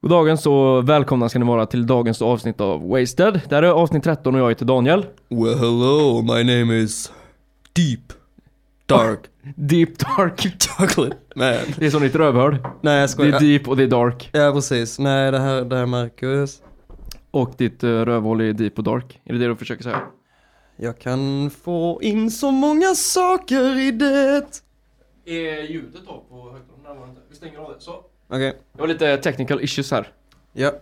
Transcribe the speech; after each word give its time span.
God 0.00 0.10
dagens 0.10 0.46
och 0.46 0.88
välkomna 0.88 1.28
ska 1.28 1.38
ni 1.38 1.44
vara 1.46 1.66
till 1.66 1.86
dagens 1.86 2.22
avsnitt 2.22 2.60
av 2.60 2.88
Wasted. 2.88 3.40
Det 3.48 3.54
här 3.54 3.62
är 3.62 3.68
avsnitt 3.70 4.04
13 4.04 4.34
och 4.34 4.40
jag 4.40 4.48
heter 4.48 4.64
Daniel. 4.64 5.06
Well 5.28 5.58
hello, 5.58 6.22
my 6.22 6.44
name 6.44 6.74
is 6.74 7.12
Deep 7.72 8.00
Dark 8.86 9.18
Deep 9.56 9.98
Dark. 9.98 10.46
Chocolate 10.78 11.16
Man. 11.34 11.54
Det 11.78 11.86
är 11.86 11.90
som 11.90 12.02
ditt 12.02 12.14
rövhål. 12.14 12.56
Nej 12.80 12.94
jag 12.94 13.00
Det 13.00 13.02
är 13.02 13.06
skojar. 13.06 13.40
deep 13.40 13.68
och 13.68 13.76
det 13.76 13.82
är 13.82 13.86
dark. 13.86 14.30
Ja 14.32 14.52
precis, 14.54 14.98
nej 14.98 15.30
det 15.32 15.38
här, 15.38 15.62
det 15.64 15.76
här 15.76 15.82
är 15.82 15.86
Marcus. 15.86 16.58
Och 17.30 17.54
ditt 17.56 17.84
uh, 17.84 18.04
rövhål 18.04 18.40
är 18.40 18.52
deep 18.52 18.78
och 18.78 18.84
dark. 18.84 19.20
Är 19.24 19.32
det 19.32 19.38
det 19.38 19.46
du 19.48 19.56
försöker 19.56 19.82
säga? 19.82 20.02
Jag 20.76 20.98
kan 20.98 21.50
få 21.50 22.02
in 22.02 22.30
så 22.30 22.50
många 22.50 22.94
saker 22.94 23.78
i 23.78 23.90
det. 23.90 24.62
Är 25.24 25.62
ljudet 25.62 26.00
då 26.06 26.24
på 26.28 26.50
högtalaren? 26.52 27.16
Vi 27.30 27.36
stänger 27.36 27.58
av 27.58 27.72
det. 27.72 27.80
Så. 27.80 28.04
Okej, 28.28 28.56
Jag 28.72 28.80
har 28.82 28.88
lite 28.88 29.16
technical 29.16 29.60
issues 29.60 29.90
här. 29.90 30.12
ja. 30.52 30.72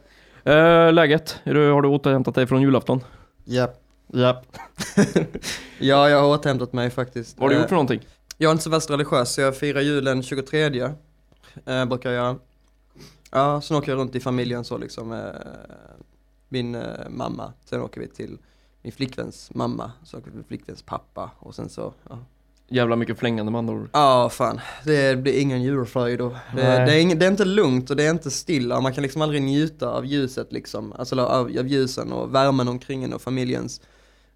Uh, 0.48 0.92
läget? 0.92 1.40
Är 1.44 1.54
du, 1.54 1.70
har 1.70 1.82
du 1.82 1.88
återhämtat 1.88 2.34
dig 2.34 2.46
från 2.46 2.62
julafton? 2.62 3.00
Ja. 3.44 3.72
Ja. 4.12 4.42
ja, 5.78 6.08
jag 6.10 6.20
har 6.22 6.28
återhämtat 6.28 6.72
mig 6.72 6.90
faktiskt. 6.90 7.38
Vad 7.38 7.44
har 7.44 7.48
du 7.50 7.54
Eh, 7.54 7.60
gjort 7.60 7.68
för 7.68 7.76
någonting? 7.76 8.06
Jag 8.38 8.48
är 8.48 8.52
inte 8.52 8.64
så 8.64 8.70
värst 8.70 8.90
religiös 8.90 9.34
så 9.34 9.40
jag 9.40 9.56
firar 9.56 9.80
julen 9.80 10.22
23 10.22 10.82
eh, 11.66 11.84
Brukar 11.84 12.10
jag 12.10 12.24
göra 12.24 12.36
Ja, 13.30 13.60
sen 13.60 13.76
åker 13.76 13.92
jag 13.92 13.98
runt 13.98 14.14
i 14.14 14.20
familjen 14.20 14.64
så 14.64 14.78
liksom 14.78 15.12
eh, 15.12 15.18
Min 16.56 16.74
eh, 16.74 17.08
mamma, 17.10 17.52
sen 17.64 17.80
åker 17.80 18.00
vi 18.00 18.08
till 18.08 18.38
min 18.82 18.92
flickväns 18.92 19.54
mamma, 19.54 19.92
så 20.04 20.18
åker 20.18 20.30
vi 20.30 20.36
till 20.36 20.44
flickväns 20.44 20.82
pappa 20.82 21.30
och 21.38 21.54
sen 21.54 21.68
så, 21.68 21.94
ja 22.08 22.18
Jävla 22.68 22.96
mycket 22.96 23.18
flängande 23.18 23.52
med 23.52 23.58
andra 23.58 23.74
ord. 23.74 23.88
Ja, 23.92 24.28
fan. 24.32 24.60
Det 24.84 25.18
blir 25.18 25.40
ingen 25.40 25.62
julfröjd 25.62 26.20
och 26.20 26.32
det, 26.54 26.62
det, 26.62 26.92
är 26.94 27.00
ing, 27.00 27.18
det 27.18 27.26
är 27.26 27.30
inte 27.30 27.44
lugnt 27.44 27.90
och 27.90 27.96
det 27.96 28.06
är 28.06 28.10
inte 28.10 28.30
stilla. 28.30 28.80
Man 28.80 28.92
kan 28.92 29.02
liksom 29.02 29.22
aldrig 29.22 29.42
njuta 29.42 29.90
av 29.90 30.06
ljuset 30.06 30.52
liksom. 30.52 30.92
Alltså 30.92 31.20
av, 31.20 31.46
av 31.58 31.68
ljusen 31.68 32.12
och 32.12 32.34
värmen 32.34 32.68
omkring 32.68 33.04
en 33.04 33.12
och 33.12 33.22
familjens 33.22 33.80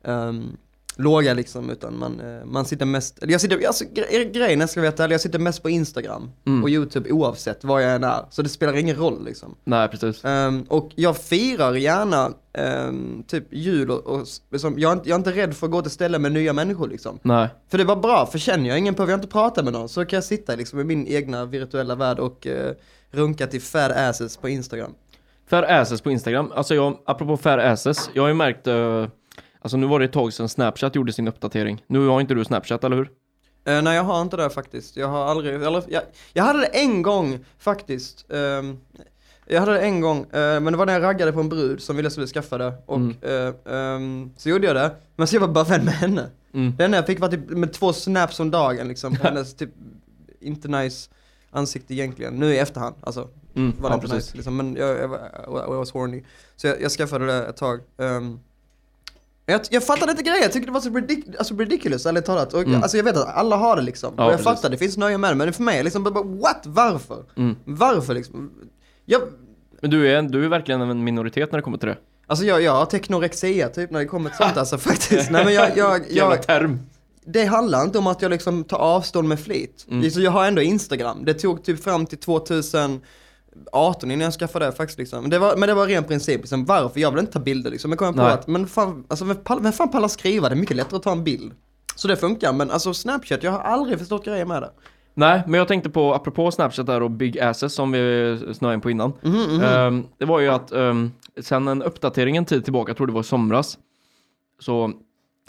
ehm, 0.04 0.56
låga 1.02 1.34
liksom. 1.34 1.70
Utan 1.70 1.98
man, 1.98 2.20
eh, 2.20 2.44
man 2.44 2.64
sitter 2.64 2.86
mest, 2.86 3.18
jag 3.22 3.40
sitter, 3.40 3.66
alltså 3.66 3.84
gre- 3.84 4.32
grejen 4.32 4.60
jag 4.60 4.70
ska 4.70 4.80
veta 4.80 5.10
jag 5.10 5.20
sitter 5.20 5.38
mest 5.38 5.62
på 5.62 5.70
Instagram 5.70 6.30
Mm. 6.46 6.62
och 6.62 6.68
YouTube 6.70 7.10
oavsett 7.12 7.64
var 7.64 7.80
jag 7.80 7.94
än 7.94 8.04
är. 8.04 8.24
Så 8.30 8.42
det 8.42 8.48
spelar 8.48 8.76
ingen 8.76 8.96
roll 8.96 9.24
liksom. 9.24 9.54
Nej, 9.64 9.88
precis. 9.88 10.24
Ehm, 10.24 10.62
och 10.68 10.90
jag 10.94 11.16
firar 11.16 11.74
gärna 11.74 12.32
ehm, 12.52 13.22
typ 13.26 13.44
jul 13.50 13.90
och, 13.90 14.06
och 14.06 14.26
liksom, 14.50 14.78
jag, 14.78 14.88
är 14.92 14.96
inte, 14.96 15.08
jag 15.08 15.14
är 15.16 15.18
inte 15.18 15.32
rädd 15.32 15.56
för 15.56 15.66
att 15.66 15.72
gå 15.72 15.82
till 15.82 15.90
ställen 15.90 16.22
med 16.22 16.32
nya 16.32 16.52
människor 16.52 16.88
liksom. 16.88 17.18
Nej. 17.22 17.48
För 17.70 17.78
det 17.78 17.84
var 17.84 17.96
bra, 17.96 18.26
för 18.26 18.38
känner 18.38 18.68
jag 18.68 18.78
ingen 18.78 18.94
behöver 18.94 19.12
jag 19.12 19.18
inte 19.18 19.28
prata 19.28 19.62
med 19.62 19.72
någon 19.72 19.88
så 19.88 20.04
kan 20.04 20.16
jag 20.16 20.24
sitta 20.24 20.56
liksom 20.56 20.80
i 20.80 20.84
min 20.84 21.06
egna 21.06 21.44
virtuella 21.44 21.94
värld 21.94 22.18
och 22.18 22.46
eh, 22.46 22.72
runka 23.10 23.46
till 23.46 23.60
fat 23.62 23.92
asses 23.92 24.36
på 24.36 24.48
Instagram. 24.48 24.94
Fair 25.50 25.62
asses 25.62 26.00
på 26.00 26.10
Instagram. 26.10 26.52
Alltså 26.54 26.74
jag, 26.74 26.98
apropå 27.04 27.36
fair 27.36 27.58
asses. 27.58 28.10
Jag 28.14 28.22
har 28.22 28.28
ju 28.28 28.34
märkt, 28.34 28.66
eh, 28.66 29.06
alltså 29.60 29.76
nu 29.76 29.86
var 29.86 29.98
det 29.98 30.04
ett 30.04 30.12
tag 30.12 30.32
sedan 30.32 30.48
Snapchat 30.48 30.94
gjorde 30.94 31.12
sin 31.12 31.28
uppdatering. 31.28 31.84
Nu 31.86 32.06
har 32.06 32.20
inte 32.20 32.34
du 32.34 32.44
Snapchat, 32.44 32.84
eller 32.84 32.96
hur? 32.96 33.10
Eh, 33.64 33.82
nej 33.82 33.96
jag 33.96 34.04
har 34.04 34.22
inte 34.22 34.36
det 34.36 34.50
faktiskt, 34.50 34.96
jag 34.96 35.08
har 35.08 35.24
aldrig, 35.26 35.54
eller 35.54 35.82
jag, 35.88 36.02
jag 36.32 36.44
hade 36.44 36.58
det 36.60 36.66
en 36.66 37.02
gång 37.02 37.38
faktiskt. 37.58 38.26
Ehm, 38.32 38.78
jag 39.46 39.60
hade 39.60 39.72
det 39.72 39.80
en 39.80 40.00
gång, 40.00 40.18
eh, 40.20 40.60
men 40.60 40.64
det 40.64 40.76
var 40.76 40.86
när 40.86 40.92
jag 40.92 41.02
raggade 41.02 41.32
på 41.32 41.40
en 41.40 41.48
brud 41.48 41.82
som 41.82 41.96
ville 41.96 42.06
att 42.06 42.16
jag 42.16 42.28
skulle 42.28 42.42
skaffa 42.42 42.58
det 42.58 42.72
och 42.86 42.96
Mm. 42.96 43.16
eh, 43.22 43.74
ehm, 43.74 44.30
så 44.36 44.48
gjorde 44.48 44.66
jag 44.66 44.76
det, 44.76 44.90
men 45.16 45.26
så 45.26 45.36
jag 45.36 45.40
var 45.40 45.48
bara 45.48 45.64
vän 45.64 45.84
med 45.84 45.94
henne. 45.94 46.26
Mm. 46.54 46.74
Enda 46.78 46.98
jag 46.98 47.06
fick 47.06 47.20
var 47.20 47.28
typ 47.28 47.50
med 47.50 47.72
två 47.72 47.92
snaps 47.92 48.40
om 48.40 48.50
dagen 48.50 48.88
liksom, 48.88 49.16
på 49.16 49.22
hennes 49.26 49.54
typ 49.54 49.70
inte 50.40 50.68
nice 50.68 51.10
ansikte 51.50 51.94
egentligen, 51.94 52.34
nu 52.34 52.54
i 52.54 52.58
efterhand 52.58 52.94
alltså. 53.00 53.28
Mm. 53.54 53.72
var 53.80 53.90
det 53.90 53.92
Ja, 53.92 53.94
inte 53.94 54.06
precis. 54.08 54.24
nice 54.28 54.36
liksom, 54.36 54.56
men 54.56 54.76
jag, 54.76 54.98
jag, 54.98 55.08
var- 55.08 55.74
I 55.74 55.76
was 55.76 55.90
horny. 55.92 56.22
Så 56.56 56.66
jag, 56.66 56.82
jag 56.82 56.90
skaffade 56.90 57.26
det 57.26 57.46
ett 57.46 57.56
tag. 57.56 57.80
Ehm, 57.98 58.40
jag, 59.50 59.60
jag 59.70 59.84
fattade 59.86 60.10
inte 60.12 60.22
grejen, 60.22 60.42
jag 60.42 60.52
tyckte 60.52 60.66
det 60.68 60.72
var 60.72 60.80
så 60.80 60.88
ridic- 60.90 61.36
alltså 61.38 61.54
ridiculous 61.56 62.06
ärligt 62.06 62.24
talat. 62.24 62.54
Och, 62.54 62.62
Mm. 62.62 62.82
Alltså 62.82 62.96
jag 62.96 63.04
vet 63.04 63.16
att 63.16 63.36
alla 63.36 63.56
har 63.56 63.76
det 63.76 63.82
liksom. 63.82 64.14
Ja, 64.16 64.24
och 64.24 64.32
jag 64.32 64.38
precis. 64.38 64.44
fattar, 64.54 64.70
det 64.70 64.78
finns 64.78 64.96
nöje 64.96 65.18
med 65.18 65.30
det, 65.30 65.34
men 65.34 65.52
för 65.52 65.62
mig 65.62 65.78
är 65.78 65.84
liksom 65.84 66.04
bara, 66.04 66.22
what? 66.24 66.60
Varför? 66.64 67.24
Mm. 67.36 67.56
Varför 67.64 68.14
liksom? 68.14 68.50
Jag, 69.04 69.22
Men 69.80 69.90
du 69.90 70.08
är, 70.08 70.22
du 70.22 70.44
är 70.44 70.48
verkligen 70.48 70.80
en 70.80 71.04
minoritet 71.04 71.52
när 71.52 71.58
det 71.58 71.62
kommer 71.62 71.78
till 71.78 71.88
det. 71.88 71.96
alltså 72.26 72.44
jag, 72.44 72.62
jag 72.62 72.72
har 72.72 72.86
teknorexia 72.86 73.68
typ 73.68 73.90
när 73.90 74.00
det 74.00 74.06
kommer 74.06 74.30
till 74.30 74.36
sånt 74.38 74.56
alltså 74.56 74.78
faktiskt. 74.88 75.30
Nej 75.30 75.44
men 75.44 75.54
jag, 75.54 75.76
jag, 75.76 76.00
jag, 76.10 76.42
term. 76.46 76.78
det 77.24 77.44
handlar 77.44 77.82
inte 77.84 77.98
om 77.98 78.06
att 78.06 78.22
jag 78.22 78.30
liksom 78.30 78.64
tar 78.64 78.78
avstånd 78.78 79.28
med 79.28 79.40
flit. 79.40 79.86
Mm. 79.90 80.10
Så 80.10 80.20
jag 80.20 80.30
har 80.30 80.46
ändå 80.46 80.62
Instagram. 80.62 81.24
Det 81.24 81.34
tog 81.34 81.64
typ 81.64 81.84
fram 81.84 82.06
till 82.06 82.18
2018 83.54 84.10
innan 84.10 84.24
jag 84.24 84.34
skaffade 84.34 84.66
det 84.66 84.72
faktiskt 84.72 84.98
liksom. 84.98 85.30
Det 85.30 85.38
var, 85.38 85.56
men 85.56 85.68
det 85.68 85.74
var 85.74 85.86
ren 85.86 86.04
princip 86.04 86.40
liksom, 86.40 86.64
varför? 86.64 87.00
Jag 87.00 87.10
vill 87.10 87.20
inte 87.20 87.32
ta 87.32 87.38
bilder 87.38 87.70
liksom. 87.70 87.90
Men 87.90 87.98
kom 87.98 88.06
jag 88.06 88.16
på 88.16 88.22
Nej. 88.22 88.32
att, 88.32 88.46
men 88.46 88.66
fan, 88.66 89.04
alltså 89.08 89.24
vem, 89.24 89.36
pall, 89.36 89.62
vem 89.62 89.72
fan 89.72 89.90
pallar 89.90 90.08
skriva? 90.08 90.48
Det 90.48 90.54
är 90.54 90.56
mycket 90.56 90.76
lättare 90.76 90.96
att 90.96 91.02
ta 91.02 91.12
en 91.12 91.24
bild. 91.24 91.52
Så 91.94 92.08
det 92.08 92.16
funkar, 92.16 92.52
men 92.52 92.70
alltså 92.70 92.94
Snapchat, 92.94 93.42
jag 93.42 93.50
har 93.50 93.58
aldrig 93.58 93.98
förstått 93.98 94.24
grejer 94.24 94.44
med 94.44 94.62
det. 94.62 94.70
Nej, 95.14 95.42
men 95.46 95.58
jag 95.58 95.68
tänkte 95.68 95.90
på, 95.90 96.14
apropå 96.14 96.50
Snapchat 96.50 96.86
där 96.86 97.02
och 97.02 97.10
Big 97.10 97.40
Asses 97.40 97.74
som 97.74 97.92
vi 97.92 98.54
snöade 98.54 98.74
in 98.74 98.80
på 98.80 98.90
innan. 98.90 99.12
Mhm, 99.22 99.36
mhm. 99.36 99.62
Ehm, 99.62 100.06
det 100.18 100.24
var 100.24 100.40
ju 100.40 100.48
att 100.48 100.72
um, 100.72 101.12
sen 101.40 101.68
en 101.68 101.82
uppdatering 101.82 102.36
en 102.36 102.44
tid 102.44 102.64
tillbaka, 102.64 102.90
jag 102.90 102.96
tror 102.96 103.06
det 103.06 103.12
var 103.12 103.20
i 103.20 103.24
somras. 103.24 103.78
Så, 104.58 104.92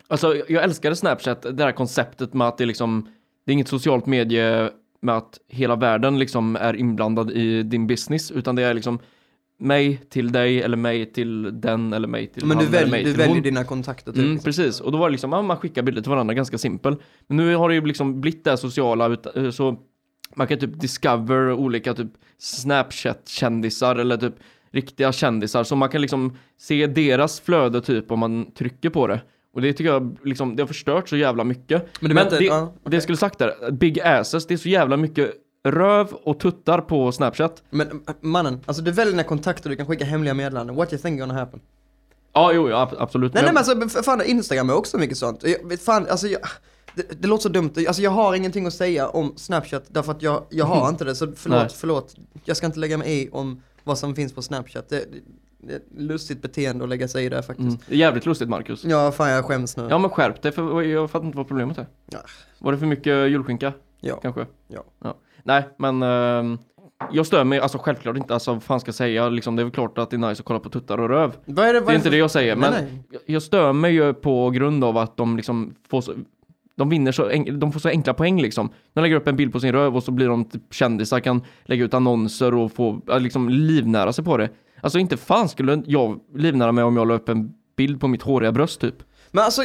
alltså 0.07 0.35
jag 0.35 0.63
älskade 0.63 0.95
Snapchat, 0.95 1.45
det 1.57 1.63
här 1.63 1.71
konceptet 1.71 2.33
med 2.33 2.47
att 2.47 2.57
det 2.57 2.65
liksom, 2.65 3.07
det 3.45 3.51
är 3.51 3.53
inget 3.53 3.67
socialt 3.67 4.05
medie 4.05 4.69
med 5.01 5.17
att 5.17 5.39
hela 5.47 5.75
världen 5.75 6.19
liksom 6.19 6.55
är 6.55 6.75
inblandad 6.75 7.31
i 7.31 7.63
din 7.63 7.87
business, 7.87 8.31
utan 8.31 8.55
det 8.55 8.63
är 8.63 8.73
liksom 8.73 8.99
mig 9.61 10.01
till 10.09 10.31
dig 10.31 10.61
eller 10.61 10.77
mig 10.77 11.05
till 11.05 11.61
den 11.61 11.93
eller 11.93 12.07
mig 12.07 12.27
till 12.27 12.45
men 12.45 12.57
du, 12.57 12.63
han 12.63 12.73
eller 12.73 12.79
välj, 12.79 12.91
mig 12.91 13.03
du 13.03 13.09
till 13.09 13.17
väljer 13.17 13.35
hon. 13.35 13.43
dina 13.43 13.63
kontakter 13.63 14.11
typ. 14.11 14.21
Mm, 14.21 14.39
precis, 14.39 14.79
och 14.79 14.91
då 14.91 14.97
var 14.97 15.09
det 15.09 15.11
liksom, 15.11 15.31
ja, 15.31 15.41
man 15.41 15.57
skickar 15.57 15.83
bilder 15.83 16.01
till 16.01 16.09
varandra 16.09 16.33
ganska 16.33 16.57
simpel. 16.57 16.95
Men 17.27 17.37
nu 17.37 17.55
har 17.55 17.69
det 17.69 17.75
ju 17.75 17.85
liksom 17.85 18.21
blivit 18.21 18.43
det 18.43 18.57
sociala, 18.57 19.17
eh, 19.35 19.49
så 19.49 19.77
man 20.35 20.47
kan 20.47 20.59
typ 20.59 20.79
discover 20.79 21.51
olika 21.51 21.93
typ 21.93 22.11
Snapchat-kändisar 22.37 23.95
eller 23.95 24.17
typ 24.17 24.35
riktiga 24.71 25.11
kändisar, 25.11 25.63
så 25.63 25.75
man 25.75 25.89
kan 25.89 26.01
liksom 26.01 26.37
se 26.57 26.87
deras 26.87 27.41
flöde 27.41 27.81
typ 27.81 28.11
om 28.11 28.19
man 28.19 28.51
trycker 28.51 28.89
på 28.89 29.07
det. 29.07 29.21
Och 29.53 29.61
det 29.61 29.73
tycker 29.73 29.91
jag 29.91 30.17
liksom, 30.23 30.55
det 30.55 30.63
har 30.63 30.67
förstört 30.67 31.09
så 31.09 31.17
jävla 31.17 31.43
mycket. 31.43 31.87
Men 31.99 32.09
du 32.09 32.15
Men 32.15 32.25
det, 32.29 32.35
inte, 32.35 32.45
ja, 32.45 32.73
det 32.83 32.95
jag 32.95 33.03
skulle 33.03 33.17
sagt 33.17 33.39
där, 33.39 33.71
Big 33.71 33.99
Asses, 33.99 34.47
det 34.47 34.53
är 34.53 34.57
så 34.57 34.69
jävla 34.69 34.97
mycket 34.97 35.31
röv 35.63 36.13
och 36.13 36.39
tuttar 36.39 36.81
på 36.81 37.11
Snapchat. 37.11 37.63
Men 37.69 38.01
mannen, 38.21 38.59
alltså 38.65 38.83
du 38.83 38.91
väljer 38.91 39.11
dina 39.11 39.23
kontakter, 39.23 39.69
du 39.69 39.75
kan 39.75 39.85
skicka 39.85 40.05
hemliga 40.05 40.33
meddelanden. 40.33 40.75
What 40.75 40.93
you 40.93 41.01
think 41.01 41.19
gonna 41.19 41.33
happen? 41.33 41.59
Ja, 42.33 42.51
jo, 42.53 42.69
ja, 42.69 42.81
ab- 42.81 42.95
absolut. 42.99 43.33
Nej, 43.33 43.43
nej 43.43 43.53
Men- 43.53 43.81
alltså, 43.83 44.03
fan 44.03 44.21
Instagram 44.25 44.69
är 44.69 44.75
också 44.75 44.97
mycket 44.97 45.17
sånt. 45.17 45.43
Jag, 45.43 45.79
fan, 45.79 46.07
alltså, 46.09 46.27
jag, 46.27 46.41
det, 46.95 47.21
det 47.21 47.27
låter 47.27 47.41
så 47.43 47.49
dumt, 47.49 47.71
alltså 47.87 48.01
jag 48.01 48.11
har 48.11 48.33
ingenting 48.35 48.65
att 48.67 48.73
säga 48.73 49.07
om 49.07 49.33
Snapchat 49.35 49.83
därför 49.87 50.11
att 50.11 50.21
jag, 50.21 50.43
jag 50.49 50.65
har 50.65 50.89
inte 50.89 51.03
det, 51.05 51.15
så 51.15 51.25
Nej. 51.25 51.35
förlåt, 51.37 51.71
förlåt. 51.71 52.15
Jag 52.45 52.57
ska 52.57 52.65
inte 52.65 52.79
lägga 52.79 52.97
mig 52.97 53.23
i 53.23 53.29
om 53.31 53.61
vad 53.83 53.97
som 53.97 54.15
finns 54.15 54.33
på 54.33 54.41
Snapchat. 54.41 54.89
Det, 54.89 55.05
lustigt 55.97 56.41
beteende 56.41 56.83
att 56.83 56.89
lägga 56.89 57.07
sig 57.07 57.25
i 57.25 57.29
det 57.29 57.43
faktiskt. 57.43 57.67
Mm, 57.69 57.79
det 57.87 57.95
är 57.95 57.99
jävligt 57.99 58.25
lustigt 58.25 58.49
Marcus. 58.49 58.83
Ja, 58.85 59.11
fan 59.11 59.29
jag 59.29 59.45
skäms 59.45 59.77
nu. 59.77 59.87
Ja 59.89 59.97
men 59.97 60.09
skärp 60.09 60.41
dig, 60.41 60.51
för 60.51 60.81
jag 60.81 61.11
fattar 61.11 61.25
inte 61.25 61.37
vad 61.37 61.47
problemet 61.47 61.77
är. 61.77 61.85
Ja. 62.11 62.19
Var 62.59 62.71
det 62.71 62.77
för 62.77 62.85
mycket 62.85 63.29
julskinka? 63.29 63.73
Ja. 63.99 64.15
Kanske? 64.21 64.45
Ja. 64.67 64.83
Nej, 65.43 65.67
men 65.77 66.03
ehm, 66.03 66.57
jag 67.11 67.25
stör 67.25 67.43
mig, 67.43 67.59
alltså 67.59 67.77
självklart 67.77 68.17
inte, 68.17 68.33
alltså 68.33 68.53
vad 68.53 68.63
fan 68.63 68.79
ska 68.79 68.87
jag 68.87 68.95
säga, 68.95 69.29
liksom, 69.29 69.55
det 69.55 69.61
är 69.61 69.63
väl 69.63 69.71
klart 69.73 69.97
att 69.97 70.09
det 70.09 70.15
är 70.15 70.29
nice 70.29 70.41
att 70.41 70.45
kolla 70.45 70.59
på 70.59 70.69
tuttar 70.69 70.97
och 70.97 71.09
röv. 71.09 71.35
Vad 71.45 71.65
är 71.67 71.73
det, 71.73 71.79
vad 71.79 71.89
Det 71.89 71.93
är 71.93 71.95
inte 71.95 72.09
det 72.09 72.17
jag 72.17 72.31
säger, 72.31 72.55
men 72.55 72.73
nej. 72.73 73.03
jag- 73.11 73.21
jag 73.25 73.41
stör 73.43 73.73
mig 73.73 73.93
ju 73.93 74.13
på 74.13 74.49
grund 74.49 74.83
av 74.83 74.97
att 74.97 75.17
de 75.17 75.37
liksom 75.37 75.75
får 75.89 76.01
så, 76.01 76.13
de 76.75 76.89
vinner 76.89 77.11
så, 77.11 77.29
de 77.51 77.71
får 77.71 77.79
så 77.79 77.89
enkla 77.89 78.13
poäng 78.13 78.41
liksom. 78.41 78.69
De 78.93 79.01
lägger 79.01 79.15
upp 79.15 79.27
en 79.27 79.35
bild 79.35 79.51
på 79.53 79.59
sin 79.59 79.71
röv 79.71 79.95
och 79.95 80.03
så 80.03 80.11
blir 80.11 80.27
de 80.27 80.45
typ 80.45 80.73
kändisar, 80.73 81.19
kan 81.19 81.41
lägga 81.63 81.85
ut 81.85 81.93
annonser 81.93 82.53
och 82.53 82.71
få, 82.71 83.01
ja, 83.07 83.17
liksom 83.17 83.49
livnära 83.49 84.13
sig 84.13 84.25
på 84.25 84.37
det. 84.37 84.49
Alltså 84.81 84.99
inte 84.99 85.17
fan 85.17 85.49
skulle 85.49 85.83
jag 85.85 86.19
livnära 86.35 86.71
mig 86.71 86.83
om 86.83 86.97
jag 86.97 87.07
la 87.07 87.13
upp 87.13 87.29
en 87.29 87.51
bild 87.77 87.99
på 88.01 88.07
mitt 88.07 88.21
håriga 88.21 88.51
bröst 88.51 88.81
typ. 88.81 88.95
Men 89.31 89.43
alltså, 89.43 89.63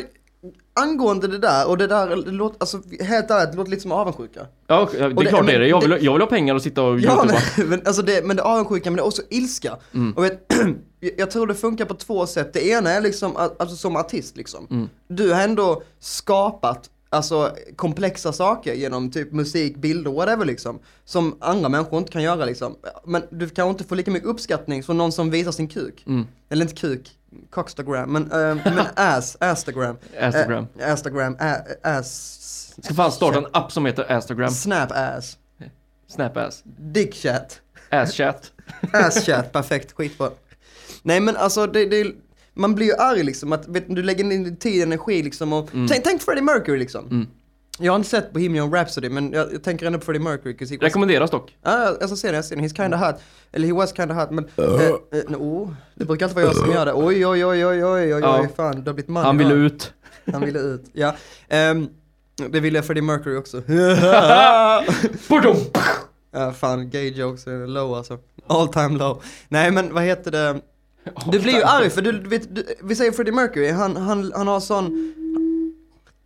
angående 0.81 1.29
det 1.29 1.39
där, 1.39 1.69
och 1.69 1.79
det 1.79 1.87
där, 1.87 2.09
det 2.09 2.31
låter, 2.31 2.57
alltså 2.61 2.81
helt 3.01 3.31
ärligt, 3.31 3.51
det 3.51 3.57
låter 3.57 3.71
lite 3.71 3.83
som 3.83 3.93
avundsjuka. 3.93 4.41
Ja, 4.67 4.89
ja, 4.99 4.99
det 4.99 5.05
är 5.05 5.09
det- 5.11 5.25
klart 5.27 5.33
men 5.41 5.47
det 5.47 5.53
är 5.55 5.61
det. 5.61 5.69
Jag 5.69 5.81
vill, 5.81 5.91
det- 5.91 5.99
jag 5.99 6.13
vill 6.13 6.23
ha 6.23 6.29
pengar 6.29 6.55
och 6.55 6.63
sitta 6.63 6.83
och 6.83 7.01
Ja 7.01 7.13
youtuba. 7.25 7.41
men, 7.57 7.69
men, 7.69 7.83
alltså 7.87 8.03
det, 8.03 8.27
men 8.27 8.37
det 8.37 8.43
är 8.43 8.47
avundsjuka 8.47 8.91
men 8.91 8.97
det 8.97 9.03
är 9.03 9.07
också 9.07 9.23
ilska. 9.31 9.77
Mm. 9.95 10.13
Och 10.13 10.25
vet, 10.25 10.53
jag- 11.17 11.31
tror 11.31 11.47
det 11.47 11.55
funkar 11.55 11.85
på 11.85 11.95
två 11.95 12.27
sätt. 12.27 12.53
Det 12.53 12.67
ena 12.69 12.91
är 12.91 13.01
liksom, 13.01 13.37
alltså 13.37 13.77
som 13.77 13.97
artist 13.97 14.37
liksom. 14.37 14.67
Mm. 14.71 14.89
Du 15.09 15.33
har 15.33 15.41
ändå 15.43 15.83
skapat 15.99 16.91
alltså 17.17 17.57
komplexa 17.77 18.33
saker 18.33 18.75
genom 18.75 19.11
typ 19.11 19.33
musik, 19.33 19.77
bilder, 19.77 20.11
whatever 20.11 20.45
liksom. 20.45 20.79
Som 21.05 21.37
andra 21.41 21.69
människor 21.69 21.99
inte 21.99 22.13
kan 22.13 22.23
göra 22.23 22.45
liksom. 22.45 22.77
Men 23.05 23.23
du 23.31 23.49
kan 23.49 23.69
inte 23.69 23.85
få 23.85 23.95
lika 23.95 24.11
mycket 24.11 24.29
uppskattning 24.29 24.83
som 24.83 24.99
någon 24.99 25.13
som 25.13 25.31
visar 25.31 25.53
sin 25.53 25.69
kuk. 25.69 26.05
Mm. 26.07 26.27
Eller 26.49 26.63
inte 26.63 26.75
kuk, 26.75 27.11
cockstagram, 27.51 28.13
men, 28.13 28.33
äh, 28.33 28.57
men 28.65 28.87
ass, 28.97 29.37
astagram. 29.41 29.97
Instagram. 30.25 30.67
Äh, 30.79 30.93
astagram, 30.93 31.37
ä, 31.41 31.65
ass. 31.83 32.75
Ska 32.83 32.95
fan 32.95 33.13
starta 33.13 33.39
en 33.39 33.47
app 33.53 33.73
som 33.73 33.87
heter 33.87 34.17
Instagram. 34.17 34.51
Snap 34.51 34.93
ass. 34.93 35.39
Snapass. 36.09 36.63
Dick 36.65 37.15
chat. 37.15 37.61
Asschat. 37.91 38.53
Ass 38.93 39.27
chat, 39.27 39.53
perfekt, 39.53 39.93
skitbra. 39.93 40.31
Nej 41.03 41.21
men 41.21 41.37
alltså 41.37 41.67
det, 41.67 41.87
det, 41.87 42.13
man 42.57 42.75
blir 42.75 42.87
ju 42.87 42.95
arg 42.95 43.23
liksom 43.23 43.53
att 43.53 43.69
vet, 43.69 43.85
du 43.97 44.03
lägger 44.03 44.33
in 44.33 44.57
tid, 44.57 44.83
energi 44.83 45.23
liksom 45.23 45.53
och 45.53 45.71
tänk, 45.89 46.05
tänk 46.05 46.23
Freddie 46.23 46.43
Mercury 46.43 46.79
liksom. 46.79 47.07
Mm. 47.07 47.27
Jag 47.79 47.93
har 47.93 47.97
inte 47.97 48.09
sett 48.09 48.33
Bohemian 48.33 48.73
Rhapsody 48.75 49.09
men 49.09 49.33
jag, 49.33 49.53
jag 49.53 49.63
tänker 49.63 49.87
ändå 49.87 49.99
på 49.99 50.05
Freddie 50.05 50.21
Mercury. 50.25 50.57
was- 50.61 50.71
Rekommenderas 50.83 51.31
dock. 51.31 51.57
Ja, 51.63 51.97
jag 52.01 52.09
ska 52.09 52.17
se 52.17 52.27
den, 52.29 52.35
jag 52.35 52.45
ska 52.45 52.49
se 52.55 52.61
den. 52.61 52.65
He's 52.65 52.77
kinda 52.77 52.97
hot. 52.97 53.17
Eller 53.53 53.67
he 53.69 53.73
was 53.75 53.93
kinda 53.97 54.15
hot 54.15 54.31
men... 54.31 54.45
eh, 54.57 54.87
eh, 55.21 55.41
oh, 55.43 55.71
det 55.95 56.05
brukar 56.05 56.27
inte 56.27 56.35
vara 56.37 56.47
jag 56.47 56.57
som 56.57 56.71
gör 56.73 56.87
det. 56.87 56.93
Oj 56.95 57.27
oj 57.27 57.45
oj 57.45 57.67
oj 57.67 57.85
oj 57.85 58.15
oj 58.15 58.21
Ja. 58.21 58.41
oj 58.41 58.49
fan, 58.57 58.81
du 58.85 58.89
har 58.91 58.95
blivit 58.95 59.09
man. 59.09 59.25
Han 59.25 59.39
ville 59.39 59.55
ut. 59.55 59.93
Han 60.33 60.45
ville 60.45 60.59
ut, 60.59 60.85
ja. 60.93 61.15
Ehm, 61.49 61.89
det 62.51 62.61
ville 62.61 62.83
Freddie 62.83 63.03
Mercury 63.03 63.37
också. 63.37 63.63
Ja, 66.33 66.53
fan, 66.53 66.91
gay 66.91 67.09
jokes 67.13 67.47
är 67.47 67.67
low 67.67 67.95
alltså. 67.95 68.19
All 68.47 68.69
time 68.69 68.99
low. 68.99 69.23
Nej 69.49 69.71
men 69.71 69.95
vad 69.95 70.03
heter 70.03 70.31
det? 70.31 70.61
Du 71.33 71.41
blir 71.41 71.53
ju 71.55 71.63
arg 71.63 71.91
för 71.91 72.03
du, 72.03 72.13
vet, 72.21 72.55
du, 72.55 72.65
vi 72.83 72.97
säger 72.97 73.13
Freddie 73.13 73.33
Mercury, 73.33 73.71
han, 73.71 73.97
han, 73.97 74.33
han 74.37 74.49
har 74.49 74.61
sån 74.61 75.13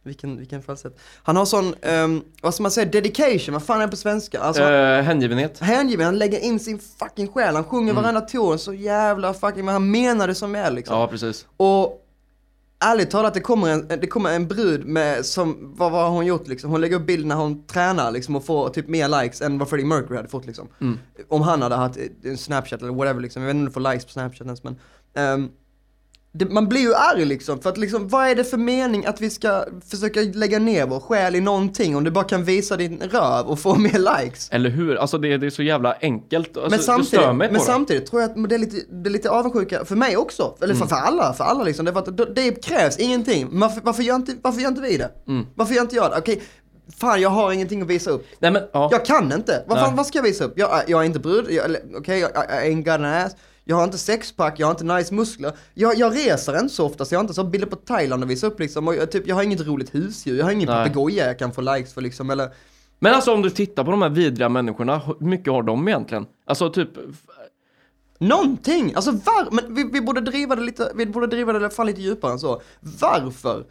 vilken, 0.03 0.37
vilken 0.39 0.63
falsett. 0.63 0.99
Han 1.23 1.37
har 1.37 1.45
sån, 1.45 1.75
um, 1.83 2.25
vad 2.43 2.55
ska 2.55 2.63
man 2.63 2.71
säga, 2.71 2.87
dedication, 2.91 3.53
vad 3.53 3.63
fan 3.63 3.81
är 3.81 3.85
det 3.87 3.91
på 3.91 3.97
svenska? 3.97 4.41
Alltså, 4.41 4.63
Eh, 4.63 5.03
hängivenhet. 5.03 5.59
hängiven, 5.59 6.07
han 6.07 6.19
lägger 6.19 6.39
in 6.41 6.61
sin 6.61 6.79
fucking 6.99 7.29
själ, 7.29 7.55
han 7.55 7.65
sjunger 7.65 7.93
varenda 7.93 8.21
ton 8.21 8.59
så 8.59 8.75
jävla 8.75 9.35
fucking, 9.35 9.65
men 9.65 9.73
han 9.73 9.91
menar 9.91 10.27
det 10.29 10.35
som 10.35 10.55
är 10.55 10.71
liksom. 10.71 10.97
Ja, 10.99 11.07
precis. 11.07 11.47
Och 11.57 12.07
ärligt 12.81 13.11
talat, 13.11 13.35
det 13.35 13.41
kommer 13.41 13.69
en, 13.69 13.89
det 13.89 14.07
kommer 14.07 14.35
en 14.35 14.49
brud 14.49 14.85
med, 14.87 15.27
som, 15.27 15.75
vad, 15.77 15.93
vad 15.93 16.03
har 16.03 16.11
hon 16.11 16.27
gjort 16.27 16.49
liksom? 16.49 16.71
Hon 16.71 16.81
lägger 16.81 16.97
upp 16.97 17.07
bild 17.07 17.27
när 17.27 17.37
hon 17.37 17.67
tränar 17.67 18.11
liksom 18.11 18.37
och 18.37 18.45
får 18.45 18.69
typ 18.69 18.89
mer 18.89 19.23
likes 19.23 19.41
än 19.41 19.59
vad 19.59 19.69
Freddie 19.69 19.85
Mercury 19.85 20.17
hade 20.17 20.29
fått 20.29 20.47
liksom. 20.47 20.69
Mm. 20.81 20.99
Om 21.29 21.43
han 21.43 21.63
hade 21.63 21.75
haft 21.75 21.99
en 22.25 22.39
Snapchat 22.39 22.83
eller 22.83 22.93
whatever 22.93 23.21
liksom, 23.21 23.43
jag 23.43 23.47
vet 23.47 23.55
inte 23.55 23.61
om 23.61 23.67
du 23.67 23.73
får 23.73 23.93
likes 23.93 24.05
på 24.05 24.13
Snapchat 24.13 24.45
ens 24.45 24.65
men. 24.65 24.77
ehm, 25.15 25.49
det, 26.33 26.45
man 26.51 26.69
blir 26.69 26.81
ju 26.81 26.95
arg 26.95 27.25
liksom, 27.25 27.61
för 27.61 27.71
att 27.71 27.79
liksom, 27.79 28.09
vad 28.09 28.29
är 28.29 28.35
det 28.35 28.45
för 28.45 28.57
mening 28.57 29.07
att 29.07 29.21
vi 29.21 29.31
ska 29.31 29.65
försöka 29.91 30.21
lägga 30.21 30.59
ner 30.59 30.87
vår 30.87 31.01
själ 31.01 31.35
i 31.37 31.41
någonting 31.41 31.97
om 31.97 32.05
du 32.05 32.11
bara 32.11 32.25
kan 32.25 32.45
visa 32.45 32.77
din 32.77 32.99
röv 33.13 33.47
och 33.47 33.59
få 33.59 33.75
mer 33.79 34.23
likes? 34.23 34.49
Eller 34.53 34.71
hur? 34.71 34.97
Alltså 34.97 35.19
det, 35.19 35.37
det 35.37 35.47
är 35.47 35.51
så 35.51 35.63
jävla 35.63 35.97
enkelt. 36.01 36.57
Alltså, 36.57 36.71
men 36.71 36.79
samtidigt, 36.79 37.27
på 37.27 37.33
men 37.33 37.53
det. 37.53 37.61
samtidigt 37.61 38.07
tror 38.07 38.23
jag 38.23 38.31
att 38.31 38.49
det 38.49 38.55
är 38.55 38.59
lite, 38.59 38.77
det 38.93 39.09
är 39.09 39.13
lite 39.13 39.31
avundsjuka 39.31 39.85
för 39.85 39.97
mig 39.97 40.17
också. 40.17 40.55
Eller 40.63 40.75
för, 40.75 40.81
Mm. 40.85 40.89
för 40.89 40.97
alla, 40.97 41.33
för 41.33 41.45
alla 41.45 41.65
liksom. 41.65 41.85
Det, 41.87 41.93
för 41.93 41.99
att 42.01 42.17
det, 42.17 42.25
det 42.35 42.65
krävs 42.65 42.99
ingenting. 42.99 43.49
Varför, 43.53 43.81
varför, 43.85 44.03
gör 44.03 44.15
inte, 44.17 44.35
varför 44.43 44.61
gör 44.61 44.69
inte 44.69 44.83
vi 44.83 44.97
det? 44.97 45.11
Mm. 45.29 45.47
Varför 45.55 45.75
gör 45.75 45.83
inte 45.83 45.97
jag 45.97 46.11
det? 46.11 46.19
Okej, 46.19 46.43
fan 46.97 47.21
jag 47.21 47.31
har 47.31 47.53
ingenting 47.53 47.83
att 47.83 47.89
visa 47.89 48.11
upp. 48.11 48.27
Nej 48.39 48.51
men, 48.51 48.63
ja. 48.73 48.89
Jag 48.93 49.05
kan 49.05 49.33
inte. 49.33 49.65
Vad, 49.69 49.79
fan, 49.79 49.97
vad 49.97 50.07
ska 50.07 50.19
jag 50.19 50.23
visa 50.23 50.45
upp? 50.45 50.53
Jag, 50.57 50.71
jag 50.87 51.01
är 51.01 51.05
inte 51.05 51.19
brud, 51.21 51.47
jag- 51.51 51.77
okej, 51.97 52.19
jag, 52.21 52.31
jag 52.35 52.67
är 52.67 52.91
an 52.95 53.05
ass. 53.05 53.33
Jag 53.71 53.77
har 53.77 53.85
inte 53.85 53.99
sexpack, 53.99 54.61
jag 54.61 54.67
har 54.67 54.71
inte 54.71 54.85
nice 54.85 55.15
muskler. 55.15 55.53
Jag, 55.75 55.99
jag 55.99 56.17
reser 56.17 56.59
inte 56.61 56.75
så 56.75 56.87
ofta 56.87 57.05
så 57.05 57.15
jag 57.15 57.19
har 57.19 57.25
inte 57.25 57.35
så 57.35 57.45
bilder 57.45 57.67
på 57.67 57.77
Thailand 57.77 58.23
att 58.25 58.31
visa 58.31 58.47
upp 58.47 58.61
liksom. 58.61 58.89
Och 58.89 58.95
jag, 58.95 59.13
typ, 59.13 59.27
jag 59.27 59.35
har 59.35 59.43
inget 59.43 59.67
roligt 59.67 59.95
husdjur, 59.95 60.39
jag 60.39 60.45
har 60.45 60.53
ingen 60.53 60.67
papegoja 60.67 61.27
jag 61.27 61.39
kan 61.39 61.53
få 61.53 61.61
likes 61.61 61.95
för 61.95 62.01
liksom. 62.01 62.31
Eller, 62.31 62.51
Men 62.99 63.15
alltså 63.15 63.35
om 63.35 63.43
du 63.43 63.51
tittar 63.51 63.85
på 63.85 63.91
de 63.91 64.03
här 64.03 64.09
vidriga 64.09 64.49
människorna, 64.49 64.99
hur 64.99 65.27
mycket 65.27 65.53
har 65.53 65.63
de 65.63 65.89
egentligen? 65.89 66.27
Alltså 66.47 66.71
typ, 66.71 66.89
Någonting! 68.19 68.93
Alltså 68.95 69.11
var, 69.11 69.51
men 69.51 69.75
vi, 69.75 69.85
vi 69.93 70.01
borde 70.01 70.21
driva 70.21 70.57
det 70.57 70.63
lite, 70.63 70.93
vi 70.95 71.07
borde 71.07 71.27
driva 71.27 71.53
det 71.53 71.71
fall 71.71 71.87
lite 71.87 72.01
djupare 72.01 72.33
än 72.33 72.39
så. 72.39 72.63
Varför? 72.81 73.65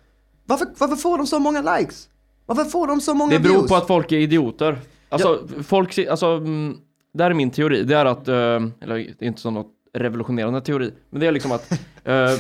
Varför, 0.46 0.68
varför 0.78 0.96
får 0.96 1.18
de 1.18 1.28
så 1.28 1.40
många 1.40 1.78
likes? 1.78 2.10
Varför 2.46 2.64
får 2.64 2.88
de 2.88 3.02
så 3.02 3.14
många 3.14 3.32
det 3.32 3.40
beror 3.40 3.54
views? 3.54 3.70
på 3.70 3.76
att 3.76 3.88
folk 3.88 4.12
är 4.12 4.18
idioter. 4.18 4.80
Alltså 5.10 5.48
folk, 5.64 5.94
se- 5.94 6.08
alltså, 6.08 6.28
mm, 6.28 6.78
det 7.14 7.24
här 7.24 7.32
är 7.32 7.36
min 7.36 7.52
teori. 7.52 7.84
Det 7.84 7.96
är 7.96 8.06
att, 8.06 8.28
eh, 8.28 8.36
eller 8.36 8.96
det 8.96 9.26
är 9.26 9.28
inte 9.28 9.42
så 9.42 9.52
något 9.52 9.72
revolutionerande 9.94 10.62
teori, 10.62 10.92
men 11.10 11.20
det 11.22 11.28
är 11.28 11.32
liksom 11.32 11.52
att 11.52 11.72
eh, 12.04 12.32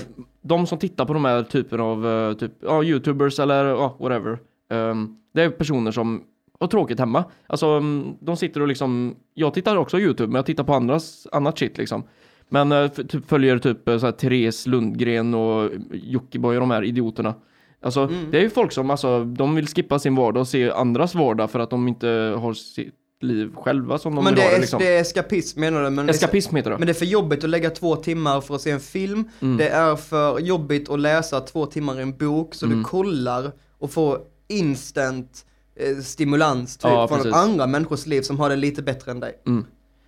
de 0.41 0.67
som 0.67 0.77
tittar 0.77 1.05
på 1.05 1.13
de 1.13 1.25
här 1.25 1.43
typen 1.43 1.79
av, 1.79 2.07
eh, 2.07 2.33
typ, 2.33 2.51
ja, 2.61 2.83
youtubers 2.83 3.39
eller 3.39 3.65
ja, 3.65 3.95
whatever. 3.99 4.31
eh, 4.71 4.95
det 5.33 5.41
är 5.43 5.49
personer 5.49 5.91
som 5.91 6.23
har 6.59 6.67
tråkigt 6.67 6.99
hemma. 6.99 7.23
Alltså 7.47 7.67
mm, 7.67 8.13
de 8.19 8.37
sitter 8.37 8.61
och 8.61 8.67
liksom, 8.67 9.15
jag 9.33 9.53
tittar 9.53 9.75
också 9.75 9.99
youtube, 9.99 10.27
men 10.27 10.35
jag 10.35 10.45
tittar 10.45 10.63
på 10.63 10.73
andras, 10.73 11.27
annat 11.31 11.57
shit 11.59 11.77
liksom. 11.77 12.03
Men 12.49 12.71
eh, 12.71 12.87
typ 12.87 13.29
följer 13.29 13.57
typ 13.59 13.87
eh, 13.87 13.97
så 13.97 14.05
här 14.05 14.11
Therese 14.13 14.67
Lundgren 14.67 15.33
och 15.33 15.69
Jockiboi 15.91 16.55
och 16.57 16.59
de 16.59 16.71
här 16.71 16.83
idioterna. 16.83 17.33
Alltså 17.81 17.99
Mm. 18.01 18.31
det 18.31 18.37
är 18.37 18.41
ju 18.41 18.49
folk 18.49 18.71
som 18.71 18.89
alltså, 18.89 19.23
de 19.23 19.55
vill 19.55 19.67
skippa 19.67 19.99
sin 19.99 20.15
vardag 20.15 20.41
och 20.41 20.47
se 20.47 20.71
andras 20.71 21.15
vardag 21.15 21.51
för 21.51 21.59
att 21.59 21.69
de 21.69 21.87
inte 21.87 22.07
har 22.39 22.53
sitt 22.53 22.95
liv 23.21 23.55
själva 23.55 23.97
som 23.97 24.15
de 24.15 24.23
men 24.23 24.33
vill 24.33 24.39
det 24.43 24.45
ha 24.45 24.49
det 24.49 24.55
är, 24.57 24.61
liksom. 24.61 24.79
det 24.79 24.87
är 24.97 25.01
eskapism 25.01 25.59
menar 25.59 25.83
du? 25.83 25.89
Men 25.89 26.09
Eskapism 26.09 26.55
heter 26.55 26.69
det. 26.71 26.77
Men 26.77 26.85
det 26.85 26.91
är 26.91 26.93
för 26.93 27.05
jobbigt 27.05 27.43
att 27.43 27.49
lägga 27.49 27.69
två 27.69 27.95
timmar 27.95 28.41
för 28.41 28.55
att 28.55 28.61
se 28.61 28.71
en 28.71 28.79
film. 28.79 29.29
Mm. 29.39 29.57
Det 29.57 29.69
är 29.69 29.95
för 29.95 30.39
jobbigt 30.39 30.89
att 30.89 30.99
läsa 30.99 31.39
två 31.41 31.65
timmar 31.65 31.99
i 31.99 32.01
en 32.01 32.17
bok 32.17 32.55
så 32.55 32.65
Mm. 32.65 32.77
du 32.77 32.83
kollar 32.83 33.51
och 33.79 33.91
får 33.91 34.19
instant 34.47 35.45
eh, 35.75 35.97
stimulans 35.97 36.77
typ 36.77 36.91
Ja, 36.91 37.07
från 37.07 37.33
andra 37.33 37.67
människors 37.67 38.05
liv 38.05 38.21
som 38.21 38.39
har 38.39 38.49
det 38.49 38.55
lite 38.55 38.81
bättre 38.81 39.11
än 39.11 39.19
dig. 39.19 39.41
Mm. 39.47 39.65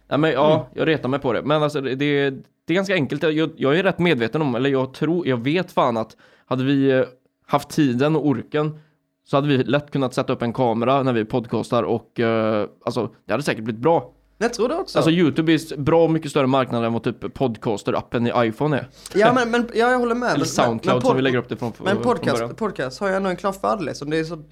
Nej, 0.10 0.19
men 0.19 0.31
ja, 0.31 0.54
Mm. 0.54 0.66
jag 0.74 0.88
retar 0.88 1.10
mig 1.10 1.19
på 1.19 1.34
det. 1.34 1.42
Men 1.42 1.63
alltså 1.63 1.81
det, 1.81 1.96
det, 1.96 2.30
det 2.66 2.74
är 2.74 2.75
ganska 2.75 2.94
enkelt. 2.94 3.24
Jag, 3.24 3.50
jag 3.58 3.78
är 3.80 3.84
rätt 3.84 4.00
medveten 4.00 4.42
om, 4.42 4.56
eller 4.56 4.69
jag 4.69 4.94
tror, 4.94 5.28
jag 5.28 5.38
vet 5.44 5.72
fan 5.72 5.98
att 5.98 6.16
hade 6.46 6.63
vi 6.63 6.90
eh, 6.92 7.04
haft 7.48 7.69
tiden 7.69 8.16
och 8.16 8.28
orken 8.28 8.80
så 9.31 9.38
hade 9.38 9.48
vi 9.48 9.57
lätt 9.63 9.92
kunnat 9.92 10.13
sätta 10.13 10.33
upp 10.33 10.42
en 10.42 10.54
kamera 10.54 11.04
när 11.04 11.13
vi 11.13 11.25
podcastar 11.25 11.83
och 11.83 12.19
eh, 12.19 12.68
alltså 12.86 13.10
det 13.25 13.33
hade 13.33 13.44
säkert 13.44 13.63
blivit 13.63 13.81
bra. 13.81 14.12
Jag 14.38 14.54
tror 14.54 14.69
det 14.69 14.75
också. 14.75 14.98
Alltså 15.00 15.12
Youtube 15.12 15.54
är 15.54 15.78
bra 15.78 16.07
mycket 16.07 16.31
större 16.31 16.48
marknad 16.48 16.86
än 16.86 16.94
vad 16.94 17.04
typ 17.04 17.24
podcaster-appen 17.24 18.44
i 18.45 18.48
iPhone 18.48 18.78
är. 18.78 18.88
ja, 19.16 19.33
men, 19.33 19.51
men 19.51 19.68
ja, 19.74 19.92
jag 19.92 20.00
håller 20.00 20.16
med. 20.16 20.28
Eller 20.30 20.38
men, 20.38 20.45
Soundcloud 20.48 20.95
men, 20.95 21.01
som 21.01 21.12
pod- 21.12 21.16
vi 21.16 21.22
lägger 21.22 21.38
upp 21.38 21.50
det 21.50 21.56
från, 21.57 21.72
Men 21.83 21.94
från 21.95 22.04
podcast, 22.04 22.39
början. 22.39 22.56
podcast 22.56 23.00
har 23.00 23.07
jag 23.07 23.18
ändå 23.18 23.30
en 23.30 23.36
klar 23.36 23.51
fördel 23.51 23.95
som 23.95 24.10
det 24.10 24.18
är 24.18 24.24
så, 24.24 24.44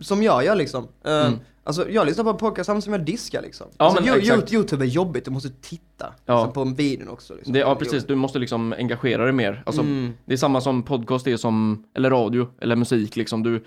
som 0.00 0.22
jag 0.22 0.44
gör 0.44 0.56
liksom. 0.56 0.88
Eh, 1.04 1.12
Mm. 1.26 1.38
Alltså 1.64 1.90
jag 1.90 2.06
lyssnar 2.06 2.24
på 2.24 2.34
podcast 2.34 2.66
samtidigt 2.66 2.84
som 2.84 2.92
jag 2.92 3.04
diskar 3.04 3.42
liksom. 3.42 3.66
Ja, 3.78 3.84
alltså, 3.84 4.02
men 4.04 4.12
Yo- 4.14 4.18
exakt. 4.18 4.52
Youtube 4.52 4.84
är 4.84 4.88
jobbigt, 4.88 5.24
du 5.24 5.30
måste 5.30 5.48
titta 5.50 6.06
Ja. 6.26 6.34
liksom, 6.38 6.52
på 6.52 6.60
en 6.60 6.74
videon 6.74 7.08
också. 7.08 7.34
Liksom. 7.34 7.52
Det, 7.52 7.58
ja 7.58 7.74
precis, 7.74 8.04
du 8.06 8.14
måste 8.14 8.38
liksom 8.38 8.72
engagera 8.78 9.24
dig 9.24 9.32
mer. 9.32 9.62
Alltså, 9.66 9.82
Mm. 9.82 10.12
Det 10.24 10.32
är 10.32 10.36
samma 10.36 10.60
som 10.60 10.82
podcast 10.82 11.26
är 11.26 11.36
som, 11.36 11.84
eller 11.94 12.10
radio, 12.10 12.48
eller 12.60 12.76
musik 12.76 13.16
liksom. 13.16 13.42
Du, 13.42 13.64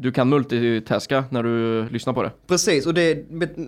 du 0.00 0.12
kan 0.12 0.28
multitaska 0.28 1.24
när 1.30 1.42
du 1.42 1.88
lyssnar 1.88 2.12
på 2.12 2.22
det. 2.22 2.30
Precis, 2.46 2.86
och 2.86 2.94
det, 2.94 3.14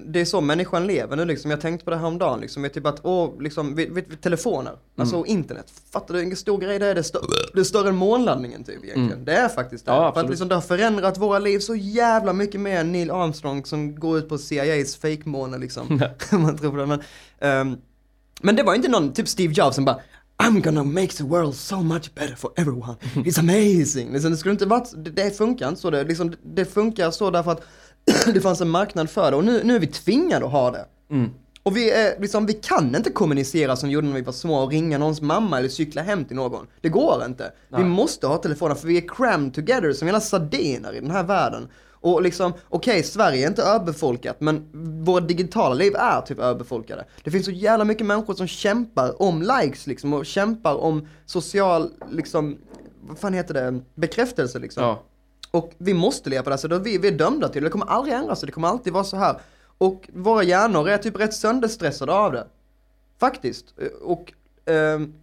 det 0.07 0.21
är 0.21 0.25
så 0.25 0.41
människan 0.41 0.87
lever 0.87 1.17
nu 1.17 1.25
liksom. 1.25 1.51
Jag 1.51 1.61
tänkte 1.61 1.85
på 1.85 1.91
det 1.91 1.97
häromdagen 1.97 2.41
liksom, 2.41 2.63
med 2.63 2.73
typ 2.73 2.87
att, 2.87 3.01
åh, 3.03 3.41
liksom, 3.41 3.75
vid, 3.75 3.93
vid 3.93 4.21
telefoner, 4.21 4.73
alltså 4.99 5.17
Mm. 5.17 5.27
internet. 5.31 5.67
Fattar 5.93 6.15
du 6.15 6.21
vilken 6.21 6.37
stor 6.37 6.59
grej 6.59 6.79
det 6.79 6.87
är? 6.87 6.95
Det 6.95 7.01
är, 7.01 7.03
stö 7.03 7.19
det 7.55 7.61
är 7.61 7.65
större 7.65 7.89
än 7.89 7.97
månladdningen 7.97 8.65
typ 8.65 8.85
egentligen. 8.85 9.13
Mm. 9.13 9.25
Det 9.25 9.33
är 9.33 9.49
faktiskt 9.49 9.87
det. 9.87 9.93
Ja, 9.93 10.13
För 10.13 10.21
att 10.21 10.31
liksom, 10.31 10.49
det 10.49 10.55
har 10.55 10.63
förändrat 10.63 11.19
våra 11.19 11.39
liv 11.39 11.59
så 11.59 11.75
jävla 11.75 12.33
mycket 12.33 12.61
mer 12.61 12.81
än 12.81 12.93
Neil 12.93 13.11
Armstrong 13.11 13.65
som 13.65 13.95
går 13.95 14.19
ut 14.19 14.29
på 14.29 14.39
CIAs 14.39 14.97
fake-måne 14.97 15.59
liksom. 15.59 16.01
Om 16.33 16.43
man 16.43 16.59
tror 16.59 16.71
på 16.71 16.77
det. 16.77 16.87
Men, 16.87 17.01
ehm, 17.41 17.77
men 18.43 18.57
det 18.57 18.63
var 18.63 18.75
inte 18.75 18.89
någon, 18.89 19.13
typ 19.13 19.29
Steve 19.29 19.53
Jobs 19.57 19.75
som 19.75 19.85
bara 19.85 20.01
I'm 20.43 20.61
gonna 20.61 20.85
make 20.85 21.09
the 21.09 21.25
world 21.25 21.55
so 21.55 21.83
much 21.83 22.15
better 22.15 22.37
for 22.37 22.53
everyone. 22.57 22.97
It's 23.15 23.39
amazing. 23.39 24.13
Liksom, 24.13 24.31
det 24.31 24.37
skulle 24.37 24.53
inte 24.53 24.67
varit, 24.67 25.05
det, 25.05 25.11
det 25.11 25.31
funkar 25.31 25.69
inte 25.69 25.81
så. 25.81 25.91
Det, 25.91 26.05
liksom, 26.05 26.35
det 26.55 26.65
funkar 26.65 27.11
så 27.11 27.31
därför 27.31 27.51
att 27.51 27.63
det 28.35 28.41
fanns 28.41 28.61
en 28.61 28.71
marknad 28.71 29.11
för 29.11 29.31
det 29.31 29.37
och 29.37 29.45
nu, 29.45 29.61
nu 29.65 29.75
är 29.75 29.81
vi 29.81 29.87
tvingade 29.87 30.47
att 30.47 30.53
ha 30.53 30.71
det. 30.71 30.85
Mm. 31.11 31.31
Och 31.63 31.77
vi, 31.77 31.91
är, 31.91 32.21
liksom, 32.21 32.47
vi 32.47 32.53
kan 32.53 32.95
inte 32.97 33.11
kommunicera 33.11 33.77
som 33.77 33.89
vi 33.89 33.95
gjorde 33.95 34.07
när 34.07 34.15
vi 34.15 34.23
var 34.23 34.33
små 34.33 34.63
och 34.63 34.71
ringa 34.71 34.99
någons 34.99 35.21
mamma 35.21 35.59
eller 35.59 35.69
cykla 35.69 36.03
hem 36.03 36.25
till 36.25 36.37
någon. 36.37 36.67
Det 36.81 36.89
går 36.89 37.25
inte. 37.27 37.53
Nej. 37.69 37.83
Vi 37.83 37.89
måste 37.89 38.27
ha 38.27 38.37
telefoner 38.37 38.75
för 38.75 38.89
vi 38.89 38.97
är 38.97 39.09
crammed 39.09 39.55
together 39.55 39.93
som 39.93 40.07
hela 40.07 40.21
sardiner 40.21 40.93
i 40.93 41.01
den 41.01 41.11
här 41.11 41.25
världen. 41.25 41.69
Och 42.03 42.23
liksom, 42.23 42.53
okej, 42.69 43.03
Sverige 43.03 43.47
är 43.47 43.49
inte 43.49 43.63
överbefolkat, 43.63 44.41
men 44.41 44.69
våra 45.05 45.21
digitala 45.21 45.75
liv 45.75 45.95
är 45.97 46.21
typ 46.21 46.39
överbefolkade. 46.39 47.05
Det 47.25 47.31
finns 47.31 47.45
så 47.45 47.51
jävla 47.51 47.85
mycket 47.85 48.07
människor 48.07 48.35
som 48.35 48.47
kämpar 48.47 49.23
om 49.23 49.43
likes 49.43 49.87
liksom, 49.87 50.13
och 50.13 50.27
kämpar 50.27 50.75
om 50.75 51.09
social, 51.27 51.91
liksom, 52.11 52.59
vad 53.01 53.19
fan 53.19 53.35
heter 53.35 53.55
det, 53.55 53.81
bekräftelse 53.95 54.59
liksom. 54.59 54.83
Ja. 54.83 55.03
Och 55.51 55.73
vi 55.79 55.95
måste 55.95 56.31
leva 56.31 56.43
på 56.43 56.51
det 56.51 56.55
här 56.55 56.61
sättet, 56.61 56.83
vi, 56.83 56.99
vi 56.99 57.09
är 57.09 57.13
dömda 57.13 57.49
till 57.49 57.63
det, 57.63 57.69
det 57.69 57.73
kommer 57.73 57.87
aldrig 57.87 58.15
ändras, 58.15 58.41
det 58.41 58.53
kommer 58.53 58.69
alltid 58.69 58.93
vara 58.93 59.05
så 59.05 59.17
här. 59.17 59.37
Och 59.79 60.09
våra 60.13 60.43
hjärnor 60.43 60.89
är 60.89 60.99
typ 60.99 61.21
rätt 61.21 61.35
sönderstressade 61.35 62.13
av 62.13 62.33
det. 62.33 62.47
Faktiskt. 63.19 63.75
Och 64.03 64.33
ehm, 64.65 65.15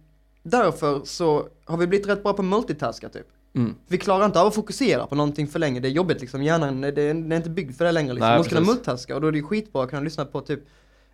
därför 0.42 1.00
så 1.04 1.48
har 1.64 1.76
vi 1.76 1.86
blivit 1.86 2.08
rätt 2.08 2.22
bra 2.22 2.32
på 2.32 2.42
multitaska 2.42 3.08
typ. 3.08 3.26
Mm. 3.54 3.74
Vi 3.88 3.98
klarar 3.98 4.26
inte 4.26 4.40
av 4.40 4.46
att 4.46 4.54
fokusera 4.54 5.06
på 5.06 5.14
någonting 5.14 5.46
för 5.46 5.58
länge, 5.58 5.80
det 5.80 5.88
är 5.88 5.92
jobbigt 5.92 6.20
liksom, 6.20 6.42
hjärnan 6.42 6.80
det 6.80 6.88
är, 6.88 6.92
den 6.92 7.32
är 7.32 7.36
inte 7.36 7.50
byggd 7.50 7.76
för 7.76 7.84
det 7.84 7.92
längre 7.92 8.12
liksom. 8.12 8.26
Nej, 8.26 8.30
Man 8.30 8.38
måste 8.38 8.54
kunna 8.54 8.66
multitaska 8.66 9.14
och 9.14 9.20
då 9.20 9.26
är 9.26 9.32
det 9.32 9.42
skitbra 9.42 9.82
att 9.84 9.90
kunna 9.90 10.02
lyssna 10.02 10.24
på 10.24 10.40
typ 10.40 10.60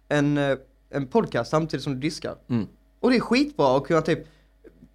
en, 0.08 0.38
eh, 0.38 0.56
en 0.90 1.06
podcast 1.06 1.50
samtidigt 1.50 1.84
som 1.84 1.94
du 1.94 2.00
diskar. 2.00 2.34
Mm. 2.48 2.66
Och 3.00 3.10
det 3.10 3.16
är 3.16 3.20
skitbra 3.20 3.76
att 3.76 3.84
kunna 3.84 4.00
typ 4.00 4.26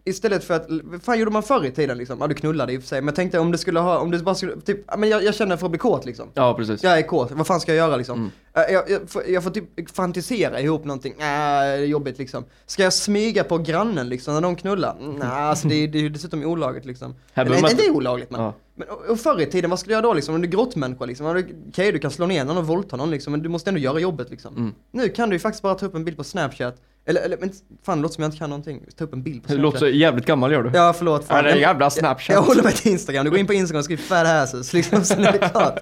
Istället 0.06 0.44
för 0.44 0.54
att, 0.54 0.66
vad 0.84 1.02
fan 1.04 1.20
gjorde 1.20 1.32
man 1.32 1.44
förr 1.44 1.66
i 1.66 1.72
tiden 1.72 1.98
liksom? 1.98 2.18
Ja 2.22 2.28
du 2.28 2.34
knullade 2.36 2.74
i 2.74 2.78
och 2.78 2.82
för 2.82 2.88
sig, 2.88 3.02
men 3.02 3.08
jag 3.08 3.16
tänkte 3.16 3.40
om 3.40 3.52
du 3.52 3.58
skulle 3.58 3.80
ha, 3.80 3.98
om 3.98 4.12
du 4.12 4.20
bara 4.20 4.36
skulle, 4.36 4.62
typ, 4.62 4.98
men 4.98 5.10
jag, 5.10 5.24
jag 5.24 5.36
känner 5.36 5.58
för 5.58 5.66
att 5.66 5.72
bli 5.72 5.80
kåt 5.80 6.06
liksom. 6.06 6.30
Ja, 6.34 6.54
precis. 6.54 6.84
Jag 6.84 6.98
är 6.98 7.02
kåt, 7.02 7.32
vad 7.32 7.48
fan 7.48 7.60
ska 7.60 7.72
jag 7.76 7.88
göra 7.88 7.96
liksom? 7.98 8.18
Mm. 8.20 8.32
Eh, 8.70 8.74
Jag, 8.74 8.90
jag, 8.90 9.10
får- 9.10 9.28
jag 9.28 9.44
får 9.44 9.52
typ 9.52 9.92
fantisera 9.96 10.60
ihop 10.62 10.86
någonting, 10.86 11.14
det 11.18 11.24
är 11.24 11.78
jobbigt 11.78 12.18
liksom. 12.18 12.44
Ska 12.66 12.84
jag 12.84 12.94
smyga 12.94 13.44
på 13.44 13.58
grannen 13.58 14.10
liksom 14.10 14.34
när 14.34 14.42
de 14.42 14.56
knullar? 14.56 14.96
Nej, 15.02 15.28
alltså 15.28 15.68
det, 15.68 15.76
är- 15.76 15.88
det 15.88 15.98
är 15.98 16.02
ju 16.02 16.10
dessutom 16.10 16.44
olagligt 16.44 16.86
liksom. 16.86 17.16
Här 17.34 17.46
Eller, 17.46 17.62
man 17.62 17.72
inte 17.72 17.84
inte- 17.84 17.98
olagligt 17.98 18.32
men. 18.32 18.42
Ja. 18.42 18.54
men 18.76 18.88
och, 18.90 19.06
och 19.10 19.20
förr 19.20 19.42
i 19.42 19.46
tiden, 19.46 19.70
vad 19.70 19.80
skulle 19.80 19.94
jag 19.96 20.04
då 20.04 20.14
liksom? 20.14 20.36
Om 20.36 20.42
du 20.42 20.48
är 20.48 20.52
grottmänniska 20.52 21.06
liksom? 21.06 21.44
Okej, 21.70 21.92
du 21.92 22.00
kan 22.00 22.12
slå 22.12 22.26
ner 22.26 22.46
någon 22.46 22.58
och 22.58 22.68
våldta 22.68 22.96
någon 22.96 23.12
liksom, 23.12 23.32
men 23.32 23.42
du 23.42 23.50
måste 23.50 23.70
ändå 23.70 23.80
göra 23.80 24.00
jobbet 24.00 24.30
liksom. 24.30 24.56
Mm. 24.58 24.74
Nu 24.92 25.10
kan 25.10 25.30
du 25.30 25.36
ju 25.36 25.40
faktiskt 25.40 25.64
bara 25.64 25.76
ta 25.76 25.86
upp 25.86 25.96
en 25.96 26.06
bild 26.06 26.18
på 26.18 26.24
snapchat, 26.24 26.76
eller, 27.06 27.22
eller 27.22 27.38
men 27.38 27.52
fan 27.86 27.98
det 27.98 28.02
låter 28.02 28.16
som 28.16 28.22
jag 28.22 28.28
inte 28.28 28.38
kan 28.38 28.50
någonting. 28.50 28.82
Ta 28.98 29.04
upp 29.04 29.14
en 29.14 29.24
bild 29.24 29.42
på 29.44 29.48
snapchat. 29.48 29.62
låter 29.64 29.78
så 29.80 29.88
jävligt 29.88 30.26
gammal 30.26 30.52
gör 30.52 30.64
du. 30.64 30.72
Ja 30.74 30.94
förlåt. 30.98 31.26
Ja, 31.30 31.42
det 31.42 31.50
är 31.50 31.54
Jag- 31.54 31.60
jävla 31.62 31.86
jag, 31.86 31.94
Snapchat. 31.94 32.34
jag 32.34 32.42
håller 32.42 32.64
mig 32.64 32.74
till 32.74 32.92
Instagram, 32.92 33.24
du 33.26 33.30
går 33.32 33.40
in 33.40 33.48
på 33.48 33.54
Instagram 33.54 33.80
och 33.80 33.86
skriver 33.86 34.04
fat 34.04 34.28
asses 34.28 34.74
liksom, 34.74 35.04
så 35.04 35.14
är 35.14 35.32
det 35.32 35.50
klart. 35.50 35.80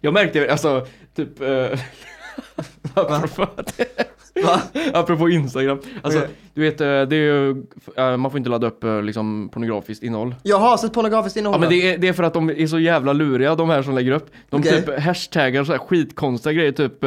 Jag 0.00 0.14
märkte, 0.14 0.50
alltså, 0.50 0.86
typ, 1.16 1.40
eh, 1.40 1.78
apropå, 2.94 3.46
Va? 4.44 4.60
apropå 4.92 5.28
Instagram. 5.30 5.78
Alltså, 6.02 6.18
Okej. 6.20 6.30
du 6.54 6.60
vet, 6.62 6.80
eh, 6.80 6.86
det 6.86 7.16
är 7.16 7.20
ju, 7.20 7.50
eh, 7.96 8.16
man 8.16 8.30
får 8.30 8.38
inte 8.38 8.50
ladda 8.50 8.66
upp 8.66 8.84
liksom 9.02 9.48
pornografiskt 9.52 10.02
innehåll. 10.02 10.34
Jag 10.42 10.58
har 10.58 10.76
sett 10.76 10.92
pornografiskt 10.92 11.36
innehåll. 11.36 11.54
Ja 11.56 11.60
men 11.60 11.68
det 11.68 11.94
är, 11.94 11.98
det 11.98 12.08
är 12.08 12.12
för 12.12 12.22
att 12.22 12.34
de 12.34 12.50
är 12.50 12.66
så 12.66 12.78
jävla 12.78 13.12
luriga 13.12 13.54
de 13.54 13.70
här 13.70 13.82
som 13.82 13.94
lägger 13.94 14.12
upp. 14.12 14.30
De 14.50 14.60
Okej. 14.60 14.82
typ 14.82 15.00
hashtaggar 15.00 15.64
så 15.64 15.72
här 15.72 15.78
skitkonstiga 15.78 16.52
grejer 16.52 16.72
typ 16.72 17.04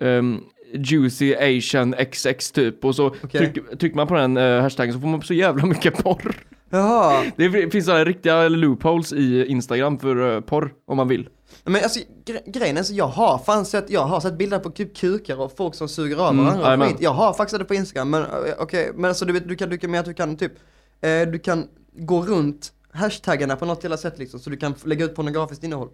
ehm, 0.00 0.40
Juicy 0.74 1.34
Asian 1.34 1.94
XX 2.12 2.52
typ 2.52 2.84
och 2.84 2.94
så 2.94 3.10
tryck, 3.10 3.78
trycker 3.78 3.96
man 3.96 4.06
på 4.06 4.14
den 4.14 4.36
uh, 4.36 4.60
hashtaggen 4.62 4.94
så 4.94 5.00
får 5.00 5.08
man 5.08 5.22
så 5.22 5.34
jävla 5.34 5.66
mycket 5.66 5.96
porr. 6.04 6.34
Jaha. 6.70 7.24
Det 7.36 7.70
finns 7.72 7.84
sådana 7.84 8.04
riktiga 8.04 8.48
loopholes 8.48 9.12
i 9.12 9.46
Instagram 9.46 9.98
för 9.98 10.34
eh, 10.34 10.40
porr 10.40 10.72
om 10.86 10.96
man 10.96 11.08
vill. 11.08 11.28
Men 11.64 11.82
alltså 11.82 12.00
gre 12.24 12.40
grejen 12.46 12.76
är 12.76 12.82
så 12.82 12.94
jag 12.94 13.06
har 13.06 13.38
fan 13.38 13.64
sett, 13.64 13.90
jag 13.90 14.00
har 14.00 14.20
sett 14.20 14.38
bilder 14.38 14.58
på 14.58 14.70
typ 14.70 14.96
kukar 14.96 15.40
och 15.40 15.56
folk 15.56 15.74
som 15.74 15.88
suger 15.88 16.16
av 16.16 16.32
Mm, 16.32 16.44
varandra 16.44 16.86
skit. 16.88 16.96
Jag 17.00 17.10
har 17.10 17.32
faktiskt 17.32 17.58
det 17.58 17.64
på 17.64 17.74
Instagram 17.74 18.10
men 18.10 18.22
eh, 18.22 18.28
okej, 18.58 18.90
men 18.94 19.04
alltså 19.04 19.24
du 19.24 19.32
vet, 19.32 19.48
du 19.48 19.56
kan, 19.56 19.68
du 19.68 19.78
kan, 19.78 19.90
med 19.90 20.00
att 20.00 20.06
du 20.06 20.14
kan 20.14 20.36
typ, 20.36 20.52
eh, 21.00 21.22
du 21.32 21.38
kan 21.38 21.68
gå 21.92 22.22
runt 22.22 22.72
hashtaggarna 22.92 23.56
på 23.56 23.64
något 23.66 23.84
jävla 23.84 23.96
sätt 23.96 24.18
liksom 24.18 24.40
så 24.40 24.50
du 24.50 24.56
kan 24.56 24.74
lägga 24.84 25.04
ut 25.04 25.14
pornografiskt 25.14 25.64
innehåll. 25.64 25.88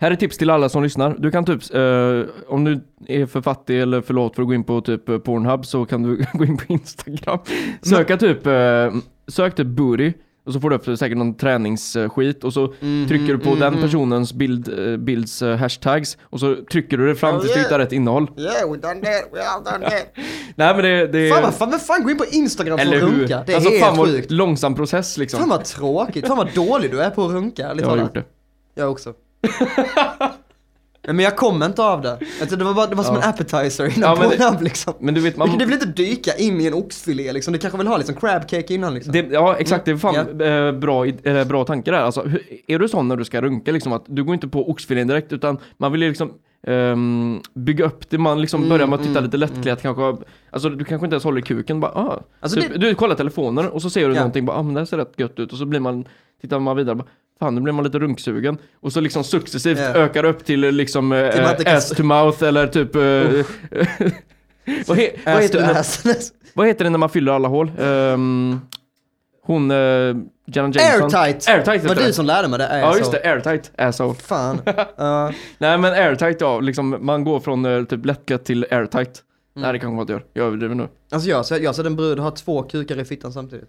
Här 0.00 0.10
är 0.10 0.16
tips 0.16 0.38
till 0.38 0.50
alla 0.50 0.68
som 0.68 0.82
lyssnar. 0.82 1.16
Du 1.18 1.30
kan 1.30 1.44
typ, 1.44 1.74
eh, 1.74 2.52
om 2.54 2.64
du 2.64 2.80
är 3.06 3.26
för 3.26 3.40
fattig 3.40 3.80
eller 3.80 4.00
för 4.00 4.14
lat 4.14 4.34
för 4.34 4.42
att 4.42 4.48
gå 4.48 4.54
in 4.54 4.64
på 4.64 4.80
typ 4.80 5.08
eh, 5.08 5.18
Pornhub 5.18 5.66
så 5.66 5.84
kan 5.84 6.02
du 6.02 6.16
gå 6.32 6.44
in 6.44 6.56
på 6.56 6.64
Instagram. 6.68 7.38
Söka 7.82 8.16
typ, 8.16 8.46
eh, 8.46 8.94
sök 9.28 9.54
typ 9.54 9.66
booty 9.66 10.12
och 10.46 10.52
så 10.54 10.60
får 10.60 10.70
du 10.70 10.76
upp 10.76 10.98
säkert 10.98 11.18
någon 11.18 11.34
träningsskit 11.34 12.44
och 12.44 12.52
så 12.52 12.74
Mhm, 12.80 13.08
trycker 13.08 13.26
du 13.26 13.38
på 13.38 13.54
den 13.54 13.72
mhm. 13.72 13.82
personens 13.82 14.32
bild, 14.32 14.78
eh, 14.78 14.96
bilds 14.96 15.42
eh, 15.42 15.56
hashtags 15.56 16.18
och 16.22 16.40
så 16.40 16.56
trycker 16.72 16.98
du 16.98 17.06
det 17.06 17.14
fram 17.14 17.34
Oh, 17.34 17.40
tills 17.40 17.54
du 17.54 17.60
hittar 17.60 17.78
rätt 17.78 17.92
innehåll. 17.92 18.30
Yeah, 18.36 18.70
we 18.70 18.76
done 18.76 19.00
that, 19.00 19.28
we 19.32 19.44
have 19.44 19.64
done 19.72 19.90
that. 19.90 20.06
Nej 20.54 20.74
men 20.74 20.84
det, 20.84 21.06
det 21.06 21.30
Fan 21.30 21.42
vad 21.42 21.54
fan, 21.54 21.70
men 21.70 21.78
fan 21.78 22.02
gå 22.02 22.10
in 22.10 22.18
på 22.18 22.24
Instagram 22.30 22.78
för 22.78 22.86
eller 22.86 22.96
att 22.96 23.02
hur? 23.02 23.18
runka. 23.18 23.42
Det 23.46 23.52
är 23.52 23.56
alltså 23.56 23.70
helt 23.70 23.84
fan 23.84 23.96
vad 23.96 24.08
sjukt. 24.08 24.30
långsam 24.30 24.74
process 24.74 25.18
liksom. 25.18 25.40
Fan 25.40 25.48
vad 25.48 25.64
tråkigt, 25.64 26.26
fan 26.26 26.36
vad 26.36 26.54
dålig 26.54 26.90
du 26.90 27.00
är 27.00 27.10
på 27.10 27.24
att 27.24 27.30
runka, 27.30 27.74
jag 27.78 27.86
har 27.86 27.96
gjort 27.96 28.14
det. 28.14 28.24
Jag 28.74 28.90
också. 28.90 29.14
Men 31.06 31.18
jag 31.18 31.36
kom 31.36 31.62
inte 31.62 31.82
av 31.82 32.02
det. 32.02 32.18
Alltså, 32.40 32.56
det 32.56 32.64
var, 32.64 32.74
bara, 32.74 32.86
det 32.86 32.94
var 32.94 33.04
som 33.04 33.14
Ja. 33.16 33.22
en 33.22 33.28
appetizer 33.28 33.96
innan 33.96 34.16
Ja, 34.16 34.28
det- 34.28 34.36
Pornhub 34.38 34.62
liksom. 34.62 34.94
Men 34.98 35.14
du 35.14 35.20
vet 35.20 35.36
Man... 35.36 35.58
Du 35.58 35.64
vill 35.64 35.74
inte 35.74 35.86
dyka 35.86 36.34
in 36.34 36.60
i 36.60 36.66
en 36.66 36.74
oxfilé 36.74 37.32
liksom, 37.32 37.52
du 37.52 37.58
kanske 37.58 37.78
vill 37.78 37.86
ha 37.86 37.96
liksom 37.96 38.14
crab 38.14 38.48
cake 38.48 38.74
innan 38.74 38.94
liksom. 38.94 39.12
Det, 39.12 39.26
ja 39.30 39.56
exakt, 39.56 39.84
det 39.84 39.90
är 39.90 39.96
fan 39.96 40.14
Ja. 40.14 40.46
eh, 40.46 40.72
bra, 40.72 41.06
eller 41.06 41.44
bra 41.44 41.64
tankar 41.64 41.92
där. 41.92 41.98
Alltså, 42.00 42.22
hur, 42.22 42.42
är 42.66 42.78
du 42.78 42.88
sån 42.88 43.08
när 43.08 43.16
du 43.16 43.24
ska 43.24 43.40
runka 43.40 43.72
liksom 43.72 43.92
att 43.92 44.04
du 44.06 44.24
går 44.24 44.34
inte 44.34 44.48
på 44.48 44.70
oxfilén 44.70 45.06
direkt 45.08 45.32
utan 45.32 45.58
man 45.76 45.92
vill 45.92 46.02
ju 46.02 46.08
liksom 46.08 46.32
ehm, 46.66 47.40
bygga 47.54 47.84
upp 47.84 48.10
det, 48.10 48.18
man 48.18 48.40
liksom 48.40 48.60
Mm, 48.60 48.68
börjar 48.70 48.86
med 48.86 48.94
att 48.94 49.02
titta 49.02 49.18
mm, 49.18 49.24
lite 49.24 49.36
lättklätt 49.36 49.82
kanske. 49.82 50.24
Alltså 50.50 50.68
du 50.70 50.84
kanske 50.84 51.06
inte 51.06 51.14
ens 51.14 51.24
håller 51.24 51.38
i 51.38 51.42
kuken, 51.42 51.80
bara 51.80 51.92
ah. 51.92 52.20
Alltså, 52.40 52.60
typ, 52.60 52.72
det- 52.72 52.78
Du 52.78 52.94
kollar 52.94 53.14
telefonen 53.14 53.68
och 53.68 53.82
så 53.82 53.90
ser 53.90 54.08
du 54.08 54.14
Ja. 54.14 54.20
någonting, 54.20 54.44
bara 54.46 54.56
ah 54.56 54.62
men 54.62 54.74
det 54.74 54.80
här 54.80 54.84
ser 54.84 54.96
rätt 54.96 55.12
gött 55.16 55.38
ut 55.38 55.52
och 55.52 55.58
så 55.58 55.64
blir 55.64 55.80
man, 55.80 56.04
tittar 56.40 56.58
man 56.58 56.76
vidare, 56.76 56.94
bara, 56.94 57.06
fan 57.38 57.54
nu 57.54 57.60
blir 57.60 57.72
man 57.72 57.84
lite 57.84 57.98
runksugen. 57.98 58.58
Och 58.80 58.92
så 58.92 59.00
liksom 59.00 59.24
successivt 59.24 59.78
Ja. 59.78 59.84
ökar 59.94 60.24
upp 60.24 60.44
till 60.44 60.64
eh, 60.64 60.72
liksom 60.72 61.12
eh, 61.12 61.30
Till 61.56 61.64
kan- 61.64 61.76
ass 61.76 61.88
to 61.90 62.02
mouth 62.02 62.44
eller 62.44 62.66
typ 62.66 62.94
eh, 62.96 63.02
vad, 64.86 64.96
he, 64.98 65.10
vad, 65.26 65.42
heter 65.42 65.70
ass. 65.78 66.32
vad 66.54 66.66
heter 66.66 66.84
det 66.84 66.90
när 66.90 66.98
man 66.98 67.10
fyller 67.10 67.32
alla 67.32 67.48
hål? 67.48 67.72
Ehm, 67.80 68.60
hon, 69.42 69.70
uh, 69.70 70.16
Jenna 70.46 70.72
Jameson. 70.74 70.80
Airtight! 71.14 71.48
Airtight 71.48 71.84
var 71.88 71.94
det. 71.94 72.06
du 72.06 72.12
som 72.12 72.26
lärde 72.26 72.48
mig 72.48 72.58
det, 72.58 72.64
är 72.66 72.80
Ja 72.80 72.96
just 72.98 73.12
det, 73.12 73.30
airtight 73.32 73.70
asshole. 73.78 74.14
Fan. 74.14 74.60
Ja. 74.96 75.32
Nej 75.58 75.78
men 75.78 75.92
airtight 75.92 76.40
ja, 76.40 76.60
liksom 76.60 76.96
man 77.00 77.24
går 77.24 77.40
från 77.40 77.64
eh, 77.64 77.84
typ 77.84 78.04
lättgött 78.06 78.44
till 78.44 78.66
airtight. 78.70 79.22
Nej 79.54 79.72
det 79.72 79.78
kanske 79.78 79.94
man 79.94 80.00
inte 80.00 80.12
gör, 80.12 80.24
jag 80.32 80.46
överdriver 80.46 80.74
nu. 80.74 80.88
alltså 81.12 81.28
jag, 81.28 81.46
så 81.46 81.54
jag 81.56 81.68
har 81.68 81.72
sett 81.72 81.86
en 81.86 81.96
brud 81.96 82.18
ha 82.18 82.30
två 82.30 82.62
kukar 82.62 82.98
i 83.00 83.04
fittan 83.04 83.32
samtidigt. 83.32 83.68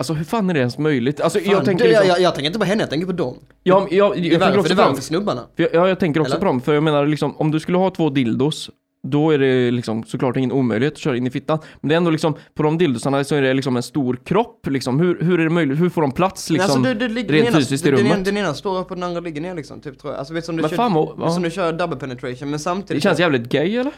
Alltså 0.00 0.12
hur 0.12 0.24
fan 0.24 0.50
är 0.50 0.54
det 0.54 0.60
ens 0.60 0.78
möjligt? 0.78 1.20
Alltså 1.20 1.38
Fan, 1.38 1.52
jag 1.52 1.64
tänker 1.64 1.84
du, 1.84 1.90
liksom, 1.90 2.06
jag, 2.08 2.16
jag, 2.16 2.22
jag 2.22 2.34
tänker 2.34 2.46
inte 2.46 2.58
på 2.58 2.64
henne, 2.64 2.82
jag 2.82 2.90
tänker 2.90 3.06
på 3.06 3.12
dem. 3.12 3.36
ja, 3.62 3.86
jag, 3.90 3.98
jag, 3.98 4.22
Det 4.22 4.28
är 4.28 4.32
jag 4.32 4.38
värre, 4.38 4.62
för 4.62 4.94
för 4.94 5.02
snubbarna. 5.02 5.40
För 5.56 5.62
jag, 5.62 5.74
ja, 5.74 5.88
jag 5.88 6.00
tänker 6.00 6.20
också 6.20 6.32
Eller? 6.32 6.40
på 6.40 6.44
dem, 6.46 6.60
för 6.60 6.74
jag 6.74 6.82
menar 6.82 7.06
liksom 7.06 7.36
om 7.36 7.50
du 7.50 7.60
skulle 7.60 7.78
ha 7.78 7.90
två 7.90 8.10
dildos 8.10 8.70
då 9.02 9.30
är 9.30 9.38
det 9.38 9.70
liksom 9.70 10.04
såklart 10.04 10.36
ingen 10.36 10.52
omöjlighet 10.52 10.92
att 10.92 10.98
köra 10.98 11.16
in 11.16 11.26
i 11.26 11.30
fittan. 11.30 11.58
Men 11.80 11.88
det 11.88 11.94
är 11.94 11.96
ändå 11.96 12.10
liksom, 12.10 12.34
på 12.54 12.62
de 12.62 12.78
dildosarna 12.78 13.24
så 13.24 13.34
är 13.34 13.42
det 13.42 13.54
liksom 13.54 13.76
en 13.76 13.82
stor 13.82 14.18
kropp 14.24 14.66
liksom. 14.66 15.00
Hur, 15.00 15.20
hur 15.22 15.40
är 15.40 15.44
det 15.44 15.50
möjligt? 15.50 15.80
Hur 15.80 15.88
får 15.88 16.02
de 16.02 16.12
plats 16.12 16.50
Men 16.50 16.54
liksom? 16.58 16.76
alltså, 16.84 16.94
det, 16.94 17.08
ligger- 17.08 17.32
rent 17.32 17.48
ena, 17.48 17.58
fysiskt 17.58 17.86
i 17.86 17.90
rummet? 17.92 18.12
den, 18.12 18.24
den 18.24 18.36
ena 18.36 18.54
står 18.54 18.78
upp 18.78 18.90
och 18.90 18.96
den 18.96 19.02
andra 19.02 19.20
ligger 19.20 19.40
ner 19.40 19.54
liksom, 19.54 19.80
typ 19.80 19.98
tror 19.98 20.12
jag. 20.12 20.18
Alltså 20.18 20.34
vet 20.34 20.44
som 20.44 20.56
du 20.56 20.62
Men 20.62 20.70
kör, 20.70 20.76
fan, 20.76 21.32
som 21.32 21.42
du 21.42 21.50
kör 21.50 21.72
double 21.72 21.96
penetration, 21.96 22.50
men 22.50 22.58
samtidigt... 22.58 23.02
Det 23.02 23.08
känns 23.08 23.20
jävligt 23.20 23.48
gay 23.48 23.76
eller? 23.76 23.92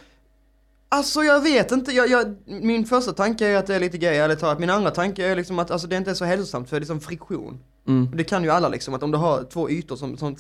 Alltså 0.95 1.23
jag 1.23 1.41
vet 1.41 1.73
inte, 1.73 1.93
jag, 1.93 2.11
jag, 2.11 2.35
min 2.47 2.85
första 2.85 3.13
tanke 3.13 3.47
är 3.47 3.57
att 3.57 3.67
det 3.67 3.75
är 3.75 3.81
lite 3.81 3.99
gay 3.99 4.17
ärligt 4.17 4.39
talat. 4.39 4.59
Min 4.59 4.71
andra 4.71 4.91
tanke 4.91 5.27
är 5.27 5.37
liksom 5.37 5.59
att 5.59 5.71
alltså, 5.71 5.87
det 5.87 5.97
inte 5.97 6.11
är 6.11 6.15
så 6.15 6.25
hälsosamt 6.25 6.69
för 6.69 6.81
det 6.81 6.85
är 6.85 6.87
som 6.87 7.01
friktion. 7.01 7.59
Mm. 7.89 8.11
Det 8.15 8.25
kan 8.25 8.45
ju 8.45 8.51
alla 8.51 8.69
liksom, 8.69 8.95
att 8.95 9.03
om 9.03 9.11
du 9.11 9.19
har 9.19 9.45
två 9.45 9.71
ytor 9.71 9.97
som, 9.97 10.17
som 10.17 10.37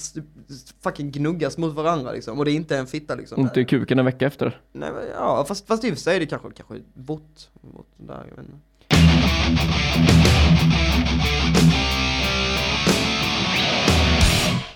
fucking 0.82 1.10
gnuggas 1.10 1.58
mot 1.58 1.74
varandra 1.74 2.12
liksom, 2.12 2.38
och 2.38 2.44
det 2.44 2.50
inte 2.52 2.76
är 2.76 2.80
en 2.80 2.86
fitta 2.86 3.14
liksom. 3.14 3.42
Ont 3.42 3.56
i 3.56 3.64
kuken 3.64 3.98
en 3.98 4.04
vecka 4.04 4.26
efter. 4.26 4.60
Nej, 4.72 4.92
men, 4.92 5.02
ja, 5.14 5.44
fast, 5.48 5.66
fast 5.66 5.84
i 5.84 5.88
och 5.88 5.94
för 5.94 6.00
sig 6.00 6.16
är 6.16 6.20
det 6.20 6.26
kanske, 6.26 6.48
kanske 6.50 6.74
bort, 6.94 7.48
bort 7.60 7.88
där, 7.96 8.26
jag 8.28 8.36
vet 8.36 8.46
inte. 8.46 8.58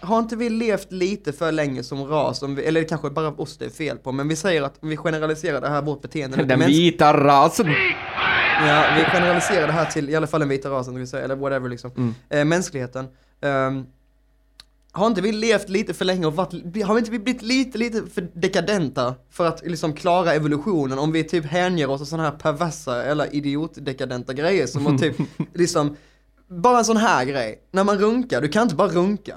Har 0.06 0.18
inte 0.18 0.36
vi 0.36 0.50
levt 0.50 0.92
lite 0.92 1.32
för 1.32 1.52
länge 1.52 1.82
som 1.82 2.04
ras, 2.04 2.42
om 2.42 2.54
vi, 2.54 2.64
eller 2.64 2.80
det 2.80 2.86
kanske 2.86 3.10
bara 3.10 3.28
oss 3.28 3.58
det 3.58 3.64
är 3.64 3.70
fel 3.70 3.98
på, 3.98 4.12
men 4.12 4.28
vi 4.28 4.36
säger 4.36 4.62
att 4.62 4.74
vi 4.80 4.96
generaliserar 4.96 5.60
det 5.60 5.68
här 5.68 5.82
vårt 5.82 6.02
beteende 6.02 6.44
Den 6.44 6.60
vita 6.60 7.24
rasen! 7.24 7.66
Ja, 8.66 8.84
vi 8.98 9.04
generaliserar 9.04 9.66
det 9.66 9.72
här 9.72 9.84
till 9.84 10.10
i 10.10 10.16
alla 10.16 10.26
fall 10.26 10.40
den 10.40 10.48
vita 10.48 10.70
rasen, 10.70 11.06
säga, 11.06 11.24
eller 11.24 11.36
whatever 11.36 11.68
liksom. 11.68 11.90
Mm. 11.96 12.14
Eh, 12.28 12.44
mänskligheten. 12.44 13.08
Ehm, 13.40 13.86
har 14.92 15.06
inte 15.06 15.20
vi 15.20 15.32
levt 15.32 15.68
lite 15.68 15.94
för 15.94 16.04
länge 16.04 16.26
och 16.26 16.36
varit, 16.36 16.84
har 16.84 16.98
inte 16.98 17.10
vi 17.10 17.18
blivit 17.18 17.42
lite, 17.42 17.78
lite 17.78 18.02
för 18.06 18.28
dekadenta 18.32 19.14
för 19.30 19.46
att 19.46 19.62
liksom 19.66 19.92
klara 19.92 20.34
evolutionen 20.34 20.98
om 20.98 21.12
vi 21.12 21.24
typ 21.24 21.44
hänger 21.44 21.90
oss 21.90 22.00
åt 22.00 22.08
sådana 22.08 22.30
här 22.30 22.36
perversa 22.36 23.04
eller 23.04 23.34
idiotdekadenta 23.34 24.32
grejer 24.32 24.66
som 24.66 24.86
att 24.86 25.00
typ, 25.00 25.16
liksom, 25.54 25.96
bara 26.48 26.78
en 26.78 26.84
sån 26.84 26.96
här 26.96 27.24
grej. 27.24 27.62
När 27.70 27.84
man 27.84 27.98
runkar, 27.98 28.40
du 28.40 28.48
kan 28.48 28.62
inte 28.62 28.74
bara 28.74 28.88
runka. 28.88 29.36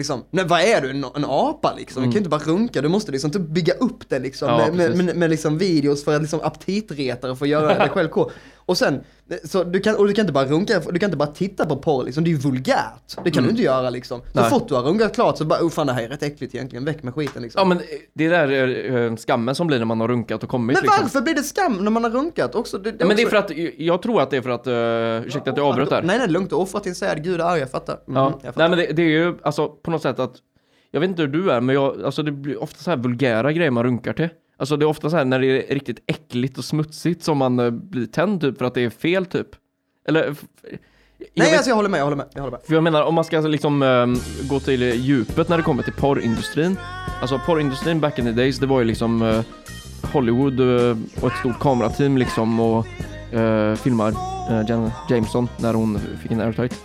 Liksom, 0.00 0.24
nej, 0.30 0.44
vad 0.44 0.60
är 0.60 0.80
du? 0.80 0.90
En, 0.90 1.04
en 1.04 1.24
apa 1.24 1.74
liksom? 1.76 2.02
Du 2.02 2.06
kan 2.06 2.12
ju 2.12 2.18
inte 2.18 2.30
bara 2.30 2.40
runka, 2.40 2.82
du 2.82 2.88
måste 2.88 3.12
liksom 3.12 3.30
typ 3.30 3.42
bygga 3.42 3.74
upp 3.74 4.08
det 4.08 4.18
liksom 4.18 4.48
Ja, 4.48 4.56
med, 4.58 4.74
med, 4.74 5.04
med, 5.04 5.16
med 5.16 5.30
liksom 5.30 5.58
videos 5.58 6.04
för 6.04 6.14
att 6.16 6.22
liksom 6.22 6.40
aptitretare 6.42 7.32
att 7.32 7.48
göra 7.48 7.78
dig 7.78 7.88
själv 7.94 8.08
cool. 8.08 8.30
Och 8.70 8.78
sen, 8.78 9.00
så 9.44 9.64
du 9.64 9.80
kan, 9.80 9.96
och 9.96 10.06
du 10.06 10.12
kan 10.14 10.22
inte 10.22 10.32
bara 10.32 10.44
runka, 10.44 10.80
du 10.90 10.98
kan 10.98 11.06
inte 11.06 11.16
bara 11.16 11.28
titta 11.28 11.66
på 11.66 11.76
porr 11.76 12.04
liksom, 12.04 12.24
det 12.24 12.30
är 12.30 12.32
ju 12.32 12.38
vulgärt. 12.38 13.16
Det 13.24 13.30
kan 13.30 13.44
du 13.44 13.50
inte 13.50 13.62
göra 13.62 13.90
liksom. 13.90 14.20
Så 14.32 14.40
Nej. 14.40 14.50
fort 14.50 14.68
du 14.68 14.74
har 14.74 14.82
runkat 14.82 15.14
klart 15.14 15.38
så 15.38 15.44
bara, 15.44 15.62
oh 15.64 15.70
fan 15.70 15.86
det 15.86 15.92
här 15.92 16.02
är 16.02 16.08
rätt 16.08 16.22
äckligt 16.22 16.54
egentligen, 16.54 16.84
väck 16.84 17.02
med 17.02 17.14
skiten 17.14 17.42
liksom. 17.42 17.58
Ja 17.60 17.64
men 17.64 17.80
det 18.14 18.26
är 18.26 18.30
där 18.30 18.94
eh, 19.10 19.16
skammen 19.16 19.54
som 19.54 19.66
blir 19.66 19.78
när 19.78 19.84
man 19.84 20.00
har 20.00 20.08
runkat 20.08 20.42
och 20.42 20.48
kommit 20.48 20.76
men 20.76 20.82
liksom. 20.82 20.98
varför 21.02 21.20
blir 21.20 21.34
det 21.34 21.42
skam 21.42 21.84
när 21.84 21.90
man 21.90 22.04
har 22.04 22.10
runkat 22.10 22.54
också? 22.54 22.78
Det, 22.78 22.94
Ja, 22.98 23.06
men 23.06 23.16
det 23.16 23.22
är 23.22 23.26
också- 23.26 23.30
för 23.36 23.36
att, 23.36 23.78
jag 23.78 24.02
tror 24.02 24.22
att 24.22 24.30
det 24.30 24.36
är 24.36 24.42
för 24.42 24.50
att, 24.50 24.66
uh, 24.66 25.26
ursäkta 25.26 25.50
att 25.50 25.56
jag 25.56 25.66
avbröt 25.66 25.90
där. 25.90 26.02
Nej 26.02 26.18
nej, 26.18 26.28
lugnt, 26.28 26.52
offrat 26.52 26.84
din 26.84 26.94
säd, 26.94 27.24
gud 27.24 27.40
är 27.40 27.44
arg, 27.44 27.60
jag 27.60 27.70
fattar. 27.70 27.94
Mm, 28.08 28.22
Ja. 28.22 28.30
jag 28.42 28.54
fattar. 28.54 28.68
Nej 28.68 28.68
men 28.68 28.78
det, 28.78 28.92
det 28.92 29.02
är 29.02 29.08
ju 29.26 29.34
alltså 29.42 29.68
på 29.68 29.90
något 29.90 30.02
sätt 30.02 30.18
att 30.18 30.32
Jag 30.90 31.00
vet 31.00 31.10
inte 31.10 31.22
hur 31.22 31.28
du 31.28 31.50
är 31.50 31.60
men 31.60 31.74
jag, 31.74 32.02
alltså 32.04 32.22
det 32.22 32.32
blir 32.32 32.62
ofta 32.62 32.78
så 32.78 32.90
här 32.90 32.96
vulgära 32.96 33.52
grejer 33.52 33.70
man 33.70 33.84
runkar 33.84 34.12
till 34.12 34.28
Alltså 34.60 34.76
det 34.76 34.84
är 34.84 34.88
ofta 34.88 35.10
så 35.10 35.16
här 35.16 35.24
när 35.24 35.38
det 35.40 35.46
är 35.70 35.74
riktigt 35.74 35.98
äckligt 36.06 36.58
och 36.58 36.64
smutsigt 36.64 37.22
som 37.24 37.38
man 37.38 37.58
eh, 37.58 37.70
blir 37.70 38.06
tänd 38.06 38.40
typ 38.40 38.58
för 38.58 38.64
att 38.64 38.74
det 38.74 38.84
är 38.84 38.90
fel 38.90 39.26
typ 39.26 39.46
Eller 40.08 40.28
f- 40.30 40.44
Nej 41.36 41.50
vet- 41.50 41.54
alltså 41.54 41.70
jag 41.70 41.76
håller 41.76 41.88
med, 41.88 42.00
jag 42.00 42.04
håller 42.04 42.16
med, 42.16 42.26
jag 42.34 42.40
håller 42.42 42.52
med. 42.56 42.60
För 42.66 42.74
jag 42.74 42.82
menar, 42.82 43.02
om 43.02 43.14
man 43.14 43.24
ska 43.24 43.40
liksom 43.40 43.82
ehm, 43.82 44.14
gå 44.48 44.60
till 44.60 44.82
djupet 44.82 45.48
när 45.48 45.56
det 45.56 45.62
kommer 45.62 45.82
till 45.82 45.92
porrindustrin. 45.92 46.76
Alltså 47.20 47.40
porrindustrin 47.46 48.00
back 48.00 48.18
in 48.18 48.24
the 48.24 48.30
days, 48.32 48.58
det 48.58 48.66
var 48.66 48.78
ju 48.78 48.84
liksom 48.84 49.22
eh, 49.22 49.40
Hollywood 50.12 50.60
eh, 50.60 50.96
och 51.20 51.32
ett 51.32 51.38
stort 51.38 51.58
kamerateam 51.60 52.18
liksom 52.18 52.60
och 52.60 52.86
uh, 53.34 53.74
filmar 53.74 54.10
uh, 54.10 54.64
Jan 54.68 54.90
Jameson 55.10 55.48
när 55.60 55.74
hon 55.74 55.98
fick 56.22 56.30
en 56.30 56.40
airtight. 56.40 56.80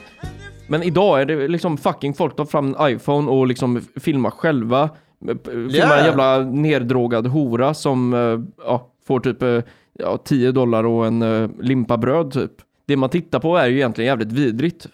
Men 0.68 0.84
idag 0.84 1.22
är 1.22 1.26
det 1.26 1.48
liksom 1.48 1.78
fucking 1.78 2.14
folk 2.14 2.36
tar 2.36 2.46
fram 2.46 2.76
en 2.80 2.88
iPhone 2.96 3.32
och 3.32 3.48
liksom 3.48 3.82
filmar 3.96 4.30
själva. 4.32 4.90
Eh, 5.30 5.36
Filmar 5.46 5.72
Ja. 5.78 5.98
en 6.00 6.06
jävla 6.06 6.40
neddrogad 6.40 7.28
hora 7.28 7.74
som 7.74 8.14
eh, 8.14 8.64
ja, 8.66 8.92
får 9.08 9.20
typ 9.20 9.42
eh, 9.44 9.60
ja, 10.00 10.18
10 10.26 10.52
dollar 10.52 10.84
och 10.84 11.06
en 11.08 11.22
uh, 11.22 11.50
limpa 11.60 11.98
bröd 11.98 12.32
typ. 12.32 12.52
Det 12.86 12.98
man 12.98 13.10
tittar 13.10 13.40
på 13.40 13.58
är 13.58 13.68
ju 13.68 13.76
egentligen 13.76 14.08
jävligt 14.08 14.32
vidrigt. 14.32 14.88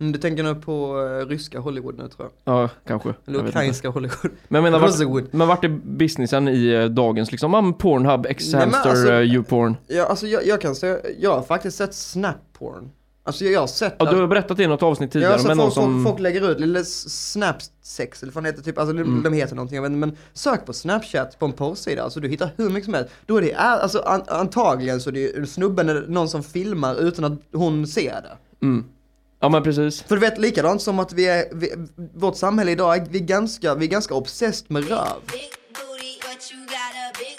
Mm, 0.00 0.12
Du 0.12 0.18
tänker 0.18 0.42
nu 0.42 0.54
på 0.54 1.06
eh, 1.22 1.26
ryska 1.28 1.58
Hollywood 1.60 1.98
nu 1.98 2.08
tror 2.08 2.28
jag. 2.44 2.54
Ja, 2.54 2.68
kanske. 2.86 3.14
Eller 3.26 3.38
ukrainska 3.48 3.88
Hollywood. 3.88 4.30
Men 4.48 4.62
menar, 4.62 4.78
vart, 4.78 5.32
men 5.32 5.48
vart 5.48 5.64
är 5.64 5.68
businessen 5.68 6.48
i 6.48 6.68
eh, 6.74 6.84
dagens 6.84 7.30
liksom, 7.32 7.54
um, 7.54 7.74
Pornhub, 7.74 8.26
X-Hamster, 8.26 8.90
alltså- 8.90 9.12
eh, 9.12 9.20
YouPorn? 9.20 9.76
Ja, 9.86 10.04
alltså 10.06 10.26
jag, 10.26 10.46
jag 10.46 10.60
kan 10.60 10.74
säga, 10.74 10.96
jag 11.18 11.34
har 11.34 11.42
faktiskt 11.42 11.76
sett 11.76 11.94
snap-porn. 11.94 12.90
Alltså 13.28 13.44
jag, 13.44 13.60
har 13.60 13.66
sett 13.66 13.94
Ja, 13.98 14.10
du 14.10 14.20
har 14.20 14.26
berättat 14.26 14.60
i 14.60 14.66
något 14.66 14.82
avsnitt 14.82 15.08
Ja, 15.08 15.12
tidigare, 15.12 15.32
alltså 15.32 15.48
men 15.48 15.56
folk, 15.56 15.76
någon 15.76 15.84
som... 15.84 16.04
folk, 16.04 16.20
lägger 16.20 16.50
ut 16.50 16.60
lilla 16.60 16.84
snapsex 16.84 18.22
eller 18.22 18.32
vad 18.32 18.46
heter, 18.46 18.62
typ, 18.62 18.78
alltså 18.78 18.96
Mm. 18.96 19.22
de 19.22 19.32
heter 19.32 19.54
någonting, 19.54 19.76
jag 19.76 19.82
vet 19.82 19.92
inte, 19.92 20.06
men 20.06 20.16
sök 20.32 20.66
på 20.66 20.72
snapchat 20.72 21.38
på 21.38 21.46
en 21.46 21.52
porrsida, 21.52 22.02
alltså 22.02 22.20
du 22.20 22.28
hittar 22.28 22.50
hur 22.56 22.70
mycket 22.70 22.84
som 22.84 22.94
helst. 22.94 23.10
Då 23.26 23.36
är 23.36 23.42
det, 23.42 23.54
alltså 23.54 23.98
an, 23.98 24.22
antagligen 24.28 25.00
så 25.00 25.10
är 25.10 25.12
det 25.12 25.20
ju 25.20 25.46
snubben 25.46 25.88
eller 25.88 26.06
någon 26.06 26.28
som 26.28 26.42
filmar 26.42 26.94
utan 26.94 27.24
att 27.24 27.32
hon 27.52 27.86
ser 27.86 28.14
det. 28.22 28.66
Mm. 28.66 28.84
Ja 29.40 29.48
men 29.48 29.62
precis. 29.62 30.02
För 30.02 30.14
du 30.14 30.20
vet, 30.20 30.38
likadant 30.38 30.82
som 30.82 30.98
att 30.98 31.12
vi 31.12 31.28
är, 31.28 31.44
vi, 31.52 31.72
vårt 32.14 32.36
samhälle 32.36 32.70
idag, 32.70 32.96
är, 32.96 33.06
vi 33.10 33.18
är 33.18 33.24
ganska, 33.24 33.74
vi 33.74 33.86
är 33.86 33.90
ganska 33.90 34.14
obsessed 34.14 34.70
med 34.70 34.88
röv. 34.88 35.20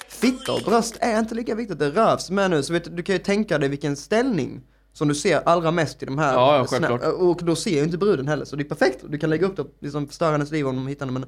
Fitta 0.10 0.54
och 0.54 0.62
bröst 0.66 0.98
är 1.00 1.20
inte 1.20 1.36
lika 1.36 1.56
viktigt, 1.56 1.80
det 1.80 1.90
rövs 1.90 2.30
med 2.30 2.52
nu, 2.52 2.64
så 2.64 2.74
vet 2.74 2.84
du, 2.84 2.90
du 2.92 3.04
kan 3.04 3.16
ju 3.16 3.20
tänka 3.20 3.58
dig 3.58 3.70
vilken 3.70 3.96
ställning 3.96 4.62
som 5.00 5.08
du 5.08 5.16
ser 5.16 5.42
allra 5.46 5.72
mest 5.72 6.04
i 6.04 6.06
de 6.06 6.18
här 6.18 6.34
Ja, 6.34 6.58
ja, 6.58 6.66
självklart. 6.66 7.02
och 7.04 7.40
då 7.44 7.56
ser 7.56 7.72
ju 7.72 7.84
inte 7.84 7.98
bruden 7.98 8.28
heller, 8.28 8.46
så 8.46 8.56
det 8.56 8.64
är 8.64 8.70
perfekt, 8.70 9.04
du 9.10 9.18
kan 9.18 9.30
lägga 9.30 9.48
upp 9.48 9.56
det 9.56 9.62
och 9.62 9.72
liksom 9.80 10.08
förstöra 10.08 10.32
hennes 10.32 10.52
liv 10.52 10.68
om 10.68 10.76
de 10.76 10.88
hittar 10.88 11.06
den, 11.06 11.14
men 11.14 11.26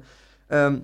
um, 0.66 0.82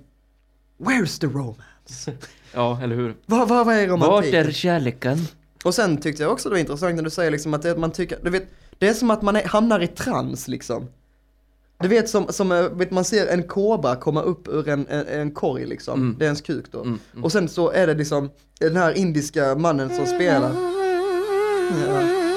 Where's 0.78 1.20
the 1.20 1.26
romance? 1.26 2.12
Ja, 2.54 2.80
eller 2.82 2.96
hur? 2.96 3.16
Vad, 3.26 3.48
vad, 3.48 3.66
vad 3.66 3.74
är 3.76 3.88
Vart 3.88 4.00
romantiken? 4.00 4.46
är 4.46 4.50
kärleken? 4.52 5.18
Och 5.64 5.74
sen 5.74 5.96
tyckte 5.96 6.22
jag 6.22 6.32
också 6.32 6.48
det 6.48 6.52
var 6.54 6.60
intressant 6.60 6.94
när 6.96 7.02
du 7.02 7.10
säger 7.10 7.30
liksom 7.30 7.54
att 7.54 7.62
det, 7.62 7.70
att 7.70 7.78
man 7.78 7.90
tycker, 7.92 8.18
du 8.22 8.30
vet, 8.30 8.46
det 8.78 8.88
är 8.88 8.94
som 8.94 9.10
att 9.10 9.22
man 9.22 9.36
är, 9.36 9.44
hamnar 9.44 9.80
i 9.80 9.86
trans 9.86 10.48
liksom. 10.48 10.88
Du 11.80 11.88
vet 11.88 12.08
som, 12.08 12.26
som 12.32 12.52
eh, 12.52 12.62
vet, 12.68 12.90
man 12.90 13.04
ser 13.04 13.26
en 13.26 13.42
kobra 13.42 13.96
komma 13.96 14.22
upp 14.22 14.48
ur 14.48 14.68
en, 14.68 14.86
en, 14.88 15.06
en 15.06 15.30
korg 15.30 15.66
liksom, 15.66 16.00
Mm. 16.02 16.16
det 16.18 16.24
är 16.24 16.26
ens 16.26 16.40
kuk 16.40 16.64
då. 16.70 16.80
Mm, 16.82 16.98
mm. 17.12 17.24
Och 17.24 17.32
sen 17.32 17.48
så 17.48 17.70
är 17.70 17.86
det 17.86 17.94
liksom 17.94 18.30
den 18.60 18.76
här 18.76 18.92
indiska 18.98 19.54
mannen 19.54 19.96
som 19.96 20.06
spelar. 20.06 20.52
Ja, 21.88 22.27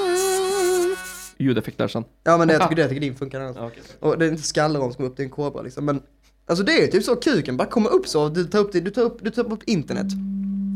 Ljudeffekt 1.42 1.78
där 1.78 1.88
sen. 1.88 2.04
ja 2.24 2.38
men 2.38 2.48
det, 2.48 2.54
jag 2.54 2.62
tycker 2.62 2.76
det, 2.76 2.82
jag 2.82 2.88
tycker 2.88 3.00
din 3.00 3.16
funkar 3.16 3.40
annars. 3.40 3.56
Ja, 3.56 3.66
okej. 3.66 3.82
Och 4.00 4.18
det 4.18 4.26
är 4.26 4.30
inte 4.30 4.42
skallar 4.42 4.80
om 4.80 4.92
som 4.92 5.04
går 5.04 5.10
upp, 5.10 5.16
det 5.16 5.22
är 5.22 5.24
en 5.24 5.30
kobra 5.30 5.62
liksom. 5.62 5.84
Men 5.84 6.02
alltså 6.46 6.64
det 6.64 6.84
är 6.84 6.86
typ 6.86 7.04
så, 7.04 7.16
kuken 7.16 7.56
bara 7.56 7.68
kommer 7.68 7.90
upp 7.90 8.08
så, 8.08 8.28
du 8.28 8.44
tar 8.44 8.58
upp 8.58 8.72
det, 8.72 8.80
du 8.80 8.90
tar 8.90 9.02
upp, 9.02 9.18
du 9.22 9.30
tar 9.30 9.52
upp 9.52 9.62
internet. 9.66 10.06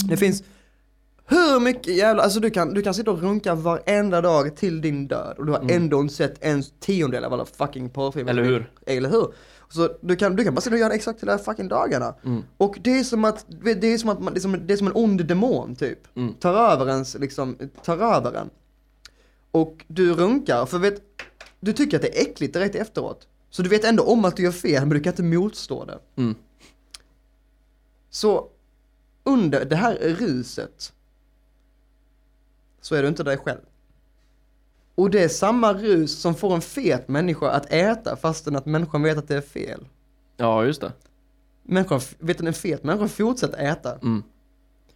Det 0.09 0.17
finns 0.17 0.43
hur 1.29 1.61
mycket 1.61 1.97
jävla, 1.97 2.23
alltså 2.23 2.41
du 2.41 2.51
kan, 2.51 2.75
du 2.75 2.83
kan 2.83 2.95
sitta 2.95 3.11
och 3.11 3.23
runka 3.23 3.55
varenda 3.55 4.21
dag 4.21 4.57
till 4.57 4.81
din 4.81 5.09
död 5.09 5.35
och 5.39 5.47
du 5.47 5.53
har 5.53 5.71
ändå 5.71 6.01
inte 6.01 6.15
sett 6.15 6.37
en 6.41 6.63
tiondel 6.81 7.25
av 7.25 7.33
alla 7.33 7.45
fucking 7.45 7.91
porrfilmer. 7.91 8.31
Eller 8.31 8.45
hur? 8.45 8.71
Eller 8.87 9.11
hur? 9.11 9.27
Så 9.69 9.89
du 10.01 10.17
kan, 10.17 10.37
du 10.37 10.45
kan 10.45 10.55
bara 10.55 10.61
sitta 10.61 10.75
och 10.75 10.81
göra 10.81 10.89
det 10.89 10.95
exakt 10.95 11.19
till 11.19 11.27
de 11.27 11.33
här 11.33 11.39
fucking 11.39 11.69
dagarna. 11.69 12.15
Mm. 12.25 12.43
Och 12.57 12.79
det 12.81 12.99
är 12.99 13.05
som 13.05 13.25
att, 13.25 13.47
det 13.49 13.87
är 13.87 13.99
som 13.99 14.11
att 14.11 14.21
man, 14.21 14.35
det 14.35 14.39
är 14.39 14.41
som, 14.41 14.67
det 14.67 14.73
är 14.73 14.77
som 14.77 14.87
en 14.87 14.93
ond 14.97 15.27
demon 15.27 15.77
typ. 15.77 16.17
Mm. 16.17 16.35
Tar 16.35 16.55
över 16.55 16.89
ens, 16.89 17.19
liksom, 17.19 17.57
tar 17.85 17.97
över 17.97 18.33
en. 18.33 18.51
Och 19.57 19.85
du 19.89 20.15
runkar, 20.15 20.67
för 20.67 20.79
vet, 20.79 21.03
du 21.61 21.73
tycker 21.73 21.97
att 21.97 22.03
det 22.03 22.19
är 22.19 22.23
äckligt 22.23 22.55
direkt 22.55 22.75
efteråt. 22.75 23.29
Så 23.51 23.63
du 23.63 23.69
vet 23.69 23.85
ändå 23.85 24.03
om 24.03 24.25
att 24.25 24.37
du 24.37 24.43
gör 24.43 24.53
fel, 24.53 24.87
men 24.87 24.89
du 24.89 25.01
kan 25.01 25.13
inte 25.13 25.23
motstå 25.23 25.85
det. 25.85 25.99
Mm. 26.17 26.35
Så 28.11 28.49
under 29.25 29.65
det 29.65 29.77
här 29.77 29.95
ruset 29.95 30.93
så 32.81 32.95
är 32.95 33.03
du 33.03 33.09
inte 33.09 33.23
dig 33.23 33.37
själv. 33.37 33.61
Och 34.95 35.11
det 35.11 35.25
är 35.25 35.29
samma 35.29 35.75
rus 35.75 36.19
som 36.19 36.35
får 36.35 36.55
en 36.55 36.61
fet 36.61 37.09
människa 37.09 37.51
att 37.51 37.73
äta 37.73 38.17
fastän 38.17 38.57
att 38.57 38.67
människan 38.67 39.03
vet 39.03 39.19
att 39.19 39.29
det 39.29 39.37
är 39.37 39.41
fel. 39.41 39.85
Ja, 40.37 40.65
just 40.65 40.81
det. 40.81 40.93
Människan, 41.63 42.01
vet 42.19 42.41
en 42.41 42.53
fet 42.53 42.85
människa 42.85 43.09
fortsätter 43.09 43.59
äta. 43.59 43.95
Mm. 43.95 44.23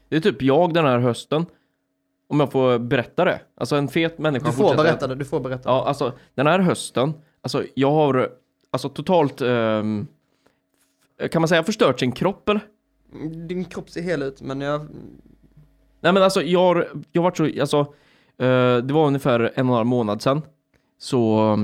Det 0.09 0.17
är 0.17 0.21
typ 0.21 0.43
jag 0.43 0.75
den 0.75 0.85
här 0.85 0.99
hösten. 0.99 1.47
Om 2.31 2.41
jag 2.41 2.53
får 2.53 2.79
berätta 2.79 3.25
det. 3.25 3.41
Alltså 3.57 3.77
en 3.77 3.89
fet 3.89 4.19
människa 4.19 4.47
Du 4.47 4.53
får 4.53 4.77
berätta 4.77 5.07
det, 5.07 5.15
du 5.15 5.25
får 5.25 5.41
berätta. 5.41 5.69
Ja, 5.69 5.85
alltså 5.87 6.13
den 6.35 6.47
här 6.47 6.59
hösten, 6.59 7.13
alltså 7.43 7.65
jag 7.75 7.91
har 7.91 8.31
alltså 8.71 8.89
totalt, 8.89 9.41
ehm, 9.41 10.07
kan 11.31 11.43
man 11.43 11.49
säga 11.49 11.63
förstört 11.63 12.01
sin 12.01 12.13
kropp 12.13 12.49
eller? 12.49 12.61
Din 13.49 13.65
kropp 13.65 13.91
ser 13.91 14.03
hel 14.03 14.23
ut, 14.23 14.43
men 14.43 14.61
jag... 14.61 14.81
Nej 16.01 16.13
men 16.13 16.23
alltså 16.23 16.43
jag 16.43 16.61
har, 16.61 16.89
jag 17.13 17.23
har 17.23 17.31
varit 17.31 17.37
så, 17.37 17.61
alltså 17.61 17.79
eh, 18.39 18.77
det 18.77 18.93
var 18.93 19.07
ungefär 19.07 19.41
en 19.41 19.47
och 19.47 19.57
en 19.57 19.69
halv 19.69 19.87
månad 19.87 20.23
sedan. 20.23 20.43
Så, 20.99 21.57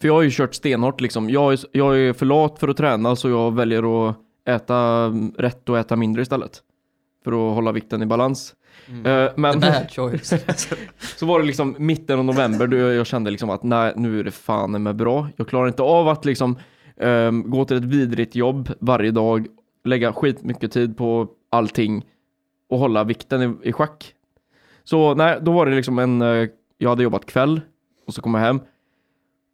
för 0.00 0.08
jag 0.08 0.14
har 0.14 0.22
ju 0.22 0.30
kört 0.30 0.54
stenhårt 0.54 1.00
liksom. 1.00 1.30
Jag 1.30 1.52
är, 1.52 1.60
jag 1.72 1.98
är 1.98 2.12
för 2.12 2.26
lat 2.26 2.58
för 2.58 2.68
att 2.68 2.76
träna 2.76 3.16
så 3.16 3.28
jag 3.28 3.54
väljer 3.54 4.08
att 4.08 4.16
äta 4.48 5.08
rätt 5.38 5.68
och 5.68 5.78
äta 5.78 5.96
mindre 5.96 6.22
istället. 6.22 6.62
För 7.24 7.32
att 7.32 7.54
hålla 7.54 7.72
vikten 7.72 8.02
i 8.02 8.06
balans. 8.06 8.54
Eh, 9.04 9.32
men 9.36 9.60
Bad 9.60 9.90
choice. 9.90 10.34
så 11.16 11.26
var 11.26 11.40
det 11.40 11.46
liksom 11.46 11.76
mitten 11.78 12.18
av 12.18 12.24
november 12.24 12.66
då 12.66 12.76
jag 12.76 13.06
kände 13.06 13.30
liksom 13.30 13.50
att 13.50 13.62
nej, 13.62 13.92
nu 13.96 14.20
är 14.20 14.24
det 14.24 14.30
fan 14.30 14.82
med 14.82 14.96
bra. 14.96 15.28
Jag 15.36 15.48
klarar 15.48 15.68
inte 15.68 15.82
av 15.82 16.08
att 16.08 16.24
liksom 16.24 16.58
ehm, 16.96 17.50
gå 17.50 17.64
till 17.64 17.76
ett 17.76 17.84
vidrigt 17.84 18.34
jobb 18.34 18.72
varje 18.80 19.10
dag, 19.10 19.46
lägga 19.84 20.12
skitmycket 20.12 20.72
tid 20.72 20.96
på 20.96 21.28
allting 21.50 22.04
och 22.68 22.78
hålla 22.78 23.04
vikten 23.04 23.42
i, 23.42 23.68
i 23.68 23.72
schack. 23.72 24.14
Så 24.84 25.14
nej, 25.14 25.38
då 25.42 25.52
var 25.52 25.66
det 25.66 25.76
liksom 25.76 25.98
en, 25.98 26.22
eh, 26.22 26.48
jag 26.78 26.90
hade 26.90 27.02
jobbat 27.02 27.26
kväll 27.26 27.60
och 28.06 28.14
så 28.14 28.22
kom 28.22 28.34
jag 28.34 28.40
hem. 28.40 28.60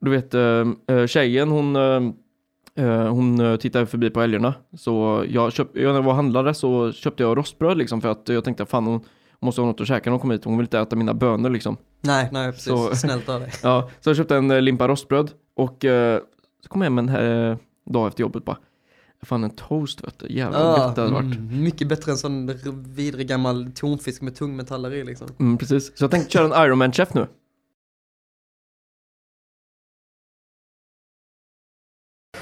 Du 0.01 0.11
vet, 0.11 0.35
uh, 0.35 1.07
tjejen 1.07 1.49
hon, 1.49 1.77
eh, 1.77 2.01
hon 2.87 3.41
eh, 3.41 3.57
tittade 3.57 3.87
förbi 3.87 4.11
på 4.11 4.21
älgarna. 4.23 4.55
Så 4.77 5.25
jag 5.29 5.53
köpte, 5.53 5.81
jag 5.81 5.89
när 5.89 5.95
jag 5.95 6.03
var 6.03 6.11
och 6.13 6.17
handlade 6.17 6.55
så 6.55 6.93
köpte 6.93 7.23
jag 7.23 7.37
rostbröd 7.39 7.79
liksom 7.79 8.01
för 8.01 8.09
att 8.09 8.29
jag 8.29 8.45
tänkte 8.45 8.67
fan 8.67 8.87
hon 8.87 9.01
måste 9.41 9.61
ha 9.61 9.67
något 9.67 9.81
att 9.81 9.87
käka 9.89 10.11
när 10.11 10.13
hon 10.13 10.21
kom 10.21 10.31
hit. 10.31 10.45
Hon 10.45 10.57
vill 10.59 10.65
inte 10.65 10.79
äta 10.79 10.97
mina 10.97 11.15
bönor 11.15 11.51
liksom. 11.51 11.77
nej, 12.01 12.29
nej 12.33 12.53
precis. 12.53 12.67
Så- 12.69 12.97
Snällt 12.97 13.29
av 13.29 13.41
dig. 13.41 13.53
Ja, 13.63 13.91
så 14.01 14.11
jag 14.11 14.17
köpte 14.17 14.37
en 14.37 14.51
eh, 14.51 14.61
limpa 14.61 14.89
rostbröd 14.89 15.31
och 15.57 15.85
eh, 15.85 16.21
så 16.63 16.69
kom 16.69 16.81
jag 16.83 16.87
hem 16.87 16.99
en 16.99 17.09
eh, 17.09 17.57
dag 17.87 18.09
efter 18.09 18.21
jobbet 18.21 18.45
bara. 18.45 18.57
Fan 19.23 19.45
en 19.45 19.51
toast 19.51 20.05
vet 20.05 20.19
du, 20.19 20.27
jävlar 20.33 20.65
vad 20.65 20.79
gött 20.79 20.95
det 20.95 21.01
hade 21.01 21.13
varit. 21.13 21.25
mm, 21.37 21.63
mycket 21.63 21.89
bättre 21.89 22.13
än 22.13 22.19
sån 22.19 22.51
vidrig 22.95 23.29
gammal 23.29 23.71
tonfisk 23.75 24.23
med 24.23 24.35
tungmetaller 24.37 24.93
i 24.95 25.05
liksom. 25.05 25.27
Mm, 25.39 25.59
precis. 25.59 25.99
Så 25.99 26.05
jag 26.05 26.11
tänkte 26.11 26.31
köra 26.33 26.57
en 26.57 26.67
Ironman 26.67 26.93
chef 26.93 27.15
nu. 27.15 27.27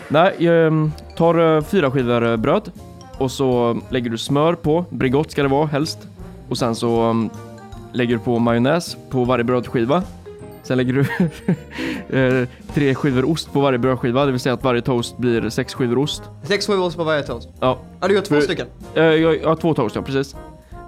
Nej, 0.08 0.34
jag 0.38 0.66
ehm, 0.66 0.92
tar 1.16 1.60
fyra 1.60 1.90
skivor 1.90 2.36
bröd 2.36 2.72
och 3.18 3.30
så 3.30 3.78
lägger 3.90 4.10
du 4.10 4.18
smör 4.18 4.54
på, 4.54 4.84
Bregott 4.90 5.30
ska 5.30 5.42
det 5.42 5.48
vara 5.48 5.66
helst. 5.66 5.98
Och 6.48 6.58
sen 6.58 6.74
så 6.74 7.00
ehm, 7.00 7.30
lägger 7.92 8.14
du 8.16 8.20
på 8.22 8.38
majonnäs 8.38 8.96
på 9.10 9.24
varje 9.24 9.44
brödskiva. 9.44 10.02
Sen 10.62 10.76
lägger 10.76 10.92
du 10.92 11.00
eh, 12.18 12.48
tre 12.74 12.94
skivor 12.94 13.30
ost 13.30 13.52
på 13.52 13.60
varje 13.60 13.78
brödskiva, 13.78 14.24
det 14.26 14.30
vill 14.32 14.40
säga 14.40 14.52
att 14.52 14.64
varje 14.64 14.82
toast 14.82 15.18
blir 15.18 15.50
sex 15.50 15.74
skivor 15.74 15.98
ost. 15.98 16.22
Sex, 16.42 16.66
sju 16.66 16.78
års 16.78 16.94
på 16.94 17.04
varje 17.04 17.22
toast. 17.22 17.48
Ja, 17.60 17.78
Ja, 18.00 18.08
du 18.08 18.14
gör 18.14 18.22
två 18.22 18.34
För- 18.34 18.40
stycken. 18.42 18.66
eh, 18.94 19.02
jag, 19.04 19.42
jag 19.42 19.48
har 19.48 19.56
två 19.56 19.74
toast 19.74 19.96
ja, 19.96 20.02
precis. 20.02 20.36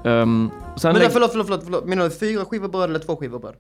Um, 0.05 0.51
sen 0.77 0.93
Men 0.93 1.03
lägg, 1.03 1.13
förlåt, 1.13 1.31
förlåt, 1.31 1.47
förlåt, 1.47 1.65
förlåt. 1.65 1.85
Menar 1.85 2.05
du 2.05 2.11
fyra 2.11 2.45
skivor 2.45 2.69
bröd 2.69 2.91
eller 2.91 2.99
två 2.99 3.17
skivor 3.17 3.39
bröd? 3.39 3.55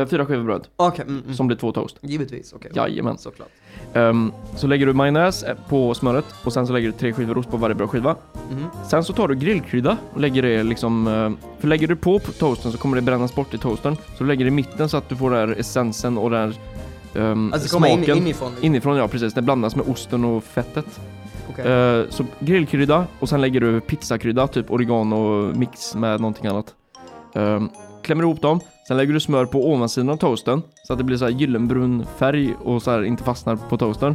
Eh, 0.00 0.06
fyra 0.06 0.26
skivor 0.26 0.44
bröd 0.44 0.66
Okej, 0.76 1.04
mm, 1.08 1.22
mm. 1.22 1.34
som 1.34 1.46
blir 1.46 1.56
två 1.56 1.72
toast. 1.72 1.96
Givetvis, 2.00 2.52
okej. 2.52 2.70
Jajamän. 2.74 3.18
Såklart. 3.18 3.48
Ehm, 3.94 4.32
så 4.56 4.66
lägger 4.66 4.86
du 4.86 4.92
majonnäs 4.92 5.42
eh, 5.42 5.56
på 5.68 5.94
smöret 5.94 6.24
och 6.44 6.52
sen 6.52 6.66
så 6.66 6.72
lägger 6.72 6.88
du 6.88 6.92
tre 6.92 7.12
skivor 7.12 7.38
ost 7.38 7.50
på 7.50 7.56
varje 7.56 7.74
brödskiva. 7.74 8.16
Mhm. 8.50 8.64
Sen 8.90 9.04
så 9.04 9.12
tar 9.12 9.28
du 9.28 9.34
grillkrydda 9.34 9.96
och 10.12 10.20
lägger 10.20 10.42
det 10.42 10.62
liksom, 10.62 11.06
eh, 11.06 11.58
för 11.60 11.68
lägger 11.68 11.86
du 11.88 11.96
på 11.96 12.18
på 12.18 12.32
toasten 12.32 12.72
så 12.72 12.78
kommer 12.78 12.96
det 12.96 13.02
brännas 13.02 13.34
bort 13.34 13.54
i 13.54 13.58
toastern. 13.58 13.96
Så 13.96 14.24
du 14.24 14.26
lägger 14.26 14.44
det 14.44 14.48
i 14.48 14.50
mitten 14.50 14.88
så 14.88 14.96
att 14.96 15.08
du 15.08 15.16
får 15.16 15.30
den 15.30 15.48
här 15.48 15.56
essensen 15.60 16.18
och 16.18 16.30
den 16.30 16.40
här 16.40 16.54
ehm, 17.22 17.52
Alltså 17.52 17.76
komma 17.76 17.88
in, 17.88 17.96
smaken. 17.96 18.16
inifrån. 18.16 18.48
liksom. 18.50 18.66
Inifrån 18.66 18.96
ja, 18.96 19.08
precis. 19.08 19.34
Det 19.34 19.42
blandas 19.42 19.76
med 19.76 19.88
osten 19.88 20.24
och 20.24 20.44
fettet. 20.44 21.00
Okej. 21.50 21.72
Eh, 21.72 22.04
så 22.10 22.24
grillkrydda 22.40 23.06
och 23.20 23.28
sen 23.28 23.40
lägger 23.40 23.60
du 23.60 23.80
pizzakrydda, 23.80 24.46
typ 24.46 24.70
oregano 24.70 25.52
mix 25.54 25.94
med 25.94 26.20
någonting 26.20 26.46
annat. 26.46 26.74
Ehm, 27.34 27.68
klämmer 28.02 28.22
ihop 28.22 28.40
dem, 28.42 28.60
sen 28.88 28.96
lägger 28.96 29.14
du 29.14 29.20
smör 29.20 29.46
på 29.46 29.70
ovansidan 29.72 30.08
av 30.08 30.16
toasten 30.16 30.62
så 30.84 30.92
att 30.92 30.98
det 30.98 31.04
blir 31.04 31.16
så 31.16 31.24
här 31.24 31.32
gyllenbrun 31.32 32.06
färg 32.18 32.54
och 32.54 32.82
så 32.82 32.90
här 32.90 33.02
inte 33.02 33.24
fastnar 33.24 33.56
på 33.56 33.78
toasten. 33.78 34.14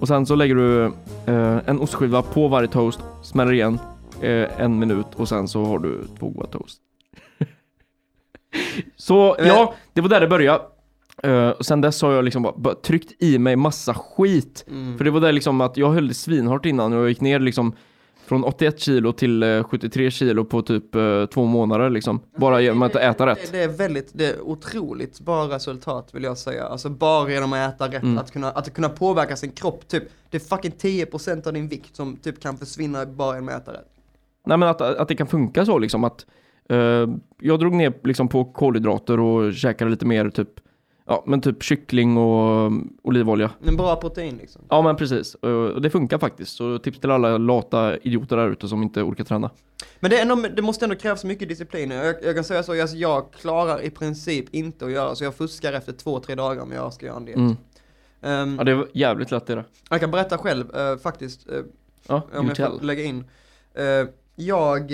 Och 0.00 0.08
sen 0.08 0.26
så 0.26 0.34
lägger 0.34 0.54
du 0.54 0.84
eh, 1.26 1.58
en 1.66 1.80
ostskiva 1.80 2.22
på 2.22 2.48
varje 2.48 2.68
toast, 2.68 3.00
smäller 3.22 3.52
igen 3.52 3.78
eh, 4.22 4.60
en 4.62 4.78
minut 4.78 5.06
och 5.16 5.28
sen 5.28 5.48
så 5.48 5.64
har 5.64 5.78
du 5.78 6.04
två 6.18 6.28
goda 6.28 6.46
toast. 6.46 6.80
så 8.96 9.36
ja, 9.38 9.74
det 9.92 10.00
var 10.00 10.08
där 10.08 10.20
det 10.20 10.28
började. 10.28 10.64
Eh, 11.22 11.48
och 11.48 11.66
sen 11.66 11.80
dess 11.80 12.02
har 12.02 12.12
jag 12.12 12.24
liksom 12.24 12.42
bara, 12.42 12.54
bara 12.56 12.74
tryckt 12.74 13.22
i 13.22 13.38
mig 13.38 13.56
massa 13.56 13.94
skit. 13.94 14.64
Mm. 14.68 14.98
För 14.98 15.04
det 15.04 15.10
var 15.10 15.20
där 15.20 15.32
liksom 15.32 15.60
att 15.60 15.76
jag 15.76 15.90
höll 15.90 16.08
det 16.08 16.14
svinhårt 16.14 16.66
innan 16.66 16.92
och 16.92 16.98
jag 16.98 17.08
gick 17.08 17.20
ner 17.20 17.38
liksom 17.38 17.72
från 18.28 18.44
81 18.44 18.80
kilo 18.80 19.12
till 19.12 19.42
eh, 19.42 19.64
73 19.64 20.10
kilo 20.10 20.44
på 20.44 20.62
typ 20.62 20.94
eh, 20.94 21.26
två 21.26 21.44
månader 21.44 21.90
liksom. 21.90 22.20
Bara 22.36 22.60
genom 22.60 22.82
att 22.82 22.96
äta 22.96 23.26
rätt. 23.26 23.52
Det, 23.52 23.62
är 23.62 23.68
väldigt, 23.68 24.10
det 24.12 24.26
är 24.26 24.40
otroligt 24.40 25.20
bra 25.20 25.44
resultat 25.48 26.14
vill 26.14 26.22
jag 26.22 26.38
säga. 26.38 26.64
Alltså 26.64 26.88
bara 26.90 27.30
genom 27.30 27.52
att 27.52 27.74
äta 27.74 27.86
rätt, 27.88 28.02
Mm. 28.02 28.18
att, 28.18 28.32
kunna, 28.32 28.50
att 28.50 28.74
kunna 28.74 28.88
påverka 28.88 29.36
sin 29.36 29.50
kropp. 29.50 29.88
Typ, 29.88 30.02
det 30.30 30.36
är 30.36 30.40
fucking 30.40 30.72
10% 30.72 31.46
av 31.46 31.52
din 31.52 31.68
vikt 31.68 31.96
som 31.96 32.16
typ 32.16 32.40
kan 32.40 32.56
försvinna 32.56 33.06
bara 33.06 33.34
genom 33.34 33.48
att 33.48 33.62
äta 33.62 33.72
rätt. 33.72 33.88
Nej 34.46 34.56
men 34.58 34.68
att, 34.68 34.80
att 34.80 35.08
det 35.08 35.14
kan 35.14 35.26
funka 35.26 35.64
så 35.64 35.78
liksom 35.78 36.04
att 36.04 36.26
eh, 36.68 37.06
jag 37.40 37.58
drog 37.60 37.74
ner 37.74 37.92
liksom 38.04 38.28
på 38.28 38.44
kolhydrater 38.44 39.20
och 39.20 39.54
käkade 39.54 39.90
lite 39.90 40.06
mer 40.06 40.30
typ 40.30 40.48
Ja 41.08 41.22
men 41.26 41.40
typ 41.40 41.62
kyckling 41.62 42.16
och 42.16 42.66
um, 42.66 42.96
olivolja. 43.02 43.50
En 43.66 43.76
bra 43.76 43.96
protein 43.96 44.36
liksom. 44.36 44.62
Ja 44.68 44.82
men 44.82 44.96
precis. 44.96 45.34
Och 45.34 45.82
det 45.82 45.90
funkar 45.90 46.18
faktiskt. 46.18 46.56
Så 46.56 46.78
tips 46.78 47.00
till 47.00 47.10
alla 47.10 47.38
lata 47.38 47.96
idioter 47.96 48.36
där 48.36 48.48
ute 48.48 48.68
som 48.68 48.82
inte 48.82 49.02
orkar 49.02 49.24
träna. 49.24 49.50
Men 50.00 50.10
det, 50.10 50.20
ändå, 50.20 50.34
det 50.34 50.62
måste 50.62 50.84
ändå 50.84 50.96
krävas 50.96 51.24
mycket 51.24 51.48
disciplin. 51.48 51.90
Jag, 51.90 52.14
jag 52.22 52.34
kan 52.34 52.44
säga 52.44 52.62
så, 52.62 52.80
alltså, 52.80 52.96
jag 52.96 53.32
klarar 53.32 53.82
i 53.82 53.90
princip 53.90 54.54
inte 54.54 54.84
att 54.84 54.92
göra 54.92 55.14
så. 55.14 55.24
Jag 55.24 55.34
fuskar 55.34 55.72
efter 55.72 55.92
två, 55.92 56.20
tre 56.20 56.34
dagar 56.34 56.62
om 56.62 56.72
jag 56.72 56.92
ska 56.92 57.06
göra 57.06 57.16
en 57.16 57.24
diet. 57.24 57.36
Mm. 57.36 57.56
Ehm, 58.22 58.56
Ja 58.58 58.64
det 58.64 58.72
är 58.72 58.86
jävligt 58.92 59.30
lätt 59.30 59.46
det 59.46 59.54
där. 59.54 59.64
Jag 59.90 60.00
kan 60.00 60.10
berätta 60.10 60.38
själv 60.38 60.76
eh, 60.76 60.96
faktiskt, 60.96 61.48
eh, 61.48 61.60
Ja, 62.06 62.22
om 62.34 62.46
jag 62.48 62.56
får 62.56 62.84
lägga 62.84 63.02
in. 63.04 63.24
Eh, 63.74 63.84
jag, 64.36 64.92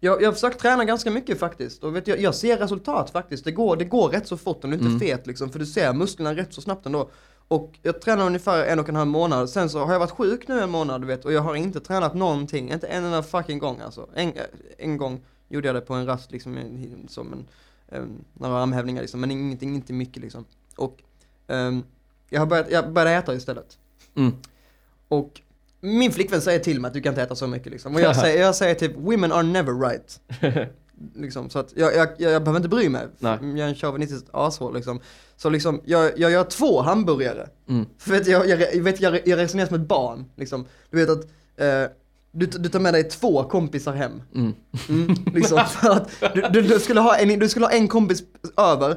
jag, 0.00 0.22
jag 0.22 0.28
har 0.28 0.32
försökt 0.32 0.60
träna 0.60 0.84
ganska 0.84 1.10
mycket 1.10 1.38
faktiskt. 1.38 1.84
Och 1.84 1.96
vet, 1.96 2.06
jag, 2.06 2.20
jag 2.20 2.34
ser 2.34 2.56
resultat 2.56 3.10
faktiskt. 3.10 3.44
Det 3.44 3.52
går, 3.52 3.76
det 3.76 3.84
går 3.84 4.08
rätt 4.08 4.26
så 4.26 4.36
fort 4.36 4.64
om 4.64 4.70
du 4.70 4.76
inte 4.76 4.86
Mm. 4.86 4.96
är 4.96 5.00
fet 5.00 5.26
liksom. 5.26 5.50
För 5.50 5.58
du 5.58 5.66
ser 5.66 5.92
musklerna 5.92 6.34
rätt 6.34 6.54
så 6.54 6.60
snabbt 6.60 6.86
ändå. 6.86 7.10
Och 7.48 7.78
jag 7.82 8.00
tränar 8.00 8.26
ungefär 8.26 8.64
en 8.64 8.78
och 8.78 8.88
en 8.88 8.96
halv 8.96 9.10
månad. 9.10 9.50
Sen 9.50 9.70
så 9.70 9.84
har 9.84 9.92
jag 9.92 10.00
varit 10.00 10.10
sjuk 10.10 10.48
nu 10.48 10.60
en 10.60 10.70
månad 10.70 11.00
du 11.00 11.06
vet. 11.06 11.24
Och 11.24 11.32
jag 11.32 11.40
har 11.40 11.54
inte 11.54 11.80
tränat 11.80 12.14
någonting. 12.14 12.72
Inte 12.72 12.86
en 12.86 13.04
enda 13.04 13.22
fucking 13.22 13.58
gång 13.58 13.80
alltså. 13.80 14.08
En, 14.14 14.32
en 14.78 14.96
gång 14.96 15.20
gjorde 15.48 15.68
jag 15.68 15.74
det 15.74 15.80
på 15.80 15.94
en 15.94 16.06
rast 16.06 16.32
liksom. 16.32 16.58
Som 17.08 17.32
en, 17.32 17.46
en, 17.88 18.24
några 18.34 18.58
armhävningar 18.62 19.00
liksom. 19.00 19.20
Men 19.20 19.30
ingenting, 19.30 19.74
inte 19.74 19.92
mycket 19.92 20.22
liksom. 20.22 20.44
Och 20.76 21.02
ehm, 21.46 21.82
jag 22.28 22.40
har 22.40 22.46
börjat, 22.46 22.70
jag 22.70 22.92
började 22.92 23.16
äta 23.16 23.34
istället. 23.34 23.78
Mm. 24.14 24.32
Och 25.08 25.40
min 25.80 26.12
flickvän 26.12 26.40
säger 26.40 26.58
till 26.58 26.80
mig 26.80 26.88
att 26.88 26.94
du 26.94 27.00
kan 27.00 27.12
inte 27.12 27.22
äta 27.22 27.34
så 27.34 27.46
mycket 27.46 27.72
liksom. 27.72 27.94
Och 27.94 28.00
jag 28.00 28.16
säger, 28.16 28.42
jag 28.42 28.54
säger 28.54 28.74
typ, 28.74 28.92
women 28.96 29.32
are 29.32 29.42
never 29.42 29.88
right. 29.88 30.20
liksom, 31.14 31.50
så 31.50 31.58
att 31.58 31.72
jag, 31.76 31.96
jag, 31.96 32.08
jag, 32.18 32.42
behöver 32.42 32.56
inte 32.56 32.68
bry 32.68 32.88
mig. 32.88 33.06
Nej. 33.18 33.38
Jag 33.40 33.58
är 33.58 33.68
en 33.68 33.74
chauvinistisk 33.74 34.24
ashål 34.32 34.74
liksom. 34.74 35.00
Så 35.36 35.50
liksom, 35.50 35.80
jag, 35.84 36.18
jag 36.18 36.30
gör 36.30 36.44
två 36.44 36.82
hamburgare. 36.82 37.48
Mm. 37.68 37.86
För 37.98 38.10
vet, 38.10 38.26
jag, 38.26 38.48
jag, 38.48 38.60
jag, 38.60 38.82
vet, 38.82 39.00
jag, 39.00 39.28
jag 39.28 39.38
resonerar 39.38 39.66
som 39.66 39.76
ett 39.76 39.88
barn 39.88 40.24
liksom. 40.36 40.66
Du 40.90 40.96
vet 40.96 41.10
att, 41.10 41.24
eh, 41.56 41.90
du, 42.32 42.46
du 42.46 42.68
tar 42.68 42.80
med 42.80 42.94
dig 42.94 43.04
två 43.04 43.44
kompisar 43.44 43.92
hem. 43.92 44.22
Mm. 44.34 44.54
Mm, 44.88 45.14
liksom, 45.34 45.64
för 45.80 45.90
att 45.90 46.10
du, 46.34 46.40
du, 46.40 46.62
du, 46.62 46.78
skulle 46.80 47.00
ha 47.00 47.16
en, 47.16 47.38
du 47.38 47.48
skulle 47.48 47.66
ha 47.66 47.72
en 47.72 47.88
kompis 47.88 48.22
över 48.56 48.96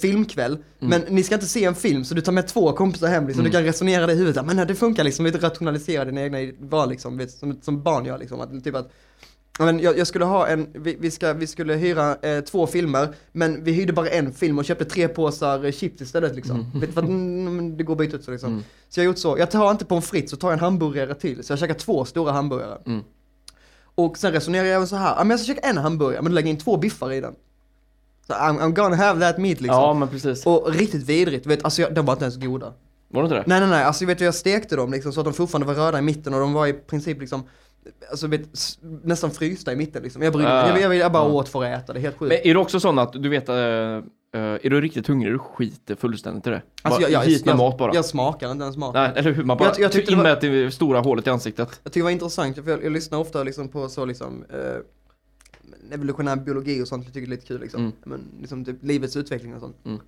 filmkväll, 0.00 0.58
men 0.78 1.00
ni 1.00 1.22
ska 1.22 1.34
inte 1.34 1.46
se 1.46 1.64
en 1.64 1.74
film 1.74 2.04
så 2.04 2.14
du 2.14 2.20
tar 2.20 2.32
med 2.32 2.48
två 2.48 2.72
kompisar 2.72 3.08
hem 3.08 3.26
liksom. 3.26 3.44
Du 3.44 3.50
kan 3.50 3.64
resonera 3.64 4.06
det 4.06 4.12
i 4.12 4.16
huvudet, 4.16 4.46
men 4.46 4.56
nej, 4.56 4.66
det 4.66 4.74
funkar 4.74 5.04
liksom, 5.04 5.26
lite 5.26 5.38
rationalisera 5.38 6.04
dina 6.04 6.22
egna 6.22 6.38
val 6.58 6.90
liksom, 6.90 7.18
vet, 7.18 7.30
som, 7.30 7.60
som 7.62 7.82
barn 7.82 8.04
gör 8.04 8.18
liksom. 8.18 8.40
Att, 8.40 8.64
typ 8.64 8.74
att, 8.74 8.90
men 9.58 9.80
jag, 9.80 9.98
jag 9.98 10.06
skulle 10.06 10.24
ha 10.24 10.46
en, 10.46 10.68
vi, 10.72 10.96
vi, 11.00 11.10
ska, 11.10 11.32
vi 11.32 11.46
skulle 11.46 11.74
hyra 11.74 12.16
eh, 12.22 12.40
två 12.40 12.66
filmer, 12.66 13.14
men 13.32 13.64
vi 13.64 13.72
hyrde 13.72 13.92
bara 13.92 14.08
en 14.08 14.32
film 14.32 14.58
och 14.58 14.64
köpte 14.64 14.84
tre 14.84 15.08
påsar 15.08 15.64
eh, 15.64 15.72
chips 15.72 16.00
istället 16.00 16.34
liksom. 16.34 16.70
Vet, 16.74 16.94
för 16.94 17.02
att, 17.02 17.08
mm, 17.08 17.56
men 17.56 17.76
det 17.76 17.84
går 17.84 17.94
att 17.94 17.98
byta 17.98 18.16
ut 18.16 18.24
så 18.24 18.30
liksom. 18.30 18.52
Mm. 18.52 18.64
Så 18.88 19.00
jag 19.00 19.04
har 19.04 19.06
gjort 19.06 19.18
så, 19.18 19.38
jag 19.38 19.50
tar 19.50 19.70
inte 19.70 19.84
pommes 19.84 20.10
frites 20.10 20.30
så 20.30 20.36
tar 20.36 20.48
jag 20.48 20.52
en 20.52 20.60
hamburgare 20.60 21.14
till, 21.14 21.44
så 21.44 21.52
jag 21.52 21.58
käkar 21.58 21.74
två 21.74 22.04
stora 22.04 22.32
hamburgare. 22.32 22.78
Mm. 22.86 23.00
Och 23.94 24.18
sen 24.18 24.32
resonerar 24.32 24.64
jag 24.64 24.74
även 24.74 24.88
så 24.88 24.96
här, 24.96 25.16
men 25.18 25.30
jag 25.30 25.40
ska 25.40 25.54
käka 25.54 25.68
en 25.68 25.76
hamburgare, 25.76 26.22
men 26.22 26.32
du 26.32 26.34
lägger 26.34 26.50
in 26.50 26.58
två 26.58 26.76
biffar 26.76 27.12
i 27.12 27.20
den. 27.20 27.34
I'm, 28.34 28.58
I'm 28.60 28.72
gonna 28.72 28.96
have 28.96 29.20
that 29.20 29.38
meat 29.38 29.60
liksom. 29.60 29.80
Ja 29.82 29.94
men 29.94 30.08
precis. 30.08 30.46
Och 30.46 30.72
riktigt 30.74 31.02
vidrigt, 31.08 31.46
vet, 31.46 31.64
alltså 31.64 31.82
jag, 31.82 31.94
de 31.94 32.06
var 32.06 32.12
inte 32.12 32.24
ens 32.24 32.36
goda. 32.36 32.72
Var 33.12 33.22
det 33.22 33.26
inte 33.26 33.34
det? 33.36 33.44
Nej 33.46 33.60
nej 33.60 33.68
nej, 33.68 33.84
alltså 33.84 34.06
vet 34.06 34.18
du 34.18 34.24
jag 34.24 34.34
stekte 34.34 34.76
dem 34.76 34.92
liksom 34.92 35.12
så 35.12 35.20
att 35.20 35.24
de 35.26 35.32
fortfarande 35.34 35.66
var 35.66 35.74
röda 35.86 35.98
i 35.98 36.02
mitten 36.02 36.34
och 36.34 36.40
de 36.40 36.52
var 36.52 36.66
i 36.66 36.72
princip 36.72 37.20
liksom 37.20 37.42
Alltså 38.10 38.26
vet, 38.26 38.40
nästan 39.04 39.30
frysta 39.30 39.72
i 39.72 39.76
mitten 39.76 40.02
liksom. 40.02 40.22
Jag 40.22 40.32
brydde 40.32 40.48
mig, 40.48 40.58
Ah. 40.62 40.68
jag, 40.68 40.80
jag, 40.80 40.94
jag 40.94 41.12
bara 41.12 41.22
Ja. 41.28 41.32
åt 41.32 41.48
för 41.48 41.64
att 41.64 41.82
äta, 41.82 41.92
det 41.92 41.98
är 41.98 42.00
helt 42.00 42.18
sjukt. 42.18 42.28
Men 42.28 42.50
är 42.50 42.54
du 42.54 42.60
också 42.60 42.80
sån 42.80 42.98
att 42.98 43.12
du 43.12 43.28
vet, 43.28 43.48
eh, 43.48 43.54
är 44.32 44.70
du 44.70 44.80
riktigt 44.80 45.06
hungrig, 45.06 45.32
du 45.32 45.38
skiter 45.38 45.94
fullständigt 45.94 46.46
i 46.46 46.50
det? 46.50 46.62
Alltså, 46.82 47.00
jag, 47.00 47.10
jag, 47.10 47.20
hit 47.20 47.44
med 47.44 47.52
jag, 47.52 47.58
mat 47.58 47.78
bara. 47.78 47.94
jag 47.94 48.04
smakar 48.04 48.50
inte 48.52 48.62
ens 48.64 48.76
mat. 48.76 48.94
Nej, 48.94 49.10
eller 49.16 49.32
hur? 49.32 49.44
Man 49.44 49.56
bara 49.56 49.68
Jag- 49.68 49.80
jag 49.80 49.94
in 50.00 50.04
det 50.08 50.14
var- 50.16 50.22
med 50.22 50.38
det 50.40 50.70
stora 50.70 51.00
hålet 51.00 51.26
i 51.26 51.30
ansiktet. 51.30 51.80
Jag 51.82 51.92
tycker 51.92 52.00
det 52.00 52.04
var 52.04 52.10
intressant, 52.10 52.56
för 52.64 52.70
jag, 52.70 52.84
jag 52.84 52.92
lyssnar 52.92 53.18
ofta 53.18 53.42
liksom 53.42 53.68
på 53.68 53.88
så 53.88 54.04
liksom 54.04 54.44
eh, 54.52 54.58
evolutionär 55.90 56.36
biologi 56.36 56.82
och 56.82 56.88
sånt, 56.88 57.04
jag 57.04 57.14
tycker 57.14 57.26
det 57.26 57.34
är 57.34 57.36
lite 57.36 57.46
kul 57.46 57.60
liksom. 57.60 57.80
Mm. 57.80 57.92
Men 58.04 58.24
liksom 58.40 58.64
typ 58.64 58.76
livets 58.82 59.16
utveckling 59.16 59.54
och 59.54 59.60
sånt. 59.60 59.76
Mm. 59.84 60.00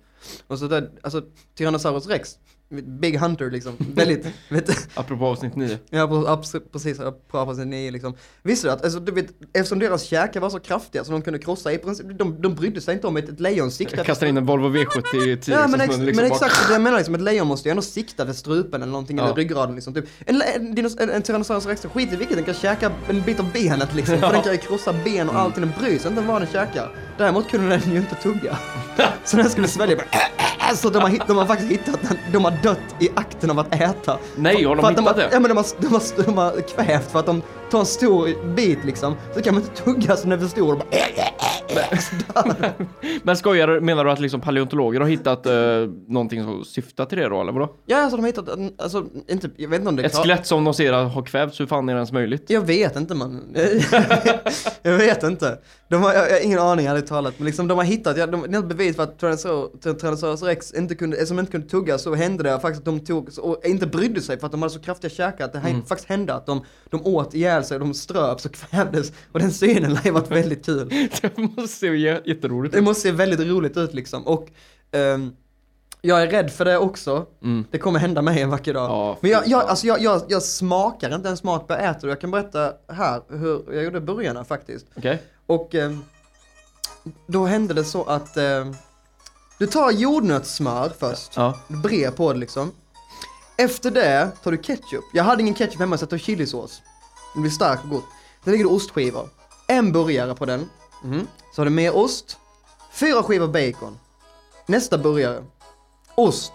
Och 0.47 0.59
så 0.59 0.67
där, 0.67 0.91
alltså 1.01 1.23
Tyrannosaurus 1.55 2.07
rex, 2.07 2.37
Big 2.81 3.17
Hunter 3.19 3.51
liksom, 3.51 3.73
väldigt, 3.79 4.25
vet 4.49 4.87
Apropå 4.93 5.25
avsnitt 5.25 5.55
9. 5.55 5.77
Ja 5.89 6.07
på- 6.07 6.27
abs- 6.27 6.61
precis, 6.71 6.97
bra 7.31 7.45
på 7.45 7.55
sin 7.55 7.69
nio 7.69 7.91
liksom. 7.91 8.13
Visste 8.43 8.67
du 8.67 8.71
att, 8.71 8.83
alltså, 8.83 8.99
du 8.99 9.11
vet, 9.11 9.25
eftersom 9.53 9.79
deras 9.79 10.03
käkar 10.03 10.39
var 10.39 10.49
så 10.49 10.59
kraftiga 10.59 11.03
så 11.03 11.11
de 11.11 11.21
kunde 11.21 11.39
krossa 11.39 11.71
i 11.73 11.77
princip, 11.77 12.05
de, 12.19 12.41
de 12.41 12.55
brydde 12.55 12.81
sig 12.81 12.93
inte 12.93 13.07
om 13.07 13.17
ett, 13.17 13.29
ett 13.29 13.39
lejon 13.39 13.71
siktade 13.71 14.03
Kastar 14.03 14.27
in 14.27 14.37
en 14.37 14.45
Volvo 14.45 14.69
V70 14.69 15.15
i 15.27 15.37
10 15.37 15.55
Ja 15.55 15.67
men, 15.67 15.81
ex, 15.81 15.97
liksom 15.97 16.05
men 16.05 16.15
bara- 16.15 16.25
exakt 16.27 16.67
det 16.67 16.73
jag 16.73 16.81
menar 16.81 16.97
liksom, 16.97 17.15
ett 17.15 17.21
lejon 17.21 17.47
måste 17.47 17.69
ju 17.69 17.71
ändå 17.71 17.81
sikta 17.81 18.25
vid 18.25 18.35
strupen 18.35 18.81
eller 18.81 18.91
någonting, 18.91 19.17
Ja. 19.17 19.23
eller 19.25 19.35
ryggraden 19.35 19.75
liksom. 19.75 19.93
Typ. 19.93 20.05
En, 20.25 20.41
en, 20.41 20.85
en, 20.99 21.09
en 21.09 21.21
Tyrannosaurus 21.21 21.65
rex, 21.65 21.85
skit 21.93 22.13
i 22.13 22.15
vilket, 22.15 22.35
den 22.35 22.45
kan 22.45 22.53
käka 22.53 22.91
en 23.09 23.21
bit 23.21 23.39
av 23.39 23.51
benet 23.51 23.93
liksom. 23.95 24.17
För 24.19 24.27
Ja. 24.27 24.31
den 24.33 24.41
kan 24.43 24.51
ju 24.51 24.57
krossa 24.57 24.93
ben 25.03 25.29
och 25.29 25.35
allting, 25.35 25.61
den 25.63 25.73
bryr 25.79 25.99
sig 25.99 26.07
inte 26.09 26.21
om 26.21 26.27
vad 26.27 26.41
den 26.41 26.49
käkar. 26.51 26.91
Däremot 27.17 27.49
kunde 27.49 27.77
den 27.77 27.91
ju 27.91 27.97
inte 27.97 28.15
tugga. 28.15 28.57
så 29.25 29.37
den 29.37 29.49
skulle 29.49 29.67
svälja 29.67 29.95
bara, 29.95 30.75
Så 30.75 30.89
de 30.89 31.01
har, 31.01 31.27
de 31.27 31.37
har 31.37 31.45
faktiskt 31.45 31.71
hittat 31.71 31.99
den, 32.01 32.17
de 32.31 32.43
har 32.43 32.57
dött 32.63 32.95
i 32.99 33.09
akten 33.15 33.51
av 33.51 33.59
att 33.59 33.75
äta. 33.75 34.17
Nej, 34.35 34.63
har 34.63 34.75
de 34.75 34.89
hittat 34.89 35.05
har, 35.05 35.13
det? 35.13 35.29
Ja 35.31 35.39
men 35.39 35.49
de 35.49 35.57
har, 35.57 35.65
de, 35.79 35.87
har, 35.87 36.25
de 36.25 36.37
har 36.37 36.61
kvävt 36.61 37.11
för 37.11 37.19
att 37.19 37.25
de 37.25 37.41
tar 37.71 37.79
en 37.79 37.85
stor 37.85 38.55
bit 38.55 38.85
liksom, 38.85 39.15
så 39.33 39.41
kan 39.41 39.53
man 39.53 39.63
inte 39.63 39.83
tugga 39.83 40.15
så 40.15 40.23
den 40.23 40.31
är 40.31 40.37
för 40.37 40.47
stor 40.47 40.71
och 40.71 40.77
bara 40.77 40.85
den. 41.75 42.87
Men 43.23 43.37
skojar 43.37 43.79
menar 43.79 44.05
du 44.05 44.11
att 44.11 44.19
liksom 44.19 44.41
paleontologer 44.41 44.99
har 44.99 45.07
hittat 45.07 45.45
eh, 45.45 45.53
någonting 46.07 46.43
som 46.43 46.65
syftar 46.65 47.05
till 47.05 47.17
det 47.17 47.29
då, 47.29 47.41
eller 47.41 47.51
vadå? 47.51 47.75
Ja 47.85 47.97
alltså 47.97 48.17
de 48.17 48.21
har 48.21 48.27
hittat, 48.27 48.49
alltså 48.77 49.05
inte, 49.27 49.49
jag 49.57 49.69
vet 49.69 49.79
inte 49.79 49.89
om 49.89 49.95
det 49.95 50.03
är 50.03 50.05
Ett 50.05 50.15
skelett 50.15 50.47
som 50.47 50.63
de 50.63 50.73
ser 50.73 50.93
har 50.93 51.21
kvävts, 51.25 51.59
hur 51.59 51.65
fan 51.65 51.89
är 51.89 51.93
det 51.93 51.97
ens 51.97 52.11
möjligt? 52.11 52.45
Jag 52.47 52.61
vet 52.61 52.95
inte 52.95 53.15
man. 53.15 53.55
jag 54.81 54.97
vet 54.97 55.23
inte. 55.23 55.57
De 55.89 56.03
har, 56.03 56.13
jag, 56.13 56.29
jag 56.29 56.35
har 56.35 56.45
ingen 56.45 56.59
aning 56.59 56.85
ärligt 56.85 57.07
talat. 57.07 57.33
Men 57.37 57.45
liksom 57.45 57.67
de 57.67 57.77
har 57.77 57.85
hittat, 57.85 58.17
ja, 58.17 58.27
de, 58.27 58.41
det 58.41 58.57
är 58.57 58.59
ett 58.59 58.65
bevis 58.65 58.95
för 58.95 59.03
att 59.03 59.19
Tyrannosaurus 59.19 60.43
rex 60.43 60.73
inte 60.73 60.95
kunde, 60.95 61.25
som 61.25 61.39
inte 61.39 61.51
kunde 61.51 61.67
tugga 61.69 61.97
så 61.97 62.15
hände 62.15 62.43
det 62.43 62.52
faktiskt 62.59 62.79
att 62.79 62.85
de 62.85 62.99
tog, 62.99 63.29
och 63.37 63.65
inte 63.65 63.87
brydde 63.87 64.21
sig 64.21 64.39
för 64.39 64.45
att 64.45 64.51
de 64.51 64.61
hade 64.61 64.73
så 64.73 64.79
kraftiga 64.79 65.11
käkar 65.11 65.45
att 65.45 65.53
det 65.53 65.59
mm. 65.59 65.85
faktiskt 65.85 66.09
hände 66.09 66.33
att 66.33 66.45
de, 66.45 66.65
de 66.89 67.05
åt 67.05 67.33
ihjäl 67.33 67.63
sig, 67.63 67.79
de 67.79 67.93
ströps 67.93 68.45
och 68.45 68.53
kvävdes. 68.53 69.11
Och 69.31 69.39
den 69.39 69.51
synen 69.51 69.97
ju 70.05 70.11
varit 70.11 70.31
väldigt 70.31 70.65
kul. 70.65 70.89
Det 71.21 71.37
måste 71.37 71.67
se 71.67 71.87
jä- 71.87 72.21
jätteroligt 72.25 72.73
Det 72.73 72.79
ut. 72.79 72.85
måste 72.85 73.01
se 73.01 73.11
väldigt 73.11 73.39
roligt 73.39 73.77
ut 73.77 73.93
liksom. 73.93 74.27
Och 74.27 74.47
ehm, 74.91 75.31
jag 76.01 76.21
är 76.21 76.27
rädd 76.27 76.51
för 76.51 76.65
det 76.65 76.77
också. 76.77 77.25
Mm. 77.43 77.65
Det 77.71 77.77
kommer 77.77 77.99
hända 77.99 78.21
mig 78.21 78.41
en 78.41 78.49
vacker 78.49 78.73
dag. 78.73 78.89
Ja, 78.89 79.17
Men 79.21 79.31
jag, 79.31 79.47
jag, 79.47 79.63
alltså 79.63 79.87
jag, 79.87 80.01
jag, 80.01 80.21
jag 80.27 80.43
smakar 80.43 81.15
inte 81.15 81.27
ens 81.27 81.43
mat 81.43 81.67
på 81.67 81.73
jag 81.73 81.89
äter. 81.89 82.09
Jag 82.09 82.21
kan 82.21 82.31
berätta 82.31 82.73
här 82.87 83.21
hur 83.29 83.73
jag 83.73 83.83
gjorde 83.83 84.01
början 84.01 84.45
faktiskt. 84.45 84.85
Okej? 84.95 85.21
Och 85.45 85.75
eh, 85.75 85.91
då 87.27 87.45
hände 87.45 87.73
det 87.73 87.83
så 87.83 88.03
att 88.03 88.37
eh, 88.37 88.65
du 89.63 89.67
tar 89.67 89.91
jordnötssmör 89.91 90.93
först, 90.99 91.31
Ja. 91.35 91.57
du 91.67 91.77
brer 91.77 92.11
på 92.11 92.33
det 92.33 92.39
liksom. 92.39 92.71
Efter 93.57 93.91
det 93.91 94.31
tar 94.43 94.51
du 94.51 94.57
ketchup. 94.57 95.03
Jag 95.13 95.23
hade 95.23 95.41
ingen 95.41 95.53
ketchup 95.53 95.79
hemma 95.79 95.97
så 95.97 96.03
jag 96.03 96.09
tog 96.09 96.19
chilisås. 96.19 96.81
Det 97.33 97.39
blir 97.41 97.51
starkt 97.51 97.83
och 97.83 97.89
gott. 97.89 98.03
Sen 98.43 98.51
lägger 98.51 98.63
du 98.65 98.69
ostskivor. 98.69 99.29
En 99.67 99.91
burgare 99.91 100.35
på 100.35 100.45
den. 100.45 100.69
Mhm. 101.03 101.27
Så 101.55 101.61
har 101.61 101.65
du 101.65 101.71
mer 101.71 101.95
ost. 101.95 102.37
Fyra 102.93 103.23
skivor 103.23 103.47
bacon. 103.47 103.97
Nästa 104.65 104.97
burgare. 104.97 105.43
Ost. 106.15 106.51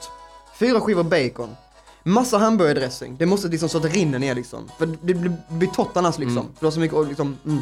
Fyra 0.59 0.81
skivor 0.81 1.03
bacon. 1.03 1.57
Massa 2.03 2.38
hamburgardressing. 2.38 3.16
Det 3.16 3.27
måste 3.27 3.49
liksom 3.49 3.68
så 3.68 3.77
att 3.77 3.83
det 3.83 3.88
rinner 3.88 4.18
ner 4.18 4.35
liksom. 4.35 4.71
För 4.79 4.87
det 4.87 5.14
blir, 5.14 5.37
blir 5.49 5.68
torrt 5.68 5.97
annars 5.97 6.18
liksom. 6.18 6.38
Mm. 6.38 6.53
För 6.55 6.61
du 6.61 6.66
har 6.66 6.71
så 6.71 6.81
mycket 6.81 7.09
liksom, 7.09 7.37
mm. 7.47 7.61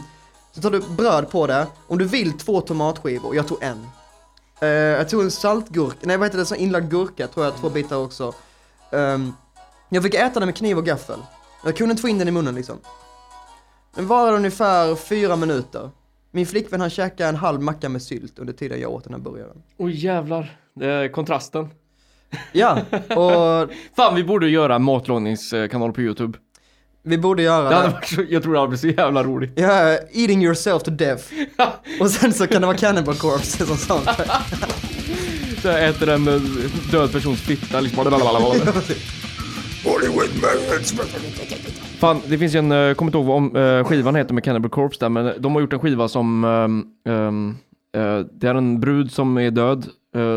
Så 0.53 0.61
tar 0.63 0.71
du 0.71 0.81
bröd 0.81 1.31
på 1.31 1.47
det, 1.47 1.67
om 1.87 1.99
du 1.99 2.05
vill 2.05 2.39
två 2.39 2.61
tomatskivor, 2.61 3.37
jag 3.37 3.49
tog 3.49 3.63
en. 3.63 3.87
Eh, 4.61 4.69
jag 4.69 5.09
tog 5.09 5.23
en 5.23 5.31
saltgurka, 5.31 5.97
nej 6.03 6.17
vad 6.17 6.27
heter 6.27 6.39
det, 6.39 6.47
så 6.47 6.55
inlagd 6.55 6.91
gurka 6.91 7.27
tror 7.27 7.47
jag, 7.47 7.57
två 7.57 7.71
bitar 7.71 7.97
också. 7.97 8.33
Ehm, 8.93 9.33
jag 9.89 10.03
fick 10.03 10.15
äta 10.15 10.41
den 10.41 10.47
med 10.47 10.57
kniv 10.57 10.79
och 10.79 10.85
gaffel. 10.87 11.19
Jag 11.65 11.77
kunde 11.77 11.91
inte 11.91 12.01
få 12.01 12.09
in 12.09 12.19
den 12.19 12.29
i 12.29 12.31
munnen 12.31 12.55
liksom. 12.55 12.77
Den 13.95 14.07
varade 14.07 14.37
ungefär 14.37 14.95
fyra 14.95 15.37
minuter. 15.37 15.91
Min 16.31 16.47
flickvän 16.47 16.81
han 16.81 16.91
käkade 16.91 17.29
en 17.29 17.37
halv 17.37 17.61
macka 17.63 17.89
med 17.89 18.03
sylt 18.03 18.39
under 18.39 18.53
tiden 18.53 18.81
jag 18.81 18.93
åt 18.93 19.05
den 19.05 19.13
här 19.13 19.21
burgaren. 19.21 19.63
Oj 19.77 20.05
jävlar, 20.05 20.57
det 20.75 20.87
är 20.87 21.09
kontrasten. 21.09 21.69
Ja, 22.53 22.79
och 22.93 23.71
Fan 23.97 24.15
vi 24.15 24.25
borde 24.25 24.49
göra 24.49 24.79
matlagningskanal 24.79 25.93
på 25.93 26.01
youtube. 26.01 26.39
Vi 27.07 27.19
borde 27.19 27.43
göra 27.43 27.69
Det 27.69 27.87
det. 27.87 27.93
varit 27.93 28.09
så, 28.09 28.23
jag 28.29 28.43
tror 28.43 28.53
det 28.53 28.59
hade 28.59 28.69
blivit 28.69 28.97
så 28.97 29.03
jävla 29.03 29.25
roligt. 29.25 29.53
Ja, 29.55 29.99
eating 30.13 30.45
yourself 30.45 30.83
to 30.83 30.91
death. 30.91 31.25
Och 32.01 32.11
sen 32.11 32.33
så 32.33 32.47
kan 32.47 32.61
det 32.61 32.67
vara 32.67 32.77
Cannibal 32.77 33.15
Corpse 33.15 33.67
som 33.67 33.77
sånt. 33.77 34.09
Så 35.63 35.69
jag 35.69 35.89
äter 35.89 36.09
en 36.09 36.29
eh, 36.29 36.41
död 36.91 37.13
persons 37.13 37.41
fitta 37.41 37.81
liksom. 37.81 38.05
Fan, 41.99 42.21
det 42.27 42.39
finns 42.39 42.55
ju 42.55 42.59
en, 42.59 42.71
jag 42.71 42.97
kommer 42.97 43.09
inte 43.09 43.19
ihåg 43.19 43.27
vad 43.27 43.37
om, 43.37 43.57
eh, 43.57 43.85
skivan 43.85 44.15
heter 44.15 44.35
med 44.35 44.45
Cannibal 44.45 44.71
Corpse 44.71 45.01
där, 45.01 45.09
men 45.09 45.33
de 45.43 45.55
har 45.55 45.61
gjort 45.61 45.73
en 45.73 45.79
skiva 45.81 46.09
som, 46.09 46.45
ehm, 46.45 47.57
eh, 47.97 48.19
det 48.41 48.49
är 48.49 48.55
en 48.55 48.81
brud 48.81 49.13
som 49.13 49.39
är 49.39 49.51
död, 49.51 49.79
eh, 49.79 49.87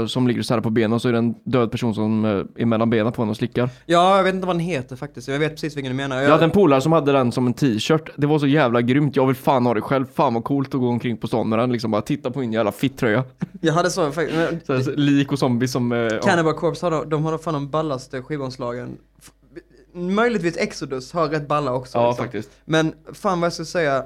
som 0.08 0.28
ligger 0.28 0.42
så 0.42 0.54
här 0.54 0.62
på 0.62 0.70
benen 0.70 0.94
och 0.94 1.02
så 1.02 1.08
är 1.08 1.12
det 1.12 1.18
en 1.18 1.36
död 1.44 1.72
person 1.72 1.96
som 1.96 2.26
eh, 2.26 2.32
är 2.62 2.66
mellan 2.66 2.90
benen 2.90 3.14
på 3.14 3.22
henne 3.22 3.30
och 3.30 3.38
slickar. 3.38 3.70
Ja, 3.86 4.18
jag 4.18 4.24
vet 4.24 4.34
inte 4.36 4.48
vad 4.48 4.56
den 4.56 4.60
heter 4.66 4.96
faktiskt. 4.96 5.28
Jag 5.28 5.40
vet 5.40 5.52
precis 5.52 5.78
vilken 5.78 5.92
du 5.92 5.96
menar. 5.98 6.22
Jag 6.22 6.30
hade 6.32 6.44
en 6.44 6.52
polare 6.52 6.82
som 6.82 6.92
hade 6.92 7.12
den 7.12 7.32
som 7.32 7.48
en 7.48 7.54
t-shirt, 7.54 8.10
det 8.18 8.28
var 8.28 8.40
så 8.40 8.48
jävla 8.48 8.82
grymt, 8.82 9.16
jag 9.16 9.28
vill 9.28 9.36
fan 9.36 9.66
ha 9.66 9.74
det 9.74 9.82
själv, 9.82 10.06
fan 10.14 10.34
vad 10.34 10.44
coolt 10.44 10.74
att 10.76 10.82
gå 10.82 10.88
omkring 10.90 11.18
på 11.18 11.28
stan 11.28 11.50
med 11.50 11.60
den, 11.60 11.72
liksom 11.72 11.92
bara 11.92 12.02
titta 12.02 12.32
på 12.32 12.40
min 12.40 12.54
jävla 12.54 12.72
fitt-tröja. 12.72 13.24
jag 13.62 13.74
hade 13.74 13.90
så 13.90 14.12
faktiskt. 14.12 14.38
men- 14.38 14.60
Så 14.68 14.74
här, 14.74 14.82
så 14.82 14.92
lik 14.92 15.32
och 15.32 15.40
zombies 15.40 15.72
som... 15.72 15.92
eh, 15.92 15.98
ja. 15.98 16.22
Cannibal 16.22 16.54
Corpse 16.54 16.86
har 16.86 16.92
de, 16.92 17.10
de 17.10 17.24
har 17.26 17.38
fan 17.38 17.54
de 17.54 17.70
ballaste 17.70 18.22
skivomslagen. 18.22 18.98
Möjligtvis 19.94 20.58
Exodus 20.58 21.14
har 21.14 21.28
rätt 21.28 21.48
balla 21.48 21.74
också. 21.74 21.98
Ja, 21.98 22.08
liksom. 22.10 22.26
faktiskt. 22.26 22.50
Men 22.66 22.94
fan 23.14 23.40
vad 23.42 23.46
jag 23.46 23.54
ska 23.54 23.66
säga. 23.66 24.04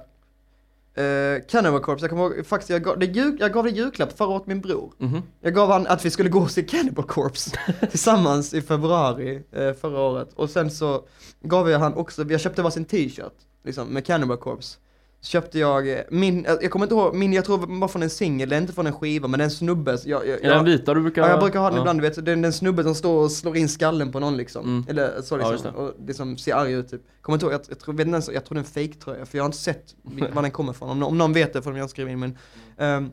Uh, 0.98 1.42
Cannibal 1.50 1.80
Corpse, 1.82 2.04
jag 2.04 2.10
kommer 2.10 2.24
ihåg, 2.24 2.46
faktiskt 2.46 2.70
jag 2.70 2.84
gav, 2.84 3.00
det 3.00 3.06
jul, 3.06 3.38
jag 3.40 3.54
gav 3.54 3.64
det 3.64 3.70
julklapp 3.70 4.18
förra 4.18 4.28
året 4.28 4.48
min 4.48 4.62
bror. 4.62 4.94
Mhm. 4.98 5.22
Jag 5.42 5.54
gav 5.54 5.72
han 5.72 5.88
att 5.88 6.06
vi 6.06 6.10
skulle 6.10 6.30
gå 6.30 6.40
och 6.40 6.52
se 6.52 6.64
Cannibal 6.64 7.06
Corpse 7.06 7.52
tillsammans 7.90 8.54
i 8.54 8.62
februari 8.62 9.44
eh, 9.52 9.74
förra 9.74 10.00
året. 10.00 10.34
Och 10.34 10.50
sen 10.50 10.72
så 10.72 11.08
gav 11.42 11.70
jag 11.70 11.80
han 11.80 11.94
också, 11.94 12.24
jag 12.24 12.42
köpte 12.42 12.62
varsin 12.62 12.86
t-shirt 12.86 13.34
liksom 13.64 13.88
med 13.88 14.06
Cannibal 14.06 14.38
Corpse. 14.38 14.78
Så 15.24 15.30
köpte 15.30 15.60
jag 15.60 15.92
eh, 15.92 16.00
min, 16.10 16.46
eh, 16.46 16.52
jag 16.62 16.72
kommer 16.72 16.86
inte 16.86 16.96
ihåg, 16.96 17.16
min, 17.16 17.34
jag 17.34 17.46
tror 17.46 17.58
det 17.58 17.80
var 17.80 17.88
från 17.88 18.04
en 18.04 18.10
singel, 18.10 18.50
det 18.50 18.56
är 18.56 18.62
inte 18.62 18.74
från 18.74 18.88
en 18.88 18.94
skiva 18.94 19.28
men 19.28 19.38
det 19.38 19.44
är 19.44 19.46
en 19.46 19.52
snubbe. 19.52 19.98
Jag, 20.06 20.28
jag, 20.28 20.44
Är 20.44 20.50
den 20.50 20.66
vita 20.66 20.94
du 20.94 21.02
brukar 21.02 21.22
Ja, 21.22 21.30
jag 21.30 21.40
brukar 21.40 21.60
ha 21.60 21.68
den 21.68 21.76
ja. 21.76 21.82
ibland, 21.82 22.00
du 22.02 22.10
vet, 22.10 22.26
det 22.26 22.32
är 22.32 22.38
en 22.38 22.54
snubbe 22.54 22.84
som 22.84 22.96
står 22.96 23.24
och 23.24 23.32
slår 23.32 23.58
in 23.58 23.70
skallen 23.70 24.12
på 24.12 24.20
någon 24.20 24.38
liksom. 24.38 24.66
Mm. 24.66 24.86
Eller 24.90 25.22
så 25.22 25.36
Ja, 25.36 25.38
liksom, 25.38 25.52
just 25.52 25.64
det. 25.64 25.70
och 25.70 25.94
liksom 26.08 26.38
ser 26.38 26.54
arg 26.56 26.72
ut 26.74 26.90
typ. 26.92 27.02
Kommer 27.22 27.36
inte 27.36 27.46
ihåg, 27.46 27.54
jag, 27.54 27.62
jag, 27.70 27.80
tror, 27.80 27.94
vet 27.94 28.08
inte 28.08 28.34
jag 28.34 28.46
tror 28.46 28.56
det 28.56 28.60
är 28.60 28.82
en 28.84 28.90
fake-tröja, 28.90 29.26
för 29.26 29.38
jag 29.38 29.44
har 29.44 29.46
inte 29.46 29.58
sett 29.58 29.96
var 30.34 30.42
den 30.42 30.52
kommer 30.52 30.72
ifrån. 30.72 30.90
Om, 30.90 31.04
om 31.04 31.18
någon 31.18 31.34
vet 31.34 31.54
det 31.54 31.62
får 31.62 31.72
de 31.72 31.78
gärna 31.78 31.88
skriva 31.90 32.10
in, 32.10 32.20
men 32.20 32.38
ehm, 32.78 33.12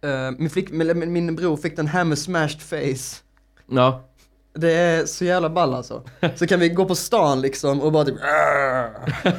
eh, 0.00 0.30
min, 0.38 0.50
flick, 0.50 0.70
min, 0.72 1.12
min, 1.12 1.36
bror 1.36 1.56
fick 1.56 1.76
den 1.76 1.86
här 1.86 2.04
med 2.04 2.18
smashed 2.18 2.60
face. 2.60 3.22
Ja. 3.66 4.06
Det 4.54 4.72
är 4.72 5.06
så 5.06 5.24
jävla 5.24 5.50
ball 5.50 5.74
alltså. 5.74 6.02
Så 6.36 6.46
kan 6.46 6.60
vi 6.60 6.68
gå 6.68 6.84
på 6.84 6.94
stan 6.94 7.40
liksom 7.40 7.80
och 7.80 7.92
bara 7.92 8.04
typ 8.04 8.14
"Ah, 8.14 8.88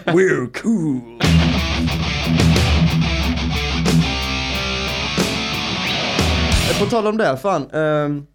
We're 0.06 0.62
cool. 0.62 1.21
På 6.82 6.88
tal 6.88 7.08
om 7.08 7.17
det, 7.17 7.38
fan. 7.38 7.70
ehm, 7.74 8.26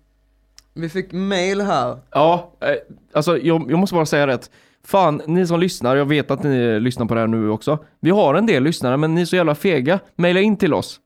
vi 0.74 0.88
fick 0.88 1.12
mail 1.12 1.60
här. 1.60 1.98
Ja, 2.10 2.52
eh, 2.60 2.68
alltså 3.12 3.38
jag, 3.38 3.70
jag 3.70 3.78
måste 3.78 3.94
bara 3.94 4.06
säga 4.06 4.26
det. 4.26 4.50
Fan, 4.84 5.22
ni 5.26 5.46
som 5.46 5.60
lyssnar, 5.60 5.96
jag 5.96 6.04
vet 6.04 6.30
att 6.30 6.42
ni 6.42 6.80
lyssnar 6.80 7.06
på 7.06 7.14
det 7.14 7.20
här 7.20 7.26
nu 7.26 7.50
också. 7.50 7.78
Vi 8.00 8.10
har 8.10 8.34
en 8.34 8.46
del 8.46 8.62
lyssnare, 8.62 8.96
men 8.96 9.14
ni 9.14 9.20
är 9.20 9.24
så 9.24 9.36
jävla 9.36 9.54
fega. 9.54 9.98
Maila 10.16 10.40
in 10.40 10.56
till 10.56 10.74
oss. 10.74 11.00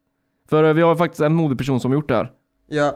För 0.51 0.65
eh, 0.65 0.73
vi 0.73 0.83
har 0.83 0.97
faktiskt 0.97 1.21
en 1.21 1.35
modig 1.35 1.59
person 1.59 1.81
som 1.81 1.93
gjort 1.93 2.09
det 2.09 2.15
här. 2.17 2.31
Ja, 2.69 2.87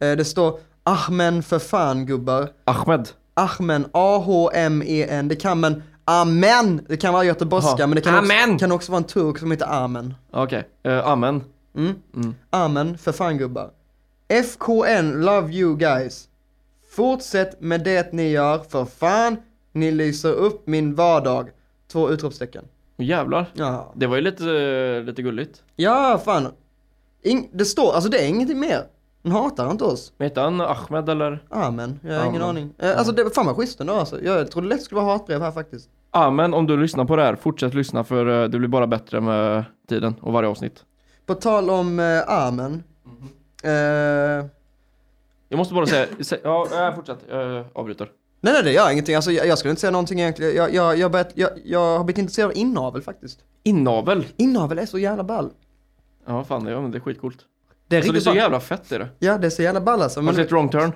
eh, 0.00 0.16
det 0.16 0.24
står 0.24 0.58
Ahmen 0.82 1.42
för 1.42 1.58
fan 1.58 2.06
gubbar. 2.06 2.48
Ahmed. 2.64 3.08
Ahmen, 3.34 3.86
A-H-M-E-N. 3.92 5.28
Det 5.28 5.36
kan 5.36 5.60
men 5.60 5.82
Amen! 6.04 6.80
Det 6.88 6.96
kan 6.96 7.12
vara 7.12 7.24
göteborgska, 7.24 7.86
men 7.86 7.94
det 7.96 8.00
kan 8.00 8.18
också, 8.18 8.58
kan 8.58 8.72
också 8.72 8.92
vara 8.92 8.98
en 8.98 9.04
turk 9.04 9.38
som 9.38 9.50
heter 9.50 9.66
Amen. 9.66 10.14
Okej, 10.30 10.68
eh, 10.82 11.06
amen. 11.08 11.42
Mm. 11.76 11.94
Mm. 12.16 12.34
Amen 12.50 12.98
för 12.98 13.12
fan 13.12 13.38
gubbar. 13.38 13.70
FKN, 14.28 15.12
love 15.24 15.52
you 15.52 15.76
guys. 15.76 16.28
Fortsätt 16.90 17.60
med 17.60 17.84
det 17.84 18.12
ni 18.12 18.28
gör, 18.30 18.58
för 18.58 18.84
fan. 18.84 19.36
Ni 19.72 19.90
lyser 19.90 20.32
upp 20.32 20.66
min 20.66 20.94
vardag. 20.94 21.48
Två 21.92 22.10
utropstecken. 22.10 22.64
Jävlar. 22.96 23.46
Ja, 23.54 23.92
Det 23.96 24.06
var 24.06 24.16
ju 24.16 24.22
lite, 24.22 24.44
eh, 24.50 25.02
lite 25.02 25.22
gulligt. 25.22 25.62
ja 25.76 26.20
fan. 26.24 26.48
Ing- 27.24 27.48
det 27.52 27.64
står, 27.64 27.92
alltså 27.94 28.10
det 28.10 28.18
är 28.24 28.28
ingenting 28.28 28.60
mer. 28.60 28.82
Han 29.22 29.32
hatar 29.32 29.70
inte 29.70 29.84
oss. 29.84 30.12
Hette 30.18 30.40
han 30.40 30.60
Ahmed 30.60 31.08
eller? 31.08 31.42
Amen, 31.50 32.00
jag 32.02 32.18
har 32.20 32.26
ingen 32.26 32.42
Amen. 32.42 32.56
aning. 32.56 32.74
Eh, 32.78 32.98
alltså 32.98 33.12
det, 33.12 33.30
fan 33.34 33.46
vad 33.46 33.56
schysst 33.56 33.80
ändå 33.80 33.92
alltså. 33.94 34.22
Jag 34.22 34.50
trodde 34.50 34.68
lätt 34.68 34.78
det 34.78 34.84
skulle 34.84 35.00
vara 35.00 35.12
hatbrev 35.12 35.42
här 35.42 35.50
faktiskt. 35.52 35.88
Amen, 36.10 36.54
om 36.54 36.66
du 36.66 36.76
lyssnar 36.76 37.04
på 37.04 37.16
det 37.16 37.22
här, 37.22 37.36
fortsätt 37.36 37.74
lyssna 37.74 38.04
för 38.04 38.42
eh, 38.42 38.48
det 38.48 38.58
blir 38.58 38.68
bara 38.68 38.86
bättre 38.86 39.20
med 39.20 39.64
tiden 39.88 40.14
och 40.22 40.32
varje 40.32 40.48
avsnitt. 40.48 40.84
På 41.26 41.34
tal 41.34 41.70
om 41.70 42.00
eh, 42.00 42.22
Amen. 42.28 42.82
Eh, 43.66 44.46
Jag 45.48 45.56
måste 45.58 45.74
bara 45.74 45.86
säga, 45.86 46.06
sä- 46.18 46.40
ja, 46.44 46.88
äh, 46.88 46.94
fortsätt, 46.94 47.18
jag 47.28 47.64
avbryter. 47.72 48.08
nej 48.40 48.52
nej 48.52 48.62
det 48.62 48.72
gör 48.72 48.90
ingenting, 48.90 49.14
alltså 49.14 49.30
jag, 49.32 49.46
jag 49.46 49.58
skulle 49.58 49.70
inte 49.70 49.80
säga 49.80 49.90
någonting 49.90 50.20
egentligen. 50.20 50.56
Jag, 50.56 50.74
jag, 50.74 50.98
jag, 50.98 51.10
börjat, 51.10 51.30
jag, 51.34 51.50
jag 51.64 51.98
har 51.98 52.04
blivit 52.04 52.18
intresserad 52.18 52.50
av 52.50 52.56
inavel 52.56 53.02
faktiskt. 53.02 53.38
Inavel. 53.62 54.26
Inavel 54.36 54.78
är 54.78 54.86
så 54.86 54.98
jävla 54.98 55.24
ball. 55.24 55.50
Ja, 56.26 56.44
fan 56.44 56.64
det, 56.64 56.70
ja, 56.70 56.80
men 56.80 56.90
det 56.90 56.98
är 56.98 57.00
skitcoolt. 57.00 57.38
Det 57.88 57.96
är 57.96 58.00
Alltså 58.00 58.12
det 58.12 58.18
är 58.18 58.20
så 58.20 58.34
jävla 58.34 58.60
fett 58.60 58.92
är 58.92 58.98
det. 58.98 59.08
Ja, 59.18 59.38
det 59.38 59.46
är 59.46 59.50
så 59.50 59.62
jävla 59.62 59.80
ball 59.80 60.02
alltså. 60.02 60.20
Har 60.20 60.28
du 60.32 60.36
sett 60.36 60.52
Wrong 60.52 60.68
Turn? 60.68 60.92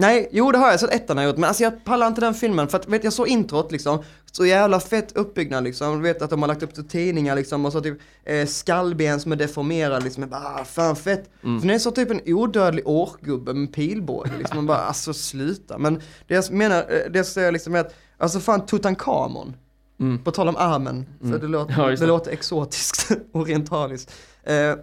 Nej, 0.00 0.28
jo 0.32 0.52
det 0.52 0.58
har 0.58 0.70
jag 0.70 0.80
sett 0.80 0.90
ettan 0.94 1.16
har 1.16 1.24
jag 1.24 1.30
gjort, 1.30 1.38
men 1.38 1.48
alltså 1.48 1.62
jag 1.62 1.84
pallar 1.84 2.06
inte 2.06 2.20
den 2.20 2.34
filmen 2.34 2.68
för 2.68 2.78
att 2.78 2.88
vet 2.88 3.04
jag 3.04 3.12
så 3.12 3.26
introt 3.26 3.72
liksom, 3.72 4.02
så 4.32 4.46
jävla 4.46 4.80
fett 4.80 5.16
uppbyggnad 5.16 5.64
liksom, 5.64 5.96
du 5.96 6.02
vet 6.02 6.22
att 6.22 6.30
de 6.30 6.42
har 6.42 6.48
lagt 6.48 6.62
upp 6.62 6.74
till 6.74 6.88
tidningar 6.88 7.36
liksom 7.36 7.66
och 7.66 7.72
så 7.72 7.80
typ 7.80 7.98
eh, 8.24 8.46
skallben 8.46 9.20
som 9.20 9.32
är 9.32 9.36
deformerade 9.36 10.04
liksom, 10.04 10.22
jag 10.22 10.30
bara 10.30 10.54
ah, 10.60 10.64
fan 10.64 10.96
fett. 10.96 11.30
Mm. 11.44 11.60
För 11.60 11.68
det 11.68 11.74
är 11.74 11.78
så 11.78 11.90
typ 11.90 12.10
en 12.10 12.20
odödlig 12.26 12.86
orkgubbe 12.88 13.54
med 13.54 13.72
pilbåge 13.74 14.30
liksom, 14.38 14.56
man 14.56 14.66
bara 14.66 14.78
alltså 14.78 15.12
sluta. 15.14 15.78
Men 15.78 16.00
det 16.26 16.34
jag 16.34 16.50
menar, 16.50 16.76
eh, 16.78 17.10
det 17.10 17.18
jag 17.18 17.26
säger 17.26 17.52
liksom 17.52 17.74
är 17.74 17.80
att, 17.80 17.94
alltså 18.18 18.40
fan 18.40 18.66
Tutankhamon, 18.66 19.56
Mm. 20.00 20.18
på 20.24 20.30
tal 20.30 20.48
om 20.48 20.56
armen, 20.56 21.06
för 21.20 21.26
Mm. 21.26 21.40
det, 21.40 21.46
låter, 21.46 21.74
Ja, 21.78 21.96
det 21.96 22.06
låter 22.06 22.30
exotiskt, 22.30 23.10
orientaliskt. 23.32 24.12
Eh, 24.44 24.74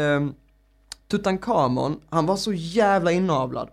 ehm, 0.00 0.32
Tutankhamon, 1.10 2.00
han 2.10 2.26
var 2.26 2.36
så 2.36 2.52
jävla 2.52 3.12
inavlad. 3.12 3.68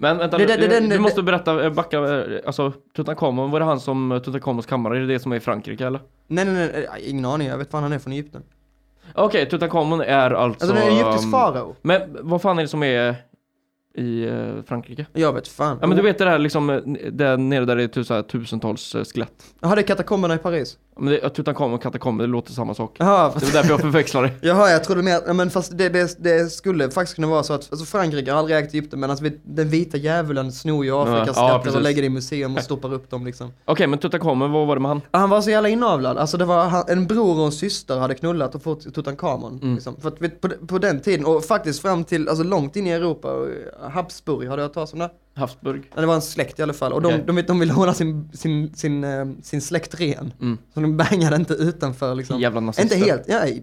Men 0.00 0.18
vänta 0.18 0.38
Det- 0.38 0.46
nu, 0.46 0.56
det- 0.56 0.66
det- 0.68 0.80
du 0.80 0.88
det- 0.88 0.98
måste 0.98 1.22
berätta, 1.22 1.64
eh, 1.64 1.72
backa, 1.72 1.98
eh, 1.98 2.22
alltså 2.46 2.72
Tutankhamon, 2.96 3.50
var 3.50 3.60
det 3.60 3.66
han 3.66 3.80
som 3.80 4.12
eh, 4.12 4.18
Tutankhamons 4.18 4.66
kammare, 4.66 4.96
är 4.96 5.00
det 5.00 5.06
det 5.06 5.18
som 5.20 5.32
är 5.32 5.36
i 5.36 5.40
Frankrike 5.40 5.86
eller? 5.86 6.00
Nej 6.26 6.44
nej 6.44 6.70
nej, 6.72 6.86
ingen 7.10 7.24
aning, 7.24 7.48
jag 7.48 7.58
vet 7.58 7.70
fan 7.70 7.82
han 7.82 7.92
är 7.92 7.98
från 7.98 8.12
Egypten. 8.12 8.42
Okej, 9.14 9.48
Tutankhamon 9.48 10.00
är 10.00 10.30
alltså... 10.30 10.64
Alltså 10.64 10.76
det 10.76 10.82
är 10.82 10.90
en 10.90 10.96
egyptisk 10.96 11.24
um, 11.24 11.30
farao. 11.30 11.76
Men 11.82 12.00
vad 12.20 12.42
fan 12.42 12.58
är 12.58 12.62
det 12.62 12.68
som 12.68 12.82
är 12.82 13.14
i 13.94 14.24
eh, 14.24 14.62
Frankrike? 14.66 15.06
Jag 15.12 15.32
vet 15.32 15.48
fan. 15.48 15.78
Ja 15.80 15.86
men 15.86 15.96
du 15.96 16.02
vet 16.02 16.18
det 16.18 16.24
där 16.24 16.38
liksom, 16.38 16.70
eh, 16.70 16.76
där 17.12 17.36
nere 17.36 17.64
där 17.64 17.76
det 17.76 17.96
är 17.96 18.14
här 18.14 18.22
tusentals 18.22 18.94
eh, 18.94 19.04
skelett. 19.04 19.44
Jaha, 19.60 19.74
det 19.74 19.80
är 19.80 19.86
katakomberna 19.86 20.34
i 20.34 20.38
Paris. 20.38 20.78
Ja, 20.94 21.00
Men 21.02 21.12
det, 21.12 21.20
ja, 21.22 21.28
Tutankhamon 21.28 21.74
och 21.74 21.82
katakomber, 21.82 22.24
det 22.24 22.30
låter 22.30 22.52
samma 22.52 22.74
sak. 22.74 22.96
Jaha, 22.98 23.32
Det 23.38 23.46
var 23.46 23.52
därför 23.52 23.70
jag 23.70 23.80
förväxlar 23.80 24.22
det. 24.22 24.30
Jaha, 24.42 24.70
jag 24.70 24.84
trodde 24.84 25.02
mer, 25.02 25.20
ja, 25.26 25.32
men 25.32 25.50
fast 25.50 25.78
det, 25.78 25.88
det, 25.88 26.16
det 26.24 26.52
skulle 26.52 26.90
faktiskt 26.90 27.14
kunna 27.14 27.26
vara 27.26 27.42
så 27.42 27.52
att, 27.52 27.68
alltså 27.70 27.86
Frankrike 27.86 28.32
har 28.32 28.38
aldrig 28.38 28.58
ägt 28.58 28.74
Egypten 28.74 29.00
men 29.00 29.10
alltså 29.10 29.24
den 29.44 29.68
vita 29.68 29.96
djävulen 29.96 30.52
snor 30.52 30.84
ju 30.84 30.92
Afrikas 30.92 31.26
Ja, 31.26 31.32
skatter 31.32 31.56
och 31.56 31.64
precis. 31.64 31.82
lägger 31.82 32.02
det 32.02 32.06
i 32.06 32.10
museum 32.10 32.56
och 32.56 32.62
stoppar 32.62 32.92
upp 32.92 33.10
dem 33.10 33.26
liksom. 33.26 33.52
Okej, 33.64 33.86
men 33.86 33.98
Tutankhamon, 33.98 34.52
vad 34.52 34.66
var 34.66 34.76
det 34.76 34.80
med 34.80 34.88
han? 34.88 35.00
Han 35.10 35.30
var 35.30 35.40
så 35.40 35.50
jävla 35.50 35.68
inavlad, 35.68 36.18
alltså 36.18 36.36
det 36.36 36.44
var 36.44 36.90
en 36.90 37.06
bror 37.06 37.38
och 37.38 37.46
en 37.46 37.52
syster 37.52 37.98
hade 37.98 38.14
knullat 38.14 38.54
och 38.54 38.62
fått 38.62 38.94
Tutankhamon. 38.94 39.58
Mm. 39.62 39.74
Liksom. 39.74 39.96
För 40.00 40.08
att 40.08 40.40
på, 40.40 40.48
på 40.66 40.78
den 40.78 41.00
tiden, 41.00 41.26
och 41.26 41.44
faktiskt 41.44 41.82
fram 41.82 42.04
till, 42.04 42.28
alltså 42.28 42.44
långt 42.44 42.76
in 42.76 42.86
i 42.86 42.90
Europa, 42.90 43.32
och, 43.32 43.48
Habsburg, 43.88 44.48
har 44.48 44.56
du 44.56 44.62
hört 44.62 44.72
talas 44.74 44.92
om 44.92 44.98
det? 44.98 45.10
Havsburg? 45.36 45.90
Ja, 45.94 46.00
det 46.00 46.06
var 46.06 46.14
en 46.14 46.22
släkt 46.22 46.58
i 46.58 46.62
alla 46.62 46.72
fall, 46.72 46.92
och 46.92 47.02
de, 47.02 47.08
Okej. 47.08 47.24
de, 47.26 47.42
de 47.42 47.58
ville 47.60 47.72
hålla 47.72 47.94
sin, 47.94 48.30
sin, 48.34 48.74
sin, 48.74 49.04
eh, 49.04 49.26
sin 49.42 49.60
släkt 49.60 50.00
ren. 50.00 50.32
Mm. 50.40 50.58
Så 50.74 50.80
de 50.80 50.96
bangade 50.96 51.36
inte 51.36 51.54
utanför 51.54 52.14
liksom. 52.14 52.40
Jävla 52.40 52.60
nazister. 52.60 52.96
Inte 52.96 53.10
helt, 53.10 53.22
ja, 53.26 53.38
nej, 53.40 53.62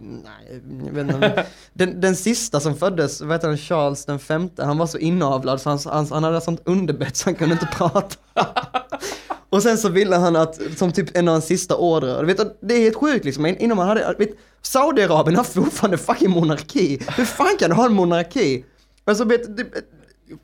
jag 0.85 0.91
vet 0.93 1.15
inte. 1.15 1.45
Den, 1.73 2.01
den 2.01 2.15
sista 2.15 2.59
som 2.59 2.75
föddes, 2.75 3.21
vad 3.21 3.31
heter 3.31 3.47
han, 3.47 3.57
Charles 3.57 4.05
den 4.05 4.19
femte, 4.19 4.63
han 4.65 4.77
var 4.77 4.87
så 4.87 4.97
inavlad 4.97 5.61
så 5.61 5.69
han, 5.69 5.79
han, 5.85 6.07
han 6.11 6.23
hade 6.23 6.41
sånt 6.41 6.61
underbett 6.65 7.15
så 7.15 7.25
han 7.27 7.35
kunde 7.35 7.53
inte 7.53 7.67
prata. 7.73 8.15
Och 9.49 9.63
sen 9.63 9.77
så 9.77 9.89
ville 9.89 10.15
han 10.15 10.35
att, 10.35 10.59
som 10.77 10.91
typ 10.91 11.17
en 11.17 11.27
av 11.27 11.31
hans 11.31 11.45
sista 11.45 11.75
order, 11.75 12.19
du 12.19 12.25
vet, 12.33 12.57
det 12.61 12.73
är 12.73 12.79
helt 12.79 12.95
sjukt 12.95 13.25
liksom, 13.25 13.45
In- 13.45 13.57
innan 13.57 13.77
man 13.77 13.87
hade, 13.87 14.15
vet, 14.17 14.29
Saudiarabien 14.61 15.35
har 15.37 15.43
fortfarande 15.43 15.97
fucking 15.97 16.29
monarki. 16.29 16.99
Hur 17.17 17.25
fan 17.25 17.57
kan 17.59 17.69
du 17.69 17.75
ha 17.75 17.85
en 17.85 17.93
monarki? 17.93 18.65
Alltså 19.05 19.23
vet, 19.23 19.57
det, 19.57 19.65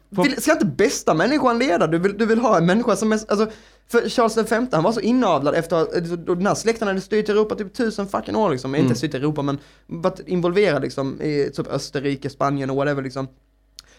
vill, 0.10 0.42
ska 0.42 0.52
inte 0.52 0.66
bästa 0.66 1.14
människan 1.14 1.60
leda? 1.60 1.88
Du 1.88 2.00
vill, 2.00 2.18
du 2.18 2.26
vill 2.26 2.40
ha 2.40 2.58
en 2.58 2.66
människa 2.66 2.96
som 2.96 3.12
är, 3.12 3.20
alltså, 3.28 3.50
för 3.88 4.10
Charles 4.10 4.52
V 4.52 4.68
han 4.72 4.84
var 4.84 4.92
så 4.92 5.00
inavlad 5.00 5.56
efter 5.56 5.76
att, 5.76 5.90
och 6.30 6.38
den 6.38 6.48
här 6.48 6.56
släkten 6.56 6.88
hade 6.88 7.02
styrt 7.02 7.30
Europa 7.30 7.56
typ 7.56 7.74
tusen 7.74 8.08
fucking 8.08 8.36
år 8.36 8.50
liksom, 8.50 8.76
inte 8.76 8.96
styrt 8.96 9.14
Europa 9.14 9.42
men 9.42 9.58
varit 9.88 10.20
involverad 10.28 10.82
liksom 10.82 11.22
i 11.22 11.52
typ 11.56 11.68
Österrike, 11.68 12.30
Spanien 12.30 12.70
och 12.70 12.76
whatever 12.76 13.02
liksom. 13.02 13.28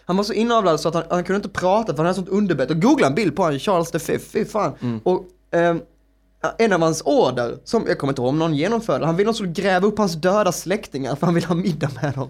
Han 0.05 0.17
var 0.17 0.23
så 0.23 0.33
inavlad 0.33 0.79
så 0.79 0.87
att 0.87 0.95
han, 0.95 1.03
han 1.09 1.23
kunde 1.23 1.35
inte 1.37 1.59
prata 1.59 1.93
för 1.93 1.97
han 1.97 2.05
hade 2.05 2.15
sånt 2.15 2.29
underbett. 2.29 2.69
Och 2.69 2.81
googla 2.81 3.07
en 3.07 3.15
bild 3.15 3.35
på 3.35 3.43
honom, 3.43 3.59
Charles 3.59 4.09
V, 4.09 4.19
fy 4.19 4.45
fan. 4.45 4.73
Och 5.03 5.25
ehm, 5.51 5.81
en 6.57 6.73
av 6.73 6.81
hans 6.81 7.01
order, 7.05 7.57
som 7.63 7.83
jag 7.87 7.97
kommer 7.97 8.11
inte 8.11 8.21
ihåg 8.21 8.29
om 8.29 8.39
någon 8.39 8.55
genomförde, 8.55 9.05
han 9.05 9.15
ville 9.15 9.29
att 9.29 9.35
de 9.35 9.37
skulle 9.37 9.69
gräva 9.69 9.87
upp 9.87 9.97
hans 9.97 10.13
döda 10.13 10.51
släktingar 10.51 11.15
för 11.15 11.25
han 11.25 11.35
ville 11.35 11.47
ha 11.47 11.55
middag 11.55 11.89
med 12.01 12.13
dem. 12.13 12.29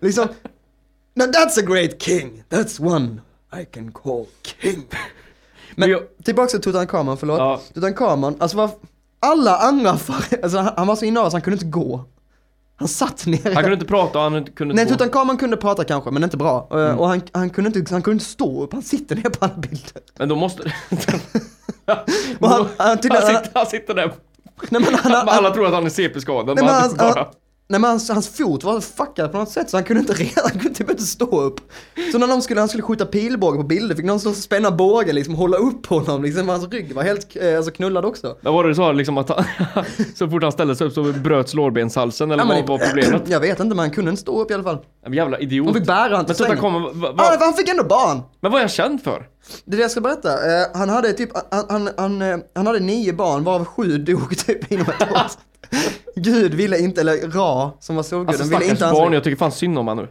Liksom, 0.00 0.28
now 1.14 1.26
that's 1.26 1.58
a 1.58 1.62
great 1.62 2.02
king, 2.02 2.42
that's 2.50 2.80
one 2.80 3.20
I 3.60 3.64
can 3.64 3.92
call 3.92 4.26
king. 4.42 4.84
Men 5.76 5.90
Men 5.90 6.00
tillbaka 6.24 6.48
till 6.48 6.60
Tutankhamon, 6.60 7.16
förlåt. 7.16 7.38
Ja. 7.38 7.60
Tutankhamon, 7.74 8.36
alltså 8.38 8.56
vad, 8.56 8.70
alla 9.20 9.56
andra, 9.58 9.96
för, 9.96 10.14
alltså 10.42 10.58
han, 10.58 10.74
han 10.76 10.86
var 10.86 10.96
så 10.96 11.04
inavlad 11.04 11.32
så 11.32 11.36
han 11.36 11.42
kunde 11.42 11.54
inte 11.54 11.78
gå. 11.78 12.04
Han 12.76 12.88
satt 12.88 13.26
ner. 13.26 13.44
Han 13.44 13.54
kunde 13.62 13.72
inte 13.72 13.86
prata 13.86 14.18
och 14.18 14.24
han 14.24 14.44
kunde 14.44 14.74
Nej, 14.74 14.82
inte 14.82 14.94
gå. 14.94 14.98
Tutankhamon 14.98 15.36
kunde 15.36 15.56
prata 15.56 15.84
kanske, 15.84 16.10
men 16.10 16.24
inte 16.24 16.36
bra. 16.36 16.68
Eh, 16.70 16.76
Mm. 16.78 16.98
Och 16.98 17.08
han, 17.08 17.22
han, 17.32 17.50
kunde 17.50 17.78
inte, 17.78 17.94
han 17.94 18.02
kunde 18.02 18.14
inte 18.14 18.24
stå 18.24 18.64
upp, 18.64 18.72
han 18.72 18.82
sitter 18.82 19.16
ner 19.16 19.22
på 19.22 19.44
alla 19.44 19.54
bilder. 19.54 20.02
Men 20.18 20.28
då 20.28 20.36
måste... 20.36 20.72
Han, 21.86 21.98
han, 22.40 22.66
han, 22.78 22.96
sitter, 22.98 23.50
han 23.54 23.66
sitter 23.66 23.94
där. 23.94 24.12
nej, 24.70 24.82
men 24.82 24.94
han, 24.94 25.28
Alla 25.28 25.50
tror 25.50 25.66
att 25.66 25.72
han 25.72 25.86
är 25.86 25.90
CP-skadad. 25.90 26.56
nej, 26.56 26.64
men 26.64 26.74
han 26.74 26.96
bara... 26.96 27.30
han, 27.68 27.72
nej, 27.72 27.80
men 27.80 27.90
hans, 27.90 28.10
hans 28.10 28.28
fot 28.28 28.64
var 28.64 28.80
fuckad 28.80 29.32
på 29.32 29.38
något 29.38 29.50
sätt 29.50 29.70
så 29.70 29.76
han 29.76 29.84
kunde 29.84 30.00
inte 30.00 30.12
reda, 30.22 30.40
han 30.42 30.50
kunde 30.50 30.74
typ 30.74 30.90
inte 30.90 31.02
stå 31.02 31.40
upp. 31.40 31.60
Så 32.12 32.18
när 32.18 32.26
de 32.26 32.42
skulle, 32.42 32.60
han 32.60 32.68
skulle 32.68 32.82
skjuta 32.82 33.06
pilbåge 33.06 33.56
på 33.56 33.62
bilder 33.62 33.94
fick 33.96 34.04
någon 34.04 34.20
stå 34.20 34.30
och 34.30 34.36
spänna 34.36 34.70
båge 34.70 35.12
liksom, 35.12 35.34
hålla 35.34 35.56
upp 35.56 35.86
honom 35.86 36.22
liksom, 36.22 36.48
hans 36.48 36.68
rygg 36.68 36.94
var 36.94 37.02
helt 37.02 37.36
eh, 37.36 37.56
alltså, 37.56 37.70
knullad 37.72 38.04
också. 38.04 38.36
Men 38.40 38.52
var 38.54 38.64
det 38.64 38.74
så 38.74 38.92
liksom 38.92 39.18
att 39.18 39.28
han, 39.28 39.44
så 40.16 40.28
fort 40.28 40.42
han 40.42 40.52
ställde 40.52 40.76
sig 40.76 40.86
upp 40.86 40.92
så 40.92 41.02
bröts 41.02 41.54
lårbenshalsen 41.54 42.30
eller 42.30 42.42
Ja, 42.42 42.48
men- 42.48 42.66
vad 42.66 42.80
var 42.80 42.86
problemet? 42.86 43.22
Jag 43.28 43.40
vet 43.40 43.60
inte 43.60 43.68
men 43.76 43.78
han 43.78 43.90
kunde 43.90 44.10
inte 44.10 44.22
stå 44.22 44.42
upp 44.42 44.50
i 44.50 44.54
alla 44.54 44.62
fall. 44.62 44.78
En 45.06 45.12
jävla 45.12 45.38
idiot. 45.38 45.66
De 45.66 45.74
fick 45.74 45.86
bära 45.86 46.16
Men 46.16 46.26
till 46.26 46.34
sängen. 46.34 46.50
Tutankhamon, 46.56 46.82
va, 47.00 47.12
va, 47.12 47.24
Ah, 47.24 47.36
han 47.40 47.54
fick 47.54 47.68
ändå 47.68 47.84
barn! 47.84 48.20
men 48.40 48.50
vad 48.52 48.58
är 48.60 48.62
han 48.64 48.68
känd 48.68 49.02
för? 49.02 49.26
Det 49.64 49.72
är 49.72 49.76
det 49.76 49.82
jag 49.82 49.90
ska 49.90 50.00
berätta. 50.00 50.32
Eh, 50.32 50.66
han 50.74 50.88
hade 50.88 51.12
typ, 51.12 51.30
han, 51.50 51.64
han, 51.68 51.90
han, 51.96 52.22
eh, 52.22 52.38
han 52.54 52.66
hade 52.66 52.80
nio 52.80 53.12
barn 53.12 53.44
varav 53.44 53.64
sju 53.64 53.98
dog 53.98 54.38
typ 54.38 54.72
inom 54.72 54.86
ett 54.86 55.12
år. 55.12 55.18
Gud 56.16 56.54
ville 56.54 56.78
inte, 56.78 57.00
eller 57.00 57.30
Ra 57.30 57.72
som 57.80 57.96
var 57.96 58.02
solguden, 58.02 58.28
Alltså 58.28 58.44
ville 58.44 58.56
stackars 58.56 58.70
inte 58.70 58.84
hans 58.84 58.98
barn, 58.98 59.12
jag 59.12 59.24
tycker 59.24 59.36
fan 59.36 59.52
synd 59.52 59.78
om 59.78 59.88
han 59.88 59.96
nu. 59.96 60.08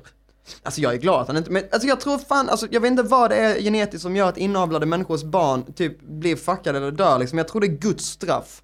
Alltså 0.64 0.82
jag 0.82 0.94
är 0.94 0.98
glad 0.98 1.22
att 1.22 1.28
han 1.28 1.38
inte, 1.38 1.52
men 1.52 1.64
alltså 1.72 1.88
jag 1.88 2.00
tror 2.00 2.18
fan, 2.18 2.50
alltså 2.50 2.68
jag 2.72 2.82
vet 2.82 2.92
inte 2.92 3.04
vad 3.04 3.30
det 3.30 3.36
är 3.36 3.62
genetiskt 3.62 4.02
som 4.02 4.16
gör 4.16 4.30
att 4.30 4.38
inavlade 4.38 4.86
människors 4.86 5.24
barn 5.24 5.74
typ 5.74 6.02
blir 6.02 6.36
fuckade 6.36 6.78
eller 6.78 6.92
dör 6.92 7.20
liksom. 7.20 7.38
Jag 7.38 7.48
tror 7.48 7.62
det 7.62 7.68
är 7.68 7.78
Guds 7.78 8.06
straff. 8.06 8.62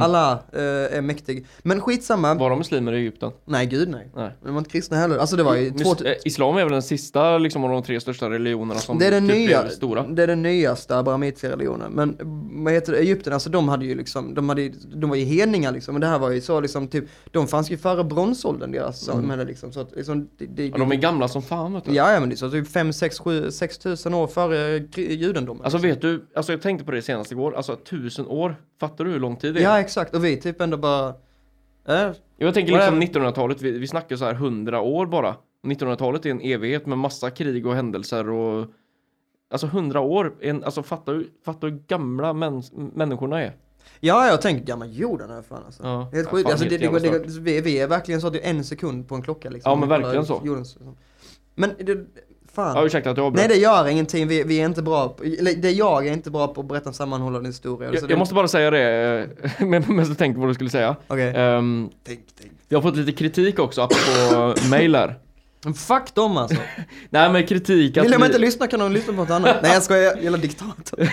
Allah 0.00 0.32
eh, 0.52 0.96
är 0.96 1.00
mäktig. 1.00 1.46
Men 1.62 1.80
skitsamma. 1.80 2.34
Var 2.34 2.50
de 2.50 2.58
muslimer 2.58 2.92
i 2.92 2.96
Egypten? 2.96 3.32
Nej 3.44 3.66
gud 3.66 3.88
nej. 3.88 4.10
Nej. 4.16 4.30
De 4.44 4.54
var 4.54 4.58
inte 4.58 4.70
kristna 4.70 4.96
heller. 4.96 5.18
Alltså 5.18 5.36
det 5.36 5.42
var 5.42 5.56
ju 5.56 5.70
två, 5.70 5.90
eh, 6.04 6.12
Islam 6.24 6.56
är 6.56 6.64
väl 6.64 6.72
den 6.72 6.82
sista 6.82 7.38
liksom 7.38 7.64
av 7.64 7.70
de 7.70 7.82
tre 7.82 8.00
största 8.00 8.30
religionerna 8.30 8.80
som 8.80 8.98
det 8.98 9.06
är 9.06 9.10
den 9.10 9.28
typ 9.28 9.36
nya, 9.36 9.62
blev 9.62 9.70
stora. 9.70 10.02
det 10.02 10.22
är 10.22 10.26
den 10.26 10.42
nyaste 10.42 10.98
abrahamitiska 10.98 11.50
religionen. 11.50 11.92
Men 11.92 12.16
vad 12.64 12.72
heter 12.72 12.92
det, 12.92 12.98
Egypten, 12.98 13.32
alltså 13.32 13.50
de 13.50 13.68
hade 13.68 13.84
ju 13.84 13.94
liksom, 13.94 14.34
de, 14.34 14.48
hade, 14.48 14.68
de 14.94 15.10
var 15.10 15.16
ju 15.16 15.24
hedningar 15.24 15.72
liksom. 15.72 15.94
Och 15.94 16.00
det 16.00 16.06
här 16.06 16.18
var 16.18 16.30
ju 16.30 16.40
så 16.40 16.60
liksom 16.60 16.88
typ, 16.88 17.04
de 17.30 17.48
fanns 17.48 17.70
ju 17.70 17.76
före 17.76 18.04
bronsåldern 18.04 18.72
deras 18.72 19.04
samhälle 19.04 19.44
liksom. 19.44 19.72
Så 19.72 19.80
att 19.80 19.96
liksom, 19.96 20.28
det, 20.38 20.46
det, 20.46 20.66
Ja, 20.66 20.78
de 20.78 20.92
är 20.92 20.96
gamla 20.96 21.28
som 21.28 21.42
fan 21.42 21.74
vet 21.74 21.84
du. 21.84 21.94
Ja, 21.94 22.12
ja 22.12 22.20
men 22.20 22.28
det 22.28 22.34
är 22.34 22.36
så 22.36 22.50
typ 22.50 22.68
5, 22.68 22.92
6, 22.92 23.18
7, 23.18 23.50
6 23.50 23.78
tusen 23.78 24.14
år 24.14 24.26
före 24.26 24.78
judendomen. 24.96 25.64
Alltså 25.64 25.78
vet 25.78 26.00
du, 26.00 26.26
alltså 26.34 26.52
jag 26.52 26.62
tänkte 26.62 26.84
på 26.84 26.90
det 26.90 27.02
senast 27.02 27.32
igår, 27.32 27.54
alltså 27.56 27.76
tusen 27.76 28.26
år, 28.26 28.56
fattar 28.80 29.04
du 29.04 29.10
hur 29.10 29.20
lång 29.20 29.36
tid 29.36 29.54
det 29.54 29.60
är? 29.60 29.64
Ja 29.64 29.80
exakt, 29.80 30.14
och 30.14 30.24
vi 30.24 30.36
typ 30.36 30.60
ändå 30.60 30.76
bara... 30.76 31.08
Äh, 31.88 32.10
Jag 32.36 32.54
tänker 32.54 32.72
liksom 32.72 33.02
1900-talet, 33.02 33.62
vi, 33.62 33.78
vi 33.78 33.86
snackar 33.86 34.16
så 34.16 34.24
här 34.24 34.32
100 34.34 34.80
år 34.80 35.06
bara. 35.06 35.36
1900-talet 35.66 36.26
är 36.26 36.30
en 36.30 36.40
evighet 36.40 36.86
med 36.86 36.98
massa 36.98 37.30
krig 37.30 37.66
och 37.66 37.74
händelser 37.74 38.30
och... 38.30 38.66
Alltså 39.52 39.66
100 39.66 40.00
år, 40.00 40.34
en, 40.40 40.64
alltså 40.64 40.82
fattar 40.82 41.14
du, 41.14 41.30
fattar 41.44 41.68
du 41.68 41.74
hur 41.74 41.82
gamla 41.86 42.32
mäns, 42.32 42.72
människorna 42.94 43.42
är? 43.42 43.56
ja, 44.00 44.26
jag 44.26 44.40
tänkte 44.40 44.64
gamla 44.64 44.86
jorden 44.86 45.30
här 45.30 45.42
fan 45.42 45.62
alltså. 45.66 45.82
Ja. 45.82 46.10
Helt 46.12 46.28
sjukt, 46.28 46.50
alltså, 46.50 46.64
det, 46.64 46.78
det, 46.78 46.98
det, 46.98 47.08
går- 47.08 47.40
vi, 47.40 47.60
vi 47.60 47.78
är 47.80 47.88
verkligen 47.88 48.20
så 48.20 48.26
att 48.26 48.32
det 48.32 48.46
är 48.46 48.50
en 48.50 48.64
sekund 48.64 49.08
på 49.08 49.14
en 49.14 49.22
klocka 49.22 49.50
liksom. 49.50 49.70
Ja, 49.70 49.76
men 49.76 49.88
verkligen 49.88 50.26
så. 50.26 50.42
Jordens, 50.44 50.78
men 51.54 51.70
det, 51.78 52.06
fan. 52.54 52.76
Ja, 52.76 52.86
ursäkta 52.86 53.10
att 53.10 53.16
jag 53.16 53.22
Nej 53.24 53.26
avbröt. 53.44 53.48
det 53.48 53.56
gör 53.56 53.88
ingenting, 53.88 54.28
vi, 54.28 54.42
vi 54.42 54.60
är 54.60 54.66
inte 54.66 54.82
bra 54.82 55.08
på, 55.08 55.24
det 55.56 55.70
jag 55.70 56.06
är 56.06 56.12
inte 56.12 56.30
bra 56.30 56.48
på 56.48 56.60
att 56.60 56.66
berätta 56.66 56.88
en 56.88 56.94
sammanhållande 56.94 57.48
historia. 57.48 57.90
Jag, 57.94 58.10
jag 58.10 58.18
måste 58.18 58.34
bara 58.34 58.48
säga 58.48 58.70
det, 58.70 59.18
eh, 59.58 59.66
men 59.66 59.84
mest 59.88 60.08
jag 60.08 60.18
tänkte 60.18 60.34
på 60.34 60.40
vad 60.40 60.50
du 60.50 60.54
skulle 60.54 60.70
säga. 60.70 60.96
Okej. 61.06 61.32
Ehm, 61.36 61.90
Tänk, 62.04 62.20
tänk. 62.40 62.52
vi 62.68 62.74
har 62.76 62.82
fått 62.82 62.96
lite 62.96 63.12
kritik 63.12 63.58
också 63.58 63.80
apropå 63.82 64.54
mail 64.70 64.94
här. 64.94 65.18
Men 65.64 65.74
Fuck 65.74 66.14
dem 66.14 66.36
alltså. 66.36 66.56
Nej 67.10 67.32
men 67.32 67.46
kritik 67.46 67.96
att 67.96 68.04
Vill 68.04 68.10
de 68.12 68.18
vi, 68.20 68.26
inte 68.26 68.38
lyssna 68.38 68.66
kan 68.66 68.80
de 68.80 68.92
lyssna 68.92 69.12
på 69.12 69.20
något 69.20 69.30
annat. 69.30 69.56
Nej 69.62 69.72
jag 69.72 69.82
skojar, 69.82 70.16
jävla 70.16 70.38
diktator. 70.38 71.08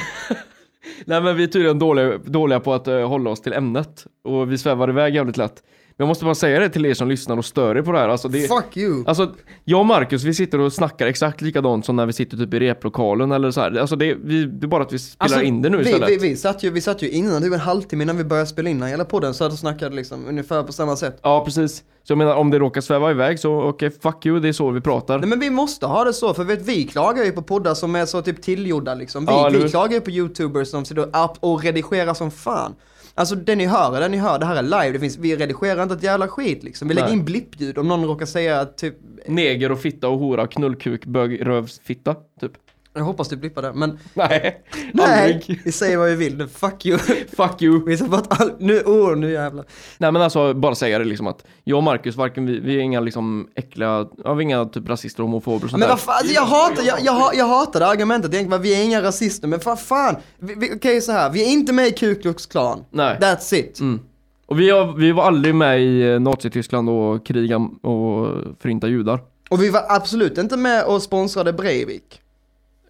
Nej 1.05 1.21
men 1.21 1.35
vi 1.35 1.43
är 1.43 1.47
tydligen 1.47 1.79
dåliga, 1.79 2.17
dåliga 2.17 2.59
på 2.59 2.73
att 2.73 2.87
eh, 2.87 3.07
hålla 3.07 3.29
oss 3.29 3.41
till 3.41 3.53
ämnet. 3.53 4.05
Och 4.23 4.51
vi 4.51 4.57
svävar 4.57 4.89
iväg 4.89 5.15
jävligt 5.15 5.37
lätt. 5.37 5.63
Jag 5.99 6.07
måste 6.07 6.25
bara 6.25 6.35
säga 6.35 6.59
det 6.59 6.69
till 6.69 6.85
er 6.85 6.93
som 6.93 7.07
lyssnar 7.07 7.37
och 7.37 7.45
stör 7.45 7.77
er 7.77 7.81
på 7.81 7.91
det 7.91 7.99
här. 7.99 8.09
Alltså, 8.09 8.27
det, 8.27 8.47
Fuck 8.47 8.77
you. 8.77 9.03
Alltså, 9.07 9.31
jag 9.65 9.79
och 9.79 9.85
Marcus, 9.85 10.23
vi 10.23 10.33
sitter 10.33 10.59
och 10.59 10.73
snackar 10.73 11.07
exakt 11.07 11.41
likadant 11.41 11.85
som 11.85 11.95
när 11.95 12.05
vi 12.05 12.13
sitter 12.13 12.37
typ 12.37 12.53
i 12.53 12.59
replokalen 12.59 13.31
eller 13.31 13.51
så 13.51 13.61
här. 13.61 13.79
Alltså 13.79 13.95
det, 13.95 14.17
vi, 14.23 14.45
det 14.45 14.65
är 14.65 14.67
bara 14.67 14.83
att 14.83 14.93
vi 14.93 14.99
spelar 14.99 15.25
Alltså, 15.25 15.41
in 15.41 15.61
det 15.61 15.69
nu 15.69 15.77
vi, 15.77 15.83
istället. 15.83 16.09
vi, 16.09 16.17
vi, 16.17 16.35
satt 16.35 16.63
ju, 16.63 16.69
vi 16.69 16.81
satt 16.81 17.01
ju 17.01 17.09
innan, 17.09 17.41
typ 17.41 17.53
en 17.53 17.59
halvtimme 17.59 18.03
innan 18.03 18.17
vi 18.17 18.23
började 18.23 18.47
spela 18.47 18.69
in 18.69 18.79
den 18.79 18.89
hela 18.89 19.05
podden, 19.05 19.33
så 19.33 19.43
att 19.43 19.51
och 19.51 19.59
snackade 19.59 19.95
liksom 19.95 20.27
ungefär 20.27 20.63
på 20.63 20.73
samma 20.73 20.95
sätt. 20.95 21.19
Ja, 21.23 21.45
precis. 21.45 21.83
Så 22.03 22.11
jag 22.11 22.17
menar, 22.17 22.35
om 22.35 22.49
det 22.51 22.59
råkar 22.59 22.81
sväva 22.81 23.11
iväg 23.11 23.39
så 23.39 23.61
okej, 23.61 23.91
fuck 24.01 24.25
you, 24.25 24.39
det 24.39 24.47
är 24.47 24.53
så 24.53 24.71
vi 24.71 24.81
pratar. 24.81 25.19
Nej 25.19 25.29
men 25.29 25.39
vi 25.39 25.49
måste 25.49 25.85
ha 25.85 26.03
det 26.03 26.13
så, 26.13 26.33
för 26.33 26.43
vet, 26.43 26.61
vi 26.67 26.87
klagar 26.87 27.23
ju 27.23 27.31
på 27.31 27.41
poddar 27.41 27.73
som 27.73 27.95
är 27.95 28.05
så 28.05 28.21
typ 28.21 28.41
tillgjorda 28.41 28.95
liksom. 28.95 29.25
Vi, 29.25 29.31
Ja, 29.31 29.49
vi 29.53 29.69
klagar 29.69 29.93
ju 29.93 30.01
på 30.01 30.11
youtubers 30.11 30.67
som 30.67 30.85
sitter 30.85 31.01
och, 31.23 31.37
och 31.53 31.63
redigerar 31.63 32.13
som 32.13 32.31
fan. 32.31 32.75
Alltså 33.17 33.35
det 33.35 33.55
ni 33.55 33.65
hör 33.65 33.99
det 33.99 34.07
ni 34.07 34.17
hör, 34.17 34.39
det 34.39 34.45
här 34.45 34.55
är 34.55 34.61
live, 34.61 34.91
det 34.91 34.99
finns, 34.99 35.17
vi 35.17 35.35
redigerar 35.35 35.83
inte 35.83 35.95
ett 35.95 36.03
jävla 36.03 36.27
skit 36.27 36.63
liksom. 36.63 36.87
Vi 36.87 36.93
lägger 36.93 37.07
Nej. 37.07 37.17
in 37.17 37.25
blippljud 37.25 37.77
om 37.77 37.87
någon 37.87 38.05
råkar 38.05 38.25
säga 38.25 38.65
typ, 38.65 38.95
Neger 39.27 39.71
och 39.71 39.79
fitta 39.79 40.09
och 40.09 40.19
hora, 40.19 40.47
knullkuk, 40.47 41.05
bög, 41.05 41.47
rövsfitta, 41.47 42.15
typ. 42.41 42.51
Jag 42.97 43.05
hoppas 43.05 43.29
du 43.29 43.35
blippar 43.35 43.61
det, 43.61 43.73
men 43.73 43.99
Nej, 44.13 44.61
nej, 44.93 45.33
aldrig. 45.33 45.61
vi 45.65 45.71
säger 45.71 45.97
vad 45.97 46.09
vi 46.09 46.15
vill 46.15 46.37
nu, 46.37 46.47
fuck 46.47 46.85
you. 46.85 46.97
Fuck 47.37 47.61
you. 47.61 47.85
Vi 47.85 47.97
bara 47.97 48.21
att 48.21 48.41
all, 48.41 48.51
nu, 48.59 48.81
oh, 48.81 49.17
nu 49.17 49.31
jävlar. 49.31 49.65
Nej 49.97 50.11
men 50.11 50.21
alltså, 50.21 50.53
bara 50.53 50.75
säga 50.75 50.99
det 50.99 51.05
liksom 51.05 51.27
att 51.27 51.45
jag 51.63 51.77
och 51.77 51.83
Marcus, 51.83 52.15
varken 52.15 52.45
vi, 52.45 52.59
vi 52.59 52.75
är 52.75 52.79
inga 52.79 52.99
liksom 52.99 53.47
äckliga, 53.55 54.07
ja, 54.23 54.33
vi 54.33 54.41
är 54.41 54.45
inga 54.45 54.65
typ 54.65 54.89
rasister 54.89 55.23
och 55.23 55.29
homofober 55.29 55.65
och 55.65 55.69
sånt 55.69 55.79
Men 55.79 55.89
vad 55.89 55.99
fan, 55.99 56.15
alltså, 56.17 56.33
jag 56.33 56.45
hatar, 56.45 56.83
jag, 56.83 56.99
jag, 57.01 57.35
jag 57.35 57.47
hatar 57.47 57.79
det 57.79 57.87
argumentet 57.87 58.33
egentligen, 58.33 58.61
vi 58.61 58.81
är 58.81 58.83
inga 58.83 59.01
rasister, 59.01 59.47
men 59.47 59.59
vad 59.65 59.79
fan, 59.79 60.15
vi, 60.39 60.55
vi, 60.57 60.75
okej 60.75 61.01
så 61.01 61.11
här, 61.11 61.29
vi 61.29 61.43
är 61.43 61.49
inte 61.49 61.73
med 61.73 61.87
i 61.87 61.91
Ku 61.91 62.15
Klux 62.15 62.45
Klan. 62.45 62.85
Nej. 62.91 63.17
That's 63.21 63.55
it. 63.55 63.79
Mm. 63.79 63.99
Och 64.45 64.59
vi, 64.59 64.69
har, 64.69 64.93
vi 64.93 65.11
var 65.11 65.23
aldrig 65.23 65.55
med 65.55 65.81
i 65.81 66.01
eh, 66.01 66.19
Nazityskland 66.19 66.89
och 66.89 67.25
kriga 67.25 67.57
och 67.81 68.37
förinta 68.59 68.87
judar. 68.87 69.19
Och 69.49 69.63
vi 69.63 69.69
var 69.69 69.85
absolut 69.89 70.37
inte 70.37 70.57
med 70.57 70.85
och 70.85 71.01
sponsrade 71.01 71.53
Breivik. 71.53 72.21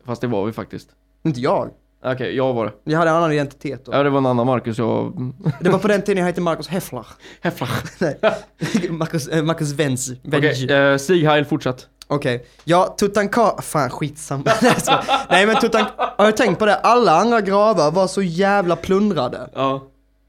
Fast 0.07 0.21
det 0.21 0.27
var 0.27 0.45
vi 0.45 0.51
faktiskt. 0.51 0.89
Inte 1.25 1.39
jag. 1.39 1.69
Okej, 2.05 2.35
jag 2.35 2.53
var 2.53 2.65
det. 2.65 2.71
Jag 2.83 2.97
hade 2.99 3.09
en 3.11 3.15
annan 3.17 3.31
identitet 3.31 3.85
då. 3.85 3.93
Ja, 3.93 4.03
det 4.03 4.09
var 4.09 4.17
en 4.17 4.25
annan 4.25 4.45
Marcus, 4.47 4.77
jag... 4.77 5.33
Det 5.61 5.69
var 5.69 5.79
på 5.79 5.87
den 5.87 6.01
tiden 6.01 6.17
jag 6.17 6.25
hette 6.25 6.41
Marcus 6.41 6.67
Heffler. 6.67 7.05
Häfflar. 7.41 7.69
Nej, 7.99 8.17
Marcus, 8.89 9.27
eh, 9.27 9.43
Marcus 9.43 9.71
Venz. 9.73 10.09
Okej, 10.27 10.39
Venz. 10.41 10.71
eh, 10.71 10.97
Stig 10.97 11.25
Heil, 11.25 11.45
fortsätt. 11.45 11.87
Okej, 12.09 12.45
ja 12.63 12.95
Tutankhamon, 12.99 13.61
fan 13.61 13.89
skitsamma. 13.89 14.43
Nej, 14.45 14.55
jag 14.61 14.81
skojar. 14.81 15.05
Nej 15.29 15.45
men 15.45 15.55
Tutankhamon, 15.55 16.09
har 16.17 16.25
du 16.25 16.31
tänkt 16.31 16.59
på 16.59 16.65
det? 16.65 16.75
Alla 16.75 17.11
andra 17.11 17.41
gravar 17.41 17.91
var 17.91 18.07
så 18.07 18.21
jävla 18.21 18.75
plundrade. 18.75 19.49
Ja. 19.55 19.81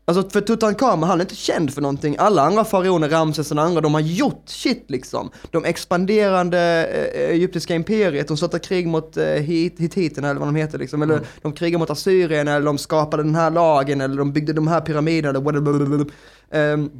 Alltså 0.08 0.30
för 0.30 0.40
Tutankhamon, 0.40 1.08
han 1.08 1.20
är 1.20 1.24
inte 1.24 1.34
känd 1.34 1.74
för 1.74 1.82
någonting. 1.82 2.16
Alla 2.18 2.42
andra 2.42 2.64
faraoner, 2.64 3.08
Ramses 3.08 3.52
och 3.52 3.62
andra, 3.62 3.80
de 3.80 3.94
har 3.94 4.00
gjort 4.00 4.42
shit 4.46 4.84
liksom. 4.88 5.30
De 5.50 5.64
expanderande 5.64 6.58
eh, 7.14 7.30
egyptiska 7.30 7.74
imperiet, 7.74 8.28
de 8.28 8.36
startade 8.36 8.64
krig 8.64 8.86
mot 8.86 9.16
eh, 9.16 9.24
hit, 9.24 9.74
hittiterna 9.78 10.28
eller 10.28 10.40
vad 10.40 10.48
de 10.48 10.56
heter 10.56 10.78
liksom. 10.78 11.02
Eller 11.02 11.20
de 11.42 11.52
krigade 11.52 11.78
mot 11.78 11.90
Assyrien, 11.90 12.48
eller 12.48 12.66
de 12.66 12.78
skapade 12.78 13.22
den 13.22 13.34
här 13.34 13.50
lagen, 13.50 14.00
eller 14.00 14.16
de 14.16 14.32
byggde 14.32 14.52
de 14.52 14.68
här 14.68 14.80
pyramiderna, 14.80 15.38
eller. 15.38 16.06
Um, 16.50 16.90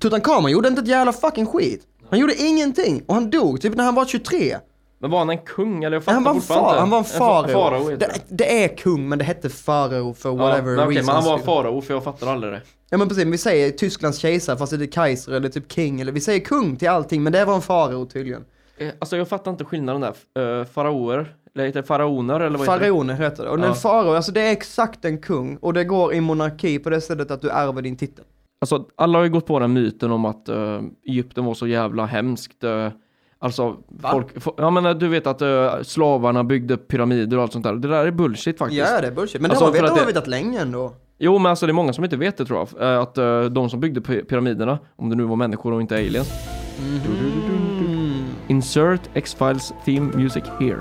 Tutankhamon 0.00 0.50
gjorde 0.50 0.68
inte 0.68 0.80
ett 0.80 0.88
jävla 0.88 1.12
fucking 1.12 1.46
skit. 1.46 1.82
Han 2.10 2.18
gjorde 2.18 2.34
ingenting, 2.34 3.02
och 3.06 3.14
han 3.14 3.30
dog 3.30 3.60
typ 3.60 3.74
när 3.74 3.84
han 3.84 3.94
var 3.94 4.04
23. 4.04 4.56
Men 4.98 5.10
var 5.10 5.18
han 5.18 5.30
en 5.30 5.38
kung 5.38 5.84
eller 5.84 5.96
jag 5.96 6.04
fattar 6.04 6.14
Han 6.14 6.24
var 6.24 6.30
en, 6.34 6.40
fortfarande 6.40 6.68
far, 6.68 6.70
inte. 6.72 6.80
han 6.80 6.90
var 6.90 6.98
en 6.98 7.04
fa- 7.04 7.18
farao. 7.18 7.84
farao 7.84 7.96
det, 7.96 8.20
det 8.28 8.64
är 8.64 8.76
kung 8.76 9.08
men 9.08 9.18
det 9.18 9.24
hette 9.24 9.48
farao 9.50 10.14
för 10.14 10.30
whatever 10.30 10.70
ja, 10.70 10.76
men, 10.76 10.88
reasons. 10.88 11.06
men 11.06 11.14
han 11.16 11.24
var 11.24 11.38
farao 11.38 11.80
för 11.80 11.94
jag 11.94 12.04
fattar 12.04 12.26
aldrig 12.26 12.52
det. 12.52 12.62
Ja 12.90 12.98
men 12.98 13.08
precis, 13.08 13.24
vi 13.24 13.38
säger 13.38 13.70
Tysklands 13.70 14.18
kejsare 14.18 14.56
fast 14.56 14.78
det 14.78 14.84
är 14.84 14.92
kaiser 14.92 15.32
eller 15.32 15.48
typ 15.48 15.72
king 15.72 16.00
eller 16.00 16.12
vi 16.12 16.20
säger 16.20 16.40
kung 16.40 16.76
till 16.76 16.88
allting 16.88 17.22
men 17.22 17.32
det 17.32 17.44
var 17.44 17.54
en 17.54 17.60
farao 17.62 18.06
tydligen. 18.06 18.44
Eh, 18.78 18.88
Alltså 18.98 19.16
jag 19.16 19.28
fattar 19.28 19.50
inte 19.50 19.64
skillnaden 19.64 20.00
där. 20.34 20.58
Uh, 20.60 20.64
faraoer, 20.64 21.34
eller 21.54 21.66
heter 21.66 21.80
det 21.82 21.86
faraoner 21.86 22.40
eller 22.40 22.58
vad 22.58 22.60
heter 22.68 22.72
det? 22.72 22.84
Faraoner 22.86 23.14
heter 23.14 23.44
det. 23.44 23.50
Och 23.50 23.58
Ja. 23.60 23.64
en 23.64 23.74
farao, 23.74 24.12
alltså 24.14 24.32
det 24.32 24.40
är 24.40 24.52
exakt 24.52 25.04
en 25.04 25.18
kung 25.18 25.56
och 25.56 25.72
det 25.72 25.84
går 25.84 26.14
i 26.14 26.20
monarki 26.20 26.78
på 26.78 26.90
det 26.90 27.00
sättet 27.00 27.30
att 27.30 27.42
du 27.42 27.50
ärver 27.50 27.82
din 27.82 27.96
titel. 27.96 28.24
Alltså 28.60 28.84
alla 28.96 29.18
har 29.18 29.24
ju 29.24 29.30
gått 29.30 29.46
på 29.46 29.58
den 29.58 29.72
myten 29.72 30.10
om 30.12 30.24
att 30.24 30.48
uh, 30.48 30.80
Egypten 31.08 31.44
var 31.44 31.54
så 31.54 31.66
jävla 31.66 32.06
hemskt. 32.06 32.64
Uh, 32.64 32.88
alltså 33.46 33.76
Va? 33.88 34.08
folk, 34.12 34.34
fo- 34.38 34.54
ja 34.56 34.70
men 34.70 34.86
eh, 34.86 34.94
du 34.94 35.08
vet 35.08 35.26
att 35.26 35.42
uh, 35.42 35.82
slavarna 35.82 36.44
byggde 36.44 36.76
pyramider 36.76 37.36
och 37.36 37.42
allt 37.42 37.52
sånt 37.52 37.64
där. 37.64 37.74
Det 37.74 37.88
där 37.88 38.06
är 38.06 38.10
bullshit 38.10 38.58
faktiskt. 38.58 38.90
Ja 38.90 39.00
det 39.00 39.06
är 39.06 39.12
bullshit, 39.12 39.40
men 39.40 39.50
Alltså, 39.50 39.64
det 39.64 39.68
har 39.68 39.72
vi 39.72 39.78
för 39.78 39.84
det 39.86 39.90
har 39.90 39.96
vi 39.98 40.00
det- 40.00 40.06
vetat 40.18 40.26
länge 40.26 40.60
ändå. 40.60 40.92
Jo 41.18 41.38
men 41.38 41.50
alltså 41.50 41.66
det 41.66 41.70
är 41.70 41.74
många 41.74 41.92
som 41.92 42.04
inte 42.04 42.16
vet 42.16 42.36
det 42.36 42.44
tror 42.44 42.66
jag. 42.78 42.92
eh, 42.94 43.00
Att 43.02 43.18
eh, 43.18 43.40
de 43.44 43.70
som 43.70 43.80
byggde 43.80 44.00
py- 44.00 44.24
pyramiderna, 44.24 44.78
om 44.96 45.10
det 45.10 45.16
nu 45.16 45.22
var 45.24 45.36
människor 45.36 45.72
och 45.72 45.80
inte 45.80 45.94
aliens. 45.96 46.30
Mm. 46.78 48.24
Insert 48.48 49.00
X-Files 49.14 49.72
theme 49.84 50.12
music 50.16 50.44
here. 50.60 50.78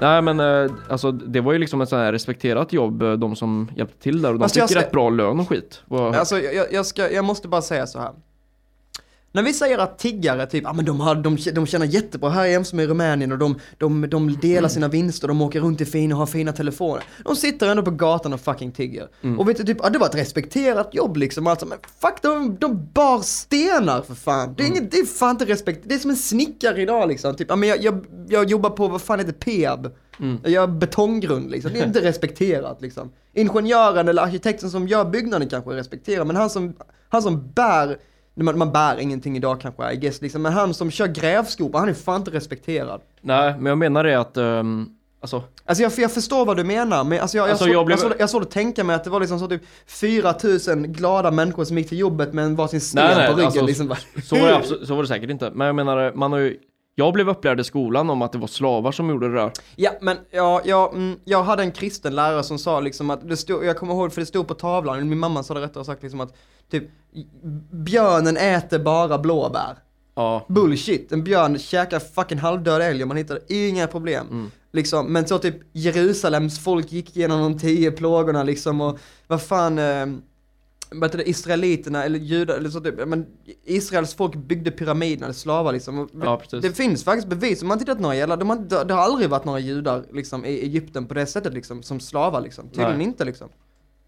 Nej 0.00 0.22
men 0.22 0.40
eh, 0.40 0.70
alltså 0.88 1.12
det 1.12 1.40
var 1.40 1.52
ju 1.52 1.58
liksom 1.58 1.80
ett 1.80 1.88
sånt 1.88 2.00
här 2.00 2.12
respekterat 2.12 2.72
jobb, 2.72 3.02
eh, 3.02 3.12
de 3.12 3.36
som 3.36 3.70
hjälpte 3.76 4.02
till 4.02 4.22
där 4.22 4.28
och 4.32 4.38
de 4.38 4.42
Alltså, 4.42 4.54
fick 4.54 4.62
jag 4.62 4.70
ska- 4.70 4.80
rätt 4.80 4.90
bra 4.90 5.10
lön 5.10 5.40
och 5.40 5.48
skit. 5.48 5.82
Vad- 5.86 6.14
Alltså 6.14 6.38
jag, 6.38 6.66
jag, 6.72 6.86
ska, 6.86 7.10
jag 7.10 7.24
måste 7.24 7.48
bara 7.48 7.62
säga 7.62 7.86
så 7.86 7.98
här. 7.98 8.10
När 9.32 9.42
vi 9.42 9.52
säger 9.52 9.78
att 9.78 9.98
tiggare, 9.98 10.46
typ, 10.46 10.66
ah, 10.66 10.72
men 10.72 10.84
de, 10.84 11.00
har, 11.00 11.14
de, 11.14 11.36
de 11.52 11.66
tjänar 11.66 11.86
jättebra 11.86 12.30
här 12.30 12.46
jämfört 12.46 12.72
med 12.72 12.84
i 12.84 12.86
Rumänien 12.88 13.32
och 13.32 13.38
de, 13.38 13.60
de, 13.78 14.10
de 14.10 14.36
delar 14.40 14.68
sina 14.68 14.88
vinster, 14.88 15.28
de 15.28 15.42
åker 15.42 15.60
runt 15.60 15.80
i 15.80 15.84
fina 15.84 16.14
och 16.14 16.18
har 16.18 16.26
fina 16.26 16.52
telefoner. 16.52 17.04
De 17.24 17.36
sitter 17.36 17.68
ändå 17.68 17.82
på 17.82 17.90
gatan 17.90 18.32
och 18.32 18.40
fucking 18.40 18.72
tigger. 18.72 19.08
Och 19.38 19.48
vet 19.48 19.56
du, 19.56 19.64
typ, 19.64 19.84
ah, 19.84 19.90
det 19.90 19.98
var 19.98 20.06
ett 20.06 20.14
respekterat 20.14 20.94
jobb 20.94 21.16
liksom, 21.16 21.46
alltså, 21.46 21.66
men 21.66 21.78
fuck 22.00 22.22
de, 22.22 22.56
de 22.60 22.88
bar 22.92 23.20
stenar 23.20 24.02
för 24.02 24.14
fan. 24.14 24.54
Det 24.56 24.62
är, 24.62 24.66
inget, 24.66 24.90
det 24.90 24.98
är 24.98 25.06
fan 25.06 25.30
inte 25.30 25.44
respekt, 25.44 25.80
det 25.84 25.94
är 25.94 25.98
som 25.98 26.10
en 26.10 26.16
snickare 26.16 26.82
idag 26.82 27.08
liksom. 27.08 27.36
Typ, 27.36 27.50
ah, 27.50 27.56
men 27.56 27.68
jag, 27.68 27.82
jag, 27.82 28.04
jag 28.28 28.50
jobbar 28.50 28.70
på, 28.70 28.88
vad 28.88 29.02
fan 29.02 29.18
heter 29.18 29.32
Peab? 29.32 29.92
Jag 30.42 30.52
gör 30.52 30.66
betonggrund 30.66 31.50
liksom, 31.50 31.72
det 31.72 31.80
är 31.80 31.86
inte 31.86 32.00
respekterat 32.04 32.82
liksom. 32.82 33.10
Ingenjören 33.34 34.08
eller 34.08 34.22
arkitekten 34.22 34.70
som 34.70 34.88
gör 34.88 35.04
byggnaden 35.04 35.48
kanske 35.48 35.70
är 35.70 35.74
respekterad, 35.74 36.26
men 36.26 36.36
han 36.36 36.50
som, 36.50 36.74
han 37.08 37.22
som 37.22 37.50
bär 37.54 37.98
man, 38.44 38.58
man 38.58 38.72
bär 38.72 39.00
ingenting 39.00 39.36
idag 39.36 39.60
kanske, 39.60 39.92
I 39.92 39.96
guess, 39.96 40.22
liksom. 40.22 40.42
men 40.42 40.52
han 40.52 40.74
som 40.74 40.90
kör 40.90 41.06
grävskopa, 41.06 41.78
han 41.78 41.88
är 41.88 41.94
fan 41.94 42.16
inte 42.16 42.30
respekterad. 42.30 43.00
Nej 43.20 43.54
men 43.58 43.66
jag 43.66 43.78
menar 43.78 44.04
det 44.04 44.20
att, 44.20 44.36
ehm, 44.36 44.88
alltså 45.20 45.42
Alltså 45.64 45.82
jag, 45.82 45.92
jag 45.96 46.12
förstår 46.12 46.44
vad 46.46 46.56
du 46.56 46.64
menar, 46.64 47.04
men 47.04 47.20
alltså 47.20 47.36
jag, 47.36 47.44
jag, 47.44 47.50
Alltså, 47.50 47.64
såg, 47.64 47.74
jag 47.74 47.78
jag, 47.80 47.86
blev- 47.86 47.96
såg, 47.96 48.12
jag 48.18 48.30
såg 48.30 48.42
det 48.42 48.46
tänka 48.50 48.84
mig 48.84 48.96
att 48.96 49.04
det 49.04 49.10
var 49.10 49.20
liksom 49.20 49.38
så 49.38 49.48
typ 49.48 49.62
4000 49.86 50.92
glada 50.92 51.30
människor 51.30 51.64
som 51.64 51.78
gick 51.78 51.88
till 51.88 51.98
jobbet 51.98 52.32
med 52.32 52.44
en 52.44 52.56
varsin 52.56 52.80
sten 52.80 53.04
Nej, 53.04 53.16
nej, 53.16 53.26
på 53.26 53.32
ryggen 53.32 53.46
alltså, 53.46 53.64
liksom. 53.66 53.94
så 54.24 54.36
var, 54.36 54.48
det 54.80 54.86
så 54.86 54.94
var 54.94 55.02
det 55.02 55.08
säkert 55.08 55.30
inte. 55.30 55.50
Men 55.54 55.66
jag 55.66 55.76
menar, 55.76 56.12
man 56.14 56.32
har 56.32 56.38
ju 56.38 56.56
jag 56.98 57.12
blev 57.12 57.28
upplärd 57.28 57.60
i 57.60 57.64
skolan 57.64 58.10
om 58.10 58.22
att 58.22 58.32
det 58.32 58.38
var 58.38 58.46
slavar 58.46 58.92
som 58.92 59.08
gjorde 59.10 59.28
det 59.28 59.34
där. 59.34 59.52
Ja, 59.76 59.90
men 60.00 60.16
ja, 60.30 60.62
ja, 60.64 60.92
mm, 60.94 61.18
jag 61.24 61.42
hade 61.42 61.62
en 61.62 61.72
kristen 61.72 62.14
lärare 62.14 62.42
som 62.42 62.58
sa 62.58 62.80
liksom 62.80 63.10
att 63.10 63.28
det 63.28 63.36
stod, 63.36 63.64
jag 63.64 63.76
kommer 63.76 63.94
ihåg 63.94 64.12
för 64.12 64.20
det 64.20 64.26
stod 64.26 64.48
på 64.48 64.54
tavlan, 64.54 65.08
min 65.08 65.18
mamma 65.18 65.42
sa 65.42 65.54
det 65.54 65.60
rättare 65.60 65.84
sagt 65.84 66.02
liksom 66.02 66.20
att 66.20 66.36
typ 66.70 66.84
björnen 67.70 68.36
äter 68.36 68.78
bara 68.78 69.18
blåbär. 69.18 69.78
Ja. 70.14 70.46
Bullshit, 70.48 71.12
en 71.12 71.24
björn 71.24 71.58
käkar 71.58 71.98
fucking 71.98 72.38
halvdöd 72.38 72.82
älg 72.82 73.02
och 73.02 73.08
man 73.08 73.16
hittar 73.16 73.40
inga 73.48 73.86
problem. 73.86 74.26
Mm. 74.30 74.50
Liksom, 74.72 75.12
men 75.12 75.26
så 75.26 75.38
typ 75.38 75.56
Jerusalems 75.72 76.64
folk 76.64 76.92
gick 76.92 77.16
igenom 77.16 77.40
de 77.40 77.58
tio 77.58 77.90
plågorna 77.90 78.42
liksom 78.42 78.80
och 78.80 78.98
vad 79.26 79.42
fan, 79.42 79.78
eh, 79.78 80.06
vad 80.90 81.10
heter 81.10 81.18
det, 81.18 81.28
israeliterna 81.28 82.04
eller 82.04 82.18
judar 82.18 82.56
eller 82.56 82.70
så 82.70 82.80
typ, 82.80 83.08
men 83.08 83.26
Israels 83.64 84.14
folk 84.14 84.34
byggde 84.34 84.70
pyramiderna, 84.70 85.32
slavar 85.32 85.72
liksom. 85.72 86.08
Ja. 86.22 86.42
Det 86.50 86.72
finns 86.72 87.04
faktiskt 87.04 87.28
bevis, 87.28 87.62
om 87.62 87.68
man 87.68 87.78
tittat 87.78 88.00
några 88.00 88.16
jävla, 88.16 88.36
de 88.36 88.50
har, 88.50 88.84
det 88.84 88.94
har 88.94 89.02
aldrig 89.02 89.30
varit 89.30 89.44
några 89.44 89.58
judar 89.58 90.04
liksom 90.12 90.44
i 90.44 90.48
Egypten 90.48 91.06
på 91.06 91.14
det 91.14 91.26
sättet 91.26 91.54
liksom, 91.54 91.82
som 91.82 92.00
slavar 92.00 92.40
liksom. 92.40 92.68
Tydligen 92.68 93.00
inte 93.00 93.24
liksom. 93.24 93.48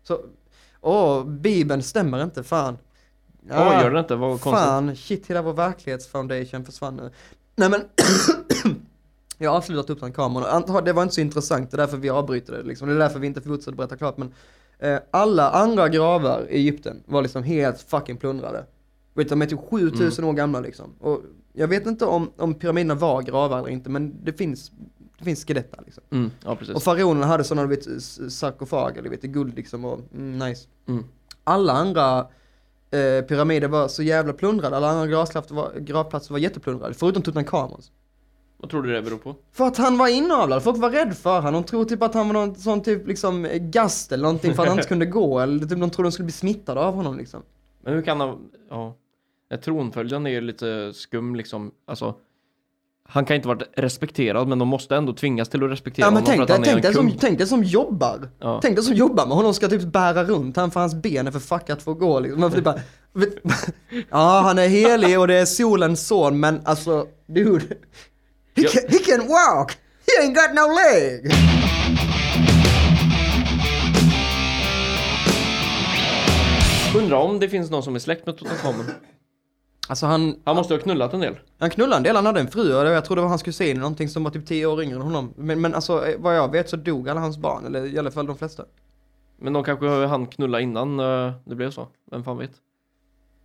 Så, 0.03 0.21
åh, 0.81 1.25
bibeln 1.25 1.83
stämmer 1.83 2.25
inte, 2.25 2.43
fan. 2.43 2.79
Ja, 3.49 3.83
gör 3.83 3.91
det 3.91 4.01
inte? 4.01 4.17
Vad 4.17 4.41
konstigt. 4.41 4.65
Fan, 4.65 4.97
shit, 4.97 5.27
hela 5.27 5.43
vår 5.43 5.53
verklighetsfoundation 5.53 6.65
försvann 6.65 6.97
nu. 6.97 7.11
Nej 7.57 7.71
men, 7.71 7.81
jag 9.39 9.51
har 9.51 9.57
avslutat 9.57 9.91
upp 9.91 10.01
den 10.01 10.13
kameran 10.13 10.85
det 10.85 10.93
var 10.93 11.03
inte 11.03 11.15
så 11.15 11.21
intressant, 11.21 11.71
det 11.71 11.75
är 11.75 11.79
därför 11.79 11.97
vi 11.97 12.11
avbryter 12.11 12.53
det 12.53 12.63
liksom. 12.63 12.89
Det 12.89 12.95
är 12.95 12.99
därför 12.99 13.19
vi 13.19 13.27
inte 13.27 13.41
fortsätter 13.41 13.77
berätta 13.77 13.97
klart 13.97 14.17
men 14.17 14.33
alla 15.11 15.51
andra 15.51 15.89
gravar 15.89 16.47
i 16.51 16.57
Egypten 16.57 17.03
var 17.07 17.23
liksom 17.23 17.43
helt 17.43 17.81
fucking 17.81 18.17
plundrade. 18.17 18.67
Vet, 19.15 19.29
de 19.29 19.43
är 19.43 19.47
typ 19.47 19.61
7000 19.71 20.25
år 20.25 20.33
gamla 20.33 20.61
liksom. 20.61 20.95
Och 21.01 21.21
jag 21.53 21.69
vet 21.69 21.87
inte 21.87 22.05
om, 22.05 22.31
om 22.37 22.55
pyramiderna 22.55 22.95
var 22.95 23.23
gravar 23.23 23.59
eller 23.59 23.69
inte 23.69 23.91
men 23.91 24.25
det 24.25 24.33
finns, 24.33 24.73
det 25.19 25.25
finns 25.25 25.45
skelett 25.45 25.73
där 25.73 25.83
liksom. 25.85 26.05
Mm, 26.11 26.31
ja. 26.45 26.59
Och 26.75 26.83
faraonerna 26.83 27.27
hade 27.27 27.45
sådana, 27.45 27.69
du 27.69 27.77
vet, 27.77 28.03
sarkofager, 28.33 29.03
du 29.03 29.09
vet, 29.09 29.25
i 29.25 29.29
guld 29.29 29.57
liksom 29.57 29.85
och 29.85 30.01
mm, 30.15 30.49
nice. 30.49 30.69
Mm. 30.89 31.05
Alla 31.45 31.73
andra 31.73 32.19
eh, 32.91 33.25
pyramider 33.25 33.69
var 33.69 33.89
så 33.89 34.03
jävla 34.03 34.33
plundrade, 34.33 34.77
alla 34.77 34.89
andra 34.89 35.07
gravplatser 35.07 35.55
var, 35.55 35.73
gravplatser 35.79 36.33
var 36.33 36.39
jätteplundrade, 36.39 36.95
förutom 36.95 37.23
Tutankhamons. 37.23 37.93
Vad 38.61 38.71
tror 38.71 38.83
du 38.83 38.93
det 38.93 39.03
beror 39.03 39.19
på? 39.19 39.37
För 39.53 39.67
att 39.67 39.77
han 39.77 39.99
var 39.99 40.09
inavlad, 40.09 40.63
folk 40.63 40.79
var 40.79 40.91
rädda 40.91 41.15
för 41.15 41.41
honom, 41.41 41.63
de 41.63 41.69
tror 41.69 41.85
typ 41.85 42.03
att 42.03 42.15
han 42.15 42.27
var 42.27 42.35
någon 42.35 42.55
sån 42.55 42.83
typ 42.83 43.07
liksom 43.07 43.49
gast 43.61 44.13
eller 44.13 44.23
någonting 44.23 44.55
för 44.55 44.63
att 44.63 44.69
han 44.69 44.79
inte 44.79 44.89
kunde 44.95 45.07
gå, 45.07 45.41
eller 45.41 45.67
typ 45.67 45.81
de 45.81 45.91
trodde 45.91 46.07
de 46.07 46.13
skulle 46.13 46.27
bli 46.27 46.33
smittade 46.33 46.81
av 46.81 46.95
honom 46.95 47.19
liksom. 47.19 47.43
Men 47.85 47.95
hur 47.95 48.03
kan 48.03 48.21
han, 48.21 48.39
ja. 48.71 48.97
Tronföljden 49.65 50.27
är 50.27 50.31
ju 50.31 50.41
lite 50.41 50.93
skum 50.95 51.37
liksom, 51.37 51.71
alltså. 51.87 52.15
Han 53.13 53.25
kan 53.25 53.37
inte 53.37 53.49
varit 53.49 53.63
respekterad 53.77 54.49
men 54.49 54.59
de 54.59 54.69
måste 54.69 54.97
ändå 54.97 55.13
tvingas 55.13 55.49
till 55.49 55.65
att 55.65 55.71
respektera 55.71 56.07
Ja 56.07 56.11
men 56.11 56.23
honom 56.23 56.27
tänk 56.27 56.37
för 56.37 56.43
att 56.43 56.49
dig, 56.49 56.57
han 56.57 56.63
är 56.63 56.67
tänk 56.67 56.77
en 56.77 56.83
dig 56.83 56.95
som, 56.95 57.09
kung. 57.11 57.19
tänk 57.21 57.39
dig 57.39 57.47
som 57.47 57.65
jobbar. 57.65 58.29
Ja. 58.39 58.61
Tänk 58.63 58.77
dig 58.77 58.85
som 58.85 58.95
jobbar 58.95 59.27
med 59.27 59.37
honom 59.37 59.55
ska 59.55 59.69
typ 59.69 59.83
bära 59.83 60.25
runt 60.25 60.57
han 60.57 60.71
för 60.71 60.81
hans 60.81 60.95
ben 60.95 61.27
är 61.27 61.31
för 61.31 61.39
fuckat 61.41 61.83
för 61.83 61.93
att 61.93 61.99
gå 61.99 62.21
liksom. 62.21 62.41
Man 62.41 62.53
typ 62.53 62.65
bara, 62.65 62.81
ja 64.11 64.41
han 64.45 64.59
är 64.59 64.69
helig 64.69 65.21
och 65.21 65.29
det 65.29 65.35
är 65.35 65.45
solens 65.45 66.07
son 66.07 66.41
men 66.41 66.61
alltså 66.65 67.07
dude. 67.27 67.67
He, 68.63 68.69
can, 68.69 68.83
he 68.89 68.99
can 68.99 69.29
walk! 69.29 69.77
He 70.07 70.23
ain't 70.27 70.35
got 70.35 70.55
no 70.55 70.67
leg! 70.75 71.33
Undrar 76.97 77.17
om 77.19 77.39
det 77.41 77.49
finns 77.49 77.71
någon 77.71 77.83
som 77.83 77.95
är 77.95 77.99
släkt 77.99 78.27
med 78.27 78.37
Tutankhamon. 78.39 78.87
Alltså 79.89 80.07
han, 80.07 80.37
Han 80.45 80.57
måste 80.57 80.75
ha 80.75 80.79
knullat 80.81 81.15
en 81.15 81.21
del. 81.21 81.39
han 81.59 81.71
knullade 81.71 81.97
en 81.97 82.03
del, 82.03 82.17
han 82.17 82.27
hade 82.27 82.41
en 82.41 82.49
fru 82.51 82.75
och 82.75 82.87
jag 82.87 83.05
tror 83.05 83.17
det 83.17 83.23
var 83.23 83.29
hans 83.29 83.43
kusin 83.43 83.71
eller 83.71 83.81
någonting 83.81 84.09
som 84.09 84.25
var 84.25 84.31
typ 84.31 84.47
10 84.47 84.67
år 84.67 84.83
yngre 84.83 84.95
än 84.97 85.03
honom. 85.03 85.35
Men, 85.37 85.61
men 85.61 85.75
alltså 85.75 86.07
eh, 86.07 86.15
vad 86.19 86.37
jag 86.37 86.53
vet 86.53 86.69
så 86.71 86.77
dog 86.77 87.09
alla 87.09 87.21
hans 87.21 87.39
barn, 87.39 87.67
eller 87.67 87.87
i 87.87 87.99
alla 87.99 88.11
fall 88.11 88.27
de 88.27 88.39
flesta. 88.39 88.65
Men 89.39 89.53
de 89.53 89.65
kanske 89.65 89.87
har 89.87 90.07
han 90.07 90.27
knulla 90.27 90.61
innan 90.61 91.01
eh, 91.01 91.33
det 91.45 91.55
blev 91.55 91.71
så. 91.71 91.89
Vem 92.11 92.25
fan 92.25 92.39
vet? 92.39 92.51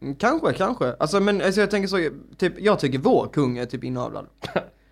Mm, 0.01 0.16
Kanske, 0.16 0.53
kanske. 0.53 0.95
Alltså 0.99 1.20
men 1.20 1.41
alltså, 1.41 1.61
jag 1.61 1.72
tänker 1.72 1.88
så, 1.88 2.09
typ, 2.38 2.53
jag 2.59 2.80
tycker 2.80 2.99
vår 2.99 3.28
kung 3.34 3.57
är 3.57 3.66
typ 3.66 3.84
inavlad. 3.84 4.26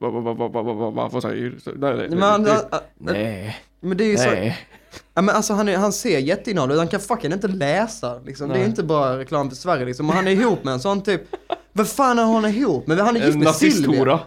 Vad 0.00 0.12
va, 0.12 0.20
va, 0.20 0.32
va, 0.34 0.48
va, 0.48 0.62
va, 0.62 0.72
va, 0.72 0.90
va, 0.90 1.08
vad 1.12 1.22
säger 1.22 1.34
du? 1.64 1.72
Nej, 1.78 1.96
nej, 1.96 2.08
Men, 2.08 2.22
han, 2.22 2.42
nej. 2.42 2.56
han- 2.70 2.80
Nej. 2.98 3.56
men 3.80 3.96
det 3.96 4.04
är 4.04 4.08
ju 4.08 4.16
så, 4.16 4.30
Nej. 4.30 4.58
ja, 5.14 5.22
men 5.22 5.34
alltså 5.34 5.54
han, 5.54 5.68
är, 5.68 5.76
han 5.76 5.92
ser 5.92 6.18
jätteinavlad 6.18 6.74
ut, 6.74 6.78
han 6.78 6.88
kan 6.88 7.00
fucking 7.00 7.32
inte 7.32 7.48
läsa 7.48 8.18
liksom. 8.26 8.48
Det 8.48 8.58
är 8.58 8.64
inte 8.64 8.82
bara 8.82 9.18
reklam 9.18 9.48
för 9.48 9.56
Sverige 9.56 9.84
liksom. 9.84 10.08
Och 10.10 10.14
han 10.16 10.26
är 10.26 10.30
ihop 10.30 10.64
med 10.64 10.74
en 10.74 10.80
sån 10.80 11.02
typ, 11.02 11.20
vad 11.72 11.88
fan 11.88 12.18
är 12.18 12.24
han 12.24 12.44
ihop 12.44 12.86
med? 12.86 12.98
Han 12.98 13.16
är 13.16 13.20
gift 13.20 13.34
En 13.34 13.38
med 13.40 13.54
Silvia. 13.54 14.20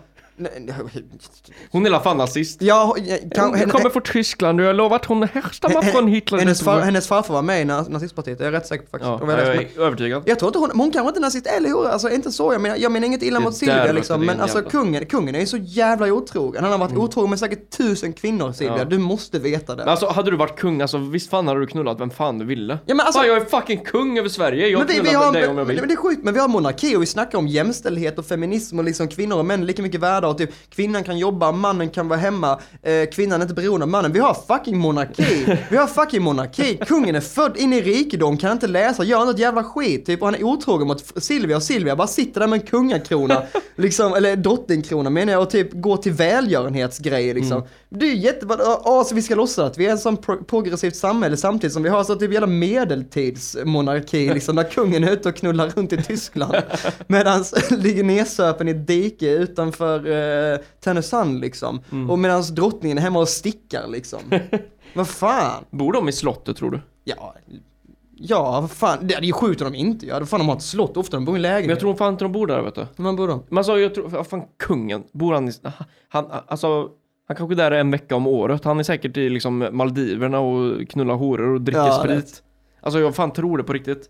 Hon 1.71 1.85
är 1.85 1.89
i 1.89 1.93
alla 1.93 2.03
fall 2.03 2.17
nazist. 2.17 2.61
Ja, 2.61 2.95
kan, 3.35 3.45
Hon 3.49 3.55
henne- 3.59 3.71
kommer 3.71 3.89
från 3.89 4.01
Tyskland 4.03 4.59
och 4.59 4.65
jag 4.65 4.75
lovar 4.75 4.95
att 4.95 5.05
hon 5.05 5.23
härstammar 5.23 5.81
från 5.81 6.07
Hitler. 6.07 6.39
hennes, 6.39 6.61
far, 6.61 6.79
hennes 6.79 7.07
farfar 7.07 7.33
var 7.33 7.41
med 7.41 7.61
i 7.61 7.65
na- 7.65 7.89
nazistpartiet, 7.89 8.39
jag 8.39 8.47
är 8.47 8.51
rätt 8.51 8.67
säker 8.67 8.83
på 8.85 8.89
faktiskt. 8.91 9.09
Ja, 9.09 9.19
jag 9.21 9.55
är 9.55 9.79
övertygad. 9.81 10.23
Jag 10.25 10.39
tror 10.39 10.49
inte 10.49 10.59
hon, 10.59 10.71
hon 10.73 10.91
kanske 10.91 11.07
inte 11.07 11.19
är 11.19 11.21
nazist 11.21 11.47
eller 11.47 11.69
hora, 11.69 11.89
alltså 11.91 12.09
inte 12.09 12.31
så, 12.31 12.53
jag 12.53 12.61
menar, 12.61 12.75
jag 12.77 12.91
menar 12.91 13.07
inget 13.07 13.23
illa 13.23 13.39
mot 13.39 13.55
Silvia 13.55 13.91
liksom, 13.91 14.25
men 14.25 14.39
alltså 14.41 14.57
jävla- 14.57 14.69
kungen, 14.71 15.05
kungen 15.05 15.35
är 15.35 15.39
ju 15.39 15.45
så 15.45 15.57
jävla 15.57 16.07
otrogen. 16.13 16.63
Han 16.63 16.71
har 16.71 16.79
varit 16.79 16.97
otrogen 16.97 17.29
med 17.29 17.39
säkert 17.39 17.69
tusen 17.77 18.13
kvinnor 18.13 18.51
Silvia, 18.51 18.77
Ja. 18.77 18.85
du 18.85 18.97
måste 18.97 19.39
veta 19.39 19.75
det. 19.75 19.81
Men 19.83 19.89
alltså 19.89 20.07
hade 20.07 20.31
du 20.31 20.37
varit 20.37 20.59
kung, 20.59 20.81
alltså 20.81 20.97
visst 20.97 21.29
fan 21.29 21.47
hade 21.47 21.59
du 21.59 21.67
knullat 21.67 21.99
vem 21.99 22.09
fan 22.09 22.39
du 22.39 22.45
ville? 22.45 22.79
Ja, 22.85 22.95
men 22.95 23.05
alltså- 23.05 23.19
fan, 23.19 23.27
jag 23.27 23.37
är 23.37 23.45
fucking 23.45 23.79
kung 23.85 24.17
över 24.19 24.29
Sverige, 24.29 24.67
jag 24.67 24.77
men 24.79 24.87
vi, 24.87 24.93
knullar 24.93 25.09
vi 25.09 25.15
har, 25.15 25.33
dig 25.33 25.47
om 25.47 25.57
jag 25.57 25.65
vill. 25.65 25.79
men 25.79 25.87
det 25.87 25.93
är 25.93 25.95
sjukt, 25.97 26.23
men 26.23 26.33
vi 26.33 26.39
har 26.39 26.47
monarki 26.47 26.95
och 26.95 27.01
vi 27.01 27.05
snackar 27.05 27.37
om 27.37 27.47
jämställdhet 27.47 28.19
och 28.19 28.25
feminism 28.25 28.79
och 28.79 28.85
liksom 28.85 29.07
kvinnor 29.07 29.37
och 29.37 29.45
män 29.45 29.65
lika 29.65 29.81
mycket 29.81 30.01
värda 30.01 30.27
och 30.29 30.37
typ 30.37 30.49
kvinnan 30.69 31.03
kan 31.03 31.17
jobba, 31.17 31.51
mannen 31.51 31.89
kan 31.89 32.07
vara 32.07 32.19
hemma, 32.19 32.59
eh, 32.81 33.09
kvinnan 33.09 33.41
är 33.41 33.45
inte 33.45 33.53
beroende 33.53 33.83
av 33.83 33.89
mannen. 33.89 34.11
Vi 34.11 34.19
har 34.19 34.37
fucking 34.47 34.77
monarki! 34.77 35.57
Vi 35.69 35.77
har 35.77 35.87
fucking 35.87 36.21
monarki! 36.21 36.79
Kungen 36.87 37.15
är 37.15 37.21
född 37.21 37.57
in 37.57 37.73
i 37.73 37.81
rikedom, 37.81 38.37
kan 38.37 38.51
inte 38.51 38.67
läsa, 38.67 39.03
gör 39.03 39.21
inte 39.21 39.31
ett 39.31 39.39
jävla 39.39 39.63
skit 39.63 40.05
typ 40.05 40.21
och 40.21 40.27
han 40.27 40.35
är 40.35 40.43
otrogen 40.43 40.87
mot 40.87 41.23
Silvia 41.23 41.55
och 41.55 41.63
Silvia 41.63 41.95
bara 41.95 42.07
sitter 42.07 42.39
där 42.39 42.47
med 42.47 42.61
en 42.61 42.67
kungakrona, 42.67 43.43
liksom, 43.75 44.13
eller 44.13 44.35
drottningkrona 44.35 45.09
menar 45.09 45.33
jag 45.33 45.41
och 45.41 45.49
typ 45.49 45.73
går 45.73 45.97
till 45.97 46.11
välgörenhetsgrejer 46.11 47.33
liksom. 47.33 47.57
Mm. 47.57 47.69
Det 47.89 48.05
är 48.05 48.09
ju 48.09 48.17
jättebra, 48.17 48.57
ja 48.59 49.03
så 49.07 49.15
vi 49.15 49.21
ska 49.21 49.35
låtsas 49.35 49.59
att 49.59 49.77
vi 49.77 49.85
är 49.85 49.91
en 49.91 49.97
sån 49.97 50.17
pro 50.17 50.43
progressivt 50.43 50.95
samhälle 50.95 51.37
samtidigt 51.37 51.73
som 51.73 51.83
vi 51.83 51.89
har 51.89 52.03
så 52.03 52.15
typ 52.15 52.33
jävla 52.33 52.47
medeltidsmonarki 52.47 54.33
liksom 54.33 54.55
där 54.55 54.63
kungen 54.63 55.03
är 55.03 55.11
ute 55.11 55.29
och 55.29 55.35
knullar 55.35 55.69
runt 55.69 55.93
i 55.93 56.03
Tyskland. 56.03 56.55
Medan 57.07 57.43
ligger 57.69 58.03
nedsöpen 58.03 58.67
i 58.67 58.71
ett 58.71 58.87
dike 58.87 59.29
utanför 59.29 60.05
eh, 60.19 60.59
Tänösand 60.79 61.39
liksom. 61.39 61.81
Mm. 61.91 62.09
Och 62.09 62.19
medan 62.19 62.43
drottningen 62.51 62.97
är 62.97 63.01
hemma 63.01 63.19
och 63.19 63.29
stickar 63.29 63.87
liksom. 63.87 64.19
vad 64.95 65.07
fan? 65.07 65.63
Bor 65.69 65.93
de 65.93 66.09
i 66.09 66.11
slottet 66.11 66.57
tror 66.57 66.71
du? 66.71 66.81
Ja, 67.03 67.35
ja 68.15 68.61
vad 68.61 68.71
fan. 68.71 68.97
Det 69.07 69.33
sjukt 69.33 69.61
om 69.61 69.71
de 69.71 69.77
inte 69.77 70.05
gör 70.05 70.19
det. 70.19 70.25
Fan 70.25 70.39
de 70.39 70.49
har 70.49 70.55
ett 70.55 70.61
slott 70.61 70.97
ofta, 70.97 71.17
de 71.17 71.25
bor 71.25 71.35
i 71.35 71.37
en 71.37 71.41
lägenhet. 71.41 71.63
Men 71.65 71.69
jag 71.69 71.79
tror 71.79 71.95
fan 71.95 72.13
inte 72.13 72.25
de 72.25 72.31
bor 72.31 72.47
där 72.47 72.61
vet 72.61 72.75
du. 72.75 72.87
Men 72.95 73.15
bor 73.15 73.27
de? 73.27 73.43
Men 73.49 73.57
alltså 73.57 73.79
jag 73.79 73.95
tror, 73.95 74.07
vad 74.07 74.27
fan 74.27 74.43
kungen, 74.57 75.03
bor 75.11 75.33
han 75.33 75.49
i, 75.49 75.51
han, 76.09 76.25
alltså 76.47 76.89
han 77.27 77.35
kanske 77.37 77.53
är 77.53 77.69
där 77.69 77.71
en 77.71 77.91
vecka 77.91 78.15
om 78.15 78.27
året. 78.27 78.63
Han 78.63 78.79
är 78.79 78.83
säkert 78.83 79.17
i 79.17 79.29
liksom 79.29 79.67
Maldiverna 79.71 80.39
och 80.39 80.89
knullar 80.89 81.15
horor 81.15 81.53
och 81.53 81.61
dricker 81.61 81.79
Ja, 81.79 81.99
sprit. 82.03 82.43
Alltså 82.81 82.99
jag 82.99 83.15
fan 83.15 83.31
tror 83.33 83.57
det 83.57 83.63
på 83.63 83.73
riktigt. 83.73 84.09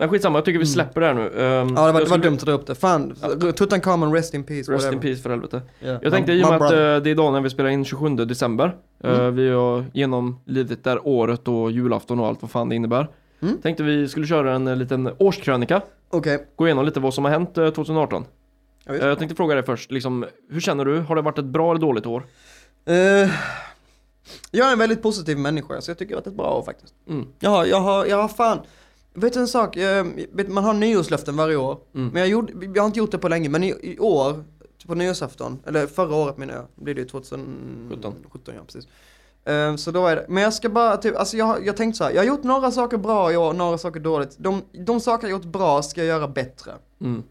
Men 0.00 0.08
skitsamma, 0.08 0.38
jag 0.38 0.44
tycker 0.44 0.58
vi 0.58 0.66
släpper 0.66 1.00
det 1.00 1.06
här 1.06 1.14
nu. 1.14 1.20
Um, 1.28 1.32
Ja 1.36 1.64
det 1.64 1.74
var, 1.74 1.86
jag 1.86 1.94
det 2.08 2.10
var 2.10 2.18
dumt 2.18 2.34
att 2.34 2.40
dra 2.40 2.52
upp 2.52 2.66
det. 2.66 2.74
Fan, 2.74 3.14
Tutankhamun 3.56 4.12
rest 4.12 4.34
in 4.34 4.44
peace. 4.44 4.72
Rest 4.72 4.92
in 4.92 5.00
peace 5.00 5.22
för 5.22 5.30
helvete. 5.30 5.62
Ja. 5.80 5.98
Jag 6.02 6.12
tänkte 6.12 6.32
i 6.32 6.42
och 6.44 6.48
med 6.48 6.54
att 6.54 6.58
brother. 6.70 6.96
eh, 6.96 7.02
det 7.02 7.10
är 7.10 7.12
idag 7.12 7.32
när 7.32 7.40
vi 7.40 7.50
spelar 7.50 7.70
in 7.70 7.84
27 7.84 8.08
december. 8.16 8.76
eh, 9.04 9.20
vi 9.30 9.50
har 9.50 9.84
genomlidit 9.92 10.84
där 10.84 11.06
året 11.08 11.48
och 11.48 11.70
julafton 11.70 12.20
och 12.20 12.26
allt 12.26 12.42
vad 12.42 12.50
fan 12.50 12.68
det 12.68 12.74
innebär. 12.74 13.08
Mm. 13.40 13.58
Tänkte 13.62 13.82
vi 13.82 14.08
skulle 14.08 14.26
köra 14.26 14.54
en 14.54 14.68
eh, 14.68 14.76
liten 14.76 15.10
årskrönika. 15.18 15.82
Okej. 16.10 16.46
Gå 16.56 16.66
igenom 16.66 16.84
lite 16.84 17.00
vad 17.00 17.14
som 17.14 17.24
har 17.24 17.30
hänt 17.32 17.58
eh, 17.58 17.70
2018. 17.70 18.24
Ja, 18.84 18.92
visst. 18.92 19.02
Eh, 19.04 19.08
jag 19.08 19.18
tänkte 19.18 19.36
fråga 19.36 19.54
dig 19.54 19.64
först, 19.64 19.90
liksom, 19.90 20.24
hur 20.50 20.60
känner 20.60 20.84
du? 20.84 20.98
Har 20.98 21.16
det 21.16 21.22
varit 21.22 21.38
ett 21.38 21.44
bra 21.44 21.70
eller 21.70 21.80
dåligt 21.80 22.06
år? 22.06 22.22
Eh, 22.86 22.94
jag 24.50 24.68
är 24.68 24.72
en 24.72 24.78
väldigt 24.78 25.02
positiv 25.02 25.38
människa, 25.38 25.80
så 25.80 25.90
jag 25.90 25.98
tycker 25.98 26.16
att 26.16 26.24
det 26.24 26.28
är 26.28 26.32
ett 26.32 26.36
bra 26.36 26.54
år 26.58 26.62
faktiskt. 26.62 26.94
Mm. 27.08 27.26
Jag 27.38 27.50
har, 27.50 27.64
jag 27.64 27.80
har, 27.80 28.06
jag 28.06 28.16
har 28.16 28.28
fan, 28.28 28.58
vet 29.14 29.32
du 29.32 29.40
en 29.40 29.48
sak? 29.48 29.76
Man 30.48 30.64
har 30.64 30.74
nyårslöften 30.74 31.36
varje 31.36 31.56
år. 31.56 31.78
Mm. 31.94 32.08
Men 32.08 32.20
jag, 32.20 32.28
gjorde, 32.28 32.66
jag 32.74 32.82
har 32.82 32.86
inte 32.86 32.98
gjort 32.98 33.10
det 33.10 33.18
på 33.18 33.28
länge, 33.28 33.48
men 33.48 33.64
i, 33.64 33.68
i 33.82 33.98
år, 33.98 34.44
på 34.86 34.94
nyårsafton, 34.94 35.58
eller 35.66 35.86
förra 35.86 36.14
året 36.14 36.38
menar 36.38 36.54
jag, 36.54 36.66
blir 36.74 36.94
det 36.94 37.00
ju 37.00 37.06
2017. 37.06 38.14
17, 38.30 38.54
ja 38.56 38.62
precis. 38.66 38.88
Eh, 39.44 39.76
så 39.76 39.90
då 39.90 40.06
är 40.06 40.16
det, 40.16 40.26
men 40.28 40.42
jag 40.42 40.54
ska 40.54 40.68
bara, 40.68 40.96
typ, 40.96 41.16
alltså 41.16 41.36
jag, 41.36 41.66
jag 41.66 41.76
tänkte 41.76 41.98
så 41.98 42.04
här, 42.04 42.10
jag 42.10 42.20
har 42.20 42.26
gjort 42.26 42.42
några 42.42 42.70
saker 42.70 42.96
bra 42.96 43.32
i 43.32 43.36
år, 43.36 43.52
några 43.52 43.78
saker 43.78 44.00
dåligt. 44.00 44.36
De, 44.38 44.62
de 44.72 45.00
saker 45.00 45.28
jag 45.28 45.30
gjort 45.30 45.52
bra 45.52 45.82
ska 45.82 46.00
jag 46.00 46.08
göra 46.08 46.28
bättre. 46.28 46.72
Mm. 47.00 47.22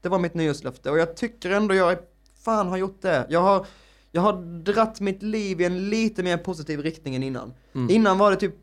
Det 0.00 0.08
var 0.08 0.18
mitt 0.18 0.34
nyårslöfte 0.34 0.90
och 0.90 0.98
jag 0.98 1.16
tycker 1.16 1.50
ändå 1.50 1.74
jag 1.74 1.96
fan 2.44 2.68
har 2.68 2.76
gjort 2.76 3.02
det. 3.02 3.26
Jag 3.28 3.40
har, 3.40 3.66
jag 4.12 4.22
har 4.22 4.62
dratt 4.62 5.00
mitt 5.00 5.22
liv 5.22 5.60
i 5.60 5.64
en 5.64 5.90
lite 5.90 6.22
mer 6.22 6.36
positiv 6.36 6.80
riktning 6.80 7.14
än 7.14 7.22
innan. 7.22 7.52
Mm. 7.74 7.90
Innan 7.90 8.18
var 8.18 8.30
det 8.30 8.36
typ, 8.36 8.54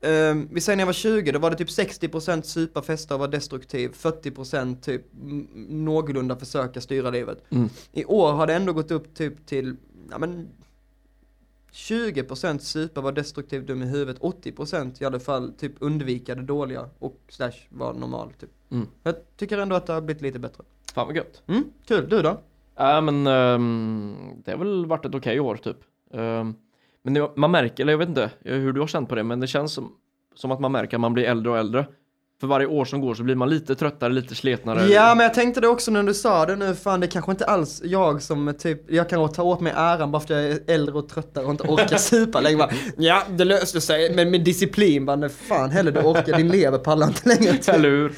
ehm, 0.00 0.48
vi 0.52 0.60
säger 0.60 0.76
när 0.76 0.82
jag 0.82 0.86
var 0.86 0.92
20, 0.92 1.32
då 1.32 1.38
var 1.38 1.50
det 1.50 1.56
typ 1.56 1.68
60% 1.68 2.42
supa, 2.42 2.82
festa 2.82 3.14
och 3.14 3.20
vara 3.20 3.30
destruktiv, 3.30 3.90
40% 3.90 4.80
typ 4.80 5.02
någorlunda 5.68 6.36
försöka 6.36 6.80
styra 6.80 7.10
livet. 7.10 7.44
Mm. 7.50 7.68
I 7.92 8.04
år 8.04 8.32
har 8.32 8.46
det 8.46 8.54
ändå 8.54 8.72
gått 8.72 8.90
upp 8.90 9.14
typ 9.14 9.46
till, 9.46 9.76
ja 10.10 10.18
men 10.18 10.48
20% 11.72 12.58
supa, 12.58 13.00
vara 13.00 13.12
destruktiv, 13.12 13.66
dum 13.66 13.82
i 13.82 13.86
huvudet, 13.86 14.22
80% 14.22 15.02
i 15.02 15.04
alla 15.04 15.20
fall 15.20 15.52
typ 15.52 15.72
undvika 15.78 16.34
det 16.34 16.42
dåliga 16.42 16.88
och 16.98 17.20
slash 17.28 17.52
vara 17.68 17.92
normal 17.92 18.32
typ. 18.40 18.50
Mm. 18.70 18.86
Jag 19.02 19.14
tycker 19.36 19.58
ändå 19.58 19.76
att 19.76 19.86
det 19.86 19.92
har 19.92 20.00
blivit 20.00 20.22
lite 20.22 20.38
bättre. 20.38 20.64
Fan 20.94 21.06
vad 21.06 21.16
gött. 21.16 21.42
Mm, 21.46 21.64
kul. 21.86 22.08
Du 22.08 22.22
då? 22.22 22.40
Ja 22.76 23.00
men 23.00 23.26
ehm, 23.26 24.16
det 24.44 24.50
har 24.50 24.58
väl 24.58 24.86
varit 24.86 25.04
ett 25.04 25.14
okej 25.14 25.40
år 25.40 25.56
typ. 25.56 25.76
Ehm, 26.12 26.54
men 27.02 27.28
man 27.36 27.50
märker, 27.50 27.82
eller 27.84 27.92
jag 27.92 27.98
vet 27.98 28.08
inte 28.08 28.30
hur 28.40 28.72
du 28.72 28.80
har 28.80 28.86
känt 28.86 29.08
på 29.08 29.14
det, 29.14 29.22
men 29.22 29.40
det 29.40 29.46
känns 29.46 29.72
som, 29.72 29.92
som 30.34 30.50
att 30.50 30.60
man 30.60 30.72
märker 30.72 30.96
att 30.96 31.00
man 31.00 31.14
blir 31.14 31.24
äldre 31.24 31.52
och 31.52 31.58
äldre. 31.58 31.86
För 32.40 32.46
varje 32.46 32.66
år 32.66 32.84
som 32.84 33.00
går 33.00 33.14
så 33.14 33.22
blir 33.22 33.34
man 33.34 33.50
lite 33.50 33.74
tröttare, 33.74 34.12
lite 34.12 34.34
sletnare. 34.34 34.86
Ja, 34.86 35.14
men 35.14 35.24
jag 35.24 35.34
tänkte 35.34 35.60
det 35.60 35.68
också 35.68 35.90
när 35.90 36.02
du 36.02 36.14
sa 36.14 36.46
det 36.46 36.56
nu, 36.56 36.74
fan 36.74 37.00
det 37.00 37.06
är 37.06 37.10
kanske 37.10 37.30
inte 37.32 37.44
alls 37.44 37.82
jag 37.84 38.22
som 38.22 38.54
typ, 38.58 38.90
jag 38.90 39.08
kan 39.08 39.32
ta 39.32 39.42
åt 39.42 39.60
mig 39.60 39.72
äran 39.76 40.10
bara 40.12 40.20
för 40.20 40.24
att 40.34 40.42
jag 40.42 40.50
är 40.50 40.58
äldre 40.66 40.94
och 40.94 41.08
tröttare 41.08 41.44
och 41.44 41.50
inte 41.50 41.62
orkar 41.62 41.96
supa 41.96 42.40
längre. 42.40 42.58
Bara, 42.58 42.70
ja, 42.96 43.22
det 43.30 43.44
löste 43.44 43.80
sig, 43.80 44.14
men 44.14 44.30
med 44.30 44.44
disciplin, 44.44 45.06
bara, 45.06 45.28
fan 45.28 45.70
heller 45.70 45.92
du 45.92 46.00
orkar, 46.00 46.36
din 46.36 46.48
lever 46.48 46.78
pallar 46.78 47.06
inte 47.06 47.28
längre. 47.28 47.52
Typ. 47.52 47.68
Eller 47.74 47.88
hur? 47.90 48.12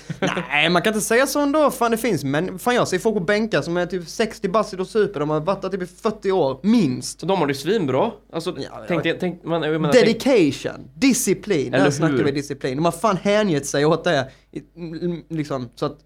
Nej, 0.49 0.71
man 0.71 0.83
kan 0.83 0.95
inte 0.95 1.07
säga 1.07 1.27
så 1.27 1.41
ändå, 1.41 1.71
fan 1.71 1.91
det 1.91 1.97
finns, 1.97 2.25
men 2.25 2.59
fan 2.59 2.75
jag 2.75 2.89
ser 2.89 2.99
folk 2.99 3.15
på 3.17 3.21
bänkar 3.25 3.63
som 3.63 3.77
är 3.77 3.87
typ 3.87 4.09
60 4.09 4.49
bast 4.49 4.73
och 4.75 4.87
super, 4.87 5.21
de 5.21 5.31
har 5.31 5.41
varit 5.41 5.63
där 5.63 5.69
typ 5.69 5.83
i 5.83 5.87
40 5.87 6.33
år, 6.33 6.61
minst. 6.63 7.21
De 7.21 7.39
har 7.41 7.47
det 7.47 7.55
svinbra. 7.55 8.11
Alltså, 8.33 8.55
Ja, 8.59 8.85
tänk, 8.89 9.07
jag- 9.07 9.21
tänk, 9.21 9.45
man, 9.45 9.63
jag 9.63 9.73
menar, 9.73 9.93
tänk, 9.93 10.07
Dedication, 10.07 10.89
disciplin, 10.95 11.75
Eller 11.75 11.85
där 11.85 11.91
snackar 11.91 12.25
vi 12.25 12.31
disciplin. 12.31 12.77
De 12.77 12.85
har 12.85 12.93
fan 12.93 13.17
hängett 13.23 13.67
sig 13.67 13.85
åt 13.87 14.05
det, 14.05 14.12
mm, 14.77 15.23
liksom, 15.29 15.69
så 15.75 15.87
att, 15.87 15.99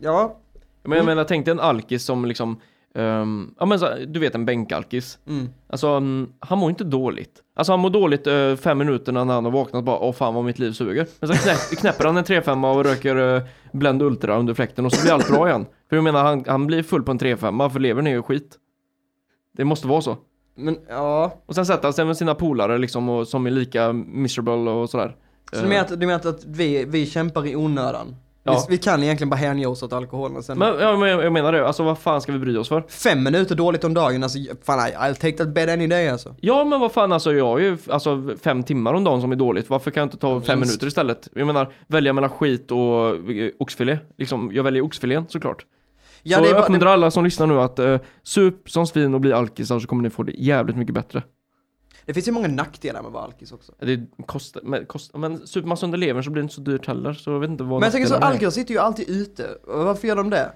ja. 0.00 0.36
men 0.82 0.96
jag 0.96 1.06
menar, 1.06 1.24
tänk 1.24 1.44
dig 1.44 1.52
en 1.52 1.60
alkis 1.60 2.04
som 2.04 2.24
liksom, 2.24 2.60
ehm, 2.94 3.54
ja 3.58 3.66
men 3.66 3.78
så, 3.78 3.88
du 4.06 4.20
vet 4.20 4.34
en 4.34 4.46
bänkalkis. 4.46 5.18
Mm. 5.26 5.48
Alltså 5.66 5.94
han 6.40 6.58
mår 6.58 6.70
inte 6.70 6.84
dåligt. 6.84 7.42
Alltså 7.54 7.72
han 7.72 7.80
mår 7.80 7.90
dåligt 7.90 8.26
eh, 8.26 8.56
fem 8.56 8.78
minuter 8.78 9.12
när 9.12 9.24
han 9.24 9.44
har 9.44 9.52
vaknat 9.52 9.84
bara 9.84 9.98
åh 9.98 10.12
fan 10.12 10.34
vad 10.34 10.44
mitt 10.44 10.58
liv 10.58 10.72
suger. 10.72 11.06
Men 11.20 11.28
så 11.28 11.34
knä, 11.34 11.54
knäpper 11.80 12.04
han 12.04 12.16
en 12.16 12.24
3-5 12.24 12.76
och 12.76 12.84
röker 12.84 13.16
uh, 13.16 13.42
Blend 13.72 14.02
Ultra 14.02 14.38
under 14.38 14.54
fläkten 14.54 14.86
och 14.86 14.92
så 14.92 15.02
blir 15.02 15.12
allt 15.12 15.28
bra 15.28 15.48
igen. 15.48 15.66
För 15.88 15.96
jag 15.96 16.04
menar 16.04 16.24
han, 16.24 16.44
han 16.46 16.66
blir 16.66 16.82
full 16.82 17.02
på 17.02 17.10
en 17.10 17.18
3-5 17.18 17.70
för 17.70 17.80
levern 17.80 18.06
är 18.06 18.10
ju 18.10 18.22
skit. 18.22 18.58
Det 19.56 19.64
måste 19.64 19.86
vara 19.86 20.00
så. 20.00 20.16
Men 20.54 20.78
ja, 20.88 21.42
Och 21.46 21.54
sen 21.54 21.66
sätter 21.66 21.82
han 21.82 21.92
sig 21.92 22.04
med 22.04 22.16
sina 22.16 22.34
polare 22.34 22.78
liksom 22.78 23.08
och, 23.08 23.28
som 23.28 23.46
är 23.46 23.50
lika 23.50 23.92
miserable 23.92 24.70
och 24.70 24.90
sådär. 24.90 25.16
Så 25.52 25.56
du 25.56 25.62
Eh, 25.62 25.68
menar 25.68 25.80
att, 25.84 26.00
du 26.00 26.06
menar 26.06 26.26
att 26.26 26.44
vi, 26.44 26.84
vi 26.84 27.06
kämpar 27.06 27.46
i 27.46 27.56
onödan? 27.56 28.16
Ja. 28.44 28.52
Vi, 28.68 28.76
vi 28.76 28.82
kan 28.82 29.02
egentligen 29.02 29.30
bara 29.30 29.36
hänge 29.36 29.66
oss 29.66 29.82
åt 29.82 29.92
alkoholen 29.92 30.42
sen. 30.42 30.58
men, 30.58 30.80
ja, 30.80 30.96
men 30.96 31.08
jag, 31.08 31.32
menar 31.32 31.52
det, 31.52 31.66
alltså 31.66 31.82
vad 31.82 31.98
fan 31.98 32.20
ska 32.20 32.32
vi 32.32 32.38
bry 32.38 32.56
oss 32.56 32.68
för? 32.68 32.84
Fem 32.88 33.22
minuter 33.22 33.54
dåligt 33.54 33.84
om 33.84 33.94
dagen, 33.94 34.22
alltså 34.22 34.38
fan 34.64 34.78
I'll 34.78 35.14
take 35.14 35.32
that 35.36 35.48
bed 35.54 35.68
any 35.68 35.86
day 35.86 36.08
alltså. 36.08 36.34
Ja 36.40 36.64
men 36.64 36.80
vad 36.80 36.92
fan 36.92 37.12
alltså 37.12 37.32
jag 37.32 37.46
har 37.46 37.58
ju 37.58 37.78
alltså 37.88 38.22
fem 38.42 38.62
timmar 38.62 38.94
om 38.94 39.04
dagen 39.04 39.20
som 39.20 39.32
är 39.32 39.36
dåligt. 39.36 39.70
Varför 39.70 39.90
kan 39.90 40.00
jag 40.00 40.06
inte 40.06 40.16
ta 40.18 40.40
fem 40.40 40.58
Minst. 40.58 40.70
minuter 40.72 40.86
istället? 40.86 41.28
Jag 41.34 41.46
menar 41.46 41.72
välja 41.86 42.12
mellan 42.12 42.30
skit 42.30 42.70
och 42.70 43.30
eh, 43.30 43.50
oxfilé. 43.58 43.98
Liksom, 44.18 44.50
jag 44.52 44.62
väljer 44.62 44.82
oxfilén 44.82 45.24
såklart. 45.28 45.64
Ja, 46.22 46.36
så 46.36 46.42
det 46.42 46.48
är 46.48 46.50
jag 46.50 46.56
bara, 46.56 46.64
uppmuntrar 46.64 46.90
alla 46.90 47.10
som 47.10 47.24
lyssnar 47.24 47.46
nu 47.46 47.60
att 47.60 47.78
uh, 47.78 47.98
sup 48.22 48.70
som 48.70 48.86
svin 48.86 49.14
och 49.14 49.20
bli 49.20 49.32
alkisar 49.32 49.78
så 49.78 49.86
kommer 49.86 50.02
ni 50.02 50.10
få 50.10 50.22
det 50.22 50.32
jävligt 50.32 50.76
mycket 50.76 50.94
bättre. 50.94 51.22
Det 52.06 52.14
finns 52.14 52.28
ju 52.28 52.32
många 52.32 52.48
nackdelar 52.48 53.00
med 53.02 53.06
att 53.06 53.12
vara 53.14 53.24
alkis 53.24 53.52
också. 53.52 53.72
Det 53.78 54.00
kostar, 54.26 54.60
men, 54.64 54.86
kostar, 54.86 55.18
men 55.18 55.46
super 55.46 55.68
man 55.68 55.76
sönder 55.76 55.98
levern 55.98 56.24
så 56.24 56.30
blir 56.30 56.42
det 56.42 56.44
inte 56.44 56.54
så 56.54 56.60
dyrt 56.60 56.86
heller. 56.86 57.12
Så 57.12 57.30
jag 57.30 57.40
vet 57.40 57.50
inte 57.50 57.64
vad 57.64 57.80
Men 57.80 57.86
jag 57.86 57.92
tänker 57.92 58.08
så, 58.08 58.14
alkisar 58.14 58.50
sitter 58.50 58.74
ju 58.74 58.80
alltid 58.80 59.08
ute. 59.10 59.46
Varför 59.66 60.08
gör 60.08 60.16
de 60.16 60.30
det? 60.30 60.52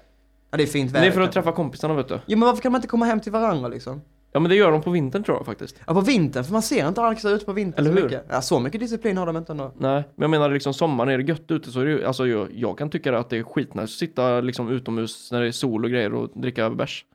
Ja 0.51 0.57
det 0.57 0.63
är 0.63 0.67
fint 0.67 0.89
Det 0.93 0.93
väder. 0.99 1.07
är 1.07 1.11
för 1.11 1.21
att 1.21 1.31
träffa 1.31 1.51
kompisarna 1.51 1.93
vet 1.93 2.07
du. 2.07 2.19
Jo 2.25 2.37
men 2.37 2.47
varför 2.47 2.61
kan 2.61 2.71
man 2.71 2.79
inte 2.79 2.87
komma 2.87 3.05
hem 3.05 3.19
till 3.19 3.31
varandra 3.31 3.67
liksom? 3.67 4.01
Ja 4.33 4.39
men 4.39 4.49
det 4.49 4.55
gör 4.55 4.71
de 4.71 4.81
på 4.81 4.89
vintern 4.91 5.23
tror 5.23 5.37
jag 5.37 5.45
faktiskt. 5.45 5.75
Ja 5.87 5.93
på 5.93 6.01
vintern, 6.01 6.43
för 6.43 6.53
man 6.53 6.61
ser 6.61 6.87
inte 6.87 7.01
alkisar 7.01 7.29
ute 7.29 7.45
på 7.45 7.53
vintern 7.53 7.85
Eller 7.85 7.95
så 7.95 7.97
hur? 7.97 8.03
mycket. 8.03 8.25
Ja 8.29 8.41
så 8.41 8.59
mycket 8.59 8.79
disciplin 8.81 9.17
har 9.17 9.25
de 9.25 9.37
inte 9.37 9.51
ändå. 9.51 9.71
Nej, 9.77 10.03
men 10.15 10.21
jag 10.23 10.29
menar 10.29 10.49
liksom 10.49 10.73
sommaren 10.73 11.09
är 11.09 11.17
det 11.17 11.23
gött 11.23 11.51
ute 11.51 11.71
så 11.71 11.79
är 11.79 11.85
det 11.85 11.91
ju, 11.91 12.05
alltså 12.05 12.27
jag, 12.27 12.47
jag 12.53 12.77
kan 12.77 12.89
tycka 12.89 13.17
att 13.17 13.29
det 13.29 13.37
är 13.37 13.43
skitnice 13.43 13.83
att 13.83 13.89
sitta 13.89 14.41
liksom 14.41 14.69
utomhus 14.69 15.31
när 15.31 15.41
det 15.41 15.47
är 15.47 15.51
sol 15.51 15.83
och 15.85 15.91
grejer 15.91 16.13
och 16.13 16.29
dricka 16.41 16.69
bärs. 16.69 17.05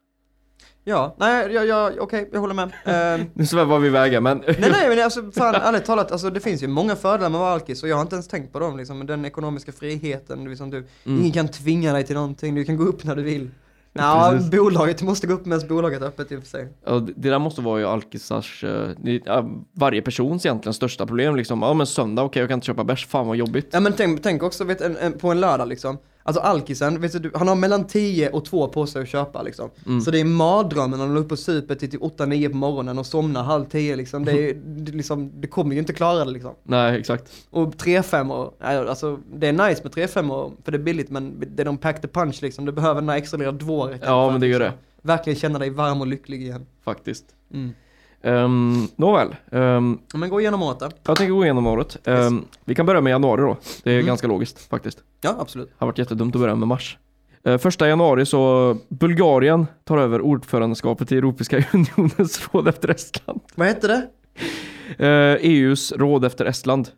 Ja, 0.88 1.14
nej, 1.18 1.52
jag, 1.52 1.66
jag, 1.66 1.92
okej, 2.00 2.28
jag 2.32 2.40
håller 2.40 2.54
med. 2.54 2.72
Ehm, 2.84 3.26
Nu 3.34 3.46
svävar 3.46 3.78
vi 3.78 3.86
iväg 3.86 4.22
men 4.22 4.38
nej 4.46 4.56
nej 4.70 4.88
men 4.88 5.04
alltså 5.04 5.30
fan 5.32 5.54
ärligt 5.54 5.84
talat, 5.84 6.12
alltså 6.12 6.30
det 6.30 6.40
finns 6.40 6.62
ju 6.62 6.66
många 6.68 6.96
fördelar 6.96 7.30
med 7.30 7.38
att 7.38 7.42
vara 7.42 7.52
alkis 7.52 7.82
och 7.82 7.88
jag 7.88 7.96
har 7.96 8.02
inte 8.02 8.14
ens 8.16 8.28
tänkt 8.28 8.52
på 8.52 8.58
dem 8.58 8.76
liksom. 8.76 9.06
Den 9.06 9.24
ekonomiska 9.24 9.72
friheten, 9.72 10.44
liksom, 10.44 10.70
du, 10.70 10.76
Mm. 11.06 11.20
ingen 11.20 11.32
kan 11.32 11.48
tvinga 11.48 11.92
dig 11.92 12.04
till 12.06 12.14
någonting, 12.16 12.54
du 12.54 12.64
kan 12.64 12.76
gå 12.76 12.84
upp 12.84 13.04
när 13.04 13.16
du 13.16 13.22
vill. 13.22 13.50
Ja, 13.92 14.28
Precis. 14.32 14.50
bolaget, 14.50 15.02
måste 15.02 15.26
gå 15.26 15.34
upp 15.34 15.46
medan 15.46 15.68
bolaget 15.68 16.02
är 16.02 16.06
öppet 16.06 16.32
i 16.32 16.36
och 16.36 16.40
för 16.42 16.48
sig. 16.48 16.68
ja, 16.86 16.92
det 17.16 17.30
där 17.30 17.38
måste 17.38 17.60
vara 17.60 17.80
ju 17.80 17.86
alkisars, 17.86 18.64
eh, 18.64 19.44
varje 19.72 20.02
persons 20.02 20.46
egentligen 20.46 20.74
största 20.74 21.06
problem 21.06 21.36
liksom. 21.36 21.62
Ja 21.62 21.74
men 21.74 21.86
söndag, 21.86 22.22
okej 22.22 22.40
jag 22.42 22.48
kan 22.48 22.56
inte 22.56 22.66
köpa 22.66 22.84
bärs, 22.84 23.06
fan 23.06 23.26
vad 23.26 23.36
jobbigt. 23.36 23.68
Ja 23.72 23.80
men 23.80 23.92
tänk, 23.92 24.22
tänk 24.22 24.42
också 24.42 24.64
vet, 24.64 24.80
en, 24.80 24.96
en, 24.96 25.12
på 25.12 25.28
en 25.30 25.40
lördag 25.40 25.68
liksom. 25.68 25.98
Alltså 26.26 26.40
alkisen, 26.40 27.00
vet 27.00 27.22
du, 27.22 27.30
han 27.34 27.48
har 27.48 27.54
mellan 27.54 27.86
10 27.86 28.30
och 28.30 28.44
2 28.44 28.68
på 28.68 28.86
sig 28.86 29.02
att 29.02 29.08
köpa 29.08 29.42
liksom. 29.42 29.70
Mm. 29.86 30.00
Så 30.00 30.10
det 30.10 30.20
är 30.20 30.24
mardrömmen 30.24 30.98
när 30.98 31.06
han 31.06 31.16
är 31.16 31.20
uppe 31.20 31.34
och 31.34 31.38
super 31.38 31.74
till 31.74 31.90
typ 31.90 32.00
8-9 32.00 32.48
på 32.50 32.56
morgonen 32.56 32.98
och 32.98 33.06
somnar 33.06 33.42
halv 33.42 33.64
10 33.64 33.96
liksom. 33.96 34.24
Det, 34.24 34.32
är, 34.50 34.54
det, 34.54 34.92
liksom, 34.92 35.32
det 35.40 35.46
kommer 35.48 35.72
ju 35.72 35.78
inte 35.78 35.92
klara 35.92 36.24
det 36.24 36.30
liksom. 36.30 36.54
Nej, 36.62 37.00
exakt. 37.00 37.32
Och 37.50 37.74
3-5 37.74 38.30
och, 38.30 38.56
nej, 38.60 38.76
alltså 38.76 39.18
det 39.34 39.46
är 39.46 39.52
nice 39.68 39.80
med 39.82 39.92
3-5 39.92 40.30
och, 40.30 40.52
för 40.64 40.72
det 40.72 40.78
är 40.78 40.82
billigt 40.82 41.10
men 41.10 41.44
det 41.56 41.62
är 41.62 41.64
de 41.64 41.78
pack 41.78 42.00
the 42.02 42.08
punch 42.08 42.38
liksom. 42.42 42.64
Du 42.64 42.72
behöver 42.72 43.00
den 43.00 43.08
här 43.10 43.16
extra 43.16 43.38
lilla 43.38 43.52
dvåret. 43.52 44.00
Ja 44.04 44.30
men 44.30 44.40
det 44.40 44.46
gör 44.46 44.60
det. 44.60 44.72
verkligen 45.02 45.38
känna 45.38 45.58
dig 45.58 45.70
varm 45.70 46.00
och 46.00 46.06
lycklig 46.06 46.42
igen. 46.42 46.66
faktiskt. 46.84 47.24
Mm. 47.54 47.70
Um, 48.22 48.88
nåväl, 48.96 49.36
um, 49.50 49.98
Men 50.14 50.30
gå 50.30 50.40
igenom 50.40 50.62
året 50.62 50.78
då. 50.80 50.88
jag 51.02 51.16
tänker 51.16 51.34
gå 51.34 51.44
igenom 51.44 51.66
året. 51.66 51.96
Um, 52.04 52.44
vi 52.64 52.74
kan 52.74 52.86
börja 52.86 53.00
med 53.00 53.10
januari 53.10 53.40
då. 53.42 53.56
Det 53.82 53.90
är 53.90 53.94
Mm. 53.94 54.06
ganska 54.06 54.26
logiskt 54.26 54.58
faktiskt. 54.70 54.98
Ja, 55.20 55.36
absolut. 55.38 55.68
Det 55.68 55.74
har 55.78 55.86
varit 55.86 55.98
jättedumt 55.98 56.34
att 56.34 56.40
börja 56.40 56.54
med 56.54 56.68
mars. 56.68 56.98
Uh, 57.46 57.58
första 57.58 57.88
januari 57.88 58.26
så 58.26 58.76
Bulgarien 58.88 59.66
tar 59.84 59.98
över 59.98 60.20
ordförandeskapet 60.20 61.12
i 61.12 61.16
Europeiska 61.16 61.56
unionens 61.72 62.48
råd 62.52 62.68
efter 62.68 62.88
Estland. 62.88 63.40
Vad 63.54 63.66
hette 63.66 63.86
det? 63.88 64.08
EUs 65.40 65.92
råd 65.92 66.24
efter 66.24 66.44
Estland. 66.44 66.88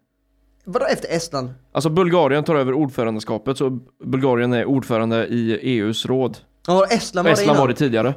Vadå 0.64 0.87
efter 0.87 1.09
Estland? 1.16 1.51
Alltså 1.73 1.91
Bulgarien 1.91 2.45
tar 2.45 2.55
över 2.55 2.73
ordförandeskapet 2.73 3.59
så 3.59 3.79
Bulgarien 4.05 4.53
är 4.53 4.64
ordförande 4.64 5.27
i 5.27 5.59
EUs 5.62 6.07
råd. 6.07 6.39
Ja, 6.66 6.87
Estland 6.91 7.25
var 7.25 7.31
det 7.31 7.33
Estland 7.33 7.57
innan. 7.57 7.61
var 7.61 7.69
det 7.69 7.75
tidigare. 7.75 8.14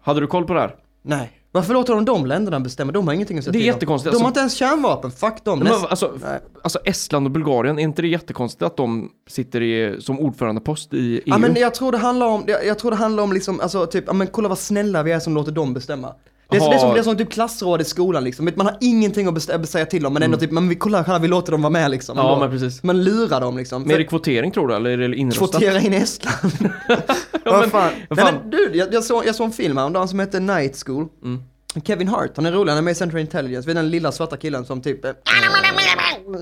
Hade 0.00 0.20
du 0.20 0.26
koll 0.26 0.44
på 0.44 0.54
det 0.54 0.60
här? 0.60 0.76
Nej. 1.02 1.41
Varför 1.54 1.74
låter 1.74 1.94
de 1.94 2.04
de 2.04 2.26
länderna 2.26 2.60
bestämma? 2.60 2.92
De 2.92 3.06
har 3.06 3.14
ingenting 3.14 3.38
att 3.38 3.44
säga 3.44 3.52
Det 3.52 3.58
är 3.58 3.60
till 3.60 3.70
om. 3.70 3.74
jättekonstigt. 3.74 4.12
De 4.12 4.18
har 4.18 4.26
Alltså, 4.26 4.28
inte 4.28 4.40
ens 4.40 4.54
kärnvapen, 4.54 5.10
fuck 5.10 5.44
dem. 5.44 5.58
Näst... 5.58 5.84
alltså, 5.90 6.12
Nej. 6.22 6.40
alltså 6.62 6.78
Estland 6.84 7.26
och 7.26 7.30
Bulgarien, 7.32 7.78
är 7.78 7.82
inte 7.82 8.02
det 8.02 8.08
jättekonstigt 8.08 8.62
att 8.62 8.76
de 8.76 9.10
sitter 9.28 9.60
i, 9.62 9.96
som 10.00 10.20
ordförandepost 10.20 10.94
i 10.94 10.98
EU? 10.98 11.20
Ja 11.24 11.38
men 11.38 11.56
jag 11.56 11.74
tror 11.74 11.92
det 11.92 11.98
handlar 11.98 12.26
om, 12.26 12.44
jag, 12.46 12.66
jag 12.66 12.78
tror 12.78 12.90
det 12.90 12.96
handlar 12.96 13.22
om 13.22 13.32
liksom, 13.32 13.60
alltså 13.60 13.86
typ, 13.86 14.04
ja 14.06 14.12
men 14.12 14.26
kolla 14.26 14.48
vad 14.48 14.58
snälla 14.58 15.02
vi 15.02 15.12
är 15.12 15.20
som 15.20 15.34
låter 15.34 15.52
dem 15.52 15.74
bestämma. 15.74 16.14
Det 16.52 16.56
är, 16.56 16.60
så- 16.60 16.68
det 16.70 16.74
är, 16.76 16.78
som, 16.78 16.92
det 16.94 16.98
är 16.98 17.02
som 17.02 17.16
typ 17.16 17.30
klassråd 17.32 17.80
i 17.80 17.84
skolan 17.84 18.24
liksom, 18.24 18.50
man 18.56 18.66
har 18.66 18.76
ingenting 18.80 19.26
att 19.36 19.68
säga 19.68 19.86
till 19.86 20.06
om 20.06 20.12
men 20.12 20.22
ändå 20.22 20.38
typ, 20.38 20.50
men 20.50 20.68
vi 20.68 20.74
kollar 20.74 21.04
här, 21.04 21.18
vi 21.18 21.28
låter 21.28 21.52
dem 21.52 21.62
vara 21.62 21.70
med 21.70 21.90
liksom. 21.90 22.18
Mm. 22.18 22.30
ja, 22.30 22.38
men 22.38 22.50
precis. 22.50 22.82
Man 22.82 23.04
lurar 23.04 23.40
dem 23.40 23.56
liksom. 23.56 23.82
Men 23.82 23.90
är 23.90 23.98
det 23.98 24.04
kvotering 24.04 24.50
tror 24.50 24.68
du, 24.68 24.74
eller 24.74 24.90
är 24.90 25.08
det 25.08 25.16
inröstat? 25.16 25.50
Kvotera 25.50 25.80
in 25.80 25.92
Estland. 25.92 26.52
Ja, 26.88 26.96
vad 27.52 27.60
men- 27.60 27.70
fan. 27.70 27.92
vad 28.08 28.18
Nej 28.18 28.26
fan. 28.26 28.34
men 28.42 28.50
du, 28.50 28.70
jag, 28.74 28.94
jag, 28.94 29.04
såg, 29.04 29.26
jag 29.26 29.34
såg 29.34 29.46
en 29.46 29.52
film 29.52 29.76
häromdagen 29.76 30.08
som 30.08 30.20
heter 30.20 30.40
Night 30.40 30.82
School. 30.86 31.08
Mm. 31.24 31.42
Kevin 31.84 32.08
Hart, 32.08 32.30
han 32.36 32.46
är 32.46 32.52
rolig, 32.52 32.70
han 32.70 32.78
är 32.78 32.82
med 32.82 32.92
i 32.92 32.94
Central 32.94 33.20
Intelligence, 33.20 33.66
vet 33.66 33.76
den 33.76 33.90
lilla 33.90 34.12
svarta 34.12 34.36
killen 34.36 34.64
som 34.64 34.82
typ... 34.82 35.04
Eh, 35.04 35.12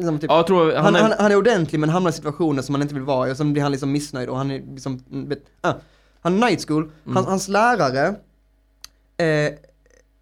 som 0.06 0.18
typ 0.18 0.30
Ja, 0.30 0.42
tror 0.42 0.72
han, 0.74 0.84
han 0.84 0.96
är... 0.96 1.00
han, 1.00 1.12
han 1.18 1.32
är 1.32 1.36
ordentlig 1.36 1.78
men 1.80 1.88
hamnar 1.90 2.10
i 2.10 2.12
situationer 2.12 2.62
som 2.62 2.74
han 2.74 2.82
inte 2.82 2.94
vill 2.94 3.02
vara 3.02 3.28
i 3.28 3.32
och 3.32 3.36
sen 3.36 3.52
blir 3.52 3.62
han 3.62 3.72
liksom 3.72 3.92
missnöjd 3.92 4.28
och 4.28 4.36
han 4.36 4.50
är 4.50 4.62
liksom, 4.74 5.04
mm, 5.12 5.28
vet, 5.28 5.38
ah, 5.60 5.72
han 6.22 6.42
är 6.42 6.46
night 6.50 6.64
school, 6.68 6.82
Mm. 6.82 7.16
han, 7.16 7.24
hans 7.24 7.48
lärare, 7.48 8.06
eh, 9.16 9.52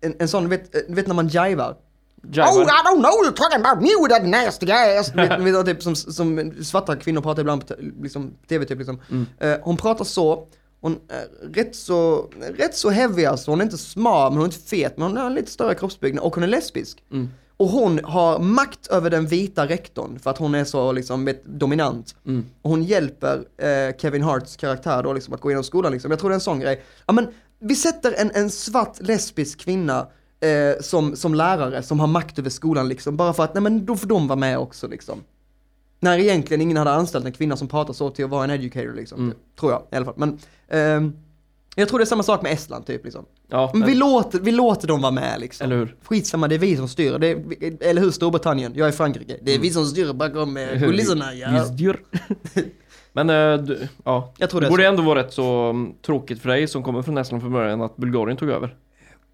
en, 0.01 0.15
en 0.19 0.29
sån, 0.29 0.49
vet, 0.49 0.75
eh, 0.75 0.81
vet 0.89 1.07
när 1.07 1.15
man 1.15 1.29
jivar? 1.29 1.77
Oh 2.25 2.63
I 2.63 2.83
don't 2.85 3.01
know 3.01 3.25
you're 3.25 3.33
talking 3.33 3.61
about 3.65 3.83
me 3.83 3.89
with 4.03 4.11
that 4.11 4.27
nasty 4.27 4.71
ass! 4.71 5.13
vet, 5.15 5.41
vet, 5.41 5.67
typ, 5.67 5.83
som, 5.83 5.97
som 5.97 6.55
svarta 6.63 6.97
kvinnor 6.97 7.21
pratar 7.21 7.41
ibland 7.41 7.67
på 7.67 7.75
liksom, 8.03 8.35
tv 8.49 8.65
typ 8.65 8.79
liksom. 8.79 9.01
Mm. 9.11 9.27
Eh, 9.39 9.59
hon 9.63 9.77
pratar 9.77 10.05
så, 10.05 10.47
hon 10.81 10.99
är 11.09 11.55
rätt 11.55 11.77
så, 11.77 12.31
rätt 12.57 12.75
så 12.75 12.91
heavy 12.91 13.25
alltså, 13.25 13.51
hon 13.51 13.61
är 13.61 13.65
inte 13.65 13.79
smal 13.79 14.31
men 14.31 14.39
hon 14.39 14.49
är 14.49 14.55
inte 14.55 14.69
fet 14.69 14.97
men 14.97 15.09
hon 15.09 15.17
har 15.17 15.27
en 15.27 15.35
lite 15.35 15.51
större 15.51 15.75
kroppsbyggnad 15.75 16.25
och 16.25 16.35
hon 16.35 16.45
är 16.45 16.49
lesbisk. 16.49 17.03
Mm. 17.13 17.29
Och 17.57 17.69
hon 17.69 18.01
har 18.05 18.39
makt 18.39 18.87
över 18.87 19.11
den 19.11 19.27
vita 19.27 19.67
rektorn 19.67 20.19
för 20.19 20.31
att 20.31 20.39
hon 20.39 20.55
är 20.55 20.65
så 20.65 20.93
liksom 20.93 21.25
vet, 21.25 21.45
dominant. 21.45 22.15
Mm. 22.27 22.47
Och 22.63 22.71
hon 22.71 22.83
hjälper 22.83 23.45
eh, 23.57 23.97
Kevin 23.97 24.23
Harts 24.23 24.57
karaktär 24.57 25.03
då 25.03 25.13
liksom 25.13 25.35
att 25.35 25.41
gå 25.41 25.51
igenom 25.51 25.65
skolan 25.65 25.93
liksom. 25.93 26.11
Jag 26.11 26.21
tror 26.21 26.31
det 26.31 26.33
är 26.33 26.35
en 26.35 26.41
sån 26.41 26.61
grej. 26.61 26.83
Ja 27.07 27.13
men 27.13 27.29
vi 27.61 27.75
sätter 27.77 28.15
en, 28.19 28.31
en 28.35 28.51
svart 28.51 28.97
lesbisk 29.01 29.59
kvinna 29.61 30.07
eh, 30.41 30.83
som, 30.83 31.17
som 31.17 31.35
lärare 31.35 31.83
som 31.83 32.01
har 32.01 32.07
makt 32.07 32.39
över 32.39 32.51
skolan 32.51 32.89
liksom. 32.89 33.17
Bara 33.17 33.33
för 33.33 33.45
att, 33.45 33.55
nej 33.55 33.63
men 33.63 33.87
då 33.87 33.97
får 33.97 34.09
de 34.09 34.29
vara 34.29 34.39
med 34.39 34.59
också 34.59 34.89
liksom. 34.89 35.23
När 36.01 36.19
egentligen 36.19 36.61
ingen 36.61 36.77
hade 36.77 36.91
anställt 36.91 37.25
en 37.27 37.33
kvinna 37.33 37.57
som 37.57 37.69
pratar 37.69 37.93
så 37.93 38.11
till 38.11 38.25
att 38.25 38.31
vara 38.31 38.45
en 38.45 38.51
educator 38.51 38.95
liksom. 38.95 39.19
Mm. 39.21 39.31
Typ. 39.31 39.41
Tror 39.61 39.73
jag 39.73 39.83
i 39.93 39.97
alla 39.97 40.05
fall. 40.05 40.15
Men 40.17 40.39
ehm, 40.69 41.13
jag 41.75 41.89
tror 41.89 41.99
det 41.99 42.03
är 42.03 42.07
samma 42.07 42.23
sak 42.23 42.43
med 42.43 42.53
Estland 42.53 42.87
typ 42.87 43.05
liksom. 43.05 43.25
Ja, 43.51 43.71
Men 43.75 43.87
vi 43.89 43.95
låter, 43.95 44.41
vi 44.41 44.53
låter 44.53 44.89
dem 44.89 45.01
vara 45.03 45.13
med 45.13 45.41
liksom. 45.41 45.65
eller 45.65 45.77
hur? 45.77 45.97
Skitsamma, 46.03 46.49
det 46.49 46.55
är 46.55 46.59
vi 46.59 46.77
som 46.77 46.89
styr. 46.89 47.19
Det 47.19 47.27
är, 47.29 47.83
eller 47.83 48.01
hur 48.03 48.11
Storbritannien? 48.11 48.73
Jag 48.77 48.89
är 48.89 48.93
Frankrike. 48.93 49.39
Det 49.43 49.55
är 49.55 49.59
vi 49.59 49.71
som 49.71 49.87
styr 49.87 50.13
bakom 50.13 50.57
eh, 50.57 50.79
kulisserna. 50.79 51.31
Vi 51.33 51.41
Ja. 51.41 51.65
styr. 51.65 52.01
Men 53.25 53.31
äh, 53.59 53.65
du, 53.65 53.89
ja. 54.05 54.33
Jag 54.39 54.51
tror 54.51 54.61
Det 54.61 54.67
det 54.67 54.71
borde 54.71 54.83
så. 54.83 54.89
ändå 54.89 55.03
vara 55.03 55.19
rätt 55.19 55.33
så 55.33 55.71
mm, 55.71 55.93
tråkigt 56.07 56.43
för 56.43 56.49
dig 56.49 56.67
som 56.69 56.83
kommer 56.83 57.03
från 57.03 57.19
Estland 57.19 57.43
från 57.43 57.53
början 57.53 57.81
att 57.83 57.97
Bulgarien 57.97 58.37
tog 58.37 58.51
över. 58.51 58.77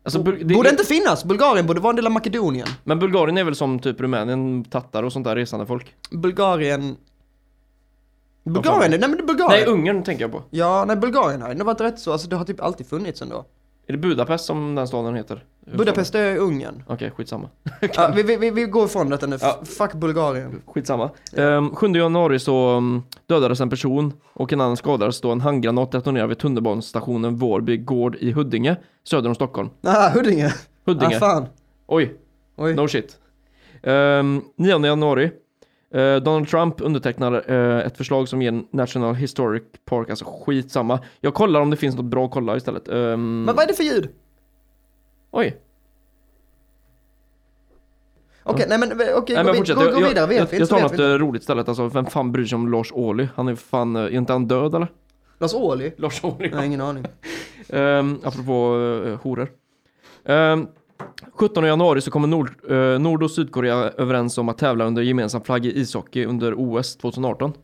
Alltså, 0.02 0.18
Bul- 0.22 0.44
det, 0.44 0.54
Borde 0.54 0.70
inte 0.70 0.84
finnas. 0.84 1.24
Bulgarien 1.24 1.66
borde 1.66 1.80
vara 1.80 1.90
en 1.90 1.96
del 1.96 2.06
av 2.06 2.12
Makedonien. 2.12 2.66
Men 2.84 2.98
Bulgarien 2.98 3.38
är 3.38 3.44
väl 3.44 3.54
som 3.54 3.78
typ 3.78 4.00
Rumänien, 4.00 4.64
tattar 4.64 5.02
och 5.02 5.12
sånt 5.12 5.24
där 5.24 5.36
resande 5.36 5.66
folk? 5.66 5.94
Bulgarien... 6.10 6.96
Bulgarien? 8.44 8.90
Nej 9.00 9.08
men 9.10 9.26
Bulgarien. 9.26 9.50
Nej, 9.50 9.66
Ungern 9.66 10.02
tänker 10.02 10.24
jag 10.24 10.32
på. 10.32 10.42
Ja, 10.50 10.84
nej 10.86 10.96
Bulgarien 10.96 11.42
har 11.42 11.50
ändå 11.50 11.64
varit 11.64 11.80
rätt 11.80 11.98
så. 11.98 12.12
Alltså 12.12 12.28
det 12.28 12.36
har 12.36 12.44
typ 12.44 12.60
alltid 12.60 12.86
funnits 12.86 13.22
ändå. 13.22 13.44
Är 13.86 13.92
det 13.92 13.98
Budapest 13.98 14.44
som 14.44 14.74
den 14.74 14.88
staden 14.88 15.14
heter? 15.14 15.44
Budapest 15.66 16.14
är 16.14 16.36
Ungern. 16.36 16.82
Okej, 16.86 17.10
skitsamma. 17.10 17.48
ja, 17.94 18.12
vi, 18.14 18.22
vi, 18.22 18.50
vi, 18.50 18.64
går 18.64 18.84
ifrån 18.84 19.10
detta 19.10 19.26
nu. 19.26 19.38
Ja. 19.40 19.60
Fuck 19.64 19.92
Bulgarien. 19.92 20.62
Skitsamma. 20.66 21.10
Um, 21.32 21.74
7 21.74 21.86
januari 21.86 22.38
så 22.38 22.76
um, 22.76 23.02
dödades 23.26 23.60
en 23.60 23.70
person 23.70 24.12
och 24.32 24.52
en 24.52 24.60
annan 24.60 24.76
skadades 24.76 25.20
då 25.20 25.30
en 25.30 25.40
handgranat 25.40 25.92
detonerade 25.92 26.28
vid 26.28 26.38
tunnelbanestationen 26.38 27.36
Vårby 27.36 27.76
gård 27.76 28.16
i 28.16 28.32
Huddinge, 28.32 28.76
söder 29.04 29.28
om 29.28 29.34
Stockholm. 29.34 29.70
Ah, 29.82 30.10
Huddinge. 30.10 30.54
Huddinge. 30.86 31.16
Ah, 31.16 31.20
fan. 31.20 31.46
Oj, 31.86 32.14
Oj. 32.56 32.74
no 32.74 32.88
shit. 32.88 33.16
Um, 33.82 34.44
9 34.56 34.86
januari. 34.86 35.30
Eh, 35.94 36.16
Donald 36.16 36.48
Trump 36.48 36.80
undertecknar 36.80 37.50
eh, 37.50 37.86
ett 37.86 37.96
förslag 37.96 38.28
som 38.28 38.42
ger 38.42 38.62
National 38.70 39.14
Historic 39.14 39.62
Park, 39.84 40.10
alltså 40.10 40.24
skitsamma. 40.24 41.00
Jag 41.20 41.34
kollar 41.34 41.60
om 41.60 41.70
det 41.70 41.76
finns 41.76 41.96
något 41.96 42.04
bra 42.04 42.24
att 42.24 42.30
kolla 42.30 42.56
istället. 42.56 42.88
Um, 42.88 43.44
Men 43.44 43.56
vad 43.56 43.64
är 43.64 43.68
det 43.68 43.74
för 43.74 43.84
ljud? 43.84 44.08
Oj, 45.30 45.60
Okej, 48.46 48.66
nej 48.68 48.78
men 48.78 48.92
okej, 48.92 49.36
Nej, 49.36 49.44
gå, 49.44 49.52
vid, 49.52 49.66
gå, 49.66 49.74
gå 49.74 50.00
jag, 50.00 50.08
vidare. 50.08 50.26
Vet 50.26 50.38
jag, 50.38 50.46
vi 50.46 50.58
jag 50.58 50.68
tar 50.68 50.80
något 50.80 50.98
vi 50.98 51.12
eh, 51.12 51.18
roligt 51.18 51.42
istället. 51.42 51.68
Alltså, 51.68 51.88
vem 51.88 52.06
fan 52.06 52.32
bryr 52.32 52.44
sig 52.44 52.56
om 52.56 52.72
Lars 52.72 52.92
Ohly? 52.92 53.28
Han 53.34 53.48
är 53.48 53.54
fan, 53.54 53.96
eh, 53.96 54.02
är 54.02 54.10
inte 54.10 54.32
han 54.32 54.48
död 54.48 54.74
eller? 54.74 54.88
Lars 55.38 55.54
Ohly? 55.54 55.92
Lars 55.96 56.24
Ohly, 56.24 56.48
Jag 56.48 56.56
har 56.56 56.64
ingen 56.64 56.80
aning. 56.80 57.04
Um, 57.68 58.20
apropå 58.24 58.76
uh, 58.76 59.16
horor. 59.16 59.48
Ehm, 60.24 60.66
17 61.34 61.64
januari 61.64 62.00
så 62.00 62.10
kommer 62.10 62.28
Nord, 62.28 62.70
eh, 62.70 62.98
Nord 62.98 63.22
och 63.22 63.30
Sydkorea 63.30 63.74
överens 63.98 64.38
om 64.38 64.48
att 64.48 64.58
tävla 64.58 64.84
under 64.84 65.02
gemensam 65.02 65.40
flagg 65.40 65.66
i 65.66 65.80
ishockey 65.80 66.24
under 66.24 66.54
OS 66.56 66.96
2018. 66.96 67.52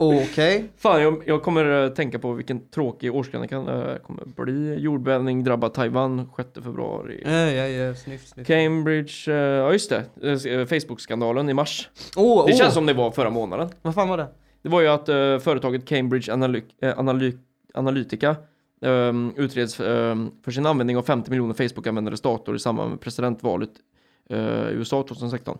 Okej. 0.00 0.64
Fan, 0.76 1.02
jag, 1.02 1.22
jag 1.26 1.42
kommer 1.42 1.84
eh, 1.84 1.88
tänka 1.90 2.18
på 2.18 2.32
vilken 2.32 2.68
tråkig 2.68 3.14
årskrönika 3.14 3.58
det 3.60 3.98
kommer 4.06 4.44
bli. 4.44 4.74
Jordbävning 4.78 5.44
drabbar 5.44 5.68
Taiwan 5.68 6.30
6 6.36 6.48
februari. 6.54 7.22
Ja, 7.24 7.30
ja, 7.30 7.68
ja, 7.68 7.94
sniff, 7.94 8.26
sniff. 8.26 8.46
Cambridge, 8.46 9.32
eh, 9.32 9.34
ja 9.36 9.72
just 9.72 9.90
det, 9.90 10.04
eh, 10.50 10.66
Facebook-skandalen 10.66 11.48
i 11.50 11.54
mars. 11.54 11.88
Åh, 12.16 12.46
Det 12.46 12.52
känns 12.52 12.74
som 12.74 12.86
det 12.86 12.92
var 12.92 13.10
förra 13.10 13.30
månaden. 13.30 13.68
Vad 13.82 13.94
fan 13.94 14.08
var 14.08 14.16
det? 14.16 14.26
Det 14.62 14.68
var 14.68 14.80
ju 14.80 14.88
att 14.88 15.08
eh, 15.08 15.38
företaget 15.38 15.88
Cambridge 15.88 16.32
Analy 16.32 16.62
eh, 16.82 16.98
Analy 16.98 17.32
Analytica 17.78 18.36
ehm, 18.80 19.32
utreds 19.36 19.80
ehm, 19.80 20.30
för 20.42 20.50
sin 20.50 20.66
användning 20.66 20.96
av 20.96 21.02
50 21.02 21.30
miljoner 21.30 21.54
Facebook-användares 21.54 22.20
dator 22.20 22.56
i 22.56 22.58
samband 22.58 22.90
med 22.90 23.00
presidentvalet 23.00 23.70
eh, 24.30 24.68
i 24.68 24.72
USA 24.72 25.02
2016. 25.02 25.58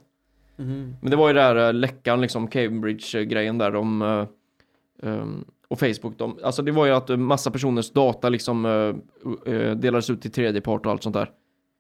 Mhm. 0.57 0.97
Men 1.01 1.11
det 1.11 1.16
var 1.16 1.29
ju 1.29 1.35
där 1.35 1.57
uh, 1.57 1.75
läckan, 1.75 2.21
liksom 2.21 2.49
Cambridge-grejen 2.49 3.59
där 3.59 3.71
de 3.71 4.03
eh, 4.03 4.27
ehm, 5.03 5.45
och 5.69 5.79
Facebook, 5.79 6.19
de, 6.19 6.39
alltså 6.43 6.62
det 6.62 6.73
var 6.73 6.87
ju 6.87 6.93
att 6.93 7.11
eh, 7.11 7.16
massa 7.16 7.51
personers 7.51 7.91
data 7.91 8.29
liksom 8.29 8.64
eh, 8.66 9.53
eh, 9.55 9.77
delades 9.77 10.11
ut 10.11 10.23
till 10.23 10.31
tredje 10.31 10.61
part 10.61 10.87
och 10.87 10.93
allt 10.93 11.03
sånt 11.03 11.14
där. 11.14 11.31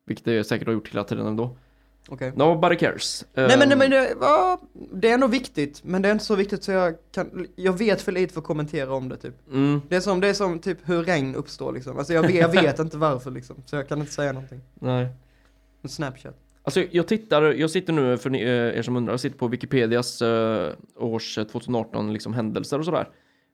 Vilket 0.06 0.24
det 0.24 0.44
säkert 0.44 0.66
har 0.66 0.74
gjort 0.74 0.88
hela 0.88 1.04
tiden 1.04 1.26
ändå. 1.26 1.56
Okej. 2.08 2.32
Nobody 2.36 2.76
cares. 2.76 3.24
Nej 3.34 3.46
men, 3.48 3.58
nej, 3.58 3.72
Ehm, 3.72 3.78
men 3.78 3.90
det, 3.90 4.14
ja, 4.20 4.60
det 4.92 5.10
är 5.10 5.14
ändå 5.14 5.26
viktigt, 5.26 5.80
men 5.84 6.02
det 6.02 6.08
är 6.08 6.12
inte 6.12 6.24
så 6.24 6.34
viktigt 6.36 6.64
så 6.64 6.72
jag 6.72 6.94
kan, 7.14 7.46
jag 7.56 7.78
vet 7.78 8.02
för 8.02 8.12
lite 8.12 8.32
för 8.32 8.40
att 8.40 8.46
kommentera 8.46 8.92
om 8.94 9.08
det 9.08 9.16
typ. 9.16 9.34
mm, 9.52 9.80
Det 9.88 9.96
är 9.96 10.00
som, 10.00 10.20
det 10.20 10.28
är 10.28 10.34
som 10.34 10.58
typ 10.58 10.78
hur 10.84 11.02
regn 11.02 11.34
uppstår 11.34 11.72
liksom. 11.72 11.98
Alltså 11.98 12.12
jag 12.12 12.22
vet, 12.22 12.34
jag 12.34 12.48
vet 12.62 12.78
inte 12.78 12.96
varför 12.98 13.30
liksom, 13.30 13.56
så 13.66 13.76
jag 13.76 13.88
kan 13.88 13.98
inte 14.00 14.12
säga 14.12 14.32
någonting. 14.32 14.60
nej. 14.74 15.06
Snapchat. 15.88 16.34
Alltså 16.62 16.84
jag 16.90 17.08
tittar, 17.08 17.42
jag 17.42 17.70
sitter 17.70 17.92
nu 17.92 18.18
för 18.18 18.30
ni, 18.30 18.42
eh, 18.42 18.48
er 18.48 18.82
som 18.82 18.96
undrar, 18.96 19.12
jag 19.12 19.20
sitter 19.20 19.38
på 19.38 19.48
Wikipedias 19.48 20.22
eh, 20.22 20.72
års 20.96 21.38
eh, 21.38 21.44
2018 21.44 22.12
liksom 22.12 22.32
händelser 22.34 22.78
och 22.78 22.84
sådär. 22.84 23.08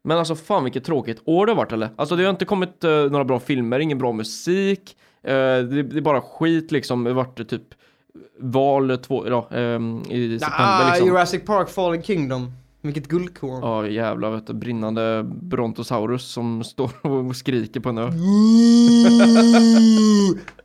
Men 0.05 0.19
alltså 0.19 0.35
fan 0.35 0.65
vilket 0.65 0.85
tråkigt 0.85 1.21
år 1.25 1.47
det 1.47 1.53
har 1.53 1.57
varit 1.57 1.73
eller? 1.73 1.89
Alltså 1.97 2.17
det 2.17 2.23
har 2.25 2.31
inte 2.31 2.45
kommit 2.45 2.85
eh, 2.85 2.91
några 2.91 3.25
bra 3.25 3.41
filmer, 3.41 3.79
ingen 3.79 3.99
bra 3.99 4.13
musik, 4.13 4.97
eh, 5.23 5.33
det, 5.33 5.83
det 5.83 5.97
är 5.97 6.01
bara 6.01 6.21
skit 6.21 6.73
liksom, 6.73 7.05
det 7.05 7.11
har 7.11 7.15
varit 7.15 7.41
eh, 7.41 7.47
typ 7.47 7.75
val 8.39 8.99
två, 8.99 9.29
ja, 9.29 9.49
ehm, 9.51 10.03
i 10.11 10.39
september 10.39 10.65
Ah, 10.65 10.89
liksom. 10.89 11.07
Jurassic 11.09 11.45
Park 11.47 11.69
Fallen 11.69 12.03
Kingdom. 12.03 12.53
Vilket 12.85 13.09
guldkorn. 13.09 13.61
Ja 13.63 13.89
jävlar 13.89 14.31
vet 14.31 14.47
du, 14.47 14.55
brinnande 14.55 15.23
Brontosaurus 15.43 16.23
som 16.33 16.65
står 16.65 16.91
och 17.29 17.37
skriker 17.37 17.81
på 17.81 17.89
en 17.89 17.99
ö. 17.99 18.11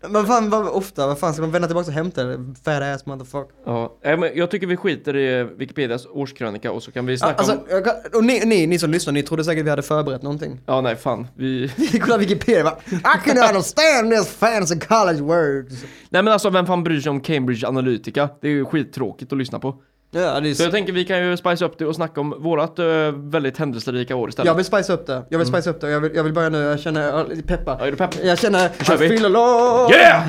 Men 0.10 0.26
fan 0.26 0.50
vad 0.50 0.68
ofta, 0.68 1.08
vad 1.08 1.20
fan 1.20 1.34
ska 1.34 1.42
de 1.42 1.52
vända 1.52 1.68
tillbaka 1.68 1.88
och 1.88 1.94
hämta 1.94 2.24
det? 2.24 2.56
Fat 2.64 2.82
ass 2.84 3.06
motherfucker. 3.06 3.56
Ja, 3.66 3.98
men 4.04 4.30
jag 4.36 4.52
tycker 4.52 4.68
vi 4.68 4.78
skiter 4.78 5.16
i 5.18 5.44
Wikipedias 5.58 6.06
årskrönika 6.06 6.72
och 6.72 6.84
så 6.84 6.92
kan 6.92 7.06
vi 7.06 7.18
snacka 7.18 7.36
Alltså, 7.36 7.54
om... 7.54 7.84
kan, 7.84 7.94
och 8.14 8.24
ni, 8.24 8.46
ni, 8.46 8.68
ni 8.68 8.80
som 8.80 8.92
lyssnar, 8.92 9.14
ni 9.14 9.24
trodde 9.24 9.44
säkert 9.44 9.66
vi 9.66 9.70
hade 9.70 9.82
förberett 9.82 10.22
någonting. 10.22 10.60
Ja 10.66 10.82
nej 10.82 10.96
fan, 10.96 11.28
vi... 11.36 11.72
Vi 11.92 12.00
kollade 12.00 12.24
Wikipedia 12.26 12.64
bara, 12.64 12.78
I 12.92 13.20
can 13.26 13.38
understand 13.50 14.12
this 14.12 14.28
fancy 14.28 14.80
college 14.80 15.22
words. 15.22 15.84
Nej 16.10 16.24
men 16.24 16.34
alltså 16.34 16.50
vem 16.50 16.66
fan 16.66 16.84
bryr 16.84 17.00
sig 17.02 17.10
om 17.10 17.22
Cambridge 17.22 17.68
Analytica? 17.68 18.30
Det 18.42 18.48
är 18.48 18.52
ju 18.52 18.66
skittråkigt 18.66 19.32
att 19.32 19.38
lyssna 19.38 19.60
på. 19.60 19.76
Ja, 20.12 20.40
det 20.40 20.50
är 20.50 20.54
Så 20.54 20.64
jag 20.64 20.72
tänker 20.72 20.94
vi 20.94 21.06
kan 21.06 21.28
ju 21.28 21.38
spice 21.38 21.66
upp 21.66 21.78
det 21.78 21.86
och 21.86 21.96
snacka 21.96 22.22
om 22.22 22.36
vårat 22.40 22.80
uh, 22.80 22.86
väldigt 23.12 23.58
händelserika 23.58 24.16
år 24.16 24.30
istället. 24.30 24.48
Jag 24.48 24.56
vill 24.56 24.66
spice 24.66 24.94
upp 24.94 25.08
det, 25.08 25.24
jag 25.30 25.40
vill 25.40 25.48
spice 25.48 25.70
upp 25.70 25.82
det, 25.82 25.90
jag 25.90 26.00
vill, 26.00 26.12
jag 26.16 26.24
vill 26.24 26.34
börja 26.34 26.50
nu, 26.50 26.58
jag 26.58 26.80
känner, 26.80 27.28
lite 27.28 27.44
peppar. 27.44 27.78
Ja, 27.80 27.86
är 27.86 27.92
du 27.92 27.98
pepp? 27.98 28.24
Jag 28.24 28.40
känner. 28.40 28.66
I 28.68 28.84
feel 28.84 29.26
alone. 29.26 29.96
Yeah! 29.96 30.28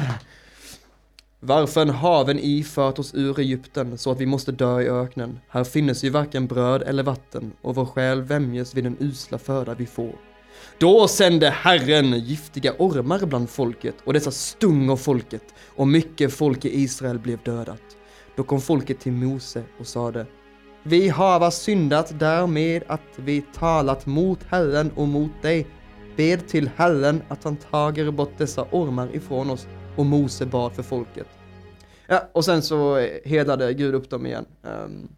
Varför 1.42 1.86
haven 1.86 2.38
ifört 2.38 2.98
oss 2.98 3.14
ur 3.14 3.40
Egypten 3.40 3.98
så 3.98 4.10
att 4.10 4.20
vi 4.20 4.26
måste 4.26 4.52
dö 4.52 4.80
i 4.80 4.88
öknen? 4.88 5.40
Här 5.48 5.64
finnes 5.64 6.04
ju 6.04 6.10
varken 6.10 6.46
bröd 6.46 6.82
eller 6.82 7.02
vatten 7.02 7.52
och 7.62 7.74
vår 7.74 7.86
själ 7.86 8.22
vämjes 8.22 8.74
vid 8.74 8.84
den 8.84 8.96
usla 9.00 9.38
föda 9.38 9.74
vi 9.74 9.86
får. 9.86 10.14
Då 10.78 11.08
sände 11.08 11.50
Herren 11.50 12.18
giftiga 12.18 12.72
ormar 12.78 13.18
bland 13.18 13.50
folket 13.50 13.94
och 14.04 14.12
dessa 14.12 14.30
stung 14.30 14.90
av 14.90 14.96
folket 14.96 15.44
och 15.76 15.88
mycket 15.88 16.34
folk 16.34 16.64
i 16.64 16.80
Israel 16.80 17.18
blev 17.18 17.38
dödat. 17.42 17.82
Då 18.40 18.44
kom 18.44 18.60
folket 18.60 19.00
till 19.00 19.12
Mose 19.12 19.62
och 19.80 19.86
sade 19.86 20.26
Vi 20.82 21.08
hava 21.08 21.50
syndat 21.50 22.18
därmed 22.18 22.82
att 22.86 23.00
vi 23.16 23.42
talat 23.54 24.06
mot 24.06 24.38
Herren 24.48 24.90
och 24.96 25.08
mot 25.08 25.30
dig. 25.42 25.66
Bed 26.16 26.48
till 26.48 26.70
Herren 26.76 27.22
att 27.28 27.44
han 27.44 27.56
tager 27.56 28.10
bort 28.10 28.32
dessa 28.38 28.66
ormar 28.70 29.16
ifrån 29.16 29.50
oss 29.50 29.66
och 29.96 30.06
Mose 30.06 30.46
bad 30.46 30.72
för 30.72 30.82
folket. 30.82 31.26
Ja, 32.06 32.28
och 32.32 32.44
sen 32.44 32.62
så 32.62 33.08
hedlade 33.24 33.74
Gud 33.74 33.94
upp 33.94 34.10
dem 34.10 34.26
igen. 34.26 34.44
Ehm, 34.64 35.08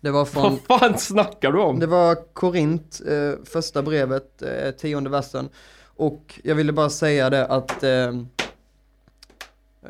det 0.00 0.10
var 0.10 0.24
från, 0.24 0.58
Vad 0.68 0.80
fan 0.80 0.98
snackar 0.98 1.52
du 1.52 1.60
om? 1.60 1.78
det 1.78 1.86
var 1.86 2.32
Korint, 2.32 3.00
eh, 3.08 3.44
första 3.44 3.82
brevet, 3.82 4.42
eh, 4.42 4.70
tionde 4.70 5.10
versen. 5.10 5.48
Och 5.84 6.40
jag 6.44 6.54
ville 6.54 6.72
bara 6.72 6.90
säga 6.90 7.30
det 7.30 7.46
att 7.46 7.82
ehm, 7.82 8.28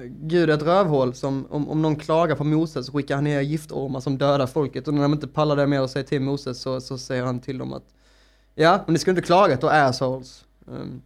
Gud 0.09 0.51
är 0.51 0.55
ett 0.55 0.63
rövhål 0.63 1.15
som, 1.15 1.47
om, 1.51 1.69
om 1.69 1.83
någon 1.83 1.97
klagar 1.97 2.37
på 2.37 2.45
Moses 2.45 2.87
så 2.87 2.93
skickar 2.93 3.15
han 3.15 3.25
ner 3.25 3.41
giftormar 3.41 4.01
som 4.01 4.19
dödar 4.19 4.47
folket 4.47 4.89
och 4.89 4.95
när 4.95 5.03
de 5.03 5.13
inte 5.13 5.29
pallar 5.29 5.57
det 5.57 5.67
mer 5.67 5.83
och 5.83 5.91
säger 5.91 6.07
till 6.07 6.21
Moses 6.23 6.61
så, 6.61 6.81
så 6.81 6.99
säger 6.99 7.23
han 7.25 7.41
till 7.41 7.59
dem 7.59 7.73
att 7.73 7.83
Ja, 8.55 8.81
men 8.87 8.93
ni 8.93 8.99
ska 8.99 9.11
inte 9.11 9.23
klaga 9.23 9.57
då 9.57 9.69
assholes. 9.69 10.45
Um, 10.67 11.03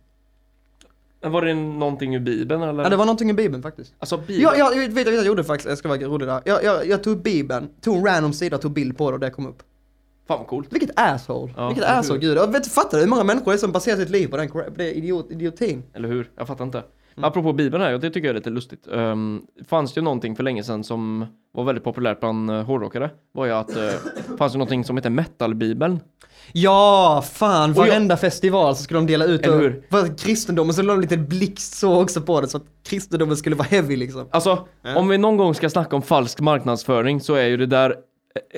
Var 1.32 1.43
det 1.43 1.55
någonting 1.55 2.14
ur 2.14 2.20
bibeln 2.20 2.62
eller? 2.62 2.82
ja, 2.82 2.89
det 2.89 2.97
var 2.97 3.05
någonting 3.05 3.30
i 3.30 3.35
Bibeln 3.35 3.62
faktiskt. 3.62 3.95
Alltså 3.99 4.16
bibeln? 4.16 4.41
Ja, 4.43 4.57
jag 4.57 4.70
vet 4.80 4.93
vet 4.93 5.07
vad 5.07 5.14
jag 5.16 5.26
gjorde 5.26 5.45
faktiskt, 5.45 5.68
jag 5.68 5.78
ska 5.78 5.89
vara 5.89 5.99
rolig 5.99 6.28
där. 6.28 6.43
Jag, 6.45 6.64
jag, 6.64 6.87
jag 6.87 7.03
tog 7.03 7.22
Bibeln, 7.22 7.68
tog 7.80 7.97
en 7.97 8.05
random 8.05 8.32
sida, 8.32 8.59
tog 8.59 8.72
bild 8.72 8.99
på 8.99 9.11
det 9.11 9.14
och 9.14 9.20
det 9.20 9.30
kom 9.30 9.47
upp. 9.47 9.62
Fan 10.28 10.39
vad 10.39 10.47
coolt. 10.47 10.72
Vilket 10.72 10.91
asshole. 11.01 11.53
Ja, 11.57 11.68
Vilket 11.68 11.85
asshole, 11.85 12.20
hur? 12.20 12.28
gud. 12.28 12.39
Jag 12.39 12.53
vet, 12.53 12.66
fattar 12.66 12.99
du 12.99 13.03
hur 13.05 13.11
många 13.11 13.24
människor 13.24 13.53
det 13.53 13.57
är 13.57 13.59
som 13.59 13.72
baserar 13.72 13.97
sitt 13.97 14.11
liv 14.11 14.28
på 14.28 14.37
den 14.37 14.49
cra- 14.49 14.72
det 14.76 14.93
idiot, 14.99 15.26
idiotin? 15.30 15.82
Eller 15.93 16.09
hur? 16.09 16.30
Jag 16.37 16.47
fattar 16.47 16.64
inte. 16.64 16.82
Mm. 17.17 17.29
Apropå 17.29 17.53
bibeln 17.53 17.83
här, 17.85 17.95
och 17.95 18.01
det 18.01 18.11
tycker 18.11 18.29
jag 18.29 18.31
är 18.31 18.39
lite 18.39 18.51
lustigt. 18.51 18.89
Um, 18.89 19.47
fanns 19.69 19.95
det 19.95 19.99
ju 20.01 20.05
någonting 20.05 20.37
för 20.37 20.43
länge 20.43 20.62
sedan 20.62 20.85
som 20.85 21.27
var 21.53 21.65
väldigt 21.65 21.85
populärt 21.85 22.21
bland 22.21 22.51
uh, 22.51 22.62
hårdrockare. 22.62 23.11
Var 23.33 23.47
ju 23.47 23.53
att 23.53 23.77
uh, 23.77 23.83
fanns 24.39 24.53
det 24.53 24.59
någonting 24.59 24.85
som 24.85 24.97
heter 24.97 25.11
metalbibeln. 25.11 26.01
Ja, 26.53 27.25
fan, 27.33 27.71
Och 27.71 27.77
jag- 27.77 27.87
varenda 27.87 28.17
festival 28.17 28.77
så 28.77 28.83
skulle 28.83 28.99
de 29.01 29.07
dela 29.07 29.25
ut 29.25 29.43
Eller 29.43 29.55
och, 29.57 29.61
hur? 29.62 29.83
för 29.91 30.19
kristendomen 30.19 30.75
så 30.75 30.83
la 30.83 30.93
de 30.93 31.01
lite 31.01 31.17
blixt 31.17 31.75
så 31.75 32.03
också 32.03 32.21
på 32.21 32.41
det 32.41 32.49
så 32.49 32.57
att 32.57 32.65
kristendomen 32.89 33.37
skulle 33.37 33.57
vara 33.57 33.69
heavy 33.69 33.97
liksom. 33.97 34.29
Alltså, 34.31 34.69
Ja. 34.83 34.97
om 34.97 35.09
vi 35.09 35.19
någon 35.19 35.37
gång 35.37 35.55
ska 35.55 35.71
snacka 35.71 35.97
om 35.97 36.03
falsk 36.03 36.41
marknadsföring 36.41 37.21
så 37.21 37.35
är 37.35 37.47
ju 37.47 37.57
det 37.57 37.67
där 37.67 37.95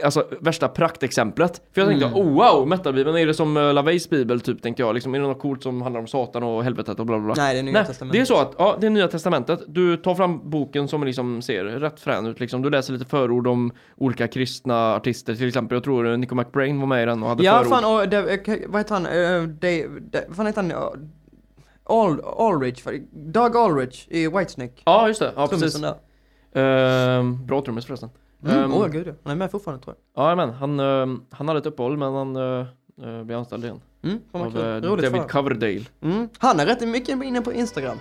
Alltså 0.05 0.27
värsta 0.41 0.69
praktexemplet. 0.69 1.63
För 1.73 1.81
jag 1.81 1.89
tänkte, 1.91 2.07
Mm. 2.07 2.19
oh 2.19 2.33
wow, 2.57 2.69
metalbibeln, 2.69 3.17
är 3.17 3.27
det 3.27 3.35
som 3.35 3.57
uh, 3.57 3.75
LaVeys 3.75 4.11
bibel 4.11 4.41
typ 4.41 4.63
tänkte 4.63 4.83
jag. 4.83 4.95
Liksom, 4.95 5.15
är 5.15 5.21
det 5.21 5.27
något 5.27 5.39
coolt 5.41 5.63
som 5.63 5.83
handlar 5.83 6.01
om 6.01 6.07
Satan 6.07 6.43
och 6.43 6.65
helvetet 6.65 7.01
och 7.01 7.07
bla 7.07 7.19
bla 7.19 7.35
bla. 7.35 7.45
Nej, 7.45 7.55
det 7.55 7.61
är 7.61 7.63
nya 7.63 7.73
Nej, 7.73 7.87
testamentet. 7.87 8.13
det 8.13 8.21
är 8.21 8.25
så 8.25 8.41
att, 8.41 8.55
ja, 8.59 8.77
det 8.81 8.87
är 8.87 8.91
nya 8.91 9.09
testamentet. 9.09 9.61
Du 9.67 9.97
tar 9.97 10.15
fram 10.15 10.51
boken 10.51 10.89
som 10.89 11.05
liksom 11.05 11.43
ser 11.43 11.65
rätt 11.65 12.01
frän 12.01 12.27
ut 12.27 12.41
liksom. 12.41 12.63
Du 12.63 12.71
läser 12.71 12.93
lite 12.93 13.05
förord 13.05 13.47
om 13.47 13.73
olika 13.97 14.29
kristna 14.29 14.95
artister, 14.95 15.35
till 15.35 15.49
exempel. 15.49 15.77
Jag 15.77 15.85
tror 15.85 16.11
eh, 16.11 16.19
Nico 16.19 16.35
McBrain 16.35 16.81
var 16.81 16.87
med 16.87 17.03
i 17.03 17.07
den 17.07 17.23
och 17.23 17.29
hade 17.29 17.45
Ja, 17.45 17.53
förord. 17.59 17.69
fan, 17.69 17.85
och 18.01 18.09
det, 18.09 18.49
eh, 18.49 18.59
vad 18.69 18.81
heter 18.81 18.95
han, 18.95 19.07
uh, 19.07 19.49
Dave, 19.49 19.87
vad 20.29 20.37
fan 20.37 20.47
heter 20.47 20.63
han? 20.63 20.73
Uh, 20.73 20.79
All, 21.89 22.21
Allrich, 22.39 22.85
Doug 23.13 23.57
Allrich 23.57 24.07
i 24.09 24.29
Whitesnake. 24.29 24.73
Ja, 24.85 25.09
just 25.09 25.21
det. 25.21 25.33
Ja, 25.37 25.47
precis. 25.47 25.83
Ehm, 26.55 27.47
bra 27.47 27.63
trummis 27.63 27.87
förresten. 27.87 28.11
Mm, 28.45 28.65
Ehm, 28.65 28.75
Åh 28.75 28.87
gud 28.87 29.15
han 29.25 29.33
är 29.33 29.37
med 29.37 29.51
fortfarande 29.51 29.85
tror 29.85 29.97
Ja, 30.17 30.35
men 30.37 30.51
han, 30.51 30.81
ehm, 30.81 31.23
han 31.31 31.49
hade 31.49 31.59
ett 31.61 31.67
uppehåll, 31.67 31.97
men 31.97 32.15
han 32.15 32.37
uh, 32.37 32.67
uh, 33.07 33.25
blev 33.25 33.39
anställd 33.39 33.65
igen. 33.65 33.81
jag. 34.01 34.11
Mm, 34.11 34.23
Av 34.33 34.51
för 34.51 34.81
David. 34.81 35.31
Coverdale. 35.31 35.85
Mm. 36.03 36.29
Han 36.39 36.61
är 36.61 36.67
rätt 36.67 36.89
mycket 36.89 37.23
inne 37.23 37.41
på 37.41 37.53
Instagram. 37.53 37.99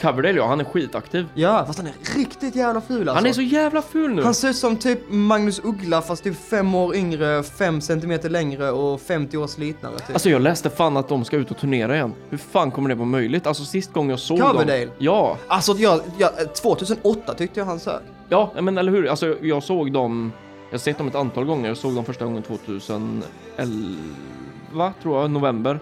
Coverdale 0.00 0.38
ja, 0.38 0.46
han 0.46 0.60
är 0.60 0.64
skitaktiv. 0.64 1.26
Ja, 1.34 1.64
fast 1.66 1.78
han 1.78 1.88
är 1.88 2.18
riktigt 2.18 2.56
jävla 2.56 2.80
ful 2.80 3.08
alltså. 3.08 3.14
Han 3.14 3.26
är 3.26 3.32
så 3.32 3.42
jävla 3.42 3.82
ful 3.82 4.14
nu. 4.14 4.22
Han 4.22 4.34
ser 4.34 4.48
ut 4.48 4.56
som 4.56 4.76
typ 4.76 4.98
Magnus 5.10 5.60
Uggla 5.64 6.02
fast 6.02 6.24
typ 6.24 6.36
fem 6.36 6.74
år 6.74 6.94
yngre, 6.96 7.42
fem 7.42 7.80
centimeter 7.80 8.30
längre 8.30 8.70
och 8.70 9.00
50 9.00 9.36
år 9.36 9.46
slitnare 9.46 9.98
typ. 9.98 10.10
Alltså 10.10 10.30
jag 10.30 10.42
läste 10.42 10.70
fan 10.70 10.96
att 10.96 11.08
de 11.08 11.24
ska 11.24 11.36
ut 11.36 11.50
och 11.50 11.58
turnera 11.58 11.94
igen. 11.94 12.14
Hur 12.30 12.38
fan 12.38 12.70
kommer 12.70 12.88
det 12.88 12.94
vara 12.94 13.06
möjligt? 13.08 13.46
Alltså 13.46 13.64
sist 13.64 13.92
gången 13.92 14.10
jag 14.10 14.18
såg 14.18 14.40
Coverdale? 14.40 14.84
dem. 14.84 14.94
Ja, 14.98 15.36
Alltså 15.46 15.72
jag, 15.72 16.00
jag, 16.18 16.54
2008 16.54 17.34
tyckte 17.34 17.60
jag 17.60 17.66
han 17.66 17.80
sög. 17.80 18.00
Ja, 18.30 18.52
men 18.60 18.78
eller 18.78 18.92
hur? 18.92 19.06
Alltså 19.08 19.36
jag 19.42 19.62
såg 19.62 19.92
dem, 19.92 20.32
jag 20.68 20.72
har 20.72 20.78
sett 20.78 20.98
dem 20.98 21.08
ett 21.08 21.14
antal 21.14 21.44
gånger. 21.44 21.68
Jag 21.68 21.76
såg 21.76 21.94
dem 21.94 22.04
första 22.04 22.24
gången 22.24 22.42
2011, 22.42 24.92
tror 25.02 25.20
jag, 25.20 25.30
november. 25.30 25.80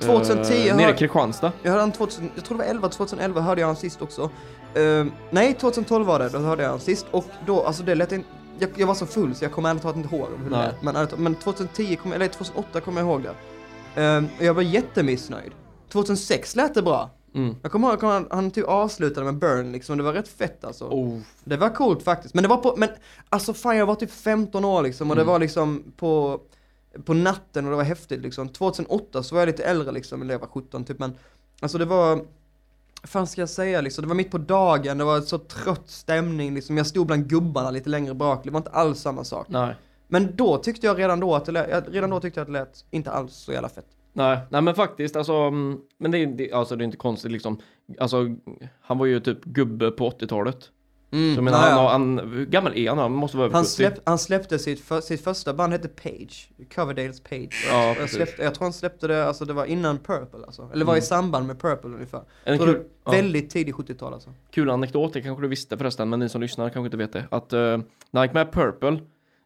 2010 0.00 0.54
Eh, 0.54 0.70
har- 0.70 0.76
nere 0.80 0.90
i 0.90 0.94
Kristianstad. 0.96 1.52
Jag 1.62 1.70
hörde 1.70 1.82
han 1.82 1.92
2000, 1.92 2.30
jag 2.34 2.44
tror 2.44 2.58
det 2.58 2.64
var 2.64 2.70
11, 2.70 2.88
2011 2.88 3.40
hörde 3.40 3.60
jag 3.60 3.68
han 3.68 3.76
sist 3.76 4.02
också. 4.02 4.30
Ehm, 4.74 5.12
nej, 5.30 5.54
2012 5.54 6.06
var 6.06 6.18
det, 6.18 6.28
då 6.28 6.38
hörde 6.38 6.62
jag 6.62 6.70
han 6.70 6.80
sist. 6.80 7.06
Och 7.10 7.24
då, 7.46 7.62
alltså 7.62 7.82
det 7.82 7.94
lät 7.94 8.12
in, 8.12 8.24
jag, 8.58 8.70
jag 8.76 8.86
var 8.86 8.94
så 8.94 9.06
full 9.06 9.34
så 9.34 9.44
jag 9.44 9.52
kommer 9.52 9.70
ärligt 9.70 9.82
talat 9.82 9.96
inte 9.96 10.16
ihåg 10.16 10.26
hur 10.42 10.50
det 10.50 10.56
Nej. 10.56 10.66
lät. 10.66 10.82
Men, 10.82 11.08
men 11.22 11.34
2010, 11.34 11.96
kom, 11.96 12.12
eller 12.12 12.28
2008 12.28 12.80
kommer 12.80 13.00
jag 13.00 13.08
ihåg 13.10 13.22
det. 13.22 13.34
Ehm, 14.02 14.28
och 14.38 14.44
jag 14.44 14.54
var 14.54 14.62
jättemissnöjd. 14.62 15.52
2006 15.92 16.56
lät 16.56 16.74
det 16.74 16.82
bra. 16.82 17.10
Mm. 17.34 17.56
Jag 17.62 17.72
kommer 17.72 17.88
ihåg 17.88 17.96
att 17.96 18.02
han, 18.02 18.26
han 18.30 18.50
typ 18.50 18.68
avslutade 18.68 19.24
med 19.26 19.34
Burn 19.38 19.72
liksom, 19.72 19.96
det 19.98 20.02
var 20.04 20.12
rätt 20.12 20.28
fett 20.28 20.64
alltså. 20.64 20.84
Oh, 20.84 21.20
Det 21.44 21.56
var 21.56 21.68
coolt 21.68 22.02
faktiskt, 22.02 22.34
men 22.34 22.42
det 22.42 22.48
var 22.48 22.56
på, 22.56 22.74
men 22.76 22.88
alltså 23.28 23.54
fan 23.54 23.76
jag 23.76 23.86
var 23.86 23.94
typ 23.94 24.10
15 24.10 24.64
år 24.64 24.82
liksom 24.82 25.10
och 25.10 25.16
det 25.16 25.22
Mm. 25.22 25.32
var 25.32 25.38
liksom 25.38 25.92
på, 25.96 26.40
på 27.04 27.14
natten 27.14 27.64
och 27.64 27.70
det 27.70 27.76
var 27.76 27.84
häftigt 27.84 28.20
liksom. 28.22 28.48
2008 28.48 29.22
så 29.22 29.34
var 29.34 29.42
jag 29.42 29.46
lite 29.46 29.64
äldre 29.64 29.92
liksom, 29.92 30.22
eller 30.22 30.34
jag 30.34 30.38
var 30.38 30.46
17 30.48 30.84
typ 30.84 30.98
men, 30.98 31.14
alltså 31.60 31.78
det 31.78 31.84
var, 31.84 32.24
fan 33.04 33.26
ska 33.26 33.40
jag 33.42 33.48
säga 33.50 33.80
liksom, 33.80 34.02
det 34.02 34.08
var 34.08 34.14
mitt 34.14 34.30
på 34.30 34.38
dagen, 34.38 34.98
det 34.98 35.04
var 35.04 35.20
så 35.20 35.38
trött 35.38 35.82
stämning 35.90 36.54
liksom, 36.54 36.76
jag 36.76 36.86
stod 36.86 37.06
bland 37.06 37.28
gubbarna 37.28 37.70
lite 37.70 37.90
längre 37.90 38.14
bak, 38.14 38.40
det 38.44 38.50
var 38.50 38.58
inte 38.60 38.70
alls 38.70 39.00
samma 39.00 39.24
sak. 39.24 39.46
nej. 39.48 39.74
Men 40.08 40.36
då 40.36 40.58
tyckte 40.58 40.86
jag 40.86 40.98
redan 40.98 41.20
då 41.20 41.34
att 41.34 41.44
det 41.44 41.52
lät, 41.52 41.88
redan 41.88 42.10
då 42.10 42.20
tyckte 42.20 42.40
jag 42.40 42.42
att 42.42 42.52
det 42.52 42.58
lät 42.58 42.84
inte 42.90 43.10
alls 43.10 43.34
så 43.34 43.52
jävla 43.52 43.68
fett. 43.68 43.86
Nej, 44.12 44.38
nej 44.50 44.62
men 44.62 44.74
faktiskt 44.74 45.16
alltså, 45.16 45.32
mm, 45.34 45.78
men 45.98 46.10
det 46.10 46.18
är, 46.18 46.26
det, 46.26 46.52
alltså, 46.52 46.76
det 46.76 46.82
är 46.82 46.84
inte 46.84 46.96
konstigt 46.96 47.32
liksom. 47.32 47.58
Alltså, 47.98 48.26
han 48.80 48.98
var 48.98 49.06
ju 49.06 49.20
typ 49.20 49.44
gubbe 49.44 49.90
på 49.90 50.10
80-talet. 50.10 50.70
Mm, 51.12 51.36
Så 51.36 51.42
menar, 51.42 51.58
han, 51.58 51.70
ja. 51.70 51.88
han, 51.90 52.46
gammal 52.50 52.76
är 52.76 52.88
han? 52.88 52.98
Han 52.98 53.12
måste 53.12 53.36
vara 53.36 53.44
över 53.46 53.54
Han, 53.54 53.64
70. 53.64 53.70
släpp, 53.74 53.94
han 54.04 54.18
släppte 54.18 54.58
sitt, 54.58 54.80
för, 54.80 55.00
sitt 55.00 55.24
första 55.24 55.54
band 55.54 55.72
hette 55.72 55.88
Page, 55.88 56.50
Coverdales 56.74 57.20
Page. 57.20 57.66
Ja, 57.70 57.86
jag, 57.86 57.96
precis. 57.96 58.16
släppte, 58.16 58.42
jag 58.42 58.54
tror 58.54 58.64
han 58.64 58.72
släppte 58.72 59.06
det, 59.06 59.26
alltså 59.26 59.44
det 59.44 59.52
var 59.52 59.64
innan 59.64 59.98
Purple 59.98 60.44
alltså. 60.46 60.70
Eller 60.72 60.84
var 60.84 60.94
i 60.94 60.96
Mm. 60.98 61.02
samband 61.02 61.46
med 61.46 61.60
Purple 61.60 61.90
ungefär. 61.90 62.22
En 62.44 62.58
kul, 62.58 62.66
det, 62.72 62.84
ja, 63.04 63.10
Väldigt 63.12 63.50
tidigt 63.50 63.74
70-tal 63.74 64.14
alltså. 64.14 64.30
kul 64.50 64.70
anekdot, 64.70 65.12
det 65.12 65.22
kanske 65.22 65.42
du 65.44 65.48
visste 65.48 65.78
förresten, 65.78 66.08
men 66.10 66.18
ni 66.20 66.28
som 66.28 66.40
lyssnar 66.40 66.68
kanske 66.68 66.86
inte 66.86 66.96
vet 66.96 67.12
det. 67.12 67.24
Att 67.30 67.52
uh, 67.52 67.58
när 67.58 67.84
han 68.12 68.22
gick 68.22 68.34
med 68.34 68.52
Purple 68.52 69.00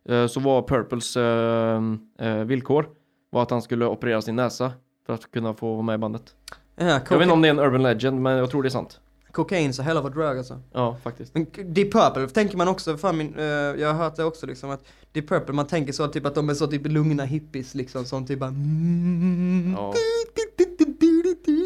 eh, 0.08 0.26
så 0.26 0.40
var 0.40 0.62
Purples 0.62 1.16
eh, 1.16 2.44
villkor 2.44 2.88
var 3.36 3.42
att 3.42 3.50
han 3.50 3.62
skulle 3.62 3.86
operera 3.86 4.22
sin 4.22 4.36
näsa 4.36 4.72
för 5.06 5.12
att 5.14 5.30
kunna 5.30 5.54
få 5.54 5.72
vara 5.72 5.82
med 5.82 5.94
i 5.94 5.98
bandet. 5.98 6.34
Ja, 6.76 6.84
Jag 6.86 7.00
vet 7.18 7.22
inte 7.22 7.32
om 7.32 7.42
det 7.42 7.48
är 7.48 7.50
en 7.50 7.58
urban 7.58 7.82
legend, 7.82 8.20
men 8.22 8.36
jag 8.36 8.50
tror 8.50 8.62
det 8.62 8.68
är 8.68 8.70
sant. 8.70 9.00
Cocaine's 9.32 9.80
a 9.80 9.82
hell 9.82 9.96
of 9.96 10.04
a 10.04 10.08
drug 10.08 10.38
alltså. 10.38 10.60
Ja, 10.72 10.96
faktiskt. 11.04 11.34
Men 11.34 11.46
Deep 11.64 11.92
Purple 11.92 12.28
tänker 12.28 12.56
man 12.56 12.68
också, 12.68 12.96
fan 12.96 13.16
min, 13.16 13.34
eh, 13.38 13.44
jag 13.44 13.94
har 13.94 14.04
hört 14.04 14.16
det 14.16 14.24
också 14.24 14.46
liksom 14.46 14.70
att 14.70 14.84
Deep 15.12 15.28
Purple, 15.28 15.54
man 15.54 15.66
tänker 15.66 15.92
så 15.92 16.08
typ 16.08 16.26
att 16.26 16.34
de 16.34 16.48
är 16.48 16.54
så 16.54 16.66
typ 16.66 16.86
lugna 16.86 17.24
hippies 17.24 17.74
liksom 17.74 18.04
som 18.04 18.26
typ 18.26 18.38
bara 18.38 18.50
mm, 18.50 19.74
Ja. 19.78 19.94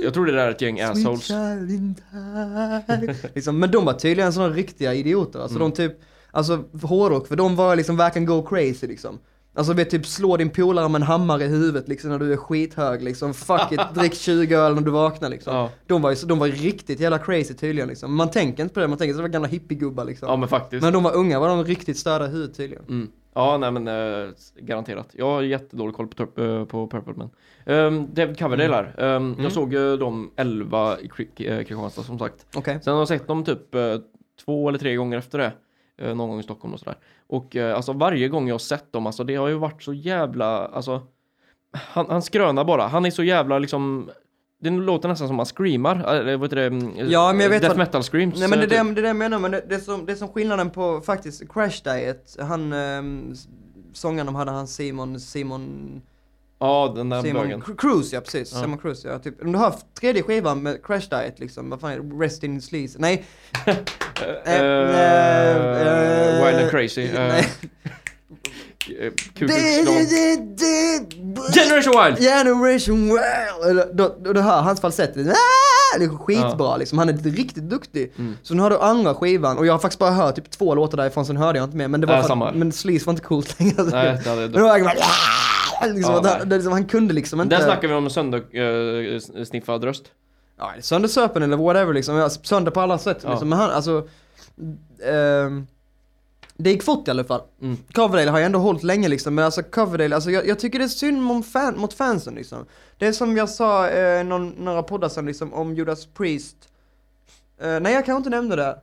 Jag 0.02 0.14
tror 0.14 0.26
det 0.26 0.32
där 0.32 0.46
är 0.46 0.50
ett 0.50 0.60
gäng 0.60 0.80
assholes. 0.80 1.30
Liksom, 3.34 3.58
men 3.58 3.70
de 3.70 3.84
var 3.84 3.92
tydligen 3.92 4.32
sådana 4.32 4.54
riktiga 4.54 4.94
idioter, 4.94 5.40
alltså 5.40 5.56
Mm. 5.58 5.70
de 5.70 5.76
typ, 5.76 6.00
alltså 6.30 6.64
hårdrock, 6.82 7.26
för 7.26 7.36
de 7.36 7.56
var 7.56 7.76
liksom 7.76 7.96
verkligen 7.96 8.26
go 8.26 8.42
crazy 8.42 8.86
liksom. 8.86 9.18
Alltså 9.60 9.72
vet 9.72 9.90
typ 9.90 10.06
slå 10.06 10.36
din 10.36 10.50
polare 10.50 10.88
med 10.88 11.00
en 11.00 11.06
hammare 11.06 11.44
i 11.44 11.48
huvudet 11.48 11.88
liksom 11.88 12.10
när 12.10 12.18
du 12.18 12.32
är 12.32 12.36
skithög 12.36 13.02
liksom. 13.02 13.34
Fuck 13.34 13.72
it, 13.72 13.80
drick 13.94 14.14
20 14.14 14.54
öl 14.54 14.74
när 14.74 14.82
du 14.82 14.90
vaknar 14.90 15.28
liksom. 15.28 15.56
Ja. 15.56 15.70
De 15.86 16.02
var 16.02 16.28
de 16.28 16.38
var 16.38 16.48
riktigt 16.48 17.00
jävla 17.00 17.18
crazy 17.18 17.54
tydligen 17.54 17.88
liksom. 17.88 18.16
Man 18.16 18.30
tänker 18.30 18.62
inte 18.62 18.74
på 18.74 18.80
det, 18.80 18.88
man 18.88 18.98
tänker 18.98 19.12
att 19.14 19.18
det 19.18 19.22
var 19.22 19.28
gamla 19.28 19.48
hippiegubbar 19.48 20.04
liksom. 20.04 20.28
ja 20.28 20.36
men 20.36 20.48
faktiskt. 20.48 20.82
Men 20.82 20.92
de 20.92 21.02
var 21.02 21.16
unga, 21.16 21.40
var 21.40 21.48
de 21.48 21.64
riktigt 21.64 21.98
störda 21.98 22.26
i 22.26 22.28
huvudet 22.28 22.56
tydligen. 22.56 22.84
Mm. 22.88 23.08
Ja, 23.34 23.58
nej 23.58 23.70
men 23.70 23.88
eh, 23.88 24.28
garanterat. 24.60 25.08
Jag 25.12 25.26
har 25.26 25.42
jättedålig 25.42 25.94
koll 25.94 26.08
på, 26.08 26.42
eh, 26.42 26.64
på 26.64 26.86
Purple 26.86 27.14
men. 27.16 27.30
Um, 27.76 28.08
David 28.14 28.38
Coverdale 28.38 28.74
här. 28.74 28.94
Ehm, 28.98 29.30
Mm. 29.32 29.42
Jag 29.42 29.52
såg 29.52 29.74
uh, 29.74 29.98
de 29.98 30.30
11 30.36 30.98
i 31.00 31.04
eh, 31.04 31.58
Kristianstad 31.58 32.02
som 32.02 32.18
sagt. 32.18 32.46
Okej. 32.54 32.78
Sen 32.82 32.92
har 32.92 33.00
jag 33.00 33.08
sett 33.08 33.26
dem 33.28 33.44
typ 33.44 33.74
eh, 33.74 33.96
två 34.44 34.68
eller 34.68 34.78
tre 34.78 34.96
gånger 34.96 35.18
efter 35.18 35.38
det. 35.38 35.52
Eh, 36.00 36.14
någon 36.14 36.28
gång 36.28 36.40
i 36.40 36.42
Stockholm 36.42 36.74
och 36.74 36.80
sådär. 36.80 36.98
Och 37.26 37.56
eh, 37.56 37.76
alltså 37.76 37.92
varje 37.92 38.28
gång 38.28 38.48
jag 38.48 38.54
har 38.54 38.58
sett 38.58 38.92
dem, 38.92 39.06
alltså 39.06 39.24
det 39.24 39.34
har 39.36 39.48
ju 39.48 39.54
varit 39.54 39.82
så 39.82 39.92
jävla, 39.92 40.66
alltså. 40.66 41.02
Han, 41.72 42.06
han 42.08 42.22
skrönar 42.22 42.64
bara. 42.64 42.86
Han 42.86 43.04
är 43.06 43.10
så 43.10 43.22
jävla 43.22 43.58
liksom. 43.58 44.10
Det 44.62 44.70
låter 44.70 45.08
nästan 45.08 45.28
som 45.28 45.36
han 45.38 45.46
screamar. 45.46 45.96
Eller 46.14 46.36
vad 46.36 46.44
heter 46.46 46.56
det? 46.56 46.66
mm, 46.66 47.10
Ja, 47.10 47.32
men 47.32 47.40
jag 47.42 47.50
vet 47.50 47.62
Death 47.62 47.76
vad- 47.76 47.86
metal 47.86 48.02
screams. 48.02 48.38
Nej 48.38 48.48
men 48.48 48.58
det 48.58 48.64
är 48.76 48.78
eh, 48.80 48.84
det, 48.84 48.94
det, 48.94 49.00
det 49.00 49.06
jag 49.08 49.16
menar, 49.16 49.38
men 49.38 49.50
det, 49.50 49.64
det, 49.68 49.80
som, 49.80 50.06
det 50.06 50.16
som 50.16 50.28
skillnaden 50.28 50.70
på 50.70 51.00
faktiskt 51.00 51.52
Crash 51.52 51.82
Diet, 51.84 52.36
han 52.40 52.72
um, 52.72 53.34
sångaren 53.92 54.26
de 54.26 54.34
hade, 54.34 54.50
han 54.50 54.66
Simon, 54.66 55.20
Simon, 55.20 56.02
Ja, 56.60 56.92
den 56.96 57.08
där 57.08 57.22
Simon 57.22 57.42
bögen. 57.42 57.62
Cru- 57.62 57.76
Cruise 57.76 58.16
ja 58.16 58.20
precis, 58.20 58.52
Ja. 58.54 58.60
Simon 58.60 58.78
Cruise 58.78 59.08
ja. 59.08 59.18
Typ, 59.18 59.42
om 59.44 59.52
du 59.52 59.58
har 59.58 59.74
tredje 60.00 60.22
skivan 60.22 60.62
med 60.62 60.84
Crash 60.86 61.08
Diet 61.10 61.38
liksom, 61.38 61.70
vad 61.70 61.80
fan 61.80 61.90
är 61.92 61.98
det? 62.00 62.24
Rest 62.24 62.42
in 62.42 62.62
Sleaze? 62.62 62.98
Nej, 62.98 63.24
Eh, 63.66 63.76
eh, 64.44 65.50
eh, 65.50 66.46
Wild 66.46 66.60
and 66.62 66.70
crazy. 66.70 67.08
Klan. 67.08 67.30
Generation 71.54 72.04
Wild! 72.04 72.18
Generation 72.18 73.08
Wild! 73.08 73.96
Då, 73.96 74.16
då, 74.24 74.32
då 74.32 74.40
hör 74.40 74.60
hans 74.62 74.80
falsett, 74.80 75.10
ah, 75.16 75.98
det 75.98 76.04
är 76.04 76.18
skitbra 76.18 76.76
liksom, 76.76 76.98
han 76.98 77.08
är 77.08 77.12
riktigt 77.12 77.70
duktig. 77.70 78.12
Mm. 78.18 78.36
Så 78.42 78.54
nu 78.54 78.62
har 78.62 78.70
du 78.70 78.78
andra 78.78 79.14
skivan, 79.14 79.58
och 79.58 79.66
jag 79.66 79.72
har 79.72 79.78
faktiskt 79.78 79.98
bara 79.98 80.10
hört 80.10 80.36
typ 80.36 80.50
två 80.50 80.74
låtar 80.74 80.96
därifrån, 80.96 81.26
sen 81.26 81.36
hörde 81.36 81.58
jag 81.58 81.66
inte 81.66 81.76
mer. 81.76 81.88
Men 81.88 82.00
det 82.00 82.06
var 82.06 82.14
Äh, 82.16 82.26
för, 82.26 82.52
men 82.54 82.72
Sleaze 82.72 83.06
var 83.06 83.12
inte 83.12 83.22
coolt 83.24 83.56
längre. 83.60 83.74
Nej, 83.82 84.20
det 84.24 84.30
hade 84.30 84.40
Men 84.40 84.52
då 84.52 84.58
liksom, 85.94 86.14
Ja, 86.24 86.36
han, 86.38 86.48
liksom, 86.48 86.72
han 86.72 86.84
kunde 86.86 87.14
liksom 87.14 87.40
inte... 87.40 87.56
Där 87.56 87.64
snackar 87.64 87.88
vi 87.88 87.94
om 87.94 88.10
söndersniffad 88.10 89.84
röst. 89.84 90.12
Ja, 90.58 90.72
söndersöpen 90.80 91.42
eller 91.42 91.56
whatever 91.56 91.94
liksom, 91.94 92.30
sönder 92.42 92.70
på 92.70 92.80
alla 92.80 92.98
sätt 92.98 93.18
Ja. 93.22 93.30
liksom. 93.30 93.48
Men 93.48 93.58
han, 93.58 93.70
alltså... 93.70 94.08
ehm, 95.04 95.66
det 96.56 96.70
gick 96.70 96.82
fort 96.82 97.08
i 97.08 97.10
alla 97.10 97.24
fall. 97.24 97.42
Mm. 97.62 97.76
Coverdale 97.92 98.30
har 98.30 98.38
ju 98.38 98.44
ändå 98.44 98.58
hållit 98.58 98.82
länge 98.82 99.08
liksom, 99.08 99.34
men 99.34 99.44
alltså 99.44 99.62
Coverdale, 99.62 100.14
alltså 100.14 100.30
jag, 100.30 100.46
jag 100.46 100.58
tycker 100.58 100.78
det 100.78 100.84
är 100.84 100.88
synd 100.88 101.22
mot, 101.22 101.46
fan, 101.46 101.78
mot 101.78 101.92
fansen 101.94 102.34
liksom. 102.34 102.66
Det 102.98 103.06
är 103.06 103.12
som 103.12 103.36
jag 103.36 103.48
sa 103.48 103.88
eh, 103.88 104.24
någon, 104.24 104.48
några 104.48 104.82
poddar 104.82 105.08
sen 105.08 105.26
liksom 105.26 105.52
om 105.54 105.74
Judas 105.74 106.06
Priest. 106.06 106.56
Eh, 107.60 107.80
nej 107.80 107.92
jag 107.94 108.06
kanske 108.06 108.16
inte 108.18 108.30
nämnde 108.30 108.56
det. 108.56 108.78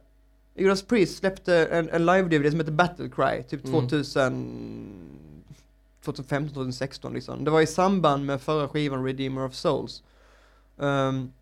Judas 0.56 0.82
Priest 0.82 1.18
släppte 1.18 1.66
en, 1.66 1.90
en 1.90 2.06
live-DVD 2.06 2.50
som 2.52 2.60
heter 2.60 2.72
Battle 2.72 3.10
Cry, 3.10 3.44
typ 3.44 3.66
Mm. 3.66 4.94
2015, 6.14 6.54
2016 6.54 7.14
liksom. 7.14 7.44
Det 7.44 7.52
var 7.52 7.62
i 7.62 7.68
samband 7.68 8.26
med 8.26 8.42
förra 8.42 8.68
skivan 8.68 9.06
Redeemer 9.06 9.46
of 9.46 9.54
Souls. 9.54 10.04
Um, 10.78 11.34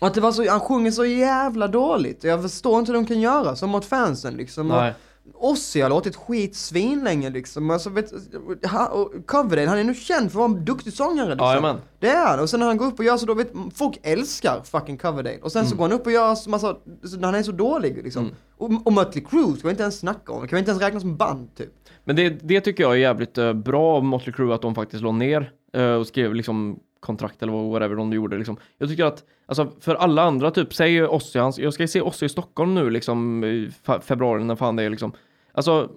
och 0.00 0.06
att 0.06 0.14
det 0.14 0.20
var 0.20 0.32
så, 0.32 0.50
han 0.50 0.60
sjunger 0.60 0.90
så 0.90 1.04
jävla 1.04 1.68
dåligt. 1.68 2.24
Jag 2.24 2.42
förstår 2.42 2.78
inte 2.78 2.92
hur 2.92 2.98
de 2.98 3.06
kan 3.06 3.20
göra 3.20 3.56
så 3.56 3.66
mot 3.66 3.84
fansen 3.84 4.34
liksom. 4.34 4.68
Nej. 4.68 4.90
Och, 4.90 4.96
Ozzy 5.34 5.80
har 5.80 5.88
låtit 5.90 6.16
skit 6.16 6.56
svinlänge 6.56 7.30
liksom. 7.30 7.70
Alltså, 7.70 7.90
vet, 7.90 8.12
och 8.92 9.12
Coverdale, 9.26 9.68
han 9.68 9.78
är 9.78 9.84
nu 9.84 9.94
känd 9.94 10.32
för 10.32 10.44
att 10.44 10.50
vara 10.50 10.58
en 10.58 10.64
duktig 10.64 10.92
sångare 10.92 11.28
liksom. 11.28 11.46
Jajamän. 11.48 11.76
Det 11.98 12.08
är 12.08 12.26
han. 12.26 12.40
Och 12.40 12.50
sen 12.50 12.60
när 12.60 12.66
han 12.66 12.76
går 12.76 12.86
upp 12.86 12.98
och 12.98 13.04
gör 13.04 13.16
så 13.16 13.26
då 13.26 13.34
vet 13.34 13.52
folk 13.74 13.98
älskar 14.02 14.62
fucking 14.64 14.98
Coverdale. 14.98 15.38
Och 15.42 15.52
sen 15.52 15.64
så 15.66 15.74
Mm. 15.74 15.78
går 15.78 15.88
han 15.88 16.00
upp 16.00 16.06
och 16.06 16.12
gör 16.12 16.34
så 16.34 16.50
massa, 16.50 16.76
så 17.04 17.20
han 17.22 17.34
är 17.34 17.42
så 17.42 17.52
dålig 17.52 18.00
liksom. 18.04 18.22
Mm. 18.24 18.34
Och, 18.56 18.86
och 18.86 18.92
Mötley 18.92 19.24
Crüe 19.24 19.56
ska 19.56 19.68
vi 19.68 19.70
inte 19.70 19.82
ens 19.82 19.98
snacka 19.98 20.32
om. 20.32 20.42
Det 20.42 20.48
kan 20.48 20.56
vi 20.56 20.58
inte 20.60 20.70
ens 20.70 20.82
räkna 20.82 21.00
som 21.00 21.16
band 21.16 21.54
typ. 21.56 21.68
Men 22.04 22.16
det, 22.16 22.28
det 22.28 22.60
tycker 22.60 22.82
jag 22.84 22.92
är 22.92 22.96
jävligt 22.96 23.38
eh, 23.38 23.52
bra 23.52 23.96
av 23.96 24.04
Motley 24.04 24.32
Crue 24.32 24.54
att 24.54 24.62
de 24.62 24.74
faktiskt 24.74 25.02
la 25.02 25.12
ner 25.12 25.52
eh, 25.72 25.92
och 25.92 26.06
skrev 26.06 26.34
liksom 26.34 26.78
kontrakt 27.00 27.42
eller 27.42 27.70
whatever 27.70 27.96
de 27.96 28.12
gjorde 28.12 28.36
liksom. 28.38 28.56
Jag 28.78 28.88
tycker 28.88 29.04
att, 29.04 29.24
alltså 29.46 29.72
för 29.80 29.94
alla 29.94 30.22
andra 30.22 30.50
typ, 30.50 30.74
säg 30.74 31.00
hans, 31.34 31.58
jag 31.58 31.74
ska 31.74 31.82
ju 31.82 31.88
se 31.88 32.00
Ozzy 32.00 32.26
i 32.26 32.28
Stockholm 32.28 32.74
nu 32.74 32.90
liksom 32.90 33.44
i 33.44 33.70
fe- 33.84 34.00
februari 34.00 34.44
när 34.44 34.56
fan 34.56 34.76
det 34.76 34.82
är 34.82 34.90
liksom. 34.90 35.12
Alltså, 35.52 35.90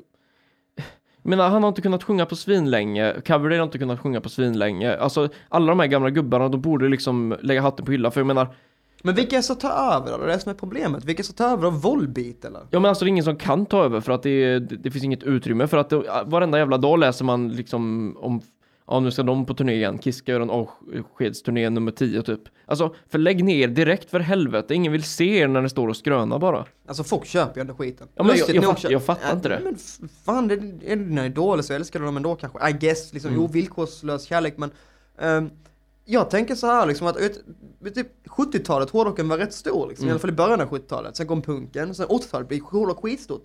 menar, 1.24 1.50
han 1.50 1.64
har 1.64 1.70
inte 1.70 1.82
kunnat 1.82 2.04
sjunga 2.04 2.26
på 2.26 2.36
svinlänge, 2.36 3.14
Coverdale 3.26 3.58
har 3.58 3.64
inte 3.64 3.78
kunnat 3.78 4.00
sjunga 4.00 4.22
på 4.22 4.30
svinlänge. 4.30 4.98
Alltså, 4.98 5.30
alla 5.50 5.68
de 5.68 5.80
här 5.80 5.88
gamla 5.88 6.10
gubbarna, 6.10 6.50
de 6.50 6.62
borde 6.62 6.90
liksom 6.90 7.36
lägga 7.42 7.62
hatten 7.62 7.86
på 7.86 7.92
hyllan, 7.92 8.12
för 8.12 8.20
jag 8.20 8.28
menar, 8.28 8.48
Men 9.04 9.16
vilka 9.16 9.42
ska 9.42 9.56
ta 9.56 9.70
över 9.70 10.12
då? 10.12 10.18
Det 10.18 10.24
är 10.24 10.28
det 10.28 10.40
som 10.40 10.50
är 10.50 10.54
problemet. 10.56 11.06
Vilka 11.06 11.24
ska 11.24 11.34
ta 11.34 11.50
över 11.52 11.68
av 11.68 11.82
Volbeat 11.82 12.46
eller? 12.46 12.62
Ja 12.70 12.80
men 12.80 12.90
alltså 12.90 13.06
det 13.06 13.08
är 13.10 13.12
ingen 13.12 13.24
som 13.24 13.36
kan 13.36 13.66
ta 13.66 13.84
över 13.84 14.02
för 14.02 14.12
att 14.12 14.24
det, 14.24 14.60
det, 14.60 14.76
det 14.76 14.92
finns 14.92 15.04
inget 15.04 15.24
utrymme 15.24 15.68
för 15.68 15.78
att 15.78 15.90
det, 15.90 16.04
varenda 16.26 16.58
jävla 16.58 16.78
dag 16.78 17.00
läser 17.00 17.26
man 17.26 17.50
liksom 17.50 18.16
om 18.20 18.42
Ja 18.92 19.00
nu 19.00 19.12
ska 19.12 19.24
de 19.24 19.46
på 19.46 19.54
turné 19.54 19.74
igen, 19.74 19.98
Kiss 19.98 20.18
ska 20.18 20.32
göra 20.32 20.44
en 20.44 20.50
avskedsturné 20.50 21.70
nummer 21.70 21.92
10 21.92 22.22
typ. 22.24 22.40
Alltså 22.66 22.96
för 23.10 23.20
lägg 23.20 23.44
ner 23.44 23.68
direkt 23.68 24.10
för 24.10 24.20
helvete, 24.20 24.74
ingen 24.74 24.92
vill 24.92 25.04
se 25.04 25.38
er 25.40 25.48
när 25.48 25.62
ni 25.62 25.70
står 25.70 25.88
och 25.88 25.98
skrönar 25.98 26.40
bara. 26.40 26.66
Alltså 26.88 27.04
folk 27.04 27.26
köper 27.26 27.56
ju 27.58 27.62
ändå 27.62 27.74
skiten. 27.74 28.08
Ja, 28.16 28.24
men 28.24 28.38
jag- 28.38 28.50
jag 28.56 28.64
nog 28.64 28.80
fatt- 28.80 28.92
jag 28.92 29.04
fattar 29.04 29.34
inte 29.36 29.50
det. 29.50 29.60
Men 29.64 29.78
fan, 30.26 30.48
det, 30.48 30.54
är 30.54 30.96
det 30.96 31.04
dina 31.04 31.26
idoler 31.26 31.62
så 31.64 31.74
älskar 31.74 32.00
du 32.00 32.06
dem 32.06 32.18
ändå 32.18 32.36
kanske. 32.36 32.70
I 32.70 32.74
guess, 32.74 33.14
liksom, 33.14 33.30
Mm. 33.32 33.42
jo 33.42 33.48
villkorslös 33.48 34.24
kärlek 34.24 34.58
men 34.58 34.72
ehm, 35.20 35.50
jag 36.06 36.30
tänker 36.30 36.56
så 36.56 36.68
här 36.68 36.86
liksom 36.86 37.08
att 37.08 37.18
typ 37.96 38.08
70-talet, 38.26 38.90
hårdrocken 38.90 39.30
var 39.30 39.38
rätt 39.38 39.54
stor 39.54 39.88
liksom, 39.88 40.06
i 40.06 40.08
Mm. 40.08 40.14
alla 40.14 40.20
fall 40.20 40.30
i 40.30 40.34
början 40.34 40.62
av 40.62 40.68
70-talet. 40.70 41.16
Sen 41.16 41.28
kom 41.28 41.42
punken, 41.42 41.96
sen 41.96 42.06
80-talet 42.10 42.48
blev 42.48 42.62
hårdrock 42.62 43.00
skitstort. 43.04 43.44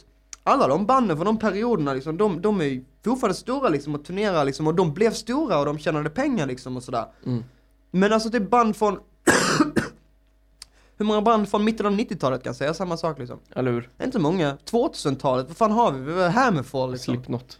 Alla 0.48 0.68
de 0.68 0.86
banden 0.86 1.16
från 1.16 1.26
de 1.26 1.38
perioderna 1.38 1.94
liksom, 1.94 2.16
de, 2.16 2.40
de 2.42 2.60
är 2.60 2.84
fortfarande 3.04 3.34
stora 3.34 3.68
liksom 3.68 3.94
och 3.94 4.04
turnerar 4.04 4.44
liksom 4.44 4.66
och 4.66 4.74
de 4.74 4.94
blev 4.94 5.10
stora 5.12 5.58
och 5.58 5.66
de 5.66 5.78
tjänade 5.78 6.10
pengar 6.10 6.46
liksom 6.46 6.76
och 6.76 6.82
sådär. 6.82 7.06
Mm. 7.24 7.44
Men 7.90 8.12
alltså 8.12 8.28
det 8.28 8.38
är 8.38 8.40
band 8.40 8.76
från 8.76 8.98
Hur 10.98 11.04
många 11.06 11.22
band 11.22 11.48
från 11.48 11.64
mitten 11.64 11.86
av 11.86 11.92
90-talet 11.92 12.42
kan 12.44 12.54
säga 12.54 12.74
samma 12.74 12.96
sak 12.96 13.18
liksom? 13.18 13.38
Eller 13.54 13.70
hur? 13.72 13.90
Inte 14.04 14.18
många. 14.18 14.56
2000-talet, 14.70 15.46
vad 15.48 15.56
fan 15.56 15.72
har 15.72 15.92
vi? 15.92 16.00
Vi 16.00 16.22
har 16.22 16.28
Hammerfall 16.28 16.92
liksom. 16.92 17.14
Slipknot. 17.14 17.58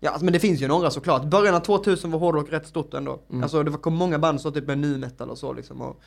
Ja, 0.00 0.10
alltså, 0.10 0.24
men 0.24 0.32
det 0.32 0.40
finns 0.40 0.60
ju 0.60 0.68
några 0.68 0.90
såklart. 0.90 1.24
Början 1.24 1.54
av 1.54 1.60
2000 1.60 2.10
var 2.10 2.18
hårdrock 2.18 2.52
rätt 2.52 2.66
stort 2.66 2.94
ändå. 2.94 3.20
Mm. 3.30 3.42
Alltså 3.42 3.62
det 3.62 3.70
var- 3.70 3.78
kom 3.78 3.94
många 3.94 4.18
band 4.18 4.40
som 4.40 4.52
typ 4.52 4.66
med 4.66 4.78
nu 4.78 4.98
metal 4.98 5.30
och 5.30 5.38
så 5.38 5.52
liksom. 5.52 5.80
Och 5.80 6.00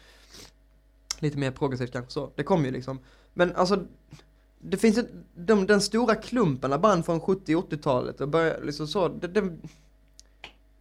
lite 1.19 1.37
mer 1.37 1.51
progressivt 1.51 1.91
kanske 1.91 2.11
så. 2.11 2.29
Det 2.35 2.43
kom 2.43 2.65
ju 2.65 2.71
liksom. 2.71 2.99
Men 3.33 3.55
alltså, 3.55 3.79
det 4.63 4.77
finns 4.77 4.99
de, 5.35 5.65
den 5.67 5.81
stora 5.81 6.15
klumpen 6.15 6.73
av 6.73 6.79
band 6.81 7.05
från 7.05 7.21
70-80-talet 7.21 8.21
och 8.21 8.27
börja 8.29 8.53
liksom 8.63 8.87
så. 8.87 9.07
Det, 9.07 9.27
det, 9.27 9.43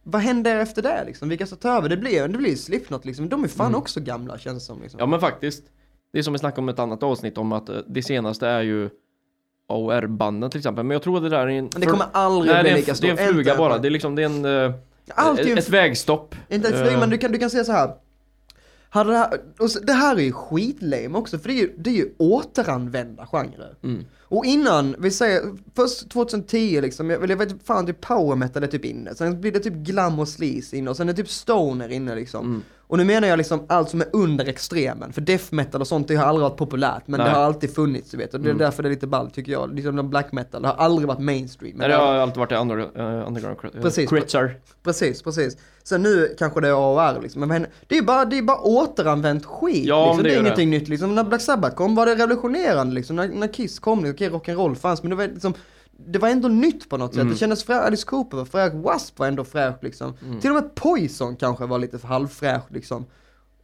vad 0.03 0.21
händer 0.21 0.57
efter 0.57 0.81
det 0.81 1.03
liksom? 1.05 1.29
Vilka 1.29 1.45
ska 1.47 1.55
ta 1.55 1.69
över? 1.77 1.89
Det 1.89 1.97
blir 1.97 2.27
det 2.27 2.37
blir 2.37 2.55
Slipknot 2.55 3.05
liksom. 3.05 3.29
De 3.29 3.43
är 3.43 3.47
fan 3.47 3.67
Mm. 3.67 3.77
också 3.79 3.99
gamla 3.99 4.37
känns 4.37 4.63
det 4.63 4.65
som 4.65 4.81
liksom. 4.81 4.99
Ja 4.99 5.05
men 5.05 5.19
faktiskt. 5.19 5.63
Det 6.13 6.19
är 6.19 6.23
som 6.23 6.33
vi 6.33 6.39
snackade 6.39 6.61
om 6.61 6.69
ett 6.69 6.79
annat 6.79 7.03
avsnitt 7.03 7.37
om 7.37 7.51
att 7.51 7.69
eh, 7.69 7.75
det 7.87 8.03
senaste 8.03 8.47
är 8.47 8.61
ju 8.61 8.89
AOR-banden 9.67 10.49
till 10.49 10.57
exempel. 10.59 10.83
Men 10.85 10.95
jag 10.95 11.03
tror 11.03 11.17
att 11.17 11.23
det 11.23 11.29
där 11.29 11.39
är 11.47 11.47
en... 11.47 11.69
Det 11.69 11.85
kommer 11.85 12.05
aldrig 12.11 12.53
Nej, 12.53 12.63
bli 12.63 12.73
lika 12.73 12.95
stort. 12.95 13.15
det 13.15 13.21
är 13.23 13.27
en 13.27 13.33
fluga 13.33 13.57
bara. 13.57 13.77
Det 13.77 13.87
är 13.87 13.89
liksom, 13.89 14.15
det 14.15 14.21
är 14.21 14.25
en... 14.25 14.45
eh, 14.45 14.73
Alltid 15.15 15.51
en 15.51 15.57
ett 15.57 15.69
vägstopp. 15.69 16.35
Inte 16.49 16.67
ett 16.69 16.75
flyg, 16.81 16.93
Eh, 16.93 16.99
men 16.99 17.09
du 17.09 17.17
kan, 17.17 17.31
du 17.31 17.37
kan 17.39 17.49
säga 17.49 17.63
så 17.63 17.71
här. 17.71 17.93
Hade 18.93 19.11
det, 19.11 19.17
här 19.17 19.41
och 19.59 19.71
så, 19.71 19.79
det 19.79 19.93
här 19.93 20.15
är 20.15 20.21
ju 20.21 20.31
skitlame 20.31 21.17
också, 21.17 21.39
för 21.39 21.49
det 21.49 21.55
är 21.55 21.61
ju, 21.61 21.73
det 21.77 21.89
är 21.89 21.93
ju 21.93 22.09
återanvända 22.17 23.25
genrer. 23.25 23.75
Mm. 23.83 24.05
Och 24.19 24.45
innan, 24.45 24.95
vi 24.99 25.11
säger, 25.11 25.41
först 25.75 26.09
2010 26.09 26.81
liksom, 26.81 27.09
jag, 27.09 27.29
jag 27.29 27.37
vet 27.37 27.63
fan 27.63 27.85
typ 27.85 28.01
power 28.01 28.35
metal 28.35 28.63
är 28.63 28.67
typ 28.67 28.85
inne, 28.85 29.15
sen 29.15 29.41
blir 29.41 29.51
det 29.51 29.59
typ 29.59 29.73
glam 29.73 30.19
och 30.19 30.27
sleaze 30.27 30.77
inne, 30.77 30.89
och 30.89 30.97
sen 30.97 31.09
är 31.09 31.13
det 31.13 31.23
typ 31.23 31.31
stoner 31.31 31.89
inne 31.89 32.15
liksom. 32.15 32.45
Mm. 32.45 32.61
Och 32.87 32.97
nu 32.97 33.03
menar 33.05 33.27
jag 33.27 33.37
liksom 33.37 33.65
allt 33.69 33.89
som 33.89 34.01
är 34.01 34.07
under 34.13 34.45
extremen, 34.45 35.13
för 35.13 35.21
death 35.21 35.43
metal 35.49 35.81
och 35.81 35.87
sånt 35.87 36.07
det 36.07 36.15
har 36.15 36.25
aldrig 36.25 36.43
varit 36.43 36.57
populärt, 36.57 37.03
men 37.05 37.17
Nej. 37.19 37.29
det 37.29 37.35
har 37.35 37.43
alltid 37.43 37.75
funnits 37.75 38.11
du 38.11 38.17
vet, 38.17 38.33
och 38.33 38.39
det 38.39 38.45
är 38.47 38.49
Mm. 38.51 38.57
därför 38.57 38.83
det 38.83 38.89
är 38.89 38.91
lite 38.91 39.07
ballt 39.07 39.33
tycker 39.33 39.51
jag. 39.51 39.73
Liksom 39.75 40.09
black 40.09 40.31
metal, 40.31 40.61
det 40.61 40.67
har 40.67 40.75
aldrig 40.75 41.07
varit 41.07 41.19
mainstream. 41.19 41.77
Nej, 41.77 41.87
det 41.89 41.95
har- 41.95 42.13
alltid 42.15 42.37
varit 42.37 42.51
under, 42.51 42.77
uh, 42.77 43.27
underground 43.27 43.57
crit- 43.59 43.81
Precis. 43.81 44.09
critsar. 44.09 44.55
Precis, 44.83 45.21
precis. 45.21 45.57
Sen 45.83 46.01
nu 46.01 46.35
kanske 46.39 46.61
det 46.61 46.67
är 46.67 46.71
AOR 46.73 47.21
liksom, 47.21 47.47
men 47.47 47.65
det 47.87 47.97
är 47.97 48.01
bara, 48.01 48.25
det 48.25 48.37
är 48.37 48.41
bara 48.41 48.59
återanvänt 48.61 49.45
skit. 49.45 49.85
Ja, 49.85 50.05
liksom. 50.07 50.23
det, 50.23 50.29
det 50.29 50.35
är 50.35 50.39
är 50.39 50.43
det. 50.43 50.47
ingenting 50.47 50.69
nytt 50.69 50.87
liksom. 50.87 51.15
När 51.15 51.23
Black 51.23 51.41
Sabbath 51.41 51.75
kom 51.75 51.95
var 51.95 52.05
det 52.05 52.15
revolutionerande 52.15 52.93
liksom. 52.95 53.15
När, 53.15 53.27
när 53.27 53.47
Kiss 53.53 53.79
kom, 53.79 53.99
okej 53.99 54.29
rock'n'roll 54.29 54.75
fanns, 54.75 55.03
men 55.03 55.09
det 55.09 55.15
var 55.15 55.27
liksom 55.27 55.53
det 55.97 56.19
var 56.19 56.29
ändå 56.29 56.47
nytt 56.47 56.89
på 56.89 56.97
något 56.97 57.13
sätt, 57.13 57.21
Mm. 57.21 57.33
det 57.33 57.39
kändes 57.39 57.63
fräscht, 57.63 57.81
Alice 57.87 58.05
Cooper 58.05 58.37
var 58.37 58.45
fräsch, 58.45 58.73
Wasp 58.73 59.19
var 59.19 59.27
ändå 59.27 59.43
fräsch 59.43 59.75
liksom. 59.81 60.13
Mm. 60.25 60.39
Till 60.39 60.49
och 60.49 60.55
med 60.55 60.75
Poison 60.75 61.35
kanske 61.35 61.65
var 61.65 61.79
lite 61.79 61.99
för 61.99 62.07
halvfräsch 62.07 62.63
liksom. 62.71 63.05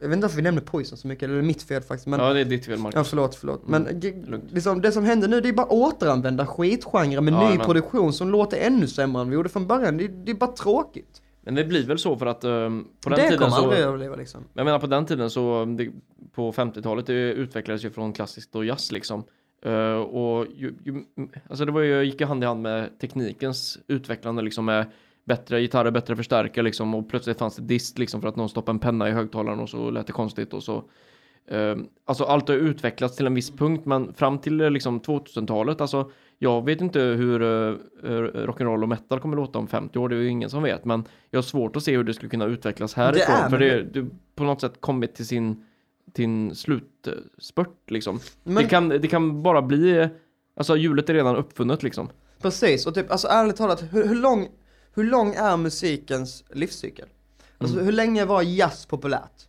jag 0.00 0.08
vet 0.08 0.16
inte 0.16 0.24
varför 0.24 0.36
vi 0.36 0.42
nämner 0.42 0.60
Poison 0.62 0.98
så 0.98 1.08
mycket, 1.08 1.22
eller 1.24 1.34
det 1.34 1.40
är 1.40 1.46
mitt 1.46 1.62
fel 1.62 1.82
faktiskt. 1.82 2.06
Men, 2.06 2.20
Ja, 2.20 2.32
det 2.32 2.40
är 2.40 2.44
ditt 2.44 2.66
fel 2.66 2.78
Marcus. 2.78 2.96
Ja 2.96 3.04
förlåt, 3.04 3.34
förlåt. 3.34 3.68
Men 3.68 3.88
g- 4.00 4.22
lugnt. 4.26 4.44
liksom, 4.52 4.80
det 4.80 4.92
som 4.92 5.04
händer 5.04 5.28
nu 5.28 5.40
det 5.40 5.48
är 5.48 5.52
bara 5.52 5.66
återanvända 5.72 6.46
skitgenrer 6.46 7.20
med 7.20 7.34
Ja, 7.34 7.50
ny 7.50 7.56
men- 7.56 7.66
produktion 7.66 8.12
som 8.12 8.30
låter 8.30 8.56
ännu 8.66 8.86
sämre 8.86 9.22
än 9.22 9.28
vi 9.30 9.34
gjorde 9.34 9.48
från 9.48 9.66
början. 9.66 9.96
Det, 9.96 10.08
det 10.08 10.30
är 10.32 10.36
bara 10.36 10.52
tråkigt. 10.52 11.22
Men 11.42 11.54
det 11.54 11.64
blir 11.64 11.86
väl 11.86 11.98
så 11.98 12.16
för 12.16 12.26
att 12.26 12.44
ehm, 12.44 12.84
på 13.04 13.10
den 13.10 13.18
det 13.18 13.30
tiden 13.30 13.50
så... 13.50 13.56
aldrig 13.56 13.80
överleva 13.80 14.16
liksom. 14.16 14.40
Jag 14.54 14.64
menar 14.64 14.78
på 14.78 14.86
den 14.86 15.06
tiden 15.06 15.30
så, 15.30 15.64
det, 15.64 15.90
på 16.34 16.52
50-talet, 16.52 17.06
det 17.06 17.12
utvecklades 17.32 17.84
ju 17.84 17.90
från 17.90 18.12
klassiskt 18.12 18.54
och 18.56 18.64
jazz 18.64 18.92
liksom. 18.92 19.24
Eh, 19.62 19.94
och 19.94 20.46
ju, 20.54 20.74
ju, 20.84 21.04
alltså 21.48 21.64
det 21.64 21.72
var 21.72 21.80
ju, 21.80 22.02
gick 22.02 22.20
ju 22.20 22.26
hand 22.26 22.42
i 22.44 22.46
hand 22.46 22.62
med 22.62 22.98
teknikens 22.98 23.78
utvecklande 23.86 24.42
liksom 24.42 24.64
med 24.64 24.86
bättre 25.24 25.60
gitarrer, 25.60 25.90
bättre 25.90 26.16
förstärkare 26.16 26.64
liksom 26.64 26.94
och 26.94 27.08
plötsligt 27.08 27.38
fanns 27.38 27.56
det 27.56 27.62
dist 27.62 27.98
liksom 27.98 28.20
för 28.20 28.28
att 28.28 28.36
någon 28.36 28.48
stoppade 28.48 28.76
en 28.76 28.78
penna 28.78 29.08
i 29.08 29.12
högtalaren 29.12 29.60
och 29.60 29.68
så 29.68 29.90
lät 29.90 30.06
det 30.06 30.12
konstigt 30.12 30.54
och 30.54 30.62
så. 30.62 30.84
eh, 31.46 31.76
alltså 32.04 32.24
allt 32.24 32.48
har 32.48 32.54
utvecklats 32.54 33.16
till 33.16 33.26
en 33.26 33.34
viss 33.34 33.50
punkt 33.50 33.86
men 33.86 34.14
fram 34.14 34.38
till 34.38 34.60
eh, 34.60 34.70
liksom 34.70 35.00
2000-talet, 35.00 35.80
alltså 35.80 36.10
jag 36.42 36.64
vet 36.64 36.80
inte 36.80 37.00
hur 37.00 37.42
uh, 37.42 37.76
rock'n'roll 38.02 38.82
och 38.82 38.88
metal 38.88 39.20
kommer 39.20 39.36
låta 39.36 39.58
om 39.58 39.68
50 39.68 39.98
år, 39.98 40.08
det 40.08 40.16
är 40.16 40.20
ju 40.20 40.28
ingen 40.28 40.50
som 40.50 40.62
vet 40.62 40.84
men 40.84 41.04
jag 41.30 41.38
har 41.38 41.42
svårt 41.42 41.76
att 41.76 41.82
se 41.82 41.96
hur 41.96 42.04
det 42.04 42.14
skulle 42.14 42.30
kunna 42.30 42.44
utvecklas 42.44 42.94
härifrån 42.94 43.34
är, 43.34 43.48
för 43.48 43.58
det, 43.58 43.82
det 43.82 44.06
på 44.34 44.44
något 44.44 44.60
sätt 44.60 44.80
kommit 44.80 45.14
till 45.14 45.26
sin 45.26 45.64
en 46.18 46.54
slutspurt 46.54 47.90
liksom. 47.90 48.20
Men 48.44 48.62
Det, 48.62 48.68
kan, 48.68 48.88
det 48.88 49.08
kan 49.08 49.42
bara 49.42 49.62
bli, 49.62 50.08
alltså 50.56 50.76
hjulet 50.76 51.08
är 51.10 51.14
redan 51.14 51.36
uppfunnet 51.36 51.82
liksom. 51.82 52.08
precis, 52.40 52.86
och 52.86 52.94
typ 52.94 53.10
alltså 53.10 53.28
ärligt 53.28 53.56
talat, 53.56 53.82
hur, 53.90 54.08
hur, 54.08 54.14
lång, 54.14 54.48
hur 54.94 55.04
lång 55.04 55.34
är 55.34 55.56
musikens 55.56 56.44
livscykel? 56.52 57.08
Alltså 57.58 57.74
Mm. 57.76 57.86
hur 57.86 57.92
länge 57.92 58.24
var 58.24 58.42
jazz 58.42 58.86
populärt? 58.86 59.46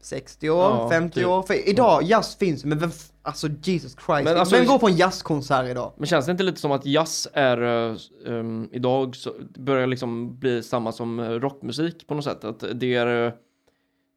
60 0.00 0.50
år, 0.50 0.58
Ja, 0.62 0.88
50 0.90 1.14
typ. 1.14 1.26
år? 1.26 1.42
För 1.42 1.68
idag, 1.68 2.02
jazz 2.02 2.36
finns 2.36 2.64
men 2.64 2.78
vem, 2.78 2.90
alltså 3.22 3.48
Jesus 3.62 3.92
Christ, 4.06 4.24
Men 4.24 4.36
alltså- 4.36 4.56
vem 4.56 4.66
går 4.66 4.78
på 4.78 4.88
en 4.88 4.96
jazzkonsert 4.96 5.68
idag? 5.70 5.92
Men 5.96 6.06
känns 6.06 6.26
det 6.26 6.32
inte 6.32 6.42
lite 6.44 6.60
som 6.60 6.72
att 6.72 6.86
jazz 6.86 7.28
är 7.32 7.62
uh, 7.62 7.96
um, 8.24 8.68
idag 8.72 9.16
så 9.16 9.34
börjar 9.58 9.86
liksom 9.86 10.38
bli 10.38 10.62
samma 10.62 10.92
som 10.92 11.20
eh, 11.20 11.28
rockmusik 11.30 12.06
på 12.06 12.14
något 12.14 12.24
sätt? 12.24 12.44
Att 12.44 12.64
det 12.74 12.94
är, 12.94 13.26
eh, 13.26 13.32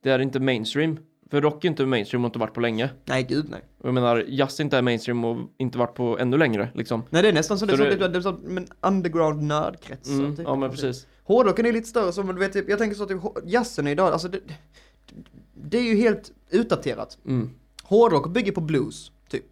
det 0.06 0.12
är 0.12 0.20
inte 0.20 0.40
mainstream. 0.40 0.98
För 1.32 1.42
rock 1.42 1.64
är 1.66 1.70
inte 1.70 1.86
mainstream 1.86 2.26
och 2.26 2.30
inte 2.30 2.40
varit 2.40 2.54
på 2.54 2.60
länge. 2.62 2.90
Nej 3.06 3.24
gud 3.24 3.46
nej. 3.50 3.62
Och 3.78 3.88
jag 3.88 3.94
menar, 3.94 4.26
jazz 4.28 4.60
inte 4.60 4.78
är 4.78 4.82
mainstream 4.82 5.26
och 5.26 5.38
inte 5.58 5.78
varit 5.78 5.96
på 5.96 6.18
ännu 6.20 6.38
längre 6.38 6.70
liksom. 6.74 7.04
Nej 7.10 7.22
det 7.22 7.28
är 7.30 7.34
nästan 7.34 7.60
så, 7.60 7.66
det 7.66 7.72
Så 7.72 7.78
som, 7.78 7.86
det- 7.86 7.96
det, 7.96 8.08
det 8.08 8.18
är 8.18 8.22
som 8.22 8.36
men 8.44 8.68
underground 8.82 9.44
nördkretsar. 9.44 10.14
Mm, 10.14 10.36
typ. 10.36 10.46
ja 10.48 10.56
men 10.56 10.70
precis. 10.72 11.08
Hårdrocken 11.24 11.66
är 11.66 11.72
lite 11.74 11.88
större, 11.88 12.12
som 12.12 12.28
du 12.28 12.34
vet, 12.34 12.54
typ, 12.54 12.70
jag 12.70 12.80
tänker 12.80 12.96
så 12.98 13.06
typ 13.06 13.18
jazzen 13.46 13.88
idag, 13.88 14.14
alltså 14.14 14.28
det, 14.28 14.40
det 15.54 15.78
är 15.78 15.84
ju 15.84 15.96
helt 15.96 16.32
utdaterat. 16.50 17.18
Mm. 17.26 17.50
Hårdrock 17.84 18.30
bygger 18.34 18.52
på 18.52 18.62
blues, 18.62 19.12
typ. 19.30 19.44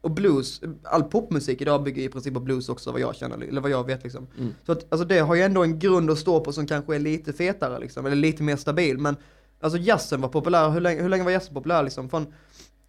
Och 0.00 0.10
blues, 0.10 0.60
all 0.82 1.02
popmusik 1.04 1.60
idag 1.60 1.82
bygger 1.82 2.02
i 2.02 2.08
princip 2.08 2.34
på 2.34 2.40
blues 2.40 2.68
också 2.68 2.92
vad 2.92 3.00
jag 3.00 3.16
känner, 3.16 3.38
eller 3.38 3.60
vad 3.60 3.70
jag 3.70 3.86
vet 3.86 4.02
liksom. 4.02 4.26
Mm. 4.38 4.54
Så 4.66 4.72
att, 4.72 4.86
alltså 4.92 5.04
det 5.04 5.18
har 5.18 5.34
ju 5.34 5.42
ändå 5.42 5.62
en 5.62 5.78
grund 5.78 6.10
att 6.10 6.18
stå 6.18 6.40
på 6.40 6.52
som 6.52 6.66
kanske 6.66 6.94
är 6.94 6.98
lite 6.98 7.32
fetare 7.32 7.78
liksom, 7.80 8.06
eller 8.06 8.16
lite 8.16 8.42
mer 8.42 8.56
stabil. 8.56 8.98
Men 8.98 9.16
alltså 9.62 9.78
jazzen 9.78 10.20
var 10.20 10.28
populär, 10.28 10.70
hur 10.70 10.80
länge, 10.80 11.02
hur 11.02 11.08
länge 11.08 11.24
var 11.24 11.30
jazzen 11.30 11.54
populär 11.54 11.82
liksom? 11.82 12.08
Från 12.08 12.26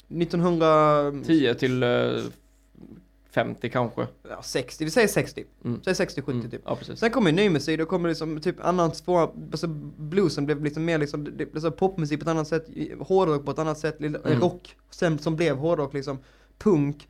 1900... 0.10 1.12
10 1.26 1.56
till 1.56 1.84
eh, 1.84 1.90
50 3.32 3.70
kanske. 3.70 4.08
Ja, 4.30 4.42
60, 4.44 4.86
vi 4.86 4.92
säger 4.92 5.08
60. 5.08 5.44
Mm. 5.66 5.82
Säg 5.84 5.94
60-70 5.94 6.32
Mm. 6.32 6.50
typ. 6.52 6.62
Ja 6.66 6.76
precis. 6.76 7.00
Sen 7.00 7.10
kommer 7.12 7.32
ny 7.32 7.50
musik, 7.50 7.80
då 7.80 7.86
kommer 7.86 8.10
liksom 8.10 8.42
typ 8.42 8.56
annan 8.66 8.94
svåra, 8.96 9.22
alltså 9.52 9.68
bluesen 9.98 10.46
blev 10.46 10.64
liksom 10.64 10.86
mer 10.86 10.98
liksom, 10.98 11.24
det 11.24 11.46
blev 11.52 11.62
så 11.62 11.72
popmusik 11.72 12.20
på 12.20 12.24
ett 12.24 12.30
annat 12.30 12.48
sätt, 12.48 12.66
hårdrock 13.00 13.46
på 13.46 13.52
ett 13.52 13.60
annat 13.60 13.80
sätt, 13.80 14.00
Mm. 14.00 14.16
rock 14.42 14.76
sen 14.92 15.20
som 15.20 15.36
blev 15.36 15.58
hårdrock 15.58 15.94
liksom, 15.94 16.20
punk. 16.58 17.08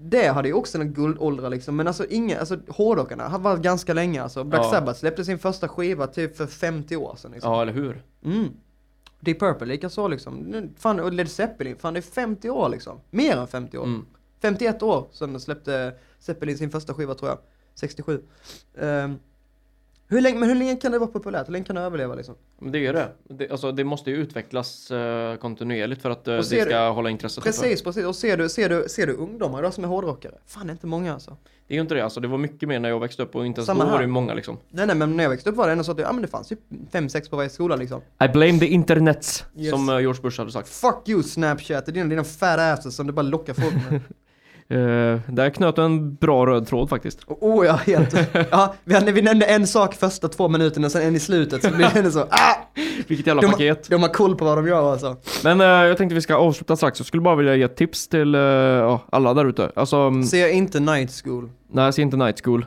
Det 0.00 0.26
hade 0.28 0.48
ju 0.48 0.54
också 0.54 0.78
en 0.78 0.92
guldåldrar 0.92 1.50
liksom, 1.50 1.76
men 1.76 1.86
alltså 1.86 2.06
inga, 2.06 2.38
alltså 2.40 2.58
hårdrockarna 2.68 3.28
har 3.28 3.38
varit 3.38 3.62
ganska 3.62 3.94
länge 3.94 4.22
alltså. 4.22 4.44
Black 4.44 4.60
Ja. 4.64 4.70
Sabbath 4.70 4.98
släppte 5.00 5.24
sin 5.24 5.38
första 5.38 5.68
skiva 5.68 6.06
typ 6.06 6.36
för 6.36 6.46
50 6.46 6.96
år 6.96 7.16
sedan 7.16 7.30
liksom. 7.32 7.52
Ja 7.52 7.62
eller 7.62 7.72
hur? 7.72 8.02
Mm. 8.24 8.48
Deep 9.20 9.38
Purple 9.38 9.66
lika 9.66 9.90
så 9.90 10.08
liksom. 10.08 10.52
Fan, 10.76 11.00
och 11.00 11.12
Led 11.12 11.30
Zeppelin, 11.30 11.76
fan 11.76 11.94
det 11.94 12.00
är 12.00 12.02
50 12.02 12.50
år 12.50 12.68
liksom. 12.68 13.00
Mer 13.10 13.36
än 13.36 13.48
50 13.48 13.78
år. 13.78 13.84
Mm. 13.84 14.06
51 14.42 14.82
år 14.82 15.08
sedan 15.12 15.40
släppte 15.40 15.94
Zeppelin 16.18 16.58
sin 16.58 16.70
första 16.70 16.94
skiva 16.94 17.14
tror 17.14 17.30
jag. 17.30 17.38
67. 17.74 18.22
Ehm, 18.78 19.18
hur 20.08 20.20
länge, 20.20 20.38
men 20.38 20.48
hur 20.48 20.56
länge 20.56 20.76
kan 20.76 20.92
det 20.92 20.98
vara 20.98 21.10
populärt? 21.10 21.48
Hur 21.48 21.52
länge 21.52 21.64
kan 21.64 21.76
det 21.76 21.82
överleva 21.82 22.14
liksom? 22.14 22.34
Det 22.58 22.86
är 22.86 22.92
det. 22.92 23.08
det. 23.28 23.50
Alltså 23.50 23.72
det 23.72 23.84
måste 23.84 24.10
ju 24.10 24.16
utvecklas 24.16 24.90
eh, 24.90 25.36
kontinuerligt 25.36 26.02
för 26.02 26.10
att 26.10 26.28
Och 26.28 26.34
det 26.36 26.44
ska 26.44 26.88
hålla 26.90 27.10
intresset. 27.10 27.44
Precis, 27.44 27.82
precis. 27.82 28.04
Och 28.04 28.16
ser 28.16 28.36
du, 28.36 28.48
ser 28.48 28.68
du, 28.68 28.88
ser 28.88 29.06
du 29.06 29.12
ungdomar 29.12 29.58
idag 29.58 29.74
som 29.74 29.84
är 29.84 29.88
hårdrockare? 29.88 30.34
Fan 30.46 30.66
det 30.66 30.70
är 30.70 30.72
inte 30.72 30.86
många 30.86 31.12
alltså. 31.14 31.36
Det 31.68 31.74
är 31.74 31.76
ju 31.76 31.80
inte 31.82 31.94
det, 31.94 32.04
alltså 32.04 32.20
det 32.20 32.28
var 32.28 32.38
mycket 32.38 32.68
mer 32.68 32.80
när 32.80 32.88
jag 32.88 33.00
växte 33.00 33.22
upp 33.22 33.34
och 33.36 33.46
inte 33.46 33.58
ens 33.60 33.66
Samma 33.66 33.78
då 33.84 33.84
var 33.84 33.90
här. 33.92 33.98
det 33.98 34.04
ju 34.04 34.12
många 34.12 34.34
liksom. 34.34 34.56
Nej 34.70 34.86
nej 34.86 34.96
men 34.96 35.16
när 35.16 35.24
jag 35.24 35.30
växte 35.30 35.50
upp 35.50 35.56
var 35.56 35.66
det 35.66 35.72
ändå 35.72 35.84
så 35.84 35.90
att 35.90 35.96
det, 35.96 36.02
ja, 36.02 36.12
men 36.12 36.22
det 36.22 36.28
fanns 36.28 36.52
ju 36.52 36.56
5-6 36.92 37.30
på 37.30 37.36
varje 37.36 37.48
skola 37.50 37.76
liksom. 37.76 38.00
I 38.24 38.28
blame 38.28 38.58
the 38.58 38.66
internets, 38.66 39.44
Yes. 39.56 39.70
som 39.70 39.88
eh, 39.88 40.00
George 40.00 40.22
Bush 40.22 40.38
hade 40.40 40.52
sagt. 40.52 40.68
Fuck 40.68 41.08
you 41.08 41.22
Snapchat, 41.22 41.86
det 41.86 41.90
är 41.90 41.94
dina, 41.94 42.06
dina 42.08 42.24
fat 42.24 42.58
asses 42.60 42.96
som 42.96 43.06
du 43.06 43.12
bara 43.12 43.22
lockar 43.22 43.54
folk 43.54 43.74
med. 43.90 44.00
Uh, 44.72 45.20
där 45.28 45.50
knöt 45.50 45.76
du 45.76 45.82
en 45.82 46.14
bra 46.14 46.46
röd 46.46 46.66
tråd 46.66 46.88
faktiskt. 46.88 47.24
Och, 47.26 47.42
oh 47.42 47.66
ja, 47.66 47.72
helt. 47.72 48.14
Ja, 48.50 48.74
vi, 48.84 48.94
hade- 48.94 49.12
vi 49.12 49.22
nämnde 49.22 49.46
en 49.46 49.66
sak 49.66 49.94
första 49.94 50.28
två 50.28 50.48
minuterna, 50.48 50.90
sen 50.90 51.02
en 51.02 51.16
i 51.16 51.20
slutet 51.20 51.62
så 51.62 51.70
blir 51.70 52.02
det 52.02 52.10
så, 52.10 52.20
ah! 52.20 52.54
Vilket 53.06 53.26
jävla 53.26 53.42
De, 53.42 53.48
paket. 53.50 53.88
de 53.90 54.02
har 54.02 54.08
koll 54.08 54.36
på 54.36 54.44
vad 54.44 54.58
de 54.58 54.66
gör 54.68 54.92
alltså. 54.92 55.16
Men 55.44 55.60
eh, 55.60 55.66
jag 55.66 55.96
tänkte 55.96 56.14
vi 56.14 56.20
ska 56.20 56.34
avsluta 56.36 56.76
strax. 56.76 57.00
Jag 57.00 57.06
skulle 57.06 57.20
bara 57.22 57.36
vilja 57.36 57.56
ge 57.56 57.68
tips 57.68 58.08
till 58.08 58.34
ja, 58.34 59.00
alla 59.12 59.34
där 59.34 59.44
ute. 59.44 59.70
Alltså, 59.76 59.96
mm, 59.96 60.22
Ser 60.24 60.48
inte 60.48 60.80
Night 60.80 61.22
School. 61.24 61.50
nej, 61.72 61.92
se 61.92 62.02
inte 62.02 62.16
Night 62.16 62.40
School. 62.44 62.66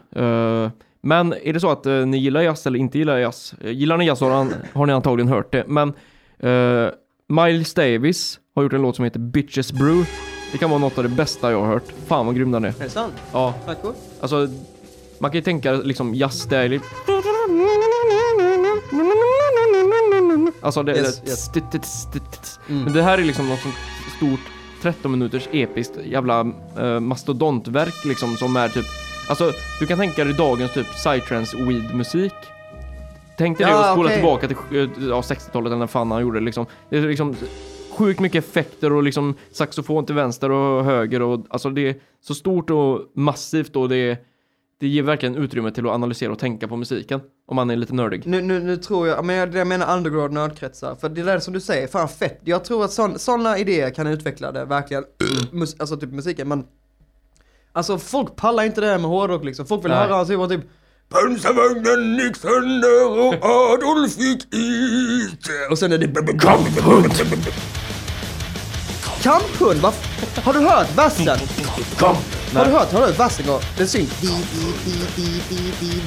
Men 1.03 1.33
är 1.43 1.53
det 1.53 1.59
så 1.59 1.69
att 1.71 1.85
ni 1.85 2.17
gillar 2.17 2.41
jazz 2.41 2.67
eller 2.67 2.79
inte 2.79 2.97
gillar 2.97 3.17
jazz? 3.17 3.53
Gillar 3.63 3.97
ni 3.97 4.05
jazz 4.05 4.21
har, 4.21 4.29
har 4.77 4.85
ni 4.85 4.93
antagligen 4.93 5.29
hört 5.29 5.51
det. 5.51 5.63
Men 5.67 5.93
Miles 7.29 7.73
Davis 7.73 8.39
har 8.55 8.63
gjort 8.63 8.73
en 8.73 8.81
låt 8.81 8.95
som 8.95 9.05
heter 9.05 9.19
Bitches 9.19 9.71
Brew. 9.73 10.05
Det 10.51 10.57
kan 10.57 10.69
vara 10.69 10.79
något 10.79 10.97
av 10.97 11.03
det 11.03 11.09
bästa 11.09 11.51
jag 11.51 11.59
har 11.59 11.67
hört. 11.67 11.83
Fan 12.07 12.25
vad 12.25 12.35
grym 12.35 12.51
den 12.51 12.63
är. 12.65 12.69
Är 12.69 12.73
det 12.83 12.89
sant? 12.89 13.13
Ja, 13.33 13.53
Tack 13.65 13.81
cool. 13.81 13.93
alltså 14.21 14.47
man 15.19 15.31
kan 15.31 15.37
ju 15.37 15.41
tänka 15.43 15.71
liksom 15.71 16.15
jazz, 16.15 16.45
det 16.45 16.57
är 16.57 16.69
lite... 16.69 16.85
Alltså 20.61 20.83
det, 20.83 20.91
Yes, 20.97 21.19
det, 21.21 21.29
yes. 21.29 21.39
st- 21.39 21.59
st- 21.59 21.77
st- 21.83 22.19
st- 22.43 22.61
Mm. 22.69 22.83
Men 22.83 22.93
det 22.93 23.03
här 23.03 23.17
är 23.17 23.23
liksom 23.23 23.49
något 23.49 23.59
sånt 23.59 23.75
stort 24.17 24.39
13 24.81 25.11
minuters 25.11 25.47
episkt 25.51 25.93
jävla 26.05 26.45
uh, 26.79 26.99
mastodontverk 26.99 28.05
liksom 28.05 28.37
som 28.37 28.55
är 28.55 28.69
typ 28.69 28.85
Alltså 29.29 29.51
du 29.79 29.87
kan 29.87 29.97
tänka 29.97 30.23
dig 30.23 30.33
dagens 30.33 30.73
typ 30.73 30.87
psytrance 30.91 31.57
weed 31.57 31.95
musik 31.95 32.33
Tänk 33.37 33.57
dig 33.57 33.67
det 33.67 33.73
Ja, 33.73 33.79
och 33.91 33.95
spola 33.95 34.07
okej. 34.07 34.17
tillbaka 34.17 34.47
till 34.47 34.57
eh, 34.71 35.07
ja, 35.09 35.21
60-talet 35.21 35.67
eller 35.67 35.77
när 35.77 35.87
fan 35.87 36.11
han 36.11 36.21
gjorde 36.21 36.39
det 36.39 36.45
liksom 36.45 36.65
Det 36.89 36.97
är 36.97 37.01
liksom 37.01 37.35
sjukt 37.97 38.19
mycket 38.19 38.45
effekter 38.45 38.93
och 38.93 39.03
liksom 39.03 39.35
saxofon 39.51 40.05
till 40.05 40.15
vänster 40.15 40.51
och 40.51 40.85
höger 40.85 41.21
och 41.21 41.45
alltså 41.49 41.69
det 41.69 41.89
är 41.89 41.95
så 42.21 42.35
stort 42.35 42.69
och 42.69 43.11
massivt 43.15 43.75
och 43.75 43.89
det 43.89 44.25
det 44.79 44.87
ger 44.87 45.03
verkligen 45.03 45.35
utrymme 45.35 45.71
till 45.71 45.85
att 45.85 45.91
analysera 45.91 46.31
och 46.31 46.39
tänka 46.39 46.67
på 46.67 46.75
musiken 46.75 47.21
om 47.47 47.55
man 47.55 47.69
är 47.69 47.75
lite 47.75 47.93
nördig. 47.93 48.25
Nu, 48.25 48.41
nu, 48.41 48.59
nu 48.59 48.77
tror 48.77 49.07
jag, 49.07 49.25
men 49.25 49.35
jag, 49.35 49.55
jag 49.55 49.67
menar 49.67 49.97
underground 49.97 50.33
nördkretsar, 50.33 50.95
för 50.95 51.09
det 51.09 51.23
där 51.23 51.39
som 51.39 51.53
du 51.53 51.59
säger, 51.59 51.87
fan 51.87 52.07
fett. 52.09 52.39
Jag 52.43 52.65
tror 52.65 52.85
att 52.85 53.21
sådana 53.21 53.57
idéer 53.57 53.89
kan 53.89 54.07
utveckla 54.07 54.51
det 54.51 54.65
verkligen, 54.65 55.03
mus, 55.51 55.75
alltså 55.79 55.97
typ 55.97 56.11
musiken, 56.11 56.47
men 56.47 56.63
Alltså 57.73 57.97
folk 57.97 58.35
pallar 58.35 58.63
inte 58.63 58.81
det 58.81 58.87
här 58.87 58.97
med 58.97 59.09
hårdrock 59.09 59.43
liksom, 59.43 59.65
folk 59.65 59.85
vill 59.85 59.91
Nej. 59.91 59.99
höra 59.99 60.15
alltså 60.15 60.47
typ 60.47 60.61
Pansarvagnen 61.09 62.17
gick 62.17 62.35
sönder 62.35 63.19
och 63.19 63.33
Adolf 63.45 64.17
gick 64.17 64.53
ut 64.53 65.49
Och 65.71 65.79
sen 65.79 65.91
är 65.91 65.97
det 65.97 67.80
Kamphund! 69.21 69.81
Vad 69.81 69.93
Har 70.43 70.53
du 70.53 70.59
hört 70.59 70.97
versen? 70.97 71.27
Har 72.53 72.65
du 72.65 72.71
hört, 72.71 72.91
har 72.91 72.99
du 72.99 73.05
hört 73.05 73.19
versen? 73.19 73.45
går? 73.45 73.61
Den 73.77 73.87
syns 73.87 74.09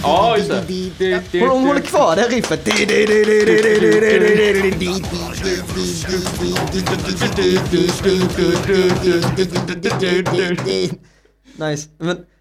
Ja, 0.03 0.37
just 0.37 0.51
det. 0.99 1.41
Hon, 1.41 1.67
håller 1.67 1.81
kvar 1.81 2.17
det 2.17 2.23
riffet. 2.23 2.65
Nice, 11.57 11.89
men 11.99 12.09
äh, 12.09 12.13
äh, 12.13 12.34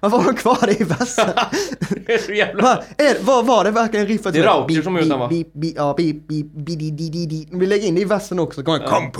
varför 0.00 0.16
har 0.16 0.24
hon 0.24 0.34
kvar 0.34 0.66
det 0.66 0.80
i 0.80 0.84
versen? 0.84 1.28
Det 2.06 2.14
är 2.14 2.18
så 2.18 2.32
jävla... 2.32 2.62
Va, 2.62 2.82
är, 2.96 3.24
vad 3.24 3.46
var 3.46 3.64
det 3.64 3.70
verkligen 3.70 4.06
riffet? 4.06 4.32
Det 4.32 4.38
är 4.38 4.44
Rautio 4.44 4.82
som 4.82 4.96
gjort 4.96 5.08
den, 5.08 5.18
va? 5.18 5.30
Ja. 5.76 5.94
Vi 7.52 7.66
lägger 7.66 7.86
in 7.86 7.94
det 7.94 8.00
i 8.00 8.04
versen 8.04 8.38
också. 8.38 8.62
Kom. 8.62 8.78
Kom. 8.78 9.12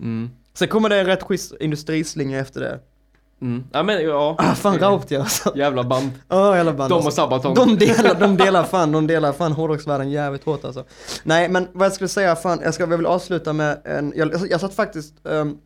Mm. 0.00 0.30
Sen 0.54 0.68
kommer 0.68 0.88
det 0.88 1.00
en 1.00 1.06
rätt 1.06 1.22
schysst 1.22 1.52
industrislinga 1.60 2.38
efter 2.40 2.60
det. 2.60 2.80
Mm. 3.40 3.64
Ja 3.72 3.82
men 3.82 4.04
ja. 4.04 4.34
Ah, 4.38 4.54
fan 4.54 4.78
Rauptio 4.78 5.18
alltså. 5.20 5.56
Jävla 5.56 5.84
band. 5.84 6.10
Åh 6.30 6.56
jävla 6.56 6.72
band 6.72 6.90
De 6.90 6.94
alltså. 6.94 7.08
och 7.08 7.14
Sabaton. 7.14 7.54
De 7.54 7.76
delar, 7.76 8.20
de 8.20 8.36
delar 8.36 8.64
fan, 8.70 8.92
de 8.92 9.06
delar 9.06 9.32
fan 9.32 9.52
hårdrocksvärlden 9.52 10.10
jävligt 10.10 10.44
hårt 10.44 10.64
alltså. 10.64 10.84
Nej 11.22 11.48
men 11.48 11.68
vad 11.72 11.86
jag 11.86 11.92
skulle 11.92 12.08
säga, 12.08 12.36
fan, 12.36 12.60
jag 12.62 12.74
ska 12.74 12.82
jag 12.82 12.96
vill 12.96 13.06
avsluta 13.06 13.52
med 13.52 13.80
en, 13.84 14.12
jag, 14.16 14.32
jag, 14.32 14.50
jag 14.50 14.60
satt 14.60 14.74
faktiskt, 14.74 15.14
um, 15.22 15.58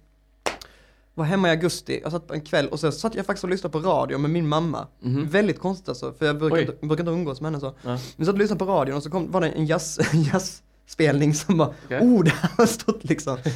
var 1.15 1.25
hemma 1.25 1.49
i 1.49 1.51
augusti, 1.51 2.01
jag 2.03 2.13
satt 2.13 2.27
på 2.27 2.35
en 2.35 2.41
kväll 2.41 2.69
och 2.69 2.81
så 2.81 2.93
satt 2.93 3.15
jag 3.15 3.27
faktiskt 3.27 3.45
och 3.45 3.51
lyssnade 3.51 3.73
på 3.73 3.79
radio 3.79 4.19
med 4.19 4.31
min 4.31 4.49
mamma. 4.49 4.87
Mhm. 5.01 5.27
Väldigt 5.29 5.59
konstigt 5.59 5.89
alltså, 5.89 6.13
för 6.13 6.27
jag 6.27 6.39
brukar, 6.39 6.57
Oj. 6.57 6.61
inte, 6.63 6.87
brukar 6.87 7.03
inte 7.03 7.13
umgås 7.13 7.41
med 7.41 7.51
henne 7.51 7.61
så. 7.61 7.67
Ja. 7.67 7.73
Men 7.83 7.99
jag 8.17 8.27
satt 8.27 8.33
och 8.33 8.39
lyssnade 8.39 8.59
på 8.59 8.65
radion 8.73 8.97
och 8.97 9.03
så 9.03 9.11
kom, 9.11 9.31
var 9.31 9.41
det 9.41 9.49
en 9.49 9.67
jazz, 9.67 9.99
jazzspelning 10.33 11.35
som 11.35 11.59
bara, 11.59 11.71
Okej. 11.85 12.01
oh 12.01 12.25
det 12.25 12.31
här 12.31 12.51
har 12.57 12.67
stått 12.67 13.05
liksom. 13.05 13.39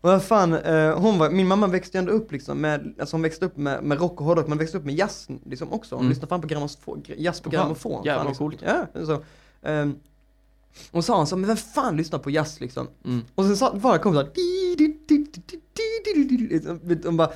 Och 0.00 0.10
vad 0.10 0.22
fan, 0.22 0.54
eh, 0.54 0.98
hon 0.98 1.18
var, 1.18 1.30
min 1.30 1.46
mamma 1.46 1.66
växte 1.66 1.96
ju 1.96 2.00
ändå 2.00 2.12
upp 2.12 2.32
liksom 2.32 2.60
med, 2.60 2.94
alltså 3.00 3.14
hon 3.14 3.22
växte 3.22 3.44
upp 3.44 3.56
med, 3.56 3.82
med 3.84 3.98
rock 3.98 4.20
och 4.20 4.26
hårdrock, 4.26 4.46
men 4.48 4.58
växte 4.58 4.78
upp 4.78 4.84
med 4.84 4.94
jazz 4.94 5.28
liksom 5.44 5.72
också. 5.72 5.94
Hon 5.94 6.02
mm. 6.02 6.08
lyssnade 6.08 6.28
fan 6.28 6.40
på 6.40 6.46
grammofon. 6.46 7.02
Jazz 7.06 7.40
på 7.40 7.50
grammofon. 7.50 8.04
Jävlar 8.04 8.24
vad 8.24 8.26
liksom. 8.26 8.50
coolt. 8.50 8.62
Ja, 8.94 9.06
så. 9.06 9.22
Eh, 9.68 9.86
och 10.90 11.04
sa 11.04 11.16
hon 11.16 11.26
så, 11.26 11.36
men 11.36 11.46
vem 11.46 11.56
fan 11.56 11.96
lyssnar 11.96 12.18
på 12.18 12.30
jazz 12.30 12.60
liksom? 12.60 12.88
Mm. 13.04 13.24
Och 13.34 13.44
sen 13.44 13.56
sa, 13.56 13.72
var 13.74 13.92
det 13.92 13.98
kom 13.98 14.12
såhär, 14.12 14.30
de 14.76 14.88
liksom. 16.88 17.16
bara, 17.16 17.30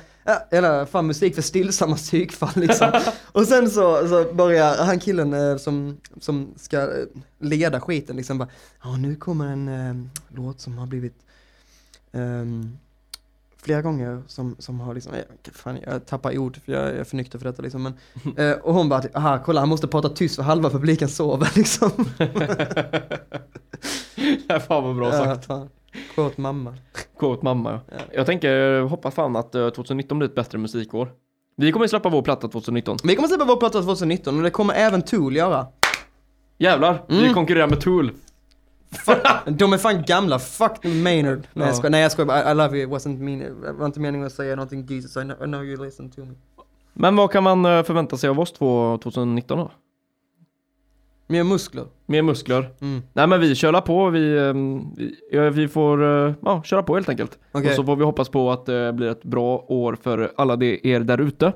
hela 0.51 0.85
fan 0.85 1.07
musik 1.07 1.35
för 1.35 1.41
stillsamma 1.41 1.95
psykfall 1.95 2.51
liksom. 2.55 2.91
och 3.31 3.47
sen 3.47 3.69
så, 3.69 4.07
så 4.07 4.33
börjar 4.33 4.85
han 4.85 4.99
killen 4.99 5.33
eh, 5.33 5.57
som, 5.57 5.97
som 6.19 6.53
ska 6.55 6.81
eh, 6.81 7.05
leda 7.39 7.81
skiten 7.81 8.15
liksom 8.15 8.37
bara, 8.37 8.49
ja 8.83 8.97
nu 8.97 9.15
kommer 9.15 9.47
en 9.47 9.67
eh, 9.67 9.95
låt 10.35 10.59
som 10.59 10.77
har 10.77 10.87
blivit 10.87 11.15
ehm, 12.13 12.77
flera 13.57 13.81
gånger 13.81 14.21
som, 14.27 14.55
som 14.59 14.79
har 14.79 14.93
liksom, 14.93 15.13
jag, 15.15 15.55
fan, 15.55 15.77
jag 15.85 16.05
tappar 16.05 16.37
ord 16.37 16.57
för 16.65 16.71
jag, 16.71 16.81
jag 16.89 16.95
är 16.95 17.03
för 17.03 17.15
nykter 17.17 17.39
för 17.39 17.45
detta 17.45 17.61
liksom. 17.61 17.83
Men, 17.83 17.93
eh, 18.51 18.57
och 18.57 18.73
hon 18.73 18.89
bara, 18.89 19.03
aha 19.13 19.39
kolla 19.45 19.59
han 19.59 19.69
måste 19.69 19.87
prata 19.87 20.09
tyst 20.09 20.35
för 20.35 20.43
halva 20.43 20.69
publiken 20.69 21.07
sover 21.09 21.51
liksom. 21.55 21.91
Ja, 24.47 24.59
fan 24.59 24.83
vad 24.83 24.95
bra 24.95 25.11
sagt. 25.11 25.45
Fan. 25.45 25.69
Quote 26.15 26.41
mamma. 26.41 26.75
Quote 27.19 27.45
mamma. 27.45 27.79
Ja. 27.91 27.97
Jag 28.13 28.25
tänker, 28.25 28.81
hoppas 28.81 29.13
fan 29.13 29.35
att 29.35 29.55
eh, 29.55 29.69
2019 29.69 30.19
blir 30.19 30.29
ett 30.29 30.35
bättre 30.35 30.57
musikår. 30.57 31.09
Vi 31.57 31.71
kommer 31.71 31.87
släppa 31.87 32.09
vår 32.09 32.21
platta 32.21 32.47
2019. 32.47 32.97
Vi 33.03 33.15
kommer 33.15 33.27
släppa 33.27 33.45
vår 33.45 33.55
platta 33.55 33.81
2019 33.81 34.37
och 34.37 34.43
det 34.43 34.49
kommer 34.49 34.73
även 34.73 35.01
Tool 35.01 35.35
göra. 35.35 35.67
Jävlar, 36.57 37.03
vi 37.07 37.19
Mm. 37.21 37.33
konkurrerar 37.33 37.67
med 37.67 37.81
Tool. 37.81 38.11
De 39.45 39.73
är 39.73 39.77
fan 39.77 40.03
gamla, 40.07 40.39
fuck 40.39 40.83
Maynard. 40.83 41.37
Nej 41.37 41.47
jag 41.53 41.67
Ja. 41.67 41.73
skojar, 41.73 41.91
nej 41.91 42.01
jag 42.01 42.11
skojar 42.11 42.27
bara, 42.27 42.49
I, 42.49 42.51
I 42.51 42.55
love 42.55 42.77
you, 42.77 42.87
it 42.87 42.89
wasn't 42.89 43.17
mean, 43.19 43.39
det 43.39 43.71
var 43.71 43.85
inte 43.85 43.99
meningen 43.99 44.27
att 44.27 44.33
säga 44.33 44.55
någonting 44.55 44.85
Jesus, 44.85 45.17
I 45.17 45.21
know, 45.21 45.37
I 45.43 45.45
know 45.45 45.65
you 45.65 45.85
listen 45.85 46.09
to 46.11 46.21
me. 46.21 46.33
Men 46.93 47.15
vad 47.15 47.31
kan 47.31 47.43
man 47.43 47.65
eh, 47.65 47.83
förvänta 47.83 48.17
sig 48.17 48.29
av 48.29 48.39
oss 48.39 48.51
två 48.53 48.97
2019 49.03 49.57
då? 49.57 49.71
Mer 51.27 51.43
muskler. 51.43 51.85
Mer 52.05 52.21
muskler? 52.21 52.69
Mm. 52.81 53.01
Nej 53.13 53.27
men 53.27 53.39
vi 53.39 53.55
kör 53.55 53.81
på, 53.81 54.09
vi, 54.09 54.39
ehm, 54.39 54.95
vi, 55.31 55.49
vi 55.49 55.67
får 55.67 56.03
eh, 56.27 56.33
ja, 56.41 56.63
köra 56.63 56.83
på 56.83 56.95
helt 56.95 57.09
enkelt. 57.09 57.39
Okej. 57.51 57.69
Och 57.69 57.75
så 57.75 57.83
får 57.83 57.95
vi 57.95 58.03
hoppas 58.03 58.29
på 58.29 58.51
att 58.51 58.65
det 58.65 58.93
blir 58.93 59.09
ett 59.09 59.23
bra 59.23 59.65
år 59.67 59.97
för 60.01 60.31
alla 60.35 60.55
de, 60.55 60.79
er 60.83 60.99
där 60.99 61.21
ute. 61.21 61.53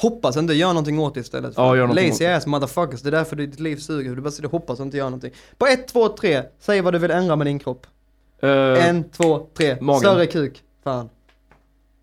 Hoppas 0.00 0.36
inte, 0.36 0.54
gör 0.54 0.68
någonting 0.68 0.98
åt 0.98 1.14
det 1.14 1.20
istället. 1.20 1.54
Ja, 1.56 1.76
gör 1.76 1.82
någonting 1.86 2.10
Lazy 2.10 2.26
ass 2.26 2.46
motherfuckers, 2.46 3.02
det 3.02 3.08
är 3.08 3.10
därför 3.10 3.36
ditt 3.36 3.60
liv 3.60 3.76
suger. 3.76 4.16
Du 4.16 4.22
bara 4.22 4.30
sitter 4.30 4.44
och 4.44 4.52
hoppas 4.52 4.80
och 4.80 4.86
inte 4.86 4.96
gör 4.96 5.04
någonting. 5.04 5.32
På 5.58 5.66
ett, 5.66 5.88
två, 5.88 6.08
tre, 6.08 6.42
säg 6.58 6.80
vad 6.80 6.92
du 6.94 6.98
vill 6.98 7.10
ändra 7.10 7.36
med 7.36 7.46
din 7.46 7.58
kropp. 7.58 7.86
Eh, 8.42 8.88
en, 8.88 9.04
två, 9.10 9.46
tre, 9.54 9.76
magen. 9.80 10.00
större 10.00 10.26
kuk. 10.26 10.62
Fan. 10.84 11.08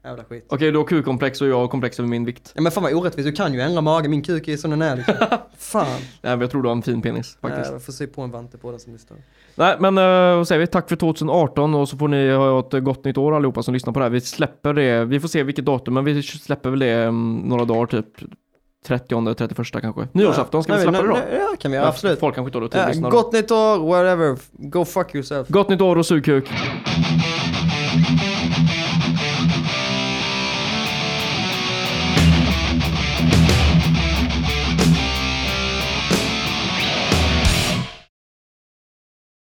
Jävla 0.03 0.23
skit. 0.23 0.45
Okej, 0.49 0.71
du 0.71 0.77
har 0.77 0.85
Q-komplex 0.85 1.41
och 1.41 1.47
jag 1.47 1.59
har 1.59 1.67
komplex 1.67 1.99
över 1.99 2.09
min 2.09 2.25
vikt. 2.25 2.51
Ja 2.55 2.61
men 2.61 2.71
fan 2.71 2.83
vad 2.83 2.93
orättvist, 2.93 3.25
du 3.25 3.31
kan 3.31 3.53
ju 3.53 3.61
ändra 3.61 3.81
magen, 3.81 4.11
min 4.11 4.21
kuk 4.21 4.47
är 4.47 4.57
som 4.57 4.71
den 4.71 4.81
är 4.81 4.95
liksom. 4.95 5.15
Fan. 5.57 5.87
Nej 5.87 6.01
men 6.21 6.41
jag 6.41 6.51
tror 6.51 6.61
du 6.61 6.67
har 6.69 6.75
en 6.75 6.81
fin 6.81 7.01
penis 7.01 7.37
faktiskt. 7.41 7.63
Nej, 7.63 7.71
jag 7.71 7.83
får 7.83 7.93
se 7.93 8.07
på 8.07 8.21
en 8.21 8.31
vante 8.31 8.57
på 8.57 8.71
den 8.71 8.79
som 8.79 8.93
lyssnar. 8.93 9.17
Nej 9.55 9.75
men 9.79 9.97
uh, 9.97 10.37
vad 10.37 10.47
säger 10.47 10.59
vi? 10.59 10.67
Tack 10.67 10.89
för 10.89 10.95
2018 10.95 11.75
och 11.75 11.89
så 11.89 11.97
får 11.97 12.07
ni 12.07 12.31
ha 12.31 12.59
ett 12.59 12.83
gott 12.83 13.05
nytt 13.05 13.17
år 13.17 13.35
allihopa 13.35 13.63
som 13.63 13.73
lyssnar 13.73 13.93
på 13.93 13.99
det 13.99 14.05
här. 14.05 14.09
Vi 14.09 14.21
släpper 14.21 14.73
det, 14.73 15.05
vi 15.05 15.19
får 15.19 15.27
se 15.27 15.43
vilket 15.43 15.65
datum 15.65 15.93
men 15.93 16.05
vi 16.05 16.23
släpper 16.23 16.69
väl 16.69 16.79
det 16.79 17.05
um, 17.05 17.35
några 17.45 17.65
dagar 17.65 17.85
typ 17.85 18.07
30 18.85 19.35
31 19.35 19.81
kanske. 19.81 20.07
Nyårsafton, 20.11 20.63
ska 20.63 20.75
vi 20.75 20.81
släppa 20.81 21.01
det 21.01 21.07
då? 21.07 21.17
Ja, 21.39 21.55
kan 21.59 21.71
vi 21.71 21.77
göra, 21.77 21.87
absolut. 21.87 22.19
Folk 22.19 22.35
kanske 22.35 22.49
inte 22.49 22.59
har 22.59 22.67
tid 22.67 22.81
att 22.81 22.87
lyssna 22.89 23.09
gott 23.09 23.33
nytt 23.33 23.51
år, 23.51 23.79
whatever. 23.79 24.37
Go 24.51 24.85
fuck 24.85 25.15
yourself. 25.15 25.47
Gott 25.47 25.69
nytt 25.69 25.81
år 25.81 25.95
och 25.95 26.05
sug 26.05 26.25
kuk. 26.25 26.49